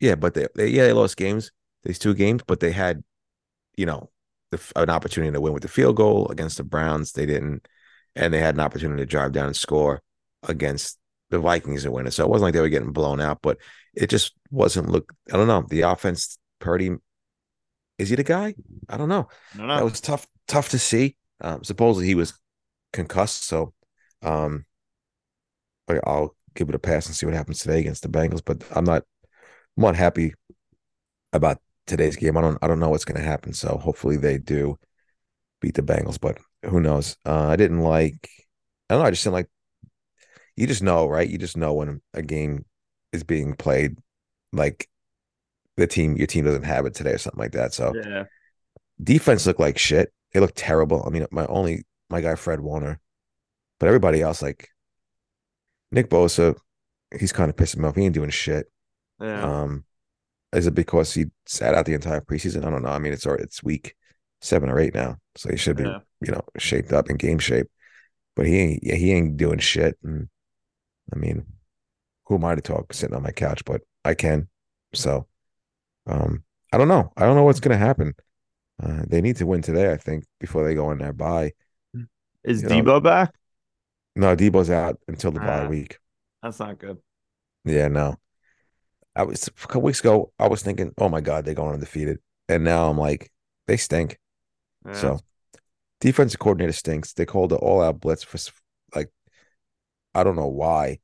Yeah, 0.00 0.14
but 0.14 0.34
they, 0.34 0.48
they 0.54 0.68
yeah 0.68 0.84
they 0.86 0.92
lost 0.92 1.16
games. 1.16 1.52
These 1.84 1.98
two 1.98 2.14
games, 2.14 2.42
but 2.46 2.60
they 2.60 2.72
had, 2.72 3.04
you 3.76 3.86
know, 3.86 4.10
the, 4.52 4.60
an 4.76 4.90
opportunity 4.90 5.32
to 5.32 5.40
win 5.40 5.54
with 5.54 5.62
the 5.62 5.68
field 5.68 5.96
goal 5.96 6.28
against 6.30 6.58
the 6.58 6.64
Browns. 6.64 7.12
They 7.12 7.26
didn't, 7.26 7.66
and 8.16 8.34
they 8.34 8.40
had 8.40 8.54
an 8.56 8.60
opportunity 8.62 9.02
to 9.02 9.06
drive 9.06 9.32
down 9.32 9.46
and 9.48 9.56
score 9.56 10.02
against 10.44 10.98
the 11.30 11.38
Vikings 11.40 11.84
and 11.84 11.94
win 11.94 12.06
it. 12.06 12.12
So 12.12 12.24
it 12.24 12.30
wasn't 12.30 12.44
like 12.46 12.54
they 12.54 12.60
were 12.60 12.68
getting 12.70 12.92
blown 12.92 13.20
out, 13.20 13.40
but 13.42 13.58
it 13.94 14.10
just 14.10 14.34
wasn't 14.50 14.90
look. 14.90 15.12
I 15.32 15.36
don't 15.38 15.48
know. 15.48 15.64
The 15.68 15.82
offense, 15.82 16.38
Purdy, 16.60 16.96
is 17.98 18.08
he 18.10 18.16
the 18.16 18.24
guy? 18.24 18.54
I 18.88 18.96
don't 18.96 19.08
know. 19.08 19.28
no 19.52 19.66
no. 19.66 19.74
That 19.74 19.84
was 19.84 20.00
tough, 20.00 20.26
tough 20.46 20.70
to 20.70 20.78
see. 20.78 21.16
Um, 21.40 21.64
supposedly 21.64 22.06
he 22.06 22.14
was 22.14 22.34
concussed, 22.92 23.44
so 23.44 23.72
um, 24.22 24.64
I- 25.88 26.00
I'll 26.04 26.36
give 26.54 26.68
it 26.68 26.74
a 26.74 26.78
pass 26.78 27.06
and 27.06 27.14
see 27.14 27.26
what 27.26 27.34
happens 27.34 27.60
today 27.60 27.80
against 27.80 28.02
the 28.02 28.08
Bengals. 28.08 28.42
But 28.44 28.62
I'm 28.76 28.84
not, 28.84 29.04
I'm 29.76 29.82
not 29.82 29.96
happy 29.96 30.34
about 31.32 31.58
today's 31.86 32.16
game. 32.16 32.36
I 32.36 32.40
don't, 32.40 32.58
I 32.62 32.66
don't 32.68 32.80
know 32.80 32.88
what's 32.90 33.04
going 33.04 33.20
to 33.20 33.26
happen. 33.26 33.52
So 33.52 33.78
hopefully 33.78 34.16
they 34.16 34.38
do 34.38 34.78
beat 35.60 35.74
the 35.74 35.82
Bengals, 35.82 36.20
but 36.20 36.38
who 36.66 36.80
knows? 36.80 37.16
Uh, 37.26 37.48
I 37.48 37.56
didn't 37.56 37.80
like, 37.80 38.28
I 38.88 38.94
don't 38.94 39.02
know. 39.02 39.08
I 39.08 39.10
just 39.10 39.24
didn't 39.24 39.34
like. 39.34 39.48
You 40.56 40.66
just 40.66 40.82
know, 40.82 41.06
right? 41.06 41.28
You 41.28 41.38
just 41.38 41.56
know 41.56 41.74
when 41.74 42.00
a 42.14 42.22
game 42.22 42.64
is 43.12 43.22
being 43.22 43.54
played, 43.54 43.96
like 44.52 44.88
the 45.76 45.86
team, 45.86 46.16
your 46.16 46.26
team 46.26 46.44
doesn't 46.44 46.64
have 46.64 46.86
it 46.86 46.94
today 46.94 47.12
or 47.12 47.18
something 47.18 47.38
like 47.38 47.52
that. 47.52 47.74
So 47.74 47.94
yeah 48.04 48.24
defense 49.02 49.46
looked 49.46 49.60
like 49.60 49.78
shit. 49.78 50.12
They 50.32 50.40
looked 50.40 50.56
terrible. 50.56 51.04
I 51.06 51.10
mean, 51.10 51.26
my 51.30 51.46
only 51.46 51.84
my 52.10 52.20
guy 52.20 52.34
Fred 52.34 52.60
Warner, 52.60 53.00
but 53.78 53.86
everybody 53.86 54.22
else 54.22 54.42
like 54.42 54.68
Nick 55.90 56.08
Bosa, 56.10 56.56
he's 57.18 57.32
kind 57.32 57.50
of 57.50 57.56
pissing 57.56 57.78
me 57.78 57.88
off. 57.88 57.96
He 57.96 58.04
ain't 58.04 58.14
doing 58.14 58.30
shit. 58.30 58.70
yeah 59.20 59.42
Um, 59.62 59.84
is 60.52 60.66
it 60.66 60.74
because 60.74 61.12
he 61.12 61.26
sat 61.46 61.74
out 61.74 61.86
the 61.86 61.94
entire 61.94 62.20
preseason? 62.20 62.64
I 62.64 62.70
don't 62.70 62.82
know. 62.82 62.88
I 62.90 62.98
mean, 62.98 63.12
it's 63.12 63.26
it's 63.26 63.62
week 63.62 63.94
seven 64.40 64.70
or 64.70 64.78
eight 64.78 64.94
now, 64.94 65.18
so 65.36 65.50
he 65.50 65.56
should 65.56 65.76
be 65.76 65.84
Yeah. 65.84 66.00
you 66.20 66.32
know 66.32 66.42
shaped 66.56 66.92
up 66.92 67.10
in 67.10 67.16
game 67.16 67.38
shape. 67.38 67.66
But 68.34 68.46
he 68.46 68.56
ain't. 68.58 68.80
Yeah, 68.84 68.94
he 68.94 69.12
ain't 69.12 69.36
doing 69.36 69.58
shit. 69.58 69.98
And 70.02 70.28
I 71.12 71.16
mean, 71.16 71.44
who 72.26 72.36
am 72.36 72.44
I 72.44 72.54
to 72.54 72.60
talk 72.60 72.92
sitting 72.92 73.16
on 73.16 73.22
my 73.22 73.32
couch? 73.32 73.64
But 73.64 73.82
I 74.04 74.14
can. 74.14 74.48
So, 74.94 75.26
um, 76.06 76.44
I 76.72 76.78
don't 76.78 76.88
know. 76.88 77.12
I 77.16 77.26
don't 77.26 77.36
know 77.36 77.44
what's 77.44 77.60
gonna 77.60 77.76
happen. 77.76 78.14
Uh, 78.82 79.02
they 79.08 79.20
need 79.20 79.36
to 79.36 79.46
win 79.46 79.60
today, 79.60 79.92
I 79.92 79.96
think, 79.96 80.24
before 80.38 80.64
they 80.64 80.74
go 80.74 80.86
on 80.86 80.98
their 80.98 81.12
bye. 81.12 81.52
Is 82.48 82.62
you 82.62 82.68
know, 82.68 82.74
Deebo 82.82 83.02
back 83.02 83.34
No, 84.16 84.34
Deebo's 84.36 84.70
out 84.70 84.98
until 85.08 85.30
the 85.30 85.40
bye 85.40 85.64
Ah. 85.64 85.68
week. 85.68 85.98
that's 86.42 86.58
not 86.58 86.78
good 86.78 86.98
Yeah, 87.64 87.88
no. 87.88 88.16
I 89.16 89.24
was 89.24 89.48
a 89.48 89.50
couple 89.52 89.82
weeks 89.82 90.00
ago. 90.00 90.32
I 90.38 90.46
was 90.48 90.62
thinking, 90.62 90.92
oh 90.98 91.08
my 91.08 91.20
god, 91.20 91.44
they're 91.44 91.54
going 91.54 91.74
undefeated, 91.74 92.18
and 92.48 92.62
now 92.64 92.88
I'm 92.88 92.96
like, 92.98 93.32
they 93.66 93.76
stink. 93.76 94.18
yeah. 94.86 94.92
So, 94.92 95.20
defensive 96.00 96.38
coordinator 96.38 96.72
stinks. 96.72 97.12
They 97.14 97.26
called 97.26 97.52
an 97.52 97.58
all-out 97.58 97.98
blitz 98.00 98.22
for 98.22 98.38
like, 98.94 99.10
I 100.14 100.22
don't 100.22 100.36
know 100.36 100.46
why, 100.46 101.00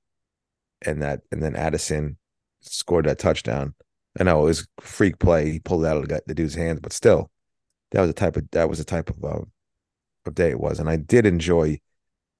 and 0.82 1.02
that, 1.02 1.22
and 1.32 1.42
then 1.42 1.56
Addison 1.56 2.16
scored 2.60 3.06
that 3.06 3.18
touchdown. 3.18 3.74
I 4.18 4.22
know 4.22 4.42
it 4.42 4.44
was 4.44 4.68
freak 4.80 5.18
play. 5.18 5.50
He 5.50 5.58
pulled 5.58 5.84
it 5.84 5.88
out 5.88 5.96
of 5.96 6.02
the, 6.02 6.08
guy- 6.14 6.20
the 6.26 6.34
dude's 6.34 6.54
hands, 6.54 6.78
but 6.80 6.92
still, 6.92 7.30
that 7.90 8.00
was 8.00 8.10
a 8.10 8.14
type 8.14 8.36
of 8.36 8.48
that 8.52 8.68
was 8.68 8.78
a 8.78 8.84
type 8.84 9.10
of 9.10 9.24
uh, 9.24 9.40
of 10.26 10.34
day 10.34 10.50
it 10.50 10.60
was, 10.60 10.78
and 10.80 10.88
I 10.88 10.96
did 10.96 11.26
enjoy 11.26 11.80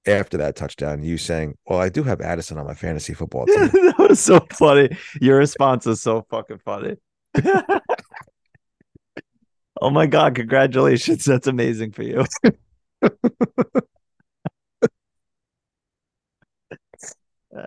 after 0.07 0.37
that 0.37 0.55
touchdown 0.55 1.03
you 1.03 1.17
saying, 1.17 1.57
"Well, 1.67 1.79
I 1.79 1.89
do 1.89 2.03
have 2.03 2.21
Addison 2.21 2.57
on 2.57 2.65
my 2.65 2.73
fantasy 2.73 3.13
football 3.13 3.45
team." 3.45 3.67
that 3.73 3.95
was 3.97 4.19
so 4.19 4.39
funny. 4.51 4.89
Your 5.21 5.37
response 5.37 5.87
is 5.87 6.01
so 6.01 6.25
fucking 6.29 6.59
funny. 6.59 6.95
oh 9.81 9.89
my 9.89 10.05
god, 10.07 10.35
congratulations. 10.35 11.25
That's 11.25 11.47
amazing 11.47 11.91
for 11.91 12.03
you. 12.03 12.25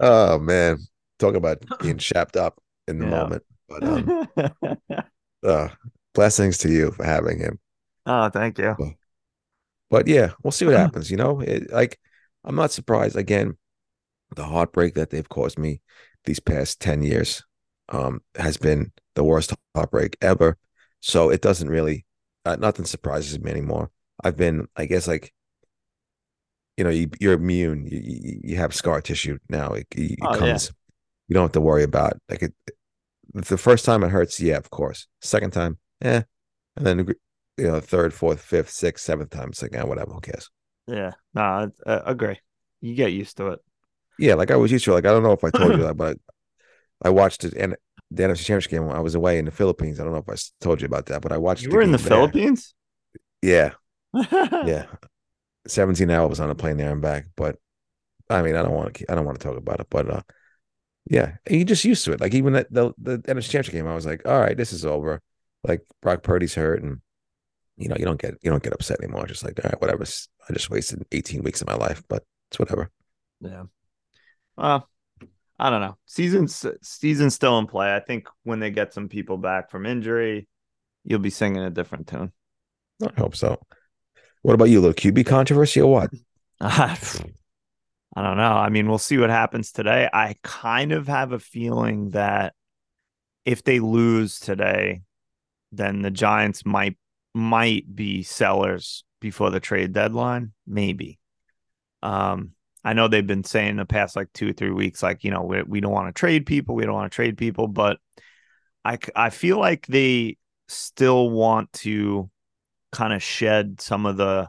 oh 0.00 0.38
man, 0.38 0.78
talk 1.18 1.34
about 1.34 1.62
being 1.80 1.98
chapped 1.98 2.36
up 2.36 2.58
in 2.86 2.98
the 2.98 3.04
Yeah. 3.06 3.10
moment. 3.10 3.42
But 3.68 3.84
um, 3.84 4.26
uh, 5.44 5.68
blessings 6.14 6.56
to 6.58 6.70
you 6.70 6.90
for 6.92 7.04
having 7.04 7.38
him. 7.38 7.58
oh, 8.06 8.30
thank 8.30 8.58
you. 8.58 8.74
But 9.90 10.06
yeah, 10.09 10.32
we'll 10.43 10.52
see 10.52 10.66
what 10.66 10.74
happens. 10.77 11.10
You 11.10 11.16
know, 11.16 11.40
it, 11.40 11.70
like 11.73 11.98
I'm 12.44 12.55
not 12.56 12.73
surprised. 12.73 13.16
Again, 13.16 13.56
the 14.36 14.44
heartbreak 14.44 14.94
that 14.94 15.10
they've 15.10 15.28
caused 15.28 15.59
me 15.59 15.81
these 16.24 16.40
past 16.40 16.81
ten 16.81 17.02
years 17.02 17.44
um, 17.90 18.20
has 18.36 18.56
been 18.56 18.93
the 19.15 19.24
worst 19.24 19.55
heartbreak 19.74 20.16
ever. 20.20 20.59
So 21.01 21.31
it 21.31 21.43
doesn't 21.43 21.69
really, 21.70 22.06
uh, 22.44 22.56
nothing 22.59 22.85
surprises 22.86 23.39
me 23.40 23.51
anymore. 23.51 23.90
I've 24.23 24.36
been, 24.36 24.69
I 24.77 24.86
guess, 24.86 25.06
like 25.09 25.32
you 26.77 26.85
know 26.85 26.90
you, 26.90 27.10
you're 27.20 27.35
immune. 27.35 27.86
You, 27.86 28.01
you 28.02 28.40
you 28.44 28.56
have 28.56 28.74
scar 28.74 29.01
tissue 29.01 29.39
now. 29.48 29.73
It, 29.73 29.86
it 29.93 30.19
Oh, 30.23 30.32
yeah. 30.35 30.39
comes. 30.39 30.73
You 31.28 31.35
don't 31.35 31.44
have 31.44 31.52
to 31.52 31.60
worry 31.60 31.82
about 31.85 32.15
like 32.28 32.43
it. 32.43 32.55
The 33.35 33.59
first 33.59 33.85
time 33.85 34.05
it 34.05 34.10
hurts, 34.10 34.40
yeah, 34.40 34.56
of 34.56 34.70
course. 34.70 35.06
Second 35.20 35.52
time, 35.52 35.78
eh, 36.02 36.23
and 36.77 36.86
then 36.86 37.15
you 37.59 37.68
know, 37.68 37.80
third, 37.80 38.14
fourth, 38.14 38.40
fifth, 38.40 38.70
sixth, 38.70 39.05
seventh 39.05 39.30
time, 39.30 39.52
like, 39.60 39.74
eh, 39.74 39.82
whatever. 39.82 40.12
Who 40.12 40.20
cares? 40.20 40.51
Yeah. 40.86 41.12
No, 41.35 41.43
I, 41.43 41.93
I 41.93 42.10
agree. 42.10 42.39
You 42.80 42.94
get 42.94 43.12
used 43.12 43.36
to 43.39 43.48
it. 43.48 43.60
Yeah, 44.18 44.35
like 44.35 44.51
I 44.51 44.56
was 44.56 44.72
used 44.72 44.85
to. 44.86 44.93
It. 44.93 44.94
Like 44.94 45.06
I 45.06 45.10
don't 45.10 45.22
know 45.22 45.32
if 45.32 45.44
I 45.44 45.51
told 45.51 45.72
you 45.72 45.82
that, 45.85 45.97
but 45.97 46.16
I 47.02 47.10
watched 47.10 47.44
it 47.44 47.55
and 47.55 47.76
the 48.10 48.22
NFC 48.22 48.44
Championship 48.44 48.70
game. 48.70 48.86
when 48.86 48.97
I 48.97 49.01
was 49.01 49.14
away 49.14 49.39
in 49.39 49.44
the 49.44 49.51
Philippines. 49.51 50.01
I 50.01 50.05
don't 50.05 50.12
know 50.12 50.24
if 50.26 50.28
I 50.28 50.36
told 50.60 50.80
you 50.80 50.86
about 50.86 51.06
that, 51.06 51.20
but 51.20 51.32
I 51.32 51.36
watched. 51.36 51.62
You 51.62 51.70
were 51.70 51.82
in 51.82 51.93
the 51.93 51.98
there. 51.98 52.09
Philippines? 52.09 52.74
Yeah, 53.43 53.72
yeah. 54.32 54.86
17 55.66 56.10
hours 56.10 56.40
on 56.40 56.51
a 56.51 56.55
plane 56.55 56.76
there 56.76 56.90
and 56.90 57.02
back. 57.02 57.26
But 57.36 57.56
I 58.30 58.43
mean, 58.43 58.56
I 58.56 58.62
don't 58.62 58.72
want 58.72 58.94
to, 58.94 59.12
I 59.12 59.14
don't 59.14 59.24
want 59.24 59.39
to 59.39 59.47
talk 59.47 59.56
about 59.56 59.80
it, 59.80 59.86
but, 59.90 60.10
uh, 60.10 60.22
yeah, 61.10 61.36
and 61.47 61.56
you 61.56 61.64
just 61.64 61.85
used 61.85 62.05
to 62.05 62.12
it. 62.12 62.20
Like 62.20 62.35
even 62.35 62.52
that, 62.55 62.72
the, 62.72 62.93
the 62.98 63.18
NFC 63.18 63.51
championship 63.51 63.72
game, 63.72 63.86
I 63.86 63.94
was 63.94 64.05
like, 64.06 64.26
all 64.26 64.39
right, 64.39 64.56
this 64.56 64.72
is 64.72 64.85
over. 64.85 65.22
Like 65.64 65.82
Brock 66.02 66.22
Purdy's 66.22 66.55
hurt 66.55 66.82
and, 66.82 67.01
you 67.78 67.88
know, 67.88 67.96
you 67.98 68.05
don't 68.05 68.20
get, 68.20 68.34
you 68.42 68.50
don't 68.50 68.62
get 68.62 68.72
upset 68.72 69.00
anymore. 69.02 69.26
Just 69.26 69.44
like, 69.44 69.59
all 69.64 69.70
right, 69.70 69.80
whatever. 69.80 70.05
I 70.48 70.52
just 70.52 70.70
wasted 70.70 71.05
18 71.12 71.42
weeks 71.42 71.60
of 71.60 71.68
my 71.68 71.74
life, 71.74 72.02
but 72.09 72.24
it's 72.50 72.59
whatever. 72.59 72.90
Yeah. 73.40 73.64
Well, 74.56 74.88
I 75.59 75.70
don't 75.70 75.80
know. 75.80 75.96
Season's 76.06 76.64
season's 76.82 77.34
still 77.34 77.59
in 77.59 77.66
play. 77.66 77.94
I 77.94 78.00
think 78.00 78.28
when 78.44 78.60
they 78.60 78.70
get 78.70 78.94
some 78.94 79.09
people 79.09 79.38
back 79.38 79.70
from 79.70 79.86
injury, 79.86 80.48
you'll 81.05 81.18
be 81.18 81.30
singing 81.30 81.62
a 81.62 81.70
different 81.70 82.06
tune. 82.06 82.32
I 83.02 83.10
hope 83.18 83.36
so. 83.36 83.60
What 84.42 84.55
about 84.55 84.68
you? 84.68 84.80
A 84.80 84.82
little 84.82 84.94
QB 84.94 85.26
controversy 85.26 85.80
or 85.80 85.90
what? 85.90 86.10
I 86.60 86.96
don't 88.16 88.36
know. 88.36 88.52
I 88.52 88.68
mean, 88.68 88.88
we'll 88.88 88.98
see 88.98 89.18
what 89.18 89.30
happens 89.30 89.72
today. 89.72 90.09
I 90.12 90.36
kind 90.42 90.92
of 90.92 91.06
have 91.06 91.32
a 91.32 91.38
feeling 91.38 92.10
that 92.10 92.55
if 93.44 93.62
they 93.62 93.80
lose 93.80 94.40
today, 94.40 95.02
then 95.72 96.02
the 96.02 96.10
Giants 96.10 96.64
might 96.64 96.96
might 97.34 97.94
be 97.94 98.22
sellers 98.22 99.05
before 99.20 99.50
the 99.50 99.60
trade 99.60 99.92
deadline. 99.92 100.52
Maybe. 100.66 101.18
Um, 102.02 102.52
I 102.84 102.92
know 102.92 103.09
they've 103.09 103.26
been 103.26 103.44
saying 103.44 103.76
the 103.76 103.84
past 103.84 104.16
like 104.16 104.32
two 104.32 104.50
or 104.50 104.52
three 104.52 104.70
weeks, 104.70 105.02
like 105.02 105.24
you 105.24 105.30
know, 105.30 105.42
we 105.42 105.62
we 105.62 105.80
don't 105.80 105.92
want 105.92 106.14
to 106.14 106.18
trade 106.18 106.46
people, 106.46 106.74
we 106.74 106.84
don't 106.84 106.94
want 106.94 107.10
to 107.10 107.14
trade 107.14 107.36
people, 107.36 107.66
but 107.66 107.98
I, 108.84 108.98
I 109.14 109.30
feel 109.30 109.59
like 109.59 109.86
they 109.86 110.38
still 110.68 111.28
want 111.28 111.72
to 111.74 112.30
kind 112.92 113.12
of 113.12 113.22
shed 113.22 113.80
some 113.80 114.06
of 114.06 114.16
the 114.16 114.48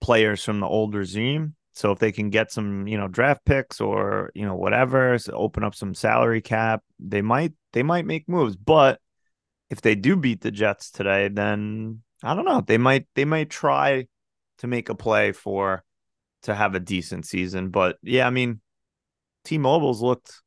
players 0.00 0.42
from 0.42 0.60
the 0.60 0.66
old 0.66 0.94
regime. 0.94 1.54
So 1.74 1.92
if 1.92 1.98
they 1.98 2.10
can 2.10 2.30
get 2.30 2.50
some, 2.50 2.88
you 2.88 2.96
know, 2.96 3.06
draft 3.06 3.44
picks 3.44 3.80
or 3.80 4.30
you 4.34 4.46
know 4.46 4.56
whatever, 4.56 5.18
so 5.18 5.34
open 5.34 5.62
up 5.62 5.74
some 5.74 5.94
salary 5.94 6.40
cap, 6.40 6.82
they 6.98 7.22
might 7.22 7.52
they 7.72 7.82
might 7.82 8.06
make 8.06 8.28
moves. 8.28 8.56
But 8.56 8.98
if 9.68 9.82
they 9.82 9.94
do 9.94 10.16
beat 10.16 10.40
the 10.40 10.50
Jets 10.50 10.90
today, 10.90 11.28
then 11.28 12.02
I 12.22 12.34
don't 12.34 12.44
know. 12.44 12.62
They 12.66 12.78
might 12.78 13.06
they 13.14 13.24
might 13.24 13.50
try 13.50 14.06
to 14.58 14.66
make 14.66 14.88
a 14.88 14.94
play 14.94 15.32
for 15.32 15.84
to 16.42 16.54
have 16.54 16.74
a 16.74 16.80
decent 16.80 17.26
season. 17.26 17.70
But 17.70 17.98
yeah, 18.02 18.26
I 18.26 18.30
mean, 18.30 18.60
T-Mobile's 19.44 20.02
looked 20.02 20.40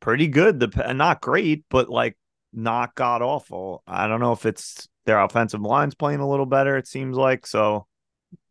pretty 0.00 0.28
good. 0.28 0.60
The 0.60 0.92
not 0.92 1.20
great, 1.20 1.64
but 1.68 1.88
like 1.88 2.16
not 2.52 2.94
god 2.94 3.22
awful. 3.22 3.82
I 3.86 4.06
don't 4.08 4.20
know 4.20 4.32
if 4.32 4.46
it's 4.46 4.88
their 5.06 5.20
offensive 5.20 5.62
line's 5.62 5.94
playing 5.94 6.20
a 6.20 6.28
little 6.28 6.46
better. 6.46 6.76
It 6.76 6.86
seems 6.86 7.16
like 7.16 7.46
so. 7.46 7.86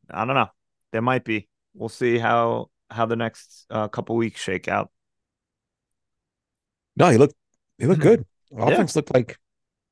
I 0.09 0.25
don't 0.25 0.35
know. 0.35 0.49
There 0.91 1.01
might 1.01 1.25
be. 1.25 1.49
We'll 1.73 1.89
see 1.89 2.17
how 2.17 2.69
how 2.89 3.05
the 3.05 3.15
next 3.15 3.65
uh, 3.69 3.87
couple 3.89 4.15
weeks 4.15 4.41
shake 4.41 4.67
out. 4.67 4.91
No, 6.95 7.09
he 7.09 7.17
looked, 7.17 7.35
he 7.77 7.85
looked 7.85 8.01
good. 8.01 8.25
Yeah. 8.51 8.67
Offense 8.67 8.95
looked 8.95 9.13
like 9.13 9.37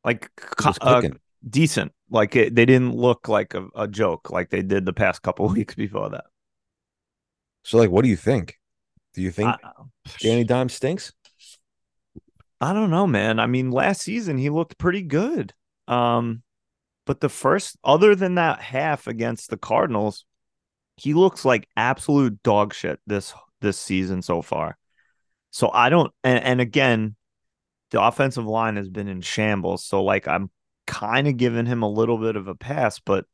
Like 0.05 0.31
uh. 0.81 1.01
Decent. 1.47 1.91
Like 2.09 2.35
it, 2.35 2.55
they 2.55 2.65
didn't 2.65 2.95
look 2.95 3.27
like 3.27 3.53
a, 3.53 3.67
a 3.75 3.87
joke 3.87 4.29
like 4.29 4.49
they 4.49 4.61
did 4.61 4.85
the 4.85 4.93
past 4.93 5.21
couple 5.21 5.47
weeks 5.53 5.75
before 5.75 6.09
that. 6.09 6.25
so, 7.63 7.77
like, 7.77 7.89
what 7.89 8.03
do 8.03 8.09
you 8.09 8.15
think? 8.15 8.59
Do 9.13 9.21
you 9.21 9.31
think 9.31 9.49
I, 9.49 9.57
Danny 10.19 10.43
Dime 10.43 10.69
stinks? 10.69 11.13
I 12.59 12.73
don't 12.73 12.89
know, 12.89 13.07
man. 13.07 13.39
I 13.39 13.47
mean, 13.47 13.71
last 13.71 14.01
season 14.01 14.37
he 14.37 14.49
looked 14.49 14.77
pretty 14.77 15.01
good. 15.01 15.53
Um, 15.87 16.43
but 17.05 17.19
the 17.19 17.29
first, 17.29 17.77
other 17.83 18.15
than 18.15 18.35
that 18.35 18.61
half 18.61 19.07
against 19.07 19.49
the 19.49 19.57
Cardinals, 19.57 20.25
he 20.97 21.13
looks 21.13 21.45
like 21.45 21.67
absolute 21.75 22.41
dog 22.43 22.73
shit 22.73 22.99
this 23.05 23.33
this 23.61 23.77
season 23.79 24.21
so 24.21 24.41
far. 24.41 24.77
So 25.51 25.69
I 25.71 25.89
don't, 25.89 26.11
and, 26.23 26.43
and 26.43 26.61
again, 26.61 27.15
the 27.91 28.01
offensive 28.01 28.45
line 28.45 28.75
has 28.75 28.89
been 28.89 29.07
in 29.07 29.21
shambles. 29.21 29.85
So 29.85 30.03
like 30.03 30.27
I'm 30.27 30.49
kind 30.87 31.27
of 31.27 31.37
given 31.37 31.65
him 31.65 31.83
a 31.83 31.89
little 31.89 32.17
bit 32.17 32.35
of 32.35 32.47
a 32.47 32.55
pass, 32.55 32.99
but 32.99 33.25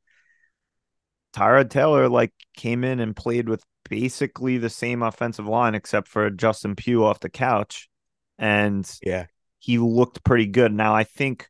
Tyrod 1.33 1.69
Taylor 1.69 2.09
like 2.09 2.33
came 2.55 2.83
in 2.83 2.99
and 2.99 3.15
played 3.15 3.47
with 3.47 3.63
basically 3.89 4.57
the 4.57 4.69
same 4.69 5.01
offensive 5.01 5.47
line 5.47 5.75
except 5.75 6.07
for 6.07 6.29
Justin 6.29 6.75
Pugh 6.75 7.05
off 7.05 7.19
the 7.19 7.29
couch, 7.29 7.89
and 8.37 8.89
Yeah. 9.01 9.27
he 9.59 9.77
looked 9.77 10.23
pretty 10.23 10.47
good. 10.47 10.73
Now 10.73 10.93
I 10.95 11.03
think 11.03 11.49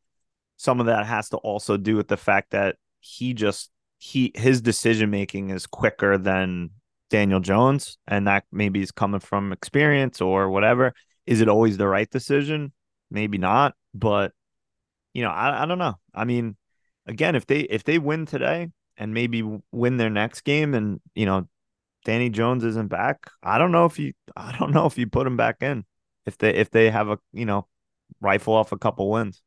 some 0.58 0.80
of 0.80 0.86
that 0.86 1.06
has 1.08 1.30
to 1.30 1.38
also 1.38 1.78
do 1.78 1.96
with 1.96 2.08
the 2.08 2.18
fact 2.18 2.52
that 2.52 2.76
he 3.00 3.34
just 3.34 3.72
he 3.98 4.32
his 4.36 4.62
decision 4.62 5.10
making 5.10 5.50
is 5.50 5.66
quicker 5.66 6.18
than 6.18 6.72
Daniel 7.10 7.40
Jones, 7.40 7.98
and 8.08 8.28
that 8.28 8.46
maybe 8.52 8.82
is 8.82 8.92
coming 8.92 9.20
from 9.20 9.52
experience 9.52 10.22
or 10.22 10.50
whatever. 10.50 10.94
Is 11.26 11.42
it 11.42 11.50
always 11.50 11.78
the 11.78 11.88
right 11.88 12.10
decision? 12.10 12.74
Maybe 13.10 13.38
not, 13.38 13.76
but 13.94 14.32
you 15.14 15.24
know, 15.24 15.30
I, 15.30 15.64
I 15.64 15.66
don't 15.66 15.80
know. 15.80 15.96
I 16.14 16.26
mean, 16.26 16.58
again, 17.06 17.36
if 17.36 17.46
they 17.48 17.62
if 17.62 17.84
they 17.84 18.00
win 18.00 18.26
today 18.26 18.70
and 18.98 19.14
maybe 19.14 19.44
win 19.72 19.98
their 19.98 20.10
next 20.10 20.42
game, 20.42 20.74
and 20.74 21.02
you 21.16 21.26
know, 21.26 21.48
Danny 22.06 22.30
Jones 22.30 22.64
isn't 22.64 22.90
back, 22.90 23.30
I 23.44 23.58
don't 23.58 23.72
know 23.72 23.86
if 23.86 24.00
you 24.00 24.14
I 24.38 24.56
don't 24.58 24.72
know 24.72 24.86
if 24.86 24.98
you 24.98 25.08
put 25.08 25.28
him 25.28 25.38
back 25.38 25.58
in 25.62 25.86
if 26.26 26.38
they 26.38 26.56
if 26.56 26.72
they 26.72 26.90
have 26.92 27.10
a 27.10 27.20
you 27.34 27.46
know 27.46 27.68
rifle 28.22 28.54
off 28.56 28.72
a 28.72 28.78
couple 28.78 29.10
wins. 29.12 29.42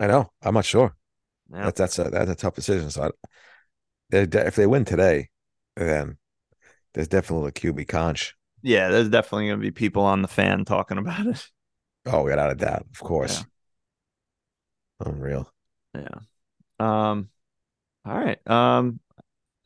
I 0.00 0.06
know. 0.06 0.30
I'm 0.42 0.54
not 0.54 0.64
sure. 0.64 0.96
Yeah. 1.52 1.64
That's 1.64 1.78
that's 1.78 1.98
a 1.98 2.04
that's 2.10 2.30
a 2.30 2.34
tough 2.34 2.54
decision. 2.54 2.90
So 2.90 3.10
I, 4.12 4.24
de- 4.26 4.46
if 4.46 4.56
they 4.56 4.66
win 4.66 4.84
today, 4.84 5.30
then 5.76 6.18
there's 6.94 7.08
definitely 7.08 7.48
a 7.48 7.52
QB 7.52 7.84
conch. 7.84 8.34
Yeah, 8.62 8.88
there's 8.88 9.10
definitely 9.10 9.48
going 9.48 9.60
to 9.60 9.62
be 9.62 9.70
people 9.70 10.04
on 10.04 10.22
the 10.22 10.28
fan 10.28 10.64
talking 10.64 10.98
about 10.98 11.26
it. 11.26 11.48
Oh, 12.06 12.24
without 12.24 12.50
a 12.50 12.54
doubt, 12.54 12.86
of 12.92 13.00
course. 13.00 13.44
Unreal. 15.00 15.50
Yeah. 15.94 16.08
Um. 16.78 17.28
All 18.04 18.14
right. 18.16 18.38
Um. 18.48 19.00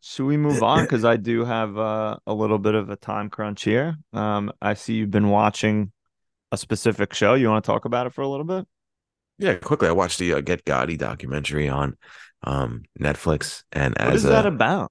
Should 0.01 0.27
we 0.27 0.37
move 0.37 0.63
on? 0.63 0.83
Because 0.83 1.05
I 1.05 1.17
do 1.17 1.45
have 1.45 1.77
uh, 1.77 2.19
a 2.27 2.33
little 2.33 2.59
bit 2.59 2.75
of 2.75 2.91
a 2.91 2.97
time 2.97 3.31
crunch 3.31 3.65
here. 3.65 3.97
Um. 4.13 4.53
I 4.61 4.75
see 4.75 4.95
you've 4.95 5.11
been 5.11 5.29
watching 5.31 5.93
a 6.53 6.57
specific 6.57 7.15
show. 7.15 7.35
You 7.35 7.49
want 7.49 7.65
to 7.65 7.67
talk 7.71 7.85
about 7.85 8.07
it 8.07 8.15
for 8.15 8.23
a 8.23 8.29
little 8.29 8.47
bit? 8.47 8.67
Yeah, 9.39 9.55
quickly. 9.55 9.89
I 9.89 9.93
watched 9.93 10.19
the 10.19 10.35
uh, 10.35 10.41
Get 10.41 10.65
Gotti 10.65 10.99
documentary 10.99 11.69
on 11.69 11.97
um 12.45 12.85
Netflix, 12.99 13.65
and 13.73 13.95
What 13.99 14.09
as 14.09 14.25
is 14.25 14.31
that 14.31 14.45
uh, 14.45 14.49
about? 14.49 14.91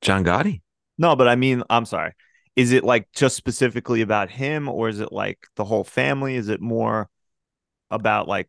John 0.00 0.24
Gotti. 0.24 0.60
No, 0.98 1.16
but 1.16 1.28
I 1.28 1.36
mean, 1.36 1.62
I'm 1.70 1.84
sorry. 1.84 2.12
Is 2.56 2.72
it 2.72 2.82
like 2.84 3.08
just 3.14 3.36
specifically 3.36 4.00
about 4.00 4.30
him, 4.30 4.68
or 4.68 4.88
is 4.88 5.00
it 5.00 5.12
like 5.12 5.38
the 5.56 5.64
whole 5.64 5.84
family? 5.84 6.34
Is 6.34 6.48
it 6.48 6.60
more 6.60 7.08
about 7.90 8.28
like 8.28 8.48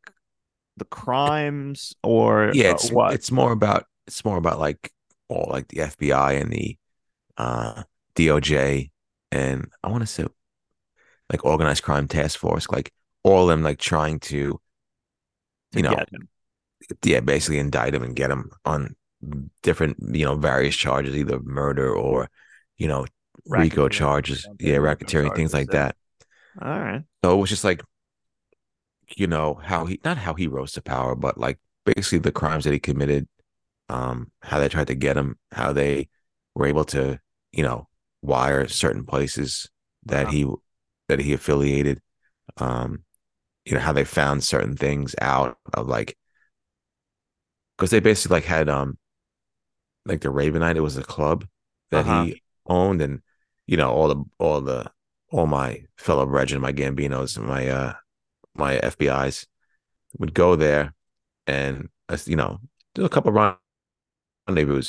the 0.79 0.85
crimes, 0.85 1.95
or 2.03 2.51
Yeah, 2.53 2.69
uh, 2.69 2.71
it's 2.71 2.91
what? 2.91 3.13
it's 3.13 3.31
more 3.31 3.51
about 3.51 3.85
it's 4.07 4.23
more 4.25 4.37
about 4.37 4.59
like 4.59 4.91
all 5.27 5.47
like 5.49 5.67
the 5.67 5.81
FBI 5.81 6.41
and 6.41 6.51
the 6.51 6.77
uh 7.37 7.83
DOJ 8.15 8.91
and 9.31 9.69
I 9.83 9.89
want 9.89 10.01
to 10.01 10.07
say 10.07 10.25
like 11.31 11.45
organized 11.45 11.83
crime 11.83 12.07
task 12.07 12.39
force, 12.39 12.67
like 12.69 12.91
all 13.23 13.43
of 13.43 13.49
them 13.49 13.63
like 13.63 13.79
trying 13.79 14.19
to 14.19 14.59
to 15.71 15.77
you 15.77 15.83
know 15.83 15.95
get 15.95 16.09
him? 16.09 16.27
yeah, 17.03 17.19
basically 17.19 17.59
indict 17.59 17.93
him 17.93 18.03
and 18.03 18.15
get 18.15 18.31
him 18.31 18.49
on 18.65 18.95
different, 19.63 19.97
you 20.13 20.25
know, 20.25 20.35
various 20.35 20.75
charges, 20.75 21.15
either 21.15 21.39
murder 21.39 21.93
or, 21.93 22.29
you 22.77 22.87
know, 22.87 23.05
RICO 23.47 23.89
charges, 23.89 24.47
yeah, 24.59 24.77
racketeering, 24.77 25.35
things 25.35 25.53
like 25.53 25.69
that. 25.69 25.95
All 26.61 26.79
right. 26.79 27.03
So 27.23 27.33
it 27.33 27.37
was 27.37 27.49
just 27.49 27.63
like, 27.63 27.81
you 29.17 29.27
know, 29.27 29.55
how 29.63 29.85
he 29.85 29.99
not 30.03 30.17
how 30.17 30.33
he 30.33 30.47
rose 30.47 30.73
to 30.73 30.81
power, 30.81 31.15
but 31.15 31.37
like 31.37 31.59
basically 31.85 32.19
the 32.19 32.31
crimes 32.31 32.63
that 32.65 32.73
he 32.73 32.79
committed, 32.79 33.27
um, 33.89 34.31
how 34.41 34.59
they 34.59 34.69
tried 34.69 34.87
to 34.87 34.95
get 34.95 35.17
him, 35.17 35.37
how 35.51 35.73
they 35.73 36.09
were 36.55 36.67
able 36.67 36.85
to, 36.85 37.19
you 37.53 37.63
know, 37.63 37.87
wire 38.21 38.67
certain 38.67 39.05
places 39.05 39.69
that 40.05 40.27
Wow. 40.27 40.29
he 40.29 40.47
that 41.09 41.19
he 41.19 41.33
affiliated, 41.33 42.01
um, 42.57 43.03
you 43.65 43.73
know, 43.75 43.79
how 43.81 43.93
they 43.93 44.05
found 44.05 44.43
certain 44.43 44.77
things 44.77 45.15
out 45.21 45.57
of 45.73 45.87
like 45.87 46.17
because 47.77 47.91
they 47.91 47.99
basically 47.99 48.35
like 48.37 48.45
had 48.45 48.69
um 48.69 48.97
like 50.05 50.21
the 50.21 50.29
Ravenite, 50.29 50.75
it 50.75 50.81
was 50.81 50.97
a 50.97 51.03
club 51.03 51.45
that 51.91 52.05
Uh-huh. 52.05 52.05
he 52.05 52.35
owned, 52.67 53.01
and 53.01 53.21
you 53.67 53.77
know 53.77 53.91
all 53.91 54.07
the 54.07 54.23
all 54.39 54.61
the 54.61 54.91
all 55.31 55.45
my 55.47 55.83
fellow 55.97 56.25
brethren, 56.25 56.61
my 56.61 56.73
Gambinos, 56.73 57.37
and 57.37 57.47
my 57.47 57.67
uh 57.69 57.93
my 58.59 58.77
FBI's 58.77 59.47
would 60.19 60.33
go 60.35 60.55
there, 60.55 60.93
and 61.47 61.89
uh, 62.09 62.17
you 62.25 62.35
know 62.35 62.59
do 62.95 63.05
a 63.05 63.09
couple 63.09 63.29
of 63.37 63.57
rendezvous, 64.47 64.83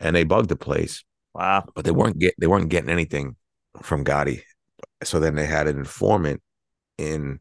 and 0.00 0.14
they 0.16 0.24
bugged 0.24 0.48
the 0.48 0.56
place, 0.56 1.04
Wow. 1.34 1.64
but 1.74 1.84
they 1.84 1.90
weren't 1.90 2.18
get 2.18 2.34
they 2.38 2.46
weren't 2.46 2.68
getting 2.70 2.90
anything 2.90 3.36
from 3.82 4.04
Gotti. 4.04 4.42
So 5.02 5.20
then 5.20 5.34
they 5.34 5.46
had 5.46 5.66
an 5.66 5.78
informant 5.78 6.42
in, 6.98 7.40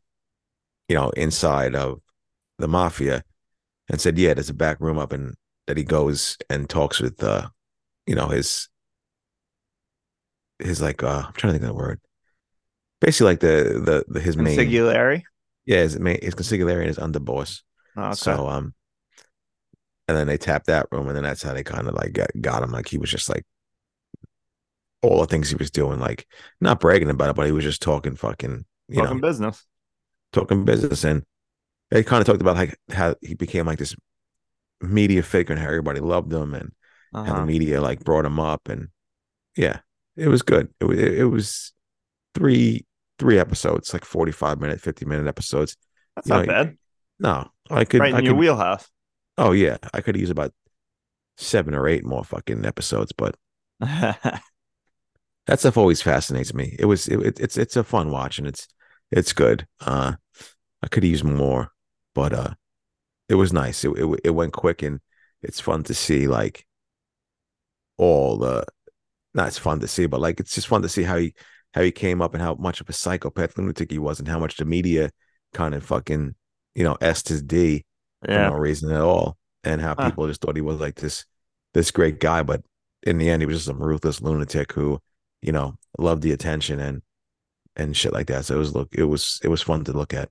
you 0.89 0.95
know, 0.95 1.10
inside 1.11 1.76
of 1.76 2.01
the 2.60 2.68
mafia, 2.68 3.23
and 3.89 4.01
said, 4.01 4.18
"Yeah, 4.18 4.34
there's 4.35 4.49
a 4.49 4.53
back 4.56 4.80
room 4.81 4.99
up," 4.99 5.14
and 5.14 5.35
that 5.68 5.77
he 5.77 5.84
goes 5.84 6.38
and 6.49 6.69
talks 6.69 6.99
with, 7.01 7.23
uh, 7.23 7.49
you 8.07 8.15
know, 8.15 8.27
his 8.30 8.69
his 10.60 10.81
like 10.81 11.03
uh, 11.03 11.23
I'm 11.27 11.34
trying 11.34 11.53
to 11.53 11.60
think 11.60 11.69
of 11.69 11.76
the 11.76 11.81
word, 11.81 11.99
basically 13.01 13.31
like 13.31 13.39
the 13.39 13.81
the, 13.84 14.06
the 14.07 14.19
his 14.19 14.38
main 14.38 14.57
Consigliere. 14.57 15.23
Yeah 15.69 15.83
his 15.83 15.99
main 15.99 16.19
his 16.23 16.35
consigliere 16.35 16.79
and 16.79 16.87
his 16.89 16.99
underboss. 16.99 17.63
Oh, 17.95 18.11
okay. 18.13 18.37
So 18.37 18.49
um, 18.49 18.75
and 20.07 20.17
then 20.17 20.27
they 20.27 20.37
tapped 20.37 20.65
that 20.67 20.87
room, 20.91 21.07
and 21.07 21.15
then 21.15 21.23
that's 21.23 21.43
how 21.43 21.53
they 21.53 21.63
kind 21.63 21.87
of 21.87 21.93
like 21.95 22.13
got, 22.13 22.29
got 22.41 22.63
him. 22.63 22.71
Like 22.71 22.87
he 22.87 22.97
was 22.97 23.11
just 23.11 23.29
like 23.29 23.43
all 25.01 25.21
the 25.21 25.27
things 25.27 25.49
he 25.49 25.55
was 25.55 25.71
doing, 25.71 25.99
like 25.99 26.27
not 26.61 26.79
bragging 26.79 27.09
about 27.09 27.29
it, 27.29 27.35
but 27.35 27.45
he 27.45 27.51
was 27.51 27.63
just 27.63 27.81
talking 27.81 28.15
fucking, 28.15 28.65
you 28.89 29.01
Talking 29.01 29.01
know, 29.01 29.21
business. 29.21 29.65
talking 30.33 30.65
business. 30.65 31.03
And 31.03 31.23
they 31.91 32.03
kind 32.03 32.21
of 32.21 32.27
talked 32.27 32.41
about 32.41 32.57
like 32.57 32.77
how 32.91 33.15
he 33.21 33.35
became 33.35 33.65
like 33.65 33.79
this 33.79 33.95
media 34.81 35.23
figure 35.23 35.53
and 35.53 35.61
how 35.61 35.69
everybody 35.69 36.01
loved 36.01 36.33
him 36.33 36.55
and 36.55 36.73
how 37.23 37.33
the 37.33 37.41
Uh-huh. 37.41 37.43
media 37.43 37.81
like 37.81 38.03
brought 38.03 38.25
him 38.25 38.39
up. 38.39 38.69
And 38.69 38.89
yeah, 39.57 39.79
it 40.17 40.27
was 40.29 40.43
good. 40.43 40.69
It 40.79 40.85
was 40.85 40.99
it 40.99 41.25
was 41.25 41.73
three 42.35 42.85
three 43.19 43.39
episodes, 43.39 43.93
like 43.93 44.05
forty 44.05 44.31
five 44.31 44.59
minute, 44.61 44.81
fifty 44.81 45.05
minute 45.05 45.27
episodes. 45.27 45.77
That's 46.15 46.27
you 46.27 46.33
not 46.33 46.45
know, 46.47 46.47
bad. 46.47 46.77
No, 47.19 47.51
I 47.69 47.85
could. 47.85 48.01
Right 48.01 48.11
in 48.11 48.15
I 48.17 48.21
your 48.21 48.33
could, 48.33 48.39
wheelhouse. 48.39 48.89
Oh 49.37 49.51
yeah, 49.51 49.77
I 49.93 50.01
could 50.01 50.17
use 50.17 50.29
about 50.29 50.53
seven 51.37 51.73
or 51.75 51.87
eight 51.87 52.05
more 52.05 52.23
fucking 52.23 52.65
episodes, 52.65 53.11
but 53.13 53.35
that 53.79 54.41
stuff 55.57 55.77
always 55.77 56.01
fascinates 56.01 56.53
me. 56.53 56.75
It 56.79 56.85
was 56.85 57.07
it, 57.07 57.19
it- 57.19 57.39
it's 57.39 57.57
it's 57.57 57.75
a 57.75 57.83
fun 57.83 58.11
watch 58.11 58.37
and 58.39 58.47
it's 58.47 58.67
it's 59.11 59.33
good. 59.33 59.65
Uh, 59.81 60.13
I 60.83 60.87
could 60.87 61.03
use 61.03 61.23
more, 61.23 61.69
but 62.15 62.33
uh, 62.33 62.53
it 63.29 63.35
was 63.35 63.53
nice. 63.53 63.83
It 63.85 63.91
it, 63.91 64.21
it 64.25 64.29
went 64.31 64.53
quick 64.53 64.83
and 64.83 65.01
it's 65.41 65.59
fun 65.59 65.83
to 65.85 65.93
see 65.93 66.27
like 66.27 66.65
all 67.97 68.37
the. 68.37 68.65
Not 69.33 69.49
it's 69.49 69.59
fun 69.59 69.79
to 69.81 69.87
see, 69.87 70.07
but 70.07 70.21
like 70.21 70.39
it's 70.39 70.55
just 70.55 70.67
fun 70.67 70.81
to 70.83 70.89
see 70.89 71.03
how 71.03 71.17
he 71.17 71.35
how 71.73 71.81
he 71.81 71.91
came 71.91 72.21
up 72.21 72.33
and 72.33 72.41
how 72.41 72.55
much 72.55 72.81
of 72.81 72.89
a 72.89 72.93
psychopath 72.93 73.57
lunatic 73.57 73.91
he 73.91 73.99
was 73.99 74.19
and 74.19 74.27
how 74.27 74.39
much 74.39 74.57
the 74.57 74.65
media 74.65 75.11
kind 75.53 75.73
of 75.75 75.83
fucking 75.83 76.35
you 76.75 76.83
know 76.83 76.97
s 77.01 77.27
his 77.27 77.41
d 77.41 77.85
for 78.23 78.31
no 78.31 78.53
reason 78.53 78.91
at 78.91 79.01
all, 79.01 79.37
and 79.63 79.81
how 79.81 79.95
Huh. 79.97 80.09
people 80.09 80.27
just 80.27 80.41
thought 80.41 80.55
he 80.55 80.61
was 80.61 80.79
like 80.79 80.95
this 80.95 81.25
this 81.73 81.91
great 81.91 82.19
guy, 82.19 82.43
but 82.43 82.61
in 83.03 83.17
the 83.17 83.29
end, 83.29 83.41
he 83.41 83.45
was 83.45 83.55
just 83.57 83.67
some 83.67 83.81
ruthless 83.81 84.21
lunatic 84.21 84.73
who, 84.73 84.99
you 85.41 85.51
know, 85.53 85.75
loved 85.97 86.21
the 86.23 86.31
attention 86.33 86.79
and 86.79 87.01
and 87.75 87.95
shit 87.95 88.11
like 88.11 88.27
that. 88.27 88.43
So 88.45 88.55
it 88.55 88.59
was 88.59 88.75
look, 88.75 88.89
it 88.93 89.03
was 89.05 89.39
it 89.43 89.47
was 89.47 89.61
fun 89.61 89.83
to 89.85 89.93
look 89.93 90.13
at. 90.13 90.29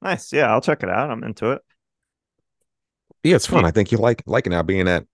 Nice. 0.00 0.32
Yeah, 0.32 0.50
I'll 0.52 0.60
check 0.60 0.82
it 0.82 0.88
out. 0.88 1.10
I'm 1.10 1.22
into 1.24 1.50
it. 1.50 1.60
Yeah, 3.24 3.36
it's 3.36 3.46
fun. 3.46 3.64
I 3.64 3.70
think 3.72 3.90
you 3.92 3.98
like 3.98 4.22
liking 4.26 4.52
now 4.52 4.62
being 4.62 4.88
at 4.88 5.04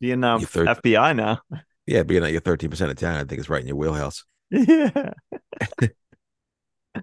Being 0.00 0.22
um, 0.22 0.40
You 0.40 0.46
third- 0.46 0.68
FBI 0.68 1.16
now. 1.16 1.40
yeah 1.86 2.02
being 2.02 2.22
at 2.24 2.30
your 2.32 2.40
thirteen 2.42 2.70
percent 2.70 2.90
of 2.90 2.96
town. 2.98 3.16
I 3.16 3.24
think 3.24 3.40
it's 3.40 3.48
right 3.48 3.60
in 3.62 3.66
your 3.66 3.76
wheelhouse. 3.76 4.24
Yeah. 4.54 5.10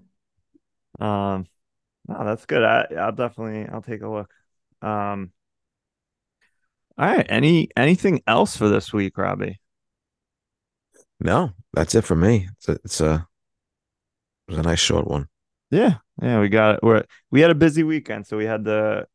um, 0.99 1.45
no, 2.07 2.25
that's 2.25 2.45
good. 2.45 2.63
I, 2.63 2.87
I'll 2.97 3.11
definitely 3.11 3.67
I'll 3.67 3.81
take 3.81 4.01
a 4.01 4.09
look. 4.09 4.31
Um, 4.81 5.31
all 6.97 7.07
right. 7.07 7.25
Any 7.29 7.69
anything 7.75 8.21
else 8.27 8.55
for 8.55 8.69
this 8.69 8.93
week, 8.93 9.17
Robbie? 9.17 9.59
No, 11.19 11.51
that's 11.73 11.95
it 11.95 12.03
for 12.03 12.15
me. 12.15 12.47
It's 12.57 12.69
a, 12.69 12.71
it's 12.83 13.01
a 13.01 13.27
it 14.47 14.51
was 14.51 14.57
a 14.59 14.63
nice 14.63 14.79
short 14.79 15.07
one. 15.07 15.27
Yeah, 15.69 15.95
yeah, 16.21 16.39
we 16.41 16.49
got 16.49 16.75
it. 16.75 16.83
We're 16.83 17.05
we 17.31 17.41
had 17.41 17.51
a 17.51 17.55
busy 17.55 17.83
weekend, 17.83 18.27
so 18.27 18.37
we 18.37 18.45
had 18.45 18.65
to, 18.65 19.07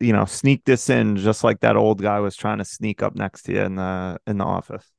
you 0.00 0.12
know, 0.12 0.24
sneak 0.24 0.64
this 0.64 0.90
in 0.90 1.16
just 1.16 1.44
like 1.44 1.60
that 1.60 1.76
old 1.76 2.02
guy 2.02 2.20
was 2.20 2.36
trying 2.36 2.58
to 2.58 2.64
sneak 2.64 3.02
up 3.02 3.14
next 3.14 3.42
to 3.44 3.52
you 3.52 3.60
in 3.60 3.76
the 3.76 4.18
in 4.26 4.38
the 4.38 4.44
office. 4.44 4.90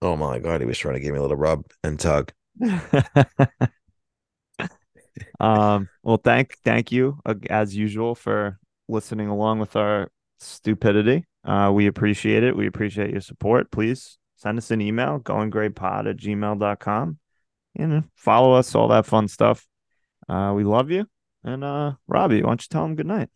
Oh 0.00 0.16
my 0.16 0.38
god, 0.38 0.60
he 0.60 0.66
was 0.66 0.78
trying 0.78 0.94
to 0.94 1.00
give 1.00 1.12
me 1.12 1.18
a 1.18 1.22
little 1.22 1.36
rub 1.36 1.64
and 1.82 1.98
tug. 1.98 2.32
um, 5.40 5.88
well, 6.02 6.20
thank 6.22 6.56
thank 6.64 6.92
you 6.92 7.18
uh, 7.26 7.34
as 7.50 7.74
usual 7.74 8.14
for 8.14 8.58
listening 8.88 9.28
along 9.28 9.58
with 9.58 9.76
our 9.76 10.10
stupidity. 10.38 11.24
Uh, 11.44 11.70
we 11.72 11.86
appreciate 11.86 12.42
it. 12.42 12.56
We 12.56 12.66
appreciate 12.66 13.10
your 13.10 13.20
support. 13.20 13.70
Please 13.70 14.18
send 14.36 14.58
us 14.58 14.70
an 14.70 14.80
email, 14.80 15.18
goinggreypod 15.20 16.08
at 16.08 16.16
gmail.com. 16.16 17.18
And 17.76 18.04
follow 18.14 18.54
us, 18.54 18.74
all 18.74 18.88
that 18.88 19.06
fun 19.06 19.28
stuff. 19.28 19.66
Uh, 20.28 20.52
we 20.54 20.64
love 20.64 20.90
you. 20.90 21.06
And 21.44 21.62
uh, 21.64 21.92
Robbie, 22.06 22.42
why 22.42 22.50
don't 22.50 22.62
you 22.62 22.68
tell 22.70 22.82
them 22.82 22.96
good 22.96 23.06
night? 23.06 23.30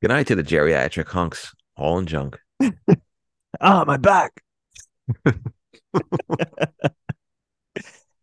Good 0.00 0.08
night 0.08 0.26
to 0.28 0.34
the 0.34 0.42
geriatric 0.42 1.08
hunks, 1.08 1.54
hauling 1.76 2.06
junk. 2.06 2.38
Ah, 3.60 3.84
my 3.86 3.98
back. 3.98 4.42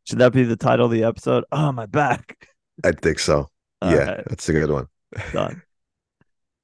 Should 0.05 0.19
that 0.19 0.33
be 0.33 0.43
the 0.43 0.55
title 0.55 0.87
of 0.87 0.91
the 0.91 1.03
episode? 1.03 1.45
Oh, 1.51 1.71
my 1.71 1.85
back. 1.85 2.47
I 2.83 2.91
think 2.91 3.19
so. 3.19 3.47
All 3.81 3.91
yeah, 3.91 3.97
right, 3.97 4.23
that's 4.27 4.49
a 4.49 4.53
good 4.53 4.71
one. 4.71 4.87
done. 5.31 5.61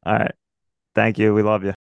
All 0.06 0.14
right. 0.14 0.34
Thank 0.96 1.20
you. 1.20 1.34
We 1.34 1.44
love 1.44 1.64
you. 1.64 1.76